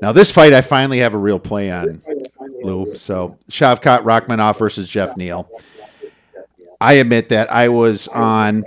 Now 0.00 0.12
this 0.12 0.30
fight, 0.30 0.52
I 0.52 0.60
finally 0.60 0.98
have 0.98 1.14
a 1.14 1.18
real 1.18 1.38
play 1.38 1.70
on 1.70 2.02
Lou. 2.62 2.94
So 2.94 3.36
Shavkat 3.50 4.02
Rakhmonov 4.02 4.58
versus 4.58 4.88
Geoff 4.88 5.16
Neal. 5.16 5.50
I 6.80 6.94
admit 6.94 7.30
that 7.30 7.52
I 7.52 7.68
was 7.68 8.06
on 8.08 8.64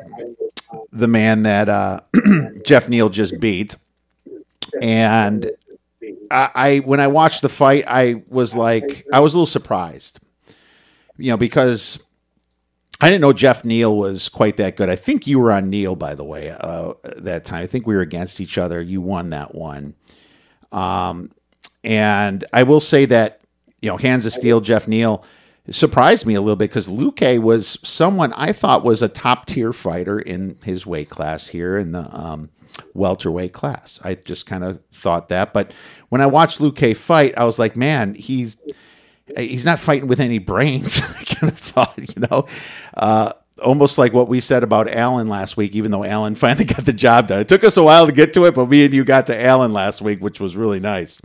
the 0.91 1.07
man 1.07 1.43
that 1.43 1.69
uh, 1.69 2.01
Geoff 2.65 2.89
Neal 2.89 3.09
just 3.09 3.39
beat, 3.39 3.75
and 4.81 5.49
I, 6.31 6.51
I 6.55 6.77
when 6.79 6.99
I 6.99 7.07
watched 7.07 7.41
the 7.41 7.49
fight, 7.49 7.83
I 7.87 8.23
was 8.27 8.55
like, 8.55 9.05
I 9.13 9.19
was 9.19 9.33
a 9.33 9.37
little 9.37 9.45
surprised, 9.45 10.19
you 11.17 11.31
know, 11.31 11.37
because 11.37 12.03
I 13.01 13.09
didn't 13.09 13.21
know 13.21 13.33
Geoff 13.33 13.65
Neal 13.65 13.97
was 13.97 14.29
quite 14.29 14.57
that 14.57 14.77
good. 14.77 14.89
I 14.89 14.95
think 14.95 15.25
you 15.25 15.39
were 15.39 15.51
on 15.51 15.69
Neal, 15.69 15.95
by 15.95 16.13
the 16.13 16.23
way, 16.23 16.51
uh, 16.51 16.93
that 17.17 17.45
time. 17.45 17.63
I 17.63 17.67
think 17.67 17.87
we 17.87 17.95
were 17.95 18.01
against 18.01 18.39
each 18.39 18.57
other. 18.57 18.79
You 18.79 19.01
won 19.01 19.31
that 19.31 19.55
one. 19.55 19.95
Um, 20.71 21.31
and 21.83 22.45
I 22.53 22.63
will 22.63 22.79
say 22.79 23.05
that, 23.05 23.41
you 23.81 23.89
know, 23.89 23.97
hands 23.97 24.25
of 24.27 24.33
steel, 24.33 24.61
Geoff 24.61 24.87
Neal 24.87 25.25
surprised 25.71 26.25
me 26.25 26.35
a 26.35 26.41
little 26.41 26.55
bit 26.55 26.69
because 26.69 26.89
Luque 26.89 27.39
was 27.39 27.79
someone 27.83 28.33
I 28.33 28.51
thought 28.53 28.83
was 28.83 29.01
a 29.01 29.07
top 29.07 29.45
tier 29.47 29.73
fighter 29.73 30.19
in 30.19 30.57
his 30.63 30.85
weight 30.85 31.09
class 31.09 31.47
here 31.47 31.77
in 31.77 31.91
the 31.93 32.07
um, 32.15 32.51
welterweight 32.93 33.53
class. 33.53 33.99
I 34.03 34.15
just 34.15 34.45
kind 34.45 34.63
of 34.63 34.79
thought 34.93 35.29
that. 35.29 35.53
But 35.53 35.71
when 36.11 36.19
I 36.19 36.27
watched 36.27 36.59
Luque 36.59 36.95
fight, 36.97 37.37
I 37.37 37.45
was 37.45 37.57
like, 37.57 37.77
man, 37.77 38.15
he's 38.15 38.57
he's 39.37 39.63
not 39.63 39.79
fighting 39.79 40.09
with 40.09 40.19
any 40.19 40.39
brains. 40.39 41.01
I 41.19 41.23
kind 41.23 41.49
of 41.49 41.57
thought, 41.57 41.97
you 41.97 42.27
know, 42.29 42.47
uh, 42.95 43.31
almost 43.63 43.97
like 43.97 44.11
what 44.11 44.27
we 44.27 44.41
said 44.41 44.61
about 44.61 44.89
Allen 44.89 45.29
last 45.29 45.55
week, 45.55 45.73
even 45.73 45.89
though 45.89 46.03
Allen 46.03 46.35
finally 46.35 46.65
got 46.65 46.83
the 46.83 46.91
job 46.91 47.29
done. 47.29 47.39
It 47.39 47.47
took 47.47 47.63
us 47.63 47.77
a 47.77 47.83
while 47.83 48.07
to 48.07 48.11
get 48.11 48.33
to 48.33 48.43
it, 48.43 48.55
but 48.55 48.67
me 48.67 48.83
and 48.83 48.93
you 48.93 49.05
got 49.05 49.27
to 49.27 49.41
Allen 49.41 49.71
last 49.71 50.01
week, 50.01 50.19
which 50.19 50.41
was 50.41 50.57
really 50.57 50.81
nice. 50.81 51.21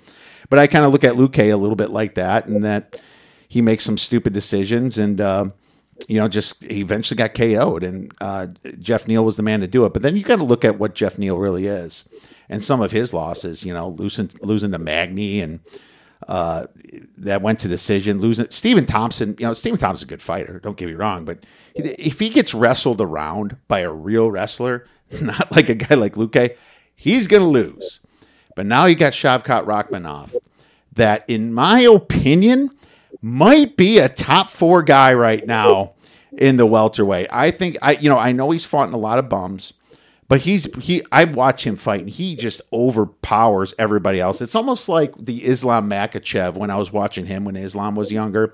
But 0.50 0.60
I 0.60 0.68
kind 0.68 0.84
of 0.84 0.92
look 0.92 1.02
at 1.02 1.14
Luque 1.14 1.52
a 1.52 1.56
little 1.56 1.74
bit 1.74 1.90
like 1.90 2.14
that, 2.14 2.46
and 2.46 2.64
that 2.64 3.00
he 3.48 3.60
makes 3.60 3.84
some 3.84 3.98
stupid 3.98 4.32
decisions 4.32 4.98
and. 4.98 5.20
Uh, 5.20 5.46
you 6.08 6.20
know, 6.20 6.28
just 6.28 6.62
he 6.62 6.80
eventually 6.80 7.16
got 7.16 7.32
KO'd, 7.32 7.82
and 7.82 8.12
uh, 8.20 8.48
Geoff 8.78 9.08
Neal 9.08 9.24
was 9.24 9.38
the 9.38 9.42
man 9.42 9.60
to 9.60 9.66
do 9.66 9.86
it. 9.86 9.94
But 9.94 10.02
then 10.02 10.14
you 10.14 10.22
got 10.22 10.36
to 10.36 10.44
look 10.44 10.62
at 10.62 10.78
what 10.78 10.94
Geoff 10.94 11.18
Neal 11.18 11.38
really 11.38 11.66
is, 11.66 12.04
and 12.48 12.62
some 12.62 12.80
of 12.80 12.92
his 12.92 13.12
losses. 13.12 13.64
You 13.64 13.72
know, 13.72 13.88
losing 13.88 14.30
losing 14.42 14.72
to 14.72 14.78
Magny, 14.78 15.40
and 15.40 15.60
uh, 16.28 16.66
that 17.18 17.42
went 17.42 17.60
to 17.60 17.68
decision. 17.68 18.20
Losing 18.20 18.50
Stephen 18.50 18.86
Thompson. 18.86 19.36
You 19.38 19.46
know, 19.46 19.52
Stephen 19.52 19.78
Thompson's 19.78 20.08
a 20.08 20.10
good 20.10 20.22
fighter. 20.22 20.60
Don't 20.60 20.76
get 20.76 20.88
me 20.88 20.94
wrong, 20.94 21.24
but 21.24 21.44
if 21.74 22.18
he 22.20 22.28
gets 22.28 22.54
wrestled 22.54 23.00
around 23.00 23.56
by 23.68 23.80
a 23.80 23.90
real 23.90 24.30
wrestler, 24.30 24.86
not 25.20 25.54
like 25.54 25.68
a 25.68 25.74
guy 25.74 25.94
like 25.94 26.14
Luque, 26.14 26.56
he's 26.94 27.26
gonna 27.26 27.48
lose. 27.48 28.00
But 28.54 28.66
now 28.66 28.86
you 28.86 28.94
got 28.94 29.12
Shavkat 29.12 29.64
Rakhmonov, 29.64 30.34
that 30.92 31.24
in 31.28 31.52
my 31.52 31.80
opinion 31.80 32.70
might 33.20 33.76
be 33.76 33.98
a 33.98 34.08
top 34.08 34.48
four 34.48 34.82
guy 34.82 35.12
right 35.14 35.46
now 35.46 35.92
in 36.32 36.56
the 36.56 36.66
welterweight. 36.66 37.28
I 37.30 37.50
think 37.50 37.76
I 37.82 37.92
you 37.92 38.08
know 38.08 38.18
I 38.18 38.32
know 38.32 38.50
he's 38.50 38.64
fought 38.64 38.88
in 38.88 38.94
a 38.94 38.98
lot 38.98 39.18
of 39.18 39.28
bums, 39.28 39.74
but 40.28 40.40
he's 40.40 40.72
he 40.76 41.02
I 41.12 41.24
watch 41.24 41.66
him 41.66 41.76
fight 41.76 42.00
and 42.00 42.10
he 42.10 42.34
just 42.34 42.60
overpowers 42.72 43.74
everybody 43.78 44.20
else. 44.20 44.40
It's 44.40 44.54
almost 44.54 44.88
like 44.88 45.14
the 45.18 45.44
Islam 45.44 45.88
Makhachev 45.88 46.54
when 46.54 46.70
I 46.70 46.76
was 46.76 46.92
watching 46.92 47.26
him 47.26 47.44
when 47.44 47.56
Islam 47.56 47.94
was 47.94 48.12
younger. 48.12 48.52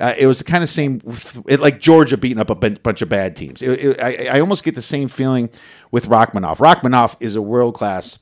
Uh, 0.00 0.12
it 0.18 0.26
was 0.26 0.38
the 0.38 0.44
kind 0.44 0.64
of 0.64 0.68
same, 0.68 1.00
it, 1.46 1.60
like 1.60 1.78
Georgia 1.78 2.16
beating 2.16 2.40
up 2.40 2.50
a 2.50 2.56
bunch 2.56 3.00
of 3.00 3.08
bad 3.08 3.36
teams. 3.36 3.62
It, 3.62 3.70
it, 3.70 4.00
I, 4.02 4.26
I 4.36 4.40
almost 4.40 4.64
get 4.64 4.74
the 4.74 4.82
same 4.82 5.06
feeling 5.06 5.50
with 5.92 6.08
Rakhmonov. 6.08 6.56
Rakhmonov 6.56 7.16
is 7.20 7.36
a 7.36 7.42
world 7.42 7.76
class 7.76 8.18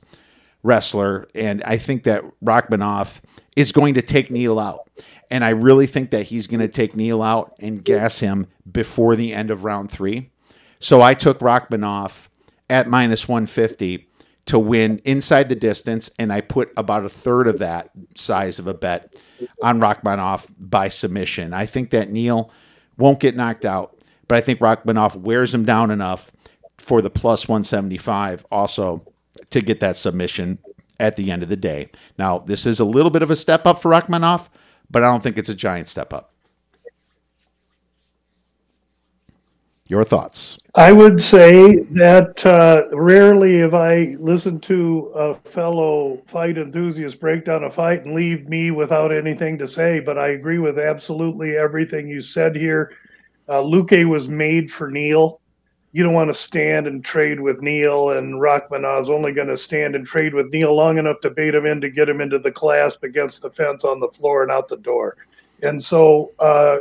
wrestler, 0.61 1.27
and 1.33 1.63
I 1.63 1.77
think 1.77 2.03
that 2.03 2.23
Rakhmonov 2.45 3.21
is 3.55 3.71
going 3.71 3.95
to 3.95 4.03
take 4.03 4.29
Neal 4.29 4.59
out. 4.59 4.87
And 5.31 5.43
I 5.43 5.49
really 5.49 5.87
think 5.87 6.11
that 6.11 6.27
he's 6.27 6.45
going 6.45 6.59
to 6.59 6.67
take 6.67 6.95
Neal 6.95 7.23
out 7.23 7.55
and 7.59 7.83
gas 7.83 8.19
him 8.19 8.45
before 8.71 9.15
the 9.15 9.33
end 9.33 9.49
of 9.49 9.63
round 9.63 9.89
three. 9.89 10.29
So 10.79 11.01
I 11.01 11.15
took 11.15 11.39
Rakhmonov 11.39 12.27
at 12.69 12.87
minus 12.87 13.27
150 13.27 14.09
to 14.45 14.59
win 14.59 14.99
inside 15.05 15.49
the 15.49 15.55
distance, 15.55 16.09
and 16.19 16.33
I 16.33 16.41
put 16.41 16.71
about 16.75 17.05
a 17.05 17.09
third 17.09 17.47
of 17.47 17.59
that 17.59 17.91
size 18.15 18.59
of 18.59 18.67
a 18.67 18.73
bet 18.73 19.15
on 19.61 19.79
Rakhmonov 19.79 20.47
by 20.57 20.89
submission. 20.89 21.53
I 21.53 21.65
think 21.65 21.91
that 21.91 22.11
Neal 22.11 22.51
won't 22.97 23.19
get 23.19 23.35
knocked 23.35 23.65
out, 23.65 23.97
but 24.27 24.37
I 24.37 24.41
think 24.41 24.59
Rakhmonov 24.59 25.15
wears 25.15 25.53
him 25.53 25.63
down 25.63 25.91
enough 25.91 26.31
for 26.77 27.01
the 27.01 27.09
plus 27.09 27.47
175 27.47 28.45
also 28.51 29.05
to 29.49 29.61
get 29.61 29.79
that 29.79 29.95
submission 29.95 30.59
at 30.99 31.15
the 31.15 31.31
end 31.31 31.43
of 31.43 31.49
the 31.49 31.55
day. 31.55 31.89
Now, 32.17 32.39
this 32.39 32.65
is 32.65 32.79
a 32.79 32.85
little 32.85 33.11
bit 33.11 33.21
of 33.21 33.31
a 33.31 33.35
step 33.35 33.65
up 33.65 33.79
for 33.79 33.91
Rakhmonov, 33.91 34.49
but 34.89 35.03
I 35.03 35.09
don't 35.09 35.23
think 35.23 35.37
it's 35.37 35.49
a 35.49 35.55
giant 35.55 35.87
step 35.87 36.13
up. 36.13 36.32
Your 39.89 40.03
thoughts? 40.05 40.57
I 40.75 40.91
would 40.93 41.21
say 41.21 41.75
that 41.91 42.45
uh, 42.45 42.83
rarely 42.95 43.57
have 43.59 43.73
I 43.73 44.15
listened 44.17 44.63
to 44.63 45.11
a 45.13 45.33
fellow 45.33 46.21
fight 46.25 46.57
enthusiast 46.57 47.19
break 47.19 47.45
down 47.45 47.65
a 47.65 47.69
fight 47.69 48.05
and 48.05 48.15
leave 48.15 48.47
me 48.47 48.71
without 48.71 49.13
anything 49.13 49.57
to 49.57 49.67
say, 49.67 49.99
but 49.99 50.17
I 50.17 50.29
agree 50.29 50.57
with 50.57 50.77
absolutely 50.79 51.57
everything 51.57 52.07
you 52.07 52.21
said 52.21 52.55
here. 52.55 52.93
Uh, 53.49 53.61
Luque 53.61 54.07
was 54.07 54.29
made 54.29 54.71
for 54.71 54.89
Neal. 54.89 55.41
You 55.91 56.01
don't 56.01 56.13
want 56.13 56.29
to 56.29 56.33
stand 56.33 56.87
and 56.87 57.03
trade 57.03 57.39
with 57.39 57.61
Neal, 57.61 58.11
and 58.11 58.35
Rakhmonov's 58.41 59.09
only 59.09 59.33
going 59.33 59.49
to 59.49 59.57
stand 59.57 59.95
and 59.95 60.07
trade 60.07 60.33
with 60.33 60.51
Neal 60.51 60.73
long 60.73 60.97
enough 60.97 61.19
to 61.21 61.29
bait 61.29 61.53
him 61.53 61.65
in 61.65 61.81
to 61.81 61.89
get 61.89 62.09
him 62.09 62.21
into 62.21 62.39
the 62.39 62.51
clasp 62.51 63.03
against 63.03 63.41
the 63.41 63.51
fence 63.51 63.83
on 63.83 63.99
the 63.99 64.07
floor 64.07 64.43
and 64.43 64.51
out 64.51 64.69
the 64.69 64.77
door. 64.77 65.17
And 65.61 65.81
so 65.81 66.31
uh, 66.39 66.79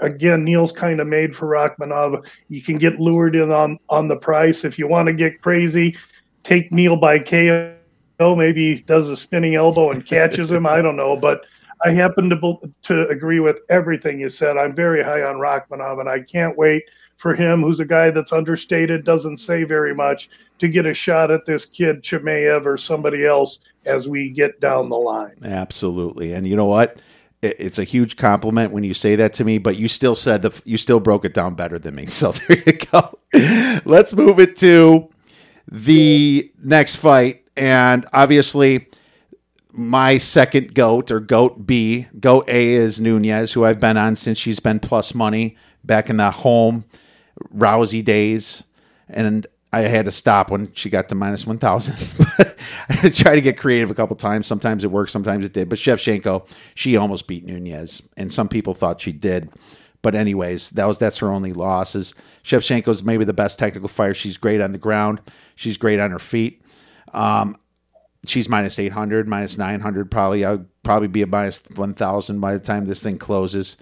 again, 0.00 0.44
Neal's 0.44 0.72
kind 0.72 1.00
of 1.00 1.06
made 1.06 1.34
for 1.34 1.46
Rakhmonov. 1.46 2.26
You 2.48 2.62
can 2.62 2.78
get 2.78 3.00
lured 3.00 3.36
in 3.36 3.50
on 3.50 3.78
on 3.88 4.08
the 4.08 4.16
price 4.16 4.64
if 4.64 4.78
you 4.78 4.88
want 4.88 5.06
to 5.06 5.12
get 5.12 5.42
crazy. 5.42 5.96
Take 6.42 6.72
Neal 6.72 6.96
by 6.96 7.18
KO. 7.18 7.76
Maybe 8.20 8.74
he 8.74 8.82
does 8.82 9.08
a 9.08 9.16
spinning 9.16 9.54
elbow 9.54 9.90
and 9.90 10.04
catches 10.04 10.50
him. 10.50 10.66
I 10.66 10.82
don't 10.82 10.96
know, 10.96 11.16
but 11.16 11.44
I 11.84 11.92
happen 11.92 12.28
to 12.30 12.72
to 12.82 13.08
agree 13.08 13.40
with 13.40 13.60
everything 13.68 14.20
you 14.20 14.28
said. 14.28 14.56
I'm 14.56 14.74
very 14.74 15.02
high 15.02 15.22
on 15.22 15.36
Rakhmonov, 15.36 16.00
and 16.00 16.08
I 16.08 16.20
can't 16.20 16.56
wait 16.56 16.84
for 17.16 17.34
him, 17.34 17.60
who's 17.60 17.80
a 17.80 17.84
guy 17.84 18.10
that's 18.10 18.32
understated, 18.32 19.04
doesn't 19.04 19.36
say 19.36 19.62
very 19.62 19.94
much, 19.94 20.30
to 20.58 20.68
get 20.68 20.86
a 20.86 20.94
shot 20.94 21.30
at 21.30 21.44
this 21.44 21.66
kid 21.66 22.02
Chimaev 22.02 22.64
or 22.64 22.78
somebody 22.78 23.26
else 23.26 23.60
as 23.84 24.08
we 24.08 24.30
get 24.30 24.58
down 24.58 24.88
the 24.88 24.96
line. 24.96 25.36
Absolutely, 25.44 26.32
and 26.32 26.48
you 26.48 26.56
know 26.56 26.64
what? 26.64 27.02
It's 27.42 27.78
a 27.78 27.84
huge 27.84 28.16
compliment 28.16 28.72
when 28.72 28.84
you 28.84 28.92
say 28.92 29.16
that 29.16 29.32
to 29.34 29.44
me, 29.44 29.56
but 29.56 29.76
you 29.76 29.88
still 29.88 30.14
said 30.14 30.42
the 30.42 30.62
you 30.66 30.76
still 30.76 31.00
broke 31.00 31.24
it 31.24 31.32
down 31.32 31.54
better 31.54 31.78
than 31.78 31.94
me. 31.94 32.06
So 32.08 32.32
there 32.32 32.62
you 32.66 32.72
go. 32.72 33.18
Let's 33.84 34.14
move 34.14 34.38
it 34.38 34.56
to 34.56 35.08
the 35.70 36.52
next 36.62 36.96
fight, 36.96 37.46
and 37.56 38.06
obviously 38.12 38.88
my 39.72 40.18
second 40.18 40.74
goat 40.74 41.10
or 41.10 41.20
goat 41.20 41.66
B, 41.66 42.06
goat 42.18 42.48
A 42.48 42.74
is 42.74 43.00
Nunes, 43.00 43.52
who 43.52 43.64
I've 43.64 43.80
been 43.80 43.96
on 43.96 44.16
since 44.16 44.36
she's 44.36 44.60
been 44.60 44.80
plus 44.80 45.14
money 45.14 45.56
back 45.84 46.10
in 46.10 46.16
the 46.18 46.30
home 46.30 46.84
Rousey 47.56 48.04
days, 48.04 48.64
and 49.08 49.46
I 49.72 49.80
had 49.82 50.06
to 50.06 50.10
stop 50.10 50.50
when 50.50 50.72
she 50.74 50.90
got 50.90 51.08
to 51.10 51.14
minus 51.14 51.46
1,000. 51.46 51.94
I 52.88 53.08
tried 53.10 53.36
to 53.36 53.40
get 53.40 53.56
creative 53.56 53.90
a 53.90 53.94
couple 53.94 54.16
times. 54.16 54.46
Sometimes 54.48 54.82
it 54.82 54.90
worked, 54.90 55.12
sometimes 55.12 55.44
it 55.44 55.52
did. 55.52 55.68
But 55.68 55.78
Shevchenko, 55.78 56.48
she 56.74 56.96
almost 56.96 57.28
beat 57.28 57.44
Nunes, 57.44 58.02
and 58.16 58.32
some 58.32 58.48
people 58.48 58.74
thought 58.74 59.00
she 59.00 59.12
did. 59.12 59.50
But 60.02 60.14
anyways, 60.14 60.70
that 60.70 60.86
was 60.86 60.98
that's 60.98 61.18
her 61.18 61.30
only 61.30 61.52
loss. 61.52 61.94
Is 61.94 62.14
Shevchenko's 62.42 63.04
maybe 63.04 63.24
the 63.24 63.32
best 63.32 63.58
technical 63.58 63.88
fighter. 63.88 64.14
She's 64.14 64.38
great 64.38 64.60
on 64.60 64.72
the 64.72 64.78
ground. 64.78 65.20
She's 65.54 65.76
great 65.76 66.00
on 66.00 66.10
her 66.10 66.18
feet. 66.18 66.62
Um, 67.12 67.56
she's 68.24 68.48
minus 68.48 68.78
800, 68.78 69.28
minus 69.28 69.58
900 69.58 70.10
probably. 70.10 70.44
I 70.44 70.52
would 70.52 70.82
probably 70.82 71.08
be 71.08 71.22
a 71.22 71.26
minus 71.26 71.62
1,000 71.74 72.40
by 72.40 72.54
the 72.54 72.60
time 72.60 72.86
this 72.86 73.02
thing 73.02 73.18
closes. 73.18 73.76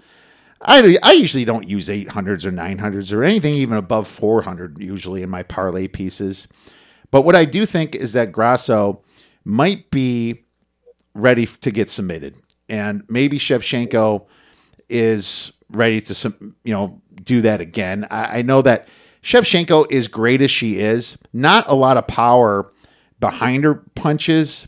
I, 0.61 0.97
I 1.01 1.13
usually 1.13 1.45
don't 1.45 1.67
use 1.67 1.87
800s 1.87 2.45
or 2.45 2.51
900s 2.51 3.13
or 3.13 3.23
anything 3.23 3.53
even 3.53 3.77
above 3.77 4.07
400 4.07 4.79
usually 4.79 5.23
in 5.23 5.29
my 5.29 5.43
parlay 5.43 5.87
pieces. 5.87 6.47
But 7.11 7.21
what 7.21 7.35
I 7.35 7.45
do 7.45 7.65
think 7.65 7.95
is 7.95 8.13
that 8.13 8.31
Grasso 8.31 9.01
might 9.45 9.89
be 9.89 10.43
ready 11.13 11.45
to 11.45 11.71
get 11.71 11.89
submitted. 11.89 12.35
And 12.67 13.03
maybe 13.07 13.39
Shevchenko 13.39 14.27
is 14.89 15.51
ready 15.71 16.01
to 16.01 16.33
you 16.63 16.73
know 16.73 17.01
do 17.23 17.41
that 17.41 17.61
again. 17.61 18.05
I, 18.09 18.39
I 18.39 18.41
know 18.41 18.61
that 18.61 18.87
Shevchenko 19.23 19.91
is 19.91 20.07
great 20.07 20.41
as 20.41 20.51
she 20.51 20.77
is, 20.77 21.17
not 21.33 21.67
a 21.67 21.73
lot 21.73 21.97
of 21.97 22.07
power 22.07 22.71
behind 23.19 23.63
her 23.63 23.75
punches. 23.95 24.67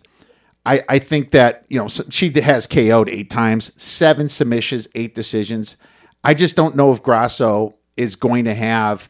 I, 0.66 0.84
I 0.88 1.00
think 1.00 1.32
that 1.32 1.66
you 1.70 1.78
know 1.78 1.88
she 1.88 2.32
has 2.42 2.68
KO'd 2.68 3.10
eight 3.10 3.30
times, 3.30 3.72
seven 3.82 4.30
submissions, 4.30 4.88
eight 4.96 5.16
decisions. 5.16 5.78
I 6.24 6.34
just 6.34 6.56
don't 6.56 6.76
know 6.76 6.92
if 6.92 7.02
Grasso 7.02 7.76
is 7.98 8.16
going 8.16 8.46
to 8.46 8.54
have 8.54 9.10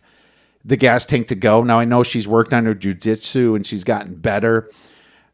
the 0.64 0.78
gas 0.78 1.06
tank 1.06 1.28
to 1.28 1.36
go. 1.36 1.64
Now 1.64 1.80
I 1.80 1.86
know 1.86 2.04
she's 2.04 2.28
worked 2.28 2.54
on 2.54 2.66
her 2.66 2.76
jujitsu 2.76 3.56
and 3.56 3.66
she's 3.66 3.84
gotten 3.84 4.16
better 4.16 4.70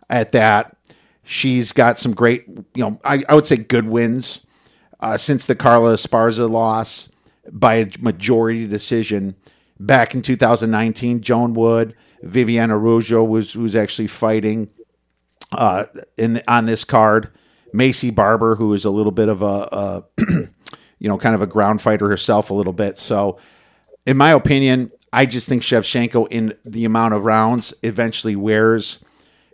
at 0.09 0.32
that. 0.32 0.76
She's 1.24 1.72
got 1.72 1.99
some 1.99 2.13
great, 2.13 2.47
you 2.47 2.84
know, 2.84 2.99
I, 3.03 3.24
I 3.28 3.36
would 3.36 3.45
say 3.45 3.57
good 3.57 3.86
wins 3.86 4.45
uh, 4.99 5.18
since 5.18 5.45
the 5.45 5.55
Carla 5.55 5.93
Esparza 5.93 6.49
loss 6.49 7.09
by 7.51 7.76
a 7.76 7.88
majority 7.99 8.65
decision 8.65 9.36
back 9.80 10.15
in 10.15 10.22
2019. 10.22 11.22
Joan 11.22 11.53
Wood, 11.53 11.95
Viviane 12.24 12.70
Araújo 12.70 13.28
was 13.28 13.55
was 13.55 13.76
actually 13.76 14.07
fighting 14.07 14.72
uh, 15.52 15.86
in 16.18 16.41
on 16.48 16.66
this 16.66 16.84
card. 16.84 17.30
Maycee 17.74 18.16
Barber, 18.16 18.56
who 18.56 18.74
is 18.74 18.86
a 18.86 18.89
little 18.89 19.12
bit 19.12 19.30
of 19.30 19.41
a, 19.41 19.45
a 19.45 20.04
you 21.00 21.08
know, 21.08 21.18
kind 21.18 21.36
of 21.36 21.41
a 21.41 21.48
ground 21.48 21.82
fighter 21.82 22.10
herself 22.10 22.50
a 22.50 22.54
little 22.54 22.74
bit. 22.74 22.98
So, 22.98 23.39
in 24.06 24.18
my 24.18 24.32
opinion, 24.32 24.91
I 25.12 25.26
just 25.26 25.48
think 25.48 25.64
Shevchenko, 25.64 26.28
in 26.32 26.54
the 26.66 26.86
amount 26.86 27.14
of 27.14 27.24
rounds, 27.24 27.74
eventually 27.84 28.36
wears 28.36 29.00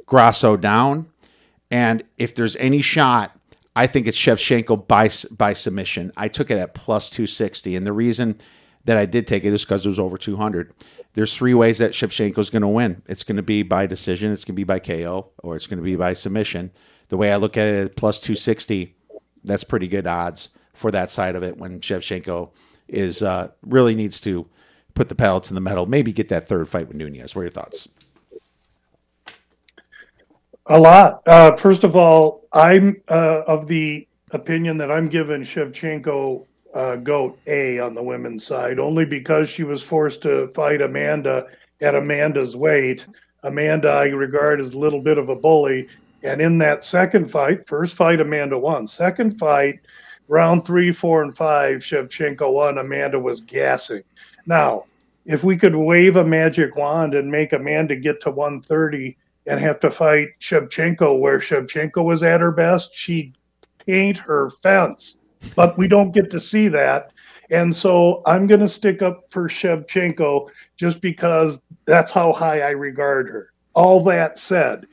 Grasso 0.06 0.58
down. 0.58 1.10
And 1.72 2.04
if 2.18 2.36
there's 2.36 2.56
any 2.58 2.82
shot, 2.82 3.38
I 3.76 3.88
think 3.88 4.08
it's 4.08 4.18
Shevchenko 4.18 4.88
by 4.88 5.10
by 5.36 5.54
submission. 5.54 6.12
I 6.16 6.28
took 6.28 6.52
it 6.52 6.58
at 6.58 6.74
plus 6.74 7.10
260, 7.10 7.76
and 7.76 7.88
the 7.88 7.94
reason 7.94 8.38
that 8.86 8.98
I 8.98 9.06
did 9.06 9.26
take 9.26 9.44
it 9.44 9.54
is 9.54 9.64
because 9.64 9.86
it 9.86 9.89
was 9.89 10.00
over 10.00 10.18
200 10.18 10.74
there's 11.14 11.36
three 11.36 11.53
ways 11.53 11.78
that 11.78 11.91
Shevchenko 11.91 12.38
is 12.39 12.49
going 12.49 12.61
to 12.61 12.68
win. 12.68 13.03
It's 13.07 13.24
going 13.24 13.38
to 13.38 13.43
be 13.43 13.64
by 13.64 13.86
decision, 13.86 14.32
it's 14.32 14.43
going 14.43 14.55
to 14.55 14.59
be 14.59 14.64
by 14.64 14.80
KO, 14.80 15.32
or 15.39 15.55
it's 15.55 15.68
going 15.68 15.78
to 15.78 15.84
be 15.84 15.95
by 15.95 16.14
submission. 16.14 16.72
The 17.09 17.18
way 17.18 17.32
I 17.32 17.36
look 17.36 17.57
at 17.57 17.68
it, 17.68 17.95
plus 17.95 18.20
260, 18.20 18.95
that's 19.43 19.64
pretty 19.64 19.88
good 19.88 20.07
odds 20.07 20.49
for 20.74 20.89
that 20.91 21.11
side 21.11 21.36
of 21.36 21.43
it 21.43 21.57
when 21.57 21.80
Shevchenko 21.80 22.51
is 22.88 23.22
uh, 23.22 23.51
really 23.61 23.95
needs 23.95 24.20
to 24.22 24.47
put 24.93 25.09
the 25.09 25.16
pedal 25.16 25.41
to 25.41 25.53
the 25.53 25.59
metal, 25.59 25.86
maybe 25.86 26.11
get 26.14 26.30
that 26.30 26.47
third 26.47 26.70
fight 26.70 26.88
with 26.88 26.97
Nunes. 26.97 27.36
What 27.36 27.41
are 27.41 27.45
your 27.45 27.51
thoughts? 27.51 27.88
A 30.68 30.80
lot. 30.80 31.22
Uh, 31.28 31.55
first 31.57 31.84
of 31.84 31.95
all, 31.95 32.47
I'm 32.53 33.01
uh, 33.07 33.41
of 33.47 33.68
the 33.68 34.07
opinion 34.32 34.78
that 34.78 34.91
I'm 34.91 35.09
giving 35.09 35.41
Shevchenko 35.41 36.45
uh, 36.74 36.95
GOAT 36.97 37.38
A 37.47 37.80
on 37.80 37.93
the 37.93 38.03
women's 38.03 38.45
side, 38.45 38.80
only 38.80 39.05
because 39.05 39.49
she 39.49 39.63
was 39.63 39.84
forced 39.84 40.21
to 40.24 40.47
fight 40.49 40.82
Amanda 40.82 41.47
at 41.82 41.95
Amanda's 41.95 42.55
weight. 42.55 43.05
Amanda, 43.43 43.89
I 43.89 44.07
regard 44.07 44.59
as 44.59 44.74
a 44.74 44.80
little 44.80 45.01
bit 45.01 45.17
of 45.17 45.30
a 45.30 45.36
bully. 45.36 45.88
And 46.24 46.41
in 46.41 46.57
that 46.59 46.84
second 46.84 47.30
fight, 47.30 47.67
first 47.67 47.95
fight, 47.95 48.22
Amanda 48.22 48.57
won. 48.57 48.88
Second 48.88 49.38
fight, 49.38 49.80
round 50.27 50.65
three, 50.65 50.91
four, 50.91 51.22
and 51.22 51.35
five, 51.35 51.80
Shevchenko 51.80 52.52
won. 52.52 52.77
Amanda 52.77 53.19
was 53.19 53.41
gassing. 53.41 54.03
Now, 54.45 54.85
if 55.26 55.43
we 55.43 55.57
could 55.57 55.76
wave 55.76 56.15
a 56.15 56.26
magic 56.26 56.76
wand 56.76 57.14
and 57.14 57.30
make 57.30 57.53
Amanda 57.53 57.95
get 57.95 58.22
to 58.22 58.31
130 58.31 59.18
and 59.45 59.60
have 59.60 59.80
to 59.81 59.91
fight 59.91 60.30
Shevchenko 60.39 61.19
where 61.19 61.39
Shevchenko 61.39 62.03
was 62.03 62.23
at 62.23 62.41
her 62.41 62.52
best, 62.52 62.95
she'd 62.95 63.38
paint 63.85 64.18
her 64.18 64.49
fence 64.49 65.18
but 65.56 65.78
we 65.78 65.88
don't 65.88 66.11
get 66.11 66.30
to 66.32 66.40
see 66.40 66.68
that. 66.70 67.11
And 67.52 67.76
so 67.76 68.22
I'm 68.26 68.48
going 68.48 68.61
to 68.61 68.68
stick 68.68 69.02
up 69.02 69.26
for 69.30 69.48
Shevchenko 69.48 70.49
just 70.78 71.02
because 71.02 71.61
that's 71.86 72.11
how 72.11 72.32
high 72.32 72.61
I 72.61 72.72
regard 72.72 73.28
her. 73.30 73.53
All 73.74 74.03
that 74.06 74.38
said, 74.38 74.86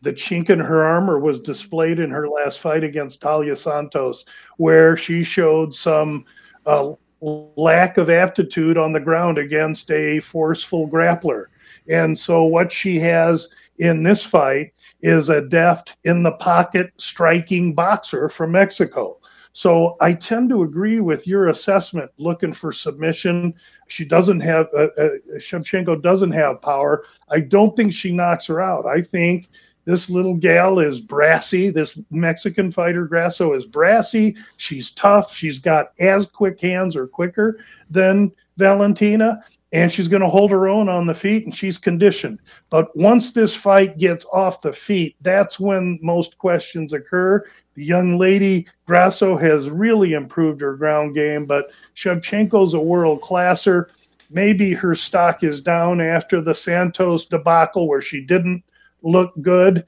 the 0.00 0.12
chink 0.12 0.50
in 0.50 0.58
her 0.58 0.82
armor 0.82 1.18
was 1.18 1.40
displayed 1.40 1.98
in 1.98 2.10
her 2.10 2.28
last 2.28 2.60
fight 2.60 2.82
against 2.82 3.20
Taila 3.20 3.56
Santos, 3.56 4.24
where 4.56 4.96
she 4.96 5.22
showed 5.22 5.74
some 5.74 6.24
uh, 6.66 6.92
lack 7.20 7.98
of 7.98 8.10
aptitude 8.10 8.78
on 8.78 8.92
the 8.92 9.00
ground 9.00 9.38
against 9.38 9.90
a 9.90 10.20
forceful 10.20 10.88
grappler. 10.88 11.46
And 11.88 12.18
so, 12.18 12.44
what 12.44 12.72
she 12.72 12.98
has 13.00 13.48
in 13.78 14.02
this 14.02 14.24
fight 14.24 14.72
is 15.00 15.28
a 15.28 15.42
deft, 15.42 15.96
in 16.04 16.22
the 16.22 16.32
pocket 16.32 16.92
striking 16.96 17.74
boxer 17.74 18.28
from 18.28 18.52
Mexico. 18.52 19.18
So 19.52 19.96
I 20.00 20.14
tend 20.14 20.48
to 20.50 20.62
agree 20.62 21.00
with 21.00 21.26
your 21.26 21.48
assessment. 21.48 22.10
Looking 22.16 22.52
for 22.52 22.72
submission, 22.72 23.54
she 23.88 24.04
doesn't 24.04 24.40
have 24.40 24.66
uh, 24.74 24.88
uh, 24.98 25.08
Shevchenko 25.36 26.02
doesn't 26.02 26.32
have 26.32 26.62
power. 26.62 27.04
I 27.28 27.40
don't 27.40 27.76
think 27.76 27.92
she 27.92 28.12
knocks 28.12 28.46
her 28.46 28.60
out. 28.60 28.86
I 28.86 29.02
think 29.02 29.48
this 29.84 30.08
little 30.08 30.34
gal 30.34 30.78
is 30.78 31.00
brassy. 31.00 31.68
This 31.68 31.98
Mexican 32.10 32.70
fighter, 32.70 33.06
Grasso, 33.06 33.52
is 33.52 33.66
brassy. 33.66 34.36
She's 34.56 34.92
tough. 34.92 35.34
She's 35.34 35.58
got 35.58 35.92
as 35.98 36.26
quick 36.26 36.60
hands 36.60 36.96
or 36.96 37.06
quicker 37.06 37.58
than 37.90 38.32
Valentina 38.56 39.44
and 39.72 39.90
she's 39.90 40.08
going 40.08 40.22
to 40.22 40.28
hold 40.28 40.50
her 40.50 40.68
own 40.68 40.88
on 40.88 41.06
the 41.06 41.14
feet 41.14 41.44
and 41.44 41.54
she's 41.54 41.78
conditioned. 41.78 42.38
But 42.68 42.94
once 42.96 43.32
this 43.32 43.54
fight 43.54 43.98
gets 43.98 44.26
off 44.26 44.60
the 44.60 44.72
feet, 44.72 45.16
that's 45.22 45.58
when 45.58 45.98
most 46.02 46.36
questions 46.38 46.92
occur. 46.92 47.44
The 47.74 47.84
young 47.84 48.18
lady 48.18 48.66
Grasso 48.86 49.36
has 49.36 49.70
really 49.70 50.12
improved 50.12 50.60
her 50.60 50.76
ground 50.76 51.14
game, 51.14 51.46
but 51.46 51.70
Shevchenko's 51.96 52.74
a 52.74 52.80
world 52.80 53.22
classer. 53.22 53.88
Maybe 54.30 54.72
her 54.74 54.94
stock 54.94 55.42
is 55.42 55.62
down 55.62 56.00
after 56.00 56.42
the 56.42 56.54
Santos 56.54 57.26
debacle 57.26 57.88
where 57.88 58.02
she 58.02 58.20
didn't 58.20 58.62
look 59.02 59.32
good. 59.40 59.86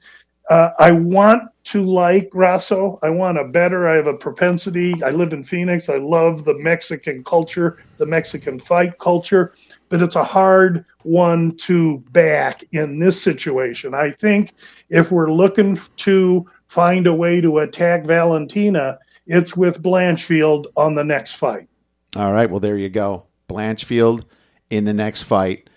Uh, 0.49 0.71
I 0.79 0.91
want 0.91 1.43
to 1.65 1.83
like 1.83 2.29
Grasso. 2.29 2.99
I 3.01 3.09
want 3.09 3.39
a 3.39 3.43
better. 3.43 3.87
I 3.87 3.95
have 3.95 4.05
a 4.05 4.13
propensity. 4.13 4.93
I 5.03 5.09
live 5.09 5.33
in 5.33 5.43
Phoenix. 5.43 5.89
I 5.89 5.97
love 5.97 6.43
the 6.43 6.53
Mexican 6.59 7.23
culture, 7.23 7.83
the 7.97 8.05
Mexican 8.05 8.59
fight 8.59 8.97
culture 8.99 9.53
but 9.89 10.01
it's 10.01 10.15
a 10.15 10.23
hard 10.23 10.85
one 11.03 11.55
to 11.57 11.99
back 12.11 12.63
in 12.71 12.99
this 12.99 13.21
situation. 13.21 13.93
I 13.93 14.11
think 14.11 14.53
if 14.89 15.11
we're 15.11 15.31
looking 15.31 15.79
to 15.97 16.45
find 16.67 17.07
a 17.07 17.13
way 17.13 17.41
to 17.41 17.59
attack 17.59 18.05
Valentina, 18.05 18.99
it's 19.27 19.55
with 19.55 19.81
Blanchfield 19.81 20.65
on 20.75 20.95
the 20.95 21.03
next 21.03 21.33
fight. 21.33 21.67
All 22.15 22.31
right. 22.31 22.49
Well, 22.49 22.59
there 22.59 22.77
you 22.77 22.89
go. 22.89 23.25
Blanchfield 23.49 24.25
in 24.69 24.85
the 24.85 24.93
next 24.93 25.23
fight 25.23 25.69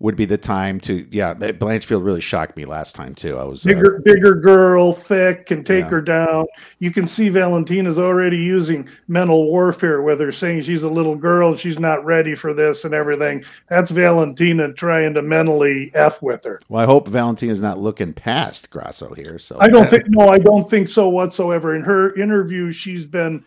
would 0.00 0.16
be 0.16 0.24
the 0.24 0.36
time 0.36 0.80
to 0.80 1.06
yeah 1.10 1.34
blanchfield 1.34 2.04
really 2.04 2.20
shocked 2.20 2.56
me 2.56 2.64
last 2.64 2.94
time 2.94 3.14
too. 3.14 3.38
I 3.38 3.44
was 3.44 3.62
bigger 3.62 3.96
uh, 3.96 4.00
bigger 4.04 4.34
girl 4.34 4.92
thick 4.92 5.46
can 5.46 5.62
take 5.62 5.84
yeah. 5.84 5.90
her 5.90 6.00
down. 6.00 6.46
You 6.80 6.90
can 6.90 7.06
see 7.06 7.28
valentina's 7.28 7.98
already 7.98 8.38
using 8.38 8.88
mental 9.08 9.46
warfare 9.50 10.02
with 10.02 10.20
her 10.20 10.32
saying 10.32 10.62
she's 10.62 10.82
a 10.82 10.88
little 10.88 11.16
girl 11.16 11.54
she's 11.56 11.78
not 11.78 12.04
ready 12.04 12.34
for 12.34 12.52
this 12.52 12.84
and 12.84 12.92
everything. 12.92 13.44
That's 13.68 13.90
valentina 13.90 14.72
trying 14.72 15.14
to 15.14 15.22
mentally 15.22 15.92
f 15.94 16.20
with 16.20 16.44
her. 16.44 16.58
Well 16.68 16.82
i 16.82 16.86
hope 16.86 17.08
valentina's 17.08 17.60
not 17.60 17.78
looking 17.78 18.12
past 18.12 18.70
grasso 18.70 19.14
here 19.14 19.38
so. 19.38 19.56
I 19.60 19.68
don't 19.68 19.88
think 19.88 20.04
no 20.08 20.28
i 20.28 20.38
don't 20.38 20.68
think 20.68 20.88
so 20.88 21.08
whatsoever. 21.08 21.74
In 21.74 21.82
her 21.82 22.14
interview 22.20 22.72
she's 22.72 23.06
been 23.06 23.44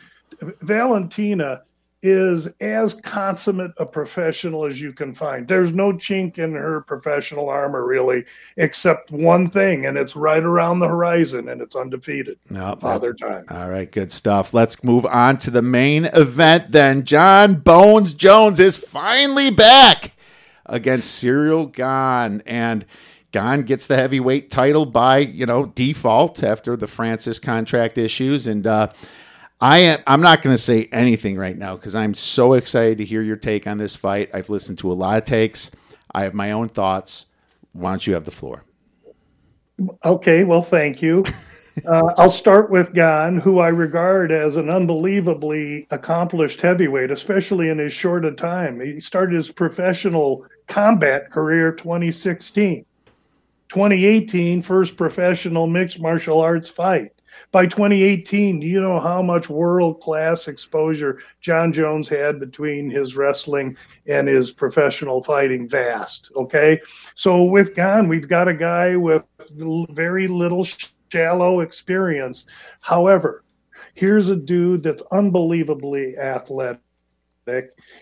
valentina 0.62 1.62
is 2.08 2.48
as 2.62 2.94
consummate 2.94 3.72
a 3.78 3.86
professional 3.86 4.66
as 4.66 4.80
you 4.80 4.94
can 4.94 5.14
find. 5.14 5.48
There's 5.48 5.72
no 5.72 5.94
chink 5.94 6.38
in 6.38 6.54
her 6.54 6.82
professional 6.82 7.50
armor, 7.50 7.86
really, 7.86 8.26
except 8.56 9.12
one 9.12 9.50
thing, 9.50 9.86
and 9.86 9.98
it's 9.98 10.16
right 10.16 10.44
around 10.44 10.80
the 10.80 10.88
horizon, 10.88 11.50
and 11.50 11.62
it's 11.62 11.76
undefeated. 11.76 12.40
Nope, 12.50 12.82
Father 12.82 13.14
time. 13.14 13.46
All 13.50 13.70
right, 13.70 13.92
good 13.92 14.12
stuff. 14.12 14.54
Let's 14.54 14.84
move 14.84 15.06
on 15.06 15.38
to 15.40 15.52
the 15.52 15.62
main 15.62 16.06
event 16.06 16.72
then. 16.72 17.04
Jon 17.04 17.56
Bones 17.56 18.14
Jones 18.14 18.60
is 18.60 18.78
finally 18.78 19.52
back 19.52 20.14
against 20.66 21.24
Ciryl 21.24 21.72
Gane, 21.72 22.42
and 22.46 22.86
Gane 23.32 23.64
gets 23.64 23.88
the 23.88 23.96
heavyweight 23.96 24.50
title 24.50 24.86
by 24.86 25.20
you 25.20 25.46
know 25.46 25.68
default 25.68 26.44
after 26.44 26.78
the 26.78 26.88
Francis 26.88 27.40
contract 27.40 27.98
issues, 27.98 28.48
and 28.48 28.66
uh, 28.66 28.90
I 29.60 29.80
am. 29.80 30.00
I'm 30.06 30.22
not 30.22 30.44
going 30.44 30.56
to 30.56 30.62
say 30.62 30.88
anything 30.92 31.36
right 31.36 31.58
now 31.58 31.76
because 31.76 31.96
I'm 31.96 32.14
so 32.14 32.54
excited 32.54 33.00
to 33.00 33.06
hear 33.06 33.24
your 33.24 33.38
take 33.38 33.66
on 33.66 33.78
this 33.78 33.96
fight. 33.96 34.30
I've 34.34 34.50
listened 34.50 34.78
to 34.80 34.92
a 34.92 34.94
lot 34.94 35.18
of 35.18 35.24
takes. 35.24 35.72
I 36.14 36.24
have 36.24 36.34
my 36.34 36.52
own 36.52 36.70
thoughts. 36.70 37.26
Why 37.74 37.92
don't 37.92 38.06
you 38.06 38.14
have 38.14 38.26
the 38.26 38.32
floor? 38.32 38.64
Okay. 40.06 40.44
Well, 40.44 40.62
thank 40.62 41.02
you. 41.02 41.24
Uh, 41.86 42.12
I'll 42.18 42.32
start 42.32 42.72
with 42.72 42.96
Gane, 42.96 43.40
who 43.40 43.60
I 43.60 43.68
regard 43.68 44.32
as 44.32 44.56
an 44.56 44.68
unbelievably 44.68 45.86
accomplished 45.92 46.60
heavyweight, 46.60 47.12
especially 47.12 47.70
in 47.70 47.78
his 47.78 47.94
short 47.94 48.26
a 48.26 48.32
time. 48.32 48.80
He 48.80 49.00
started 49.00 49.36
his 49.36 49.52
professional 49.52 50.48
combat 50.68 51.30
career 51.30 51.72
2016. 51.72 52.84
2018, 53.70 54.64
first 54.64 54.98
professional 54.98 55.68
mixed 55.68 56.00
martial 56.00 56.42
arts 56.42 56.68
fight 56.68 57.12
by 57.52 57.66
2018, 57.66 58.60
do 58.60 58.68
you 58.68 58.82
know 58.82 59.00
how 59.00 59.22
much 59.22 59.50
world 59.50 60.02
class 60.02 60.48
exposure 60.48 61.20
Jon 61.42 61.72
Jones 61.72 62.08
had 62.08 62.40
between 62.40 62.90
his 62.90 63.16
wrestling 63.16 63.78
and 64.06 64.28
his 64.28 64.52
professional 64.52 65.24
fighting? 65.24 65.68
Vast. 65.68 66.32
Okay. 66.36 66.82
So 67.16 67.44
with 67.44 67.76
Gane, 67.76 68.08
we've 68.08 68.28
got 68.28 68.48
a 68.48 68.54
guy 68.54 68.96
with 68.96 69.24
very 69.90 70.28
little 70.28 70.66
shallow 71.12 71.62
experience. 71.62 72.46
However, 72.82 73.44
here's 73.94 74.30
a 74.30 74.36
dude 74.36 74.84
that's 74.84 75.02
unbelievably 75.12 76.18
athletic 76.18 76.82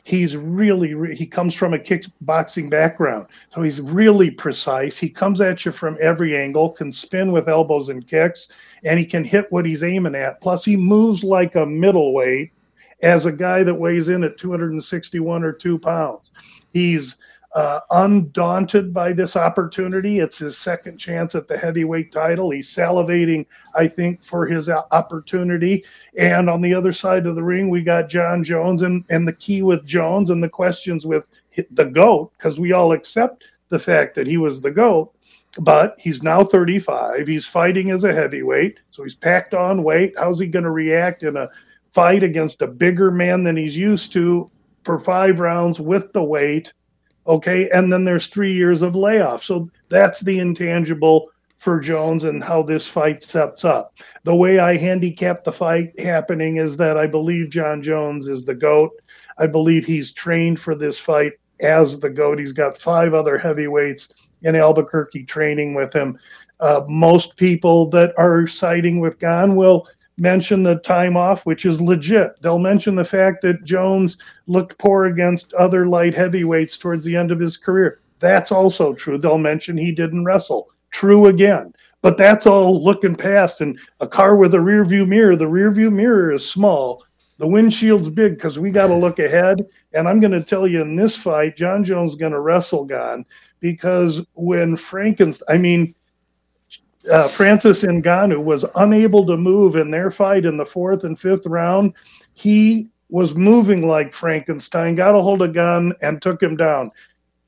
He's 0.03 0.35
really 0.35 1.15
he 1.15 1.25
comes 1.25 1.53
from 1.53 1.73
a 1.73 1.79
kickboxing 1.79 2.69
background, 2.69 3.27
so 3.49 3.61
he's 3.61 3.81
really 3.81 4.31
precise. 4.31 4.97
He 4.97 5.09
comes 5.09 5.41
at 5.41 5.65
you 5.65 5.71
from 5.71 5.97
every 6.01 6.37
angle, 6.37 6.69
can 6.69 6.91
spin 6.91 7.31
with 7.31 7.49
elbows 7.49 7.89
and 7.89 8.07
kicks, 8.07 8.49
and 8.83 8.99
he 8.99 9.05
can 9.05 9.23
hit 9.23 9.51
what 9.51 9.65
he's 9.65 9.83
aiming 9.83 10.15
at. 10.15 10.41
Plus, 10.41 10.65
he 10.65 10.75
moves 10.75 11.23
like 11.23 11.55
a 11.55 11.65
middleweight 11.65 12.51
as 13.01 13.25
a 13.25 13.31
guy 13.31 13.63
that 13.63 13.73
weighs 13.73 14.07
in 14.07 14.23
at 14.23 14.37
261 14.37 15.43
or 15.43 15.51
two 15.51 15.77
pounds. 15.77 16.31
He's 16.73 17.17
uh, 17.55 17.79
undaunted 17.91 18.93
by 18.93 19.13
this 19.13 19.37
opportunity. 19.37 20.19
It's 20.19 20.39
his 20.39 20.57
second 20.57 20.97
chance 20.97 21.35
at 21.35 21.47
the 21.47 21.57
heavyweight 21.57 22.11
title. 22.11 22.51
He's 22.51 22.73
salivating, 22.73 23.45
I 23.73 23.87
think, 23.87 24.21
for 24.21 24.45
his 24.45 24.67
opportunity. 24.69 25.85
And 26.17 26.49
on 26.49 26.59
the 26.59 26.73
other 26.73 26.91
side 26.91 27.25
of 27.25 27.35
the 27.35 27.43
ring, 27.43 27.69
we 27.69 27.81
got 27.81 28.09
Jon 28.09 28.43
Jones. 28.43 28.81
And, 28.81 29.05
and 29.09 29.25
the 29.25 29.33
key 29.33 29.61
with 29.61 29.85
Jones 29.85 30.31
and 30.31 30.43
the 30.43 30.49
questions 30.49 31.05
with 31.05 31.29
the 31.71 31.85
GOAT, 31.85 32.33
because 32.37 32.59
we 32.59 32.73
all 32.73 32.91
accept 32.91 33.45
the 33.69 33.79
fact 33.79 34.15
that 34.15 34.27
he 34.27 34.35
was 34.35 34.59
the 34.59 34.71
GOAT. 34.71 35.13
But 35.57 35.95
he's 35.97 36.21
now 36.21 36.43
35. 36.43 37.25
He's 37.25 37.45
fighting 37.45 37.89
as 37.91 38.03
a 38.03 38.13
heavyweight. 38.13 38.81
So 38.91 39.03
he's 39.03 39.15
packed 39.15 39.53
on 39.53 39.83
weight. 39.83 40.13
How's 40.17 40.41
he 40.41 40.47
going 40.47 40.65
to 40.65 40.71
react 40.71 41.23
in 41.23 41.37
a 41.37 41.47
fight 41.93 42.21
against 42.21 42.61
a 42.61 42.67
bigger 42.67 43.11
man 43.11 43.45
than 43.45 43.55
he's 43.55 43.77
used 43.77 44.11
to 44.11 44.51
for 44.83 44.99
five 44.99 45.39
rounds 45.39 45.79
with 45.79 46.11
the 46.11 46.21
weight? 46.21 46.73
Okay. 47.27 47.69
And 47.69 47.91
then 47.91 48.05
there's 48.05 48.27
three 48.27 48.53
years 48.53 48.81
of 48.81 48.95
layoff. 48.95 49.43
So 49.43 49.69
that's 49.89 50.19
the 50.19 50.39
intangible 50.39 51.29
for 51.57 51.79
Jones 51.79 52.25
and 52.25 52.43
how 52.43 52.61
this 52.61 52.87
fight 52.87 53.23
sets 53.23 53.65
up. 53.65 53.97
The 54.23 54.35
way 54.35 54.59
I 54.59 54.77
handicap 54.77 55.43
the 55.43 55.51
fight 55.51 55.99
happening 55.99 56.57
is 56.57 56.77
that 56.77 56.97
I 56.97 57.07
believe 57.07 57.49
Jon 57.49 57.81
Jones 57.81 58.27
is 58.27 58.45
the 58.45 58.53
GOAT. 58.53 58.91
I 59.37 59.47
believe 59.47 59.85
he's 59.85 60.11
trained 60.11 60.59
for 60.59 60.75
this 60.75 60.99
fight 60.99 61.33
as 61.61 61.99
the 61.99 62.09
GOAT. 62.09 62.39
He's 62.39 62.53
got 62.53 62.77
five 62.77 63.13
other 63.13 63.37
heavyweights 63.37 64.09
in 64.43 64.55
Albuquerque 64.55 65.23
training 65.23 65.73
with 65.73 65.91
him. 65.91 66.19
Uh, 66.59 66.81
most 66.87 67.35
people 67.35 67.89
that 67.89 68.13
are 68.17 68.45
siding 68.47 68.99
with 68.99 69.19
Gane 69.19 69.55
will 69.55 69.87
mention 70.17 70.63
the 70.63 70.75
time 70.75 71.17
off, 71.17 71.45
which 71.45 71.65
is 71.65 71.81
legit. 71.81 72.41
They'll 72.41 72.59
mention 72.59 72.95
the 72.95 73.05
fact 73.05 73.41
that 73.41 73.65
Jones 73.65 74.17
looked 74.47 74.77
poor 74.77 75.05
against 75.05 75.53
other 75.53 75.87
light 75.87 76.13
heavyweights 76.13 76.77
towards 76.77 77.05
the 77.05 77.15
end 77.15 77.31
of 77.31 77.39
his 77.39 77.57
career. 77.57 77.99
That's 78.19 78.51
also 78.51 78.93
true. 78.93 79.17
They'll 79.17 79.37
mention 79.37 79.77
he 79.77 79.91
didn't 79.91 80.25
wrestle. 80.25 80.69
True 80.91 81.27
again. 81.27 81.73
But 82.01 82.17
that's 82.17 82.45
all 82.45 82.83
looking 82.83 83.15
past. 83.15 83.61
And 83.61 83.79
a 83.99 84.07
car 84.07 84.35
with 84.35 84.53
a 84.53 84.61
rear 84.61 84.85
view 84.85 85.05
mirror, 85.05 85.35
the 85.35 85.47
rear 85.47 85.71
view 85.71 85.91
mirror 85.91 86.31
is 86.31 86.49
small. 86.49 87.03
The 87.37 87.47
windshield's 87.47 88.09
big 88.09 88.35
because 88.35 88.57
we 88.57 88.71
got 88.71 88.87
to 88.87 88.95
look 88.95 89.19
ahead. 89.19 89.65
And 89.93 90.07
I'm 90.07 90.21
going 90.21 90.31
to 90.31 90.43
tell 90.43 90.67
you 90.67 90.81
in 90.81 90.95
this 90.95 91.17
fight, 91.17 91.57
Jon 91.57 91.83
Jones 91.83 92.15
going 92.15 92.31
to 92.31 92.39
wrestle 92.39 92.85
Gane 92.85 93.25
because 93.59 94.21
when 94.35 94.77
Frankenstein, 94.77 95.53
I 95.53 95.57
mean, 95.57 95.95
uh, 97.11 97.27
Francis 97.27 97.83
Ngannou 97.83 98.43
was 98.43 98.65
unable 98.75 99.25
to 99.25 99.37
move 99.37 99.75
in 99.75 99.91
their 99.91 100.11
fight 100.11 100.45
in 100.45 100.57
the 100.57 100.65
fourth 100.65 101.03
and 101.03 101.19
fifth 101.19 101.45
round. 101.45 101.93
He 102.33 102.89
was 103.09 103.35
moving 103.35 103.87
like 103.87 104.13
Frankenstein, 104.13 104.95
got 104.95 105.15
a 105.15 105.21
hold 105.21 105.41
of 105.41 105.53
Gane 105.53 105.93
and 106.01 106.21
took 106.21 106.41
him 106.41 106.57
down. 106.57 106.91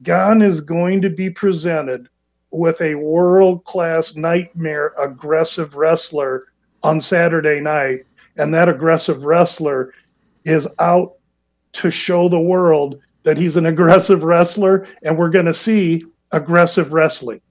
Gane 0.03 0.41
is 0.41 0.61
going 0.61 1.01
to 1.01 1.09
be 1.09 1.29
presented 1.29 2.07
with 2.51 2.79
a 2.81 2.95
world 2.95 3.63
class 3.65 4.15
nightmare 4.15 4.93
aggressive 4.99 5.75
wrestler 5.75 6.45
on 6.83 7.01
Saturday 7.01 7.59
night. 7.59 8.05
And 8.37 8.53
that 8.53 8.69
aggressive 8.69 9.25
wrestler 9.25 9.93
is 10.45 10.67
out 10.79 11.15
to 11.73 11.91
show 11.91 12.29
the 12.29 12.39
world 12.39 12.99
that 13.23 13.37
he's 13.37 13.57
an 13.57 13.65
aggressive 13.65 14.23
wrestler. 14.23 14.87
And 15.03 15.17
we're 15.17 15.29
going 15.29 15.45
to 15.45 15.53
see 15.53 16.05
aggressive 16.31 16.93
wrestling. 16.93 17.41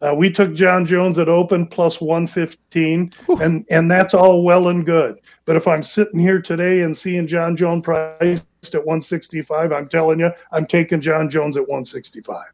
Uh, 0.00 0.14
we 0.14 0.30
took 0.30 0.54
Jon 0.54 0.86
Jones 0.86 1.18
at 1.18 1.28
open 1.28 1.66
plus 1.66 2.00
115, 2.00 3.12
and, 3.40 3.64
and 3.68 3.90
that's 3.90 4.14
all 4.14 4.44
well 4.44 4.68
and 4.68 4.86
good. 4.86 5.20
But 5.44 5.56
if 5.56 5.66
I'm 5.66 5.82
sitting 5.82 6.20
here 6.20 6.40
today 6.40 6.82
and 6.82 6.96
seeing 6.96 7.26
Jon 7.26 7.56
Jones 7.56 7.84
priced 7.84 8.44
at 8.74 8.86
165, 8.86 9.72
I'm 9.72 9.88
telling 9.88 10.20
you, 10.20 10.30
I'm 10.52 10.66
taking 10.66 11.00
Jon 11.00 11.28
Jones 11.28 11.56
at 11.56 11.62
165. 11.62 12.44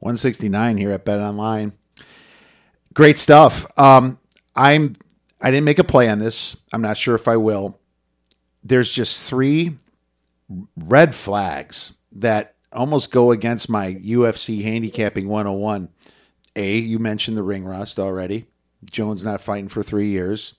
169 0.00 0.78
here 0.78 0.90
at 0.90 1.04
Bet 1.04 1.20
Online. 1.20 1.72
Great 2.94 3.18
stuff. 3.18 3.66
Um, 3.78 4.18
I'm 4.56 4.96
I 5.40 5.50
didn't 5.50 5.64
make 5.64 5.78
a 5.78 5.84
play 5.84 6.08
on 6.08 6.18
this. 6.18 6.56
I'm 6.72 6.82
not 6.82 6.96
sure 6.96 7.14
if 7.14 7.28
I 7.28 7.36
will. 7.36 7.78
There's 8.64 8.90
just 8.90 9.28
three 9.28 9.76
red 10.76 11.14
flags 11.14 11.94
that 12.12 12.56
almost 12.72 13.10
go 13.10 13.30
against 13.30 13.68
my 13.68 13.94
UFC 13.94 14.62
handicapping 14.62 15.28
101. 15.28 15.88
A, 16.58 16.76
you 16.76 16.98
mentioned 16.98 17.36
the 17.36 17.42
ring 17.42 17.64
rust 17.64 17.98
already. 17.98 18.46
Jones 18.90 19.24
not 19.24 19.40
fighting 19.40 19.68
for 19.68 19.82
three 19.82 20.08
years. 20.08 20.54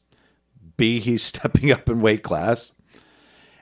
B, 0.77 0.99
he's 0.99 1.21
stepping 1.23 1.71
up 1.71 1.89
in 1.89 2.01
weight 2.01 2.23
class. 2.23 2.71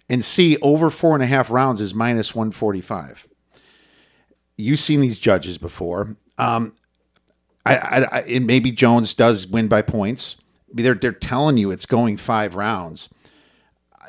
And 0.08 0.24
C, 0.24 0.58
over 0.62 0.90
four 0.90 1.16
and 1.16 1.24
a 1.24 1.28
half 1.28 1.50
rounds 1.50 1.82
is 1.82 1.94
minus 1.94 2.34
145. 2.34 3.28
You've 4.56 4.80
seen 4.80 5.02
these 5.02 5.20
judges 5.20 5.58
before. 5.58 6.16
Um, 6.38 6.76
I, 7.66 7.76
I, 7.76 7.98
I 8.04 8.20
and 8.22 8.48
maybe 8.48 8.72
Jones 8.72 9.14
does 9.14 9.46
win 9.46 9.68
by 9.68 9.82
points. 9.82 10.38
They're 10.72 10.96
they're 10.96 11.12
telling 11.12 11.58
you 11.58 11.72
it's 11.72 11.86
going 11.86 12.18
five 12.18 12.56
rounds. 12.56 13.10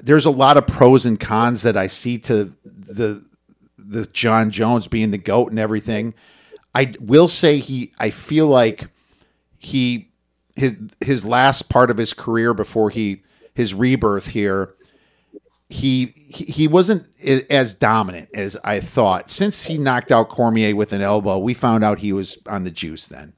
There's 0.02 0.24
a 0.26 0.30
lot 0.30 0.56
of 0.56 0.66
pros 0.66 1.04
and 1.04 1.18
cons 1.18 1.62
that 1.62 1.76
I 1.76 1.88
see 1.88 2.18
to 2.18 2.54
the 2.64 3.24
the 3.76 4.06
Jon 4.06 4.50
Jones 4.50 4.86
being 4.86 5.10
the 5.10 5.18
goat 5.18 5.50
and 5.50 5.58
everything. 5.58 6.14
I 6.78 6.94
will 7.00 7.26
say 7.26 7.58
he. 7.58 7.92
I 7.98 8.10
feel 8.10 8.46
like 8.46 8.86
he 9.58 10.12
his 10.54 10.76
his 11.00 11.24
last 11.24 11.68
part 11.68 11.90
of 11.90 11.96
his 11.96 12.14
career 12.14 12.54
before 12.54 12.90
he 12.90 13.22
his 13.52 13.74
rebirth 13.74 14.28
here. 14.28 14.74
He 15.68 16.14
he 16.14 16.68
wasn't 16.68 17.08
as 17.50 17.74
dominant 17.74 18.28
as 18.32 18.56
I 18.62 18.78
thought. 18.78 19.28
Since 19.28 19.64
he 19.66 19.76
knocked 19.76 20.12
out 20.12 20.28
Cormier 20.28 20.76
with 20.76 20.92
an 20.92 21.02
elbow, 21.02 21.40
we 21.40 21.52
found 21.52 21.82
out 21.82 21.98
he 21.98 22.12
was 22.12 22.38
on 22.46 22.62
the 22.62 22.70
juice 22.70 23.08
then. 23.08 23.32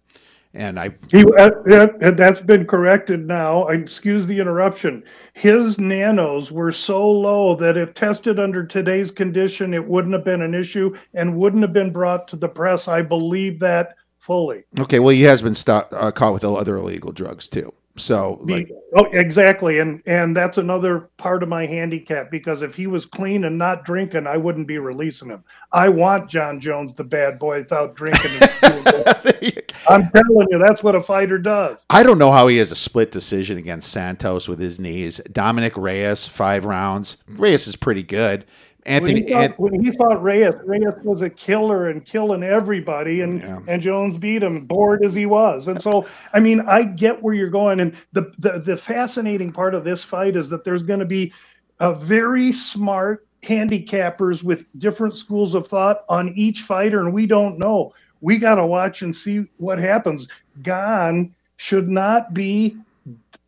And 0.53 0.79
I 0.79 0.91
he 1.11 1.25
uh, 1.39 2.11
that's 2.11 2.43
been 2.43 2.67
corrected 2.67 3.27
now. 3.27 3.69
Excuse 3.69 4.27
the 4.27 4.39
interruption. 4.39 5.03
His 5.41 5.79
nanos 5.79 6.53
were 6.53 6.71
so 6.71 7.11
low 7.11 7.55
that 7.55 7.79
if 7.79 7.95
tested 7.95 8.39
under 8.39 8.67
today's 8.67 9.11
condition, 9.11 9.73
it 9.73 9.83
wouldn't 9.83 10.13
have 10.13 10.23
been 10.23 10.43
an 10.43 10.53
issue 10.53 10.95
and 11.15 11.35
wouldn't 11.35 11.63
have 11.63 11.73
been 11.73 11.91
brought 11.91 12.29
to 12.29 12.37
the 12.37 12.47
press. 12.47 12.89
I 12.89 13.01
believe 13.01 13.59
that 13.61 13.97
fully. 14.19 14.65
Okay, 14.79 14.99
well, 14.99 15.15
he 15.15 15.23
has 15.23 15.41
been 15.41 15.55
stopped, 15.55 15.95
uh, 15.95 16.13
caught 16.13 16.35
with 16.35 16.45
other 16.45 16.77
illegal 16.77 17.11
drugs 17.11 17.49
too. 17.49 17.73
So, 17.97 18.41
like, 18.45 18.71
oh, 18.97 19.07
exactly, 19.07 19.81
and 19.81 20.01
and 20.07 20.35
that's 20.35 20.59
another 20.59 21.11
part 21.17 21.43
of 21.43 21.49
my 21.49 21.67
handicap 21.67 22.31
because 22.31 22.63
if 22.63 22.77
he 22.77 22.87
was 22.87 23.05
clean 23.05 23.45
and 23.45 23.59
not 23.59 23.85
drinking, 23.85 24.27
I 24.29 24.37
wouldn't 24.37 24.69
be 24.69 24.79
releasing 24.79 25.29
him. 25.29 25.45
I 25.73 25.89
want 25.89 26.31
Jon 26.31 26.61
Jones, 26.61 26.95
the 26.95 27.05
bad 27.05 27.39
boy, 27.39 27.59
without 27.59 27.97
drinking. 27.97 28.31
I'm 29.89 30.09
telling 30.11 30.47
you, 30.51 30.59
that's 30.59 30.83
what 30.83 30.95
a 30.95 31.03
fighter 31.03 31.39
does. 31.39 31.85
I 31.91 32.05
don't 32.05 32.19
know 32.19 32.31
how 32.31 32.47
he 32.47 32.59
has 32.59 32.71
a 32.71 32.77
split 32.77 33.11
decision 33.11 33.59
against 33.59 33.91
Santos 33.91 34.49
with 34.49 34.61
his 34.61 34.79
knees. 34.79 35.21
Dominick 35.33 35.77
Reyes, 35.77 36.29
five 36.29 36.65
rounds. 36.65 37.17
Reyes 37.27 37.67
is 37.67 37.77
pretty 37.77 38.05
good. 38.05 38.45
Anthony, 38.87 39.15
when 39.15 39.27
he, 39.27 39.33
fought, 39.33 39.59
when 39.59 39.85
he 39.85 39.91
fought 39.91 40.23
Reyes, 40.23 40.55
Reyes 40.65 40.95
was 41.03 41.23
a 41.23 41.31
killer 41.31 41.91
and 41.91 42.05
killing 42.05 42.43
everybody, 42.43 43.21
and 43.21 43.41
yeah. 43.41 43.59
and 43.69 43.83
Jones 43.83 44.19
beat 44.19 44.43
him, 44.43 44.65
bored 44.65 45.05
as 45.05 45.15
he 45.15 45.27
was. 45.27 45.69
And 45.69 45.83
so, 45.83 46.07
I 46.33 46.41
mean, 46.41 46.61
I 46.63 46.85
get 46.85 47.23
where 47.23 47.35
you're 47.35 47.51
going, 47.51 47.81
and 47.81 47.95
the 48.13 48.33
the, 48.39 48.59
the 48.59 48.77
fascinating 48.77 49.53
part 49.53 49.75
of 49.75 49.85
this 49.85 50.03
fight 50.03 50.37
is 50.37 50.49
that 50.49 50.65
there's 50.65 50.83
going 50.83 51.01
to 51.01 51.07
be 51.07 51.33
a 51.79 51.95
very 51.95 52.53
smart 52.53 53.27
handicappers 53.43 54.43
with 54.43 54.67
different 54.79 55.17
schools 55.17 55.55
of 55.55 55.69
thought 55.69 56.05
on 56.09 56.31
each 56.31 56.63
fighter, 56.63 57.01
and 57.01 57.13
we 57.13 57.27
don't 57.27 57.59
know. 57.59 57.93
We 58.23 58.39
got 58.39 58.57
to 58.57 58.67
watch 58.67 59.03
and 59.03 59.15
see 59.15 59.47
what 59.57 59.79
happens. 59.79 60.29
Gane 60.63 61.35
should 61.57 61.89
not 61.89 62.35
be 62.35 62.77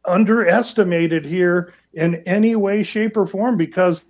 underestimated 0.05 1.25
here 1.25 1.73
in 1.95 2.17
any 2.27 2.57
way, 2.57 2.83
shape, 2.83 3.17
or 3.17 3.27
form 3.27 3.57
because 3.57 4.03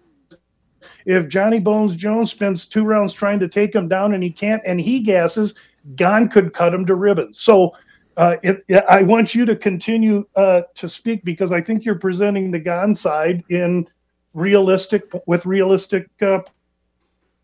if 1.05 1.29
Johnny 1.29 1.59
Bones 1.59 1.97
Jones 1.97 2.31
spends 2.31 2.66
two 2.66 2.85
rounds 2.85 3.12
trying 3.12 3.39
to 3.41 3.49
take 3.49 3.74
him 3.74 3.89
down 3.89 4.15
and 4.15 4.23
he 4.23 4.31
can't, 4.31 4.62
and 4.66 4.81
he 4.81 5.01
gasses, 5.01 5.55
Gane 5.97 6.29
could 6.29 6.53
cut 6.53 6.73
him 6.73 6.87
to 6.87 6.95
ribbons. 6.95 7.41
So 7.41 7.74
uh, 8.16 8.37
it, 8.43 8.65
it, 8.69 8.85
I 8.89 9.03
want 9.03 9.35
you 9.35 9.45
to 9.47 9.57
continue 9.57 10.27
uh, 10.37 10.62
to 10.74 10.89
speak 10.89 11.24
because 11.24 11.53
I 11.53 11.61
think 11.61 11.85
you're 11.85 11.99
presenting 11.99 12.51
the 12.51 12.59
Gane 12.59 12.95
side 12.95 13.43
in 13.49 13.89
realistic 14.35 15.11
with 15.27 15.45
realistic 15.47 16.09
uh, 16.20 16.41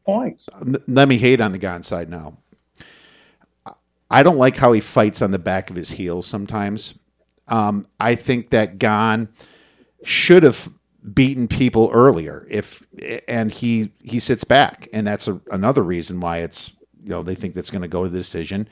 points. 0.04 0.48
Let 0.86 1.08
me 1.08 1.18
hate 1.18 1.40
on 1.40 1.52
the 1.52 1.58
Gane 1.58 1.82
side 1.82 2.08
now. 2.08 2.36
I 4.10 4.22
don't 4.22 4.38
like 4.38 4.56
how 4.56 4.72
he 4.72 4.80
fights 4.80 5.20
on 5.20 5.32
the 5.32 5.38
back 5.38 5.68
of 5.68 5.76
his 5.76 5.90
heels 5.90 6.26
sometimes. 6.26 6.94
Um, 7.48 7.86
I 8.00 8.14
think 8.14 8.50
that 8.50 8.78
Gane 8.78 9.28
should 10.04 10.42
have 10.42 10.70
beaten 11.14 11.48
people 11.48 11.90
earlier 11.92 12.46
if 12.50 12.86
and 13.26 13.50
he 13.50 13.92
he 14.02 14.18
sits 14.18 14.44
back. 14.44 14.88
And 14.92 15.06
that's 15.06 15.28
a, 15.28 15.40
another 15.50 15.82
reason 15.82 16.20
why 16.20 16.38
it's 16.38 16.72
you 17.02 17.10
know 17.10 17.22
they 17.22 17.34
think 17.34 17.54
that's 17.54 17.70
going 17.70 17.82
to 17.82 17.88
go 17.88 18.04
to 18.04 18.08
the 18.08 18.18
decision. 18.18 18.68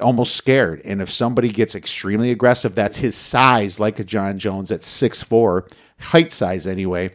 Almost 0.00 0.36
scared. 0.36 0.80
And 0.84 1.02
if 1.02 1.12
somebody 1.12 1.48
gets 1.48 1.74
extremely 1.74 2.30
aggressive 2.30 2.74
that's 2.74 2.98
his 2.98 3.16
size 3.16 3.80
like 3.80 3.98
a 3.98 4.04
Jon 4.04 4.38
Jones 4.38 4.70
at 4.70 4.84
six 4.84 5.22
four 5.22 5.66
height 5.98 6.32
size 6.32 6.66
anyway 6.66 7.10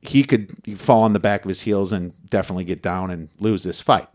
he 0.00 0.24
could 0.24 0.78
fall 0.78 1.02
on 1.02 1.12
the 1.12 1.18
back 1.18 1.44
of 1.44 1.48
his 1.48 1.62
heels 1.62 1.92
and 1.92 2.12
definitely 2.28 2.64
get 2.64 2.82
down 2.82 3.10
and 3.10 3.28
lose 3.38 3.64
this 3.64 3.80
fight. 3.80 4.08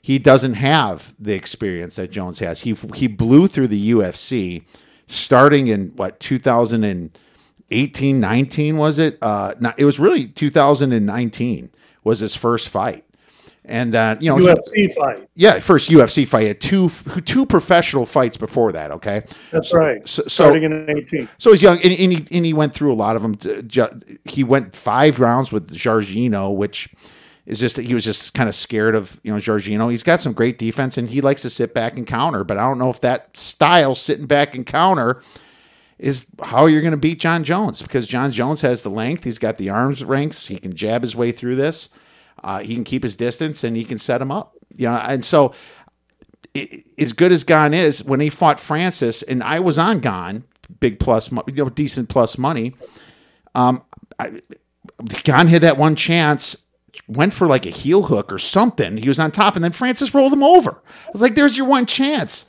He 0.00 0.18
doesn't 0.18 0.54
have 0.54 1.14
the 1.18 1.34
experience 1.34 1.96
that 1.96 2.10
Jones 2.10 2.38
has. 2.38 2.62
He 2.62 2.76
he 2.94 3.08
blew 3.08 3.46
through 3.46 3.68
the 3.68 3.90
UFC 3.92 4.64
starting 5.06 5.68
in 5.68 5.88
what 5.96 6.20
2000 6.20 6.84
and 6.84 7.18
18, 7.70 8.20
19 8.20 8.76
was 8.76 8.98
it? 8.98 9.18
Uh, 9.20 9.54
not, 9.60 9.78
it 9.78 9.84
was 9.84 10.00
really 10.00 10.26
2019 10.26 11.70
was 12.04 12.20
his 12.20 12.34
first 12.34 12.68
fight. 12.68 13.04
And 13.68 13.94
uh, 13.94 14.16
you 14.18 14.34
know, 14.34 14.42
UFC 14.42 14.74
he, 14.74 14.88
fight. 14.88 15.28
Yeah, 15.34 15.60
first 15.60 15.90
UFC 15.90 16.26
fight. 16.26 16.40
He 16.40 16.48
had 16.48 16.60
two 16.60 16.88
two 17.26 17.44
professional 17.44 18.06
fights 18.06 18.38
before 18.38 18.72
that. 18.72 18.90
Okay, 18.92 19.24
that's 19.50 19.68
so, 19.68 19.78
right. 19.78 20.08
So, 20.08 20.22
Starting 20.26 20.62
in 20.62 20.88
eighteen. 20.88 21.28
So 21.36 21.50
he's 21.50 21.60
young, 21.60 21.76
and, 21.82 21.92
and, 21.92 22.12
he 22.12 22.26
and 22.34 22.46
he 22.46 22.54
went 22.54 22.72
through 22.72 22.94
a 22.94 22.96
lot 22.96 23.14
of 23.14 23.20
them. 23.20 23.34
To, 23.36 24.00
he 24.24 24.42
went 24.42 24.74
five 24.74 25.20
rounds 25.20 25.52
with 25.52 25.70
Jairzinho, 25.70 26.56
which 26.56 26.94
is 27.44 27.60
just 27.60 27.76
that 27.76 27.84
he 27.84 27.92
was 27.92 28.04
just 28.04 28.32
kind 28.32 28.48
of 28.48 28.54
scared 28.54 28.94
of 28.94 29.20
you 29.22 29.32
know 29.32 29.38
Jairzinho. 29.38 29.90
He's 29.90 30.02
got 30.02 30.22
some 30.22 30.32
great 30.32 30.56
defense, 30.56 30.96
and 30.96 31.10
he 31.10 31.20
likes 31.20 31.42
to 31.42 31.50
sit 31.50 31.74
back 31.74 31.98
and 31.98 32.06
counter. 32.06 32.44
But 32.44 32.56
I 32.56 32.66
don't 32.66 32.78
know 32.78 32.88
if 32.88 33.02
that 33.02 33.36
style, 33.36 33.94
sitting 33.94 34.26
back 34.26 34.54
and 34.54 34.64
counter, 34.64 35.22
is 35.98 36.26
how 36.42 36.66
you're 36.66 36.80
going 36.80 36.92
to 36.92 36.96
beat 36.96 37.20
Jon 37.20 37.44
Jones 37.44 37.82
because 37.82 38.06
Jon 38.06 38.30
Jones 38.30 38.60
has 38.60 38.82
the 38.82 38.90
length, 38.90 39.24
he's 39.24 39.38
got 39.38 39.58
the 39.58 39.70
arms 39.70 40.04
ranks, 40.04 40.46
he 40.46 40.58
can 40.58 40.74
jab 40.74 41.02
his 41.02 41.16
way 41.16 41.32
through 41.32 41.56
this, 41.56 41.88
uh, 42.44 42.60
he 42.60 42.74
can 42.74 42.84
keep 42.84 43.02
his 43.02 43.16
distance, 43.16 43.64
and 43.64 43.76
he 43.76 43.84
can 43.84 43.98
set 43.98 44.22
him 44.22 44.30
up. 44.30 44.54
You 44.76 44.86
know, 44.86 44.94
and 44.94 45.24
so 45.24 45.54
it, 46.54 46.86
as 46.98 47.12
good 47.12 47.32
as 47.32 47.44
Gane 47.44 47.74
is, 47.74 48.04
when 48.04 48.20
he 48.20 48.30
fought 48.30 48.60
Francis, 48.60 49.22
and 49.22 49.42
I 49.42 49.60
was 49.60 49.78
on 49.78 49.98
Gane, 49.98 50.44
big 50.80 51.00
plus, 51.00 51.30
you 51.30 51.42
know, 51.48 51.68
decent 51.68 52.08
plus 52.08 52.38
money. 52.38 52.74
Um, 53.54 53.82
I, 54.18 54.40
Gane 55.24 55.48
had 55.48 55.62
that 55.62 55.78
one 55.78 55.96
chance, 55.96 56.56
went 57.08 57.32
for 57.32 57.46
like 57.46 57.66
a 57.66 57.70
heel 57.70 58.04
hook 58.04 58.32
or 58.32 58.38
something. 58.38 58.96
He 58.98 59.08
was 59.08 59.18
on 59.18 59.32
top, 59.32 59.56
and 59.56 59.64
then 59.64 59.72
Francis 59.72 60.14
rolled 60.14 60.32
him 60.32 60.42
over. 60.42 60.82
I 61.06 61.10
was 61.12 61.22
like, 61.22 61.34
"There's 61.34 61.56
your 61.56 61.66
one 61.66 61.86
chance." 61.86 62.46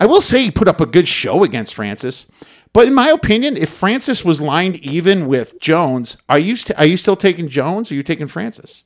I 0.00 0.06
will 0.06 0.20
say 0.20 0.42
he 0.42 0.50
put 0.50 0.68
up 0.68 0.80
a 0.80 0.86
good 0.86 1.06
show 1.06 1.44
against 1.44 1.74
Francis. 1.74 2.26
But 2.72 2.86
in 2.88 2.94
my 2.94 3.08
opinion, 3.08 3.56
if 3.56 3.68
Francis 3.68 4.24
was 4.24 4.40
lined 4.40 4.76
even 4.78 5.26
with 5.26 5.60
Jones, 5.60 6.16
are 6.28 6.38
you 6.38 6.56
st- 6.56 6.78
are 6.78 6.86
you 6.86 6.96
still 6.96 7.16
taking 7.16 7.48
Jones? 7.48 7.90
Or 7.90 7.94
are 7.94 7.96
you 7.96 8.02
taking 8.02 8.28
Francis? 8.28 8.84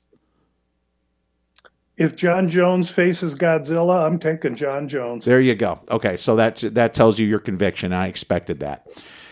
If 1.96 2.14
Jon 2.14 2.50
Jones 2.50 2.90
faces 2.90 3.34
Godzilla, 3.34 4.06
I'm 4.06 4.18
taking 4.18 4.54
Jon 4.54 4.88
Jones. 4.88 5.24
There 5.24 5.40
you 5.40 5.54
go. 5.54 5.80
Okay, 5.90 6.16
so 6.16 6.36
that 6.36 6.56
that 6.56 6.94
tells 6.94 7.18
you 7.18 7.26
your 7.26 7.38
conviction. 7.38 7.92
I 7.92 8.08
expected 8.08 8.60
that. 8.60 8.86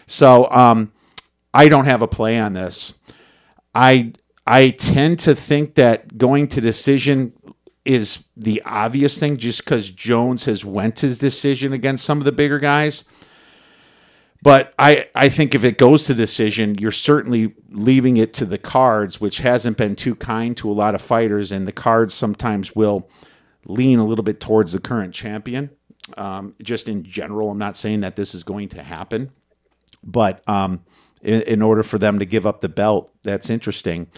So 0.07 0.49
um, 0.51 0.93
I 1.53 1.69
don't 1.69 1.85
have 1.85 2.01
a 2.01 2.09
play 2.09 2.39
on 2.39 2.55
this. 2.55 2.95
I 3.75 4.13
I 4.47 4.71
tend 4.71 5.19
to 5.21 5.35
think 5.35 5.75
that 5.75 6.17
going 6.17 6.49
to 6.49 6.61
decision 6.61 7.33
is 7.85 8.25
the 8.37 8.63
obvious 8.65 9.19
thing, 9.19 9.37
just 9.37 9.65
because 9.65 9.91
Jones 9.91 10.47
has 10.47 10.65
went 10.65 11.01
his 11.01 11.19
decision 11.19 11.73
against 11.73 12.05
some 12.05 12.19
of 12.19 12.25
the 12.25 12.33
bigger 12.33 12.59
guys. 12.59 13.05
But 14.45 14.75
I, 14.79 15.09
I 15.15 15.31
think 15.31 15.55
if 15.55 15.65
it 15.65 15.79
goes 15.79 16.03
to 16.03 16.15
decision, 16.15 16.75
you're 16.75 16.93
certainly 16.93 17.55
leaving 17.71 18.19
it 18.19 18.35
to 18.35 18.45
the 18.45 18.59
cards, 18.59 19.19
which 19.19 19.39
hasn't 19.39 19.79
been 19.79 19.97
too 19.97 20.15
kind 20.15 20.55
to 20.59 20.71
a 20.71 20.75
lot 20.75 20.95
of 20.95 21.01
fighters. 21.01 21.51
And 21.51 21.67
the 21.67 21.73
cards 21.73 22.13
sometimes 22.13 22.77
will 22.77 23.09
lean 23.65 23.99
a 23.99 24.05
little 24.05 24.23
bit 24.23 24.41
towards 24.41 24.73
the 24.73 24.81
current 24.81 25.15
champion. 25.15 25.71
Um, 26.19 26.55
just 26.63 26.89
in 26.89 27.05
general, 27.05 27.53
I'm 27.53 27.59
not 27.59 27.79
saying 27.79 28.01
that 28.01 28.17
this 28.17 28.35
is 28.35 28.45
going 28.45 28.69
to 28.69 28.83
happen, 28.83 29.31
but 30.03 30.47
um, 30.47 30.85
in, 31.23 31.41
in 31.41 31.63
order 31.63 31.83
for 31.83 31.97
them 31.97 32.19
to 32.19 32.27
give 32.27 32.47
up 32.47 32.61
the 32.61 32.69
belt, 32.69 33.11
that's 33.23 33.49
interesting. 33.49 34.09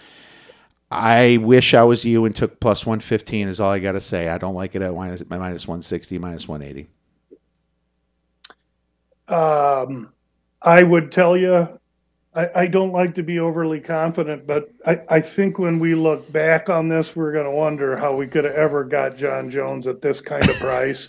I 0.90 1.38
wish 1.40 1.72
I 1.72 1.84
was 1.84 2.04
you 2.04 2.24
and 2.24 2.34
took 2.34 2.58
plus 2.58 2.84
115 2.84 3.46
is 3.46 3.60
all 3.60 3.70
I 3.70 3.78
got 3.78 3.92
to 3.92 4.00
say. 4.00 4.28
I 4.28 4.38
don't 4.38 4.56
like 4.56 4.74
it 4.74 4.82
at 4.82 4.92
minus, 4.92 5.22
minus 5.28 5.68
160, 5.68 6.18
minus 6.18 6.48
180. 6.48 6.88
Um, 9.28 10.12
I 10.62 10.82
would 10.82 11.12
tell 11.12 11.36
you, 11.36 11.68
I, 12.34 12.50
I 12.54 12.66
don't 12.66 12.92
like 12.92 13.14
to 13.16 13.22
be 13.22 13.38
overly 13.38 13.80
confident, 13.80 14.46
but 14.46 14.70
I, 14.86 15.00
I 15.08 15.20
think 15.20 15.58
when 15.58 15.78
we 15.78 15.94
look 15.94 16.30
back 16.32 16.68
on 16.68 16.88
this, 16.88 17.16
we're 17.16 17.32
going 17.32 17.46
to 17.46 17.50
wonder 17.50 17.96
how 17.96 18.14
we 18.14 18.26
could 18.26 18.44
have 18.44 18.54
ever 18.54 18.84
got 18.84 19.16
Jon 19.16 19.50
Jones 19.50 19.86
at 19.86 20.02
this 20.02 20.20
kind 20.20 20.48
of 20.48 20.56
price. 20.56 21.08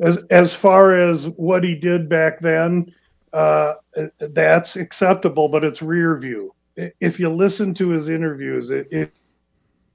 as 0.00 0.18
as 0.30 0.54
far 0.54 0.94
as 0.94 1.28
what 1.30 1.64
he 1.64 1.74
did 1.74 2.08
back 2.08 2.38
then, 2.40 2.94
uh, 3.32 3.74
that's 4.18 4.76
acceptable, 4.76 5.48
but 5.48 5.64
it's 5.64 5.82
rear 5.82 6.16
view. 6.18 6.54
If 7.00 7.18
you 7.18 7.28
listen 7.28 7.74
to 7.74 7.88
his 7.88 8.08
interviews, 8.08 8.70
it 8.70 9.12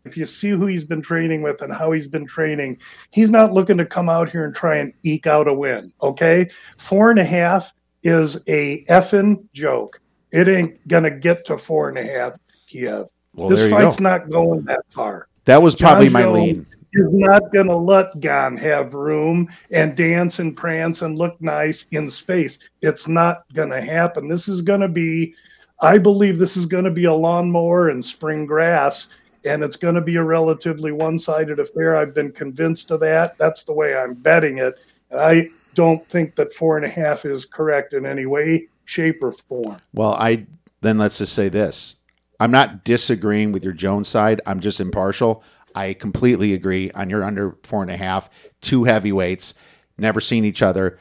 if 0.06 0.18
you 0.18 0.26
see 0.26 0.50
who 0.50 0.66
he's 0.66 0.84
been 0.84 1.02
training 1.02 1.42
with 1.42 1.62
and 1.62 1.72
how 1.72 1.92
he's 1.94 2.08
been 2.08 2.26
training, 2.26 2.78
he's 3.12 3.30
not 3.30 3.54
looking 3.54 3.78
to 3.78 3.86
come 3.86 4.10
out 4.10 4.30
here 4.30 4.44
and 4.44 4.54
try 4.54 4.78
and 4.78 4.94
eke 5.04 5.28
out 5.28 5.48
a 5.48 5.54
win. 5.54 5.94
Okay. 6.02 6.50
Four 6.78 7.10
and 7.10 7.20
a 7.20 7.24
half 7.24 7.74
is 8.04 8.38
a 8.48 8.84
effing 8.86 9.44
joke. 9.54 10.02
It 10.32 10.48
ain't 10.48 10.88
to 11.04 11.12
get 11.12 11.46
to 11.46 11.58
four 11.58 11.90
and 11.90 11.98
a 11.98 12.04
half, 12.04 12.34
Kiev. 12.68 13.08
Well, 13.36 13.50
this 13.50 13.70
fight's 13.70 13.98
go. 13.98 14.04
not 14.04 14.30
going 14.30 14.64
that 14.66 14.82
far. 14.90 15.28
That 15.46 15.62
was 15.62 15.76
probably 15.76 16.08
Jon 16.08 16.14
my 16.14 16.22
Jones 16.24 16.36
lead. 16.36 16.66
Is 16.96 17.08
not 17.12 17.52
to 17.68 17.76
let 17.76 18.20
Gane 18.20 18.56
have 18.58 18.94
room 18.94 19.50
and 19.72 19.96
dance 19.96 20.38
and 20.38 20.56
prance 20.56 21.02
and 21.02 21.18
look 21.18 21.42
nice 21.42 21.88
in 21.90 22.08
space. 22.08 22.60
It's 22.84 23.08
not 23.08 23.52
to 23.72 23.82
happen. 23.82 24.28
This 24.28 24.48
is 24.48 24.62
to 24.82 24.88
be, 24.88 25.34
I 25.82 25.98
believe, 25.98 26.38
this 26.38 26.56
is 26.56 26.68
to 26.84 26.92
be 26.92 27.06
a 27.06 27.14
lawnmower 27.14 27.90
and 27.90 28.06
spring 28.06 28.46
grass 28.46 29.08
and 29.46 29.64
it's 29.64 29.76
going 29.76 29.96
to 29.96 30.02
be 30.02 30.16
a 30.16 30.24
relatively 30.24 30.92
one-sided 30.92 31.60
affair. 31.60 31.96
I've 31.96 32.14
been 32.14 32.32
convinced 32.32 32.92
of 32.92 33.00
that. 33.02 33.38
That's 33.38 33.64
the 33.64 33.74
way 33.74 33.96
I'm 33.96 34.14
betting 34.14 34.60
it. 34.60 34.80
I 35.16 35.50
don't 35.74 36.06
think 36.06 36.36
that 36.36 36.54
four 36.54 36.78
and 36.78 36.86
a 36.86 36.90
half 36.90 37.26
is 37.26 37.46
correct 37.46 37.94
in 37.94 38.06
any 38.06 38.26
way, 38.26 38.68
shape, 38.86 39.24
or 39.24 39.32
form. 39.32 39.78
Well, 39.94 40.14
I 40.14 40.46
then 40.82 40.98
let's 40.98 41.18
just 41.18 41.34
say 41.34 41.50
this: 41.50 41.98
I'm 42.40 42.52
not 42.52 42.84
disagreeing 42.84 43.52
with 43.52 43.64
your 43.64 43.74
Jones 43.74 44.08
side. 44.08 44.42
I'm 44.46 44.60
just 44.60 44.80
impartial. 44.80 45.44
I 45.76 45.94
completely 45.94 46.54
agree 46.54 46.92
on 46.92 47.10
your 47.10 47.24
under 47.24 47.58
four 47.64 47.82
and 47.82 47.92
a 47.92 47.98
half. 47.98 48.30
Two 48.62 48.84
heavyweights, 48.84 49.56
never 49.98 50.22
seen 50.22 50.46
each 50.46 50.62
other. 50.62 51.00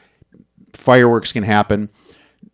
Fireworks 0.73 1.31
can 1.31 1.43
happen 1.43 1.89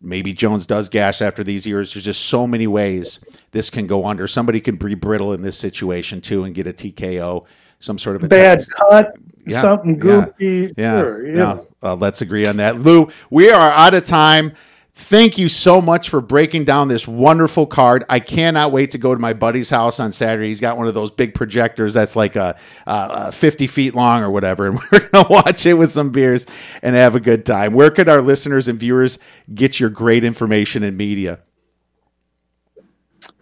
maybe 0.00 0.32
Jones 0.32 0.66
does 0.66 0.88
gash 0.88 1.20
after 1.20 1.44
these 1.44 1.66
years. 1.66 1.92
There's 1.92 2.04
just 2.04 2.26
so 2.26 2.46
many 2.46 2.66
ways 2.66 3.20
this 3.52 3.70
can 3.70 3.86
go 3.86 4.06
under. 4.06 4.26
Somebody 4.26 4.60
can 4.60 4.76
be 4.76 4.94
brittle 4.94 5.32
in 5.32 5.42
this 5.42 5.58
situation 5.58 6.20
too 6.20 6.44
and 6.44 6.54
get 6.54 6.66
a 6.66 6.72
TKO, 6.72 7.44
some 7.80 7.98
sort 7.98 8.16
of 8.16 8.24
a 8.24 8.28
bad 8.28 8.64
cut, 8.70 9.16
yeah, 9.44 9.60
something 9.60 9.98
goofy. 9.98 10.72
Yeah, 10.76 11.00
sure, 11.00 11.26
yeah. 11.26 11.36
yeah. 11.36 11.60
Uh, 11.82 11.96
let's 11.96 12.20
agree 12.20 12.46
on 12.46 12.58
that. 12.58 12.76
Lou, 12.76 13.08
we 13.30 13.50
are 13.50 13.70
out 13.70 13.94
of 13.94 14.04
time. 14.04 14.52
Thank 14.92 15.38
you 15.38 15.48
so 15.48 15.80
much 15.80 16.10
for 16.10 16.20
breaking 16.20 16.64
down 16.64 16.88
this 16.88 17.08
wonderful 17.08 17.66
card. 17.66 18.04
I 18.08 18.20
cannot 18.20 18.70
wait 18.70 18.90
to 18.90 18.98
go 18.98 19.14
to 19.14 19.20
my 19.20 19.32
buddy's 19.32 19.70
house 19.70 19.98
on 19.98 20.12
Saturday. 20.12 20.48
He's 20.48 20.60
got 20.60 20.76
one 20.76 20.88
of 20.88 20.94
those 20.94 21.10
big 21.10 21.32
projectors 21.34 21.94
that's 21.94 22.16
like 22.16 22.36
a, 22.36 22.58
a 22.86 23.32
50 23.32 23.66
feet 23.66 23.94
long 23.94 24.22
or 24.22 24.30
whatever, 24.30 24.66
and 24.68 24.78
we're 24.92 25.08
going 25.08 25.24
to 25.24 25.26
watch 25.30 25.64
it 25.64 25.74
with 25.74 25.90
some 25.90 26.10
beers 26.10 26.46
and 26.82 26.94
have 26.96 27.14
a 27.14 27.20
good 27.20 27.46
time. 27.46 27.72
Where 27.72 27.90
could 27.90 28.08
our 28.08 28.20
listeners 28.20 28.68
and 28.68 28.78
viewers 28.78 29.18
get 29.54 29.80
your 29.80 29.90
great 29.90 30.22
information 30.22 30.82
and 30.82 30.98
media? 30.98 31.38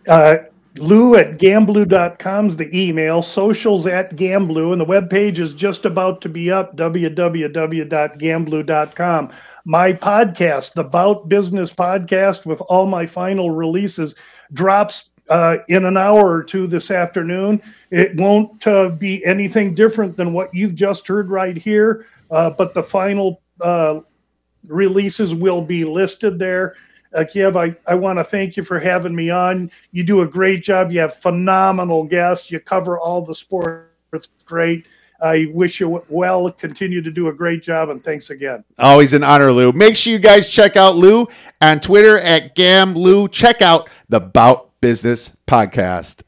Uh, 0.06 0.36
Lou 0.78 1.16
at 1.16 1.38
gamblou.com 1.38 2.46
is 2.46 2.56
the 2.56 2.74
email, 2.76 3.22
socials 3.22 3.86
at 3.86 4.16
gamblou, 4.16 4.72
and 4.72 4.80
the 4.80 4.86
webpage 4.86 5.38
is 5.38 5.54
just 5.54 5.84
about 5.84 6.20
to 6.22 6.28
be 6.28 6.50
up, 6.50 6.76
www.gamblou.com 6.76 9.30
my 9.68 9.92
podcast, 9.92 10.72
the 10.72 10.82
Bout 10.82 11.28
Business 11.28 11.74
podcast, 11.74 12.46
with 12.46 12.58
all 12.62 12.86
my 12.86 13.04
final 13.04 13.50
releases, 13.50 14.14
drops 14.54 15.10
uh, 15.28 15.58
in 15.68 15.84
an 15.84 15.98
hour 15.98 16.32
or 16.32 16.42
two 16.42 16.66
this 16.66 16.90
afternoon. 16.90 17.60
It 17.90 18.18
won't 18.18 18.66
uh, 18.66 18.88
be 18.88 19.22
anything 19.26 19.74
different 19.74 20.16
than 20.16 20.32
what 20.32 20.54
you've 20.54 20.74
just 20.74 21.06
heard 21.06 21.28
right 21.28 21.54
here, 21.54 22.06
uh, 22.30 22.48
but 22.48 22.72
the 22.72 22.82
final 22.82 23.42
uh, 23.60 24.00
releases 24.66 25.34
will 25.34 25.60
be 25.60 25.84
listed 25.84 26.38
there. 26.38 26.74
Uh, 27.14 27.24
Kiev, 27.24 27.56
I, 27.56 27.74
I 27.86 27.94
want 27.94 28.18
to 28.18 28.24
thank 28.24 28.56
you 28.56 28.62
for 28.62 28.78
having 28.78 29.14
me 29.14 29.30
on. 29.30 29.70
You 29.92 30.04
do 30.04 30.20
a 30.20 30.26
great 30.26 30.62
job. 30.62 30.92
You 30.92 31.00
have 31.00 31.16
phenomenal 31.16 32.04
guests. 32.04 32.50
You 32.50 32.60
cover 32.60 32.98
all 32.98 33.22
the 33.22 33.34
sports. 33.34 33.88
It's 34.12 34.28
great. 34.44 34.86
I 35.20 35.48
wish 35.52 35.80
you 35.80 36.04
well. 36.08 36.50
Continue 36.50 37.02
to 37.02 37.10
do 37.10 37.28
a 37.28 37.32
great 37.32 37.62
job, 37.62 37.90
and 37.90 38.02
thanks 38.02 38.30
again. 38.30 38.64
Always 38.78 39.12
an 39.12 39.24
honor, 39.24 39.52
Lou. 39.52 39.72
Make 39.72 39.96
sure 39.96 40.12
you 40.12 40.18
guys 40.18 40.48
check 40.48 40.76
out 40.76 40.96
Lou 40.96 41.26
on 41.60 41.80
Twitter 41.80 42.18
at 42.18 42.54
GambLou. 42.54 43.30
Check 43.32 43.60
out 43.60 43.90
the 44.08 44.20
Bout 44.20 44.80
Business 44.80 45.36
podcast. 45.46 46.22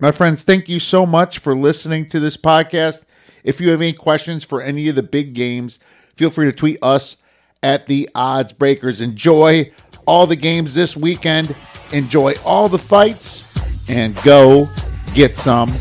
My 0.00 0.10
friends, 0.10 0.42
thank 0.42 0.68
you 0.68 0.80
so 0.80 1.06
much 1.06 1.38
for 1.38 1.54
listening 1.54 2.08
to 2.08 2.20
this 2.20 2.36
podcast. 2.36 3.02
If 3.44 3.60
you 3.60 3.70
have 3.70 3.80
any 3.80 3.92
questions 3.92 4.44
for 4.44 4.60
any 4.60 4.88
of 4.88 4.96
the 4.96 5.02
big 5.04 5.32
games, 5.32 5.78
feel 6.16 6.30
free 6.30 6.46
to 6.46 6.52
tweet 6.52 6.78
us 6.82 7.16
at 7.62 7.86
the 7.86 8.10
Odds 8.14 8.52
Breakers. 8.52 9.00
Enjoy 9.00 9.70
all 10.06 10.26
the 10.26 10.36
games 10.36 10.74
this 10.74 10.96
weekend. 10.96 11.54
Enjoy 11.92 12.34
all 12.44 12.68
the 12.68 12.78
fights 12.78 13.54
and 13.88 14.16
go 14.22 14.68
get 15.14 15.34
some 15.34 15.72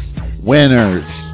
winners. 0.41 1.24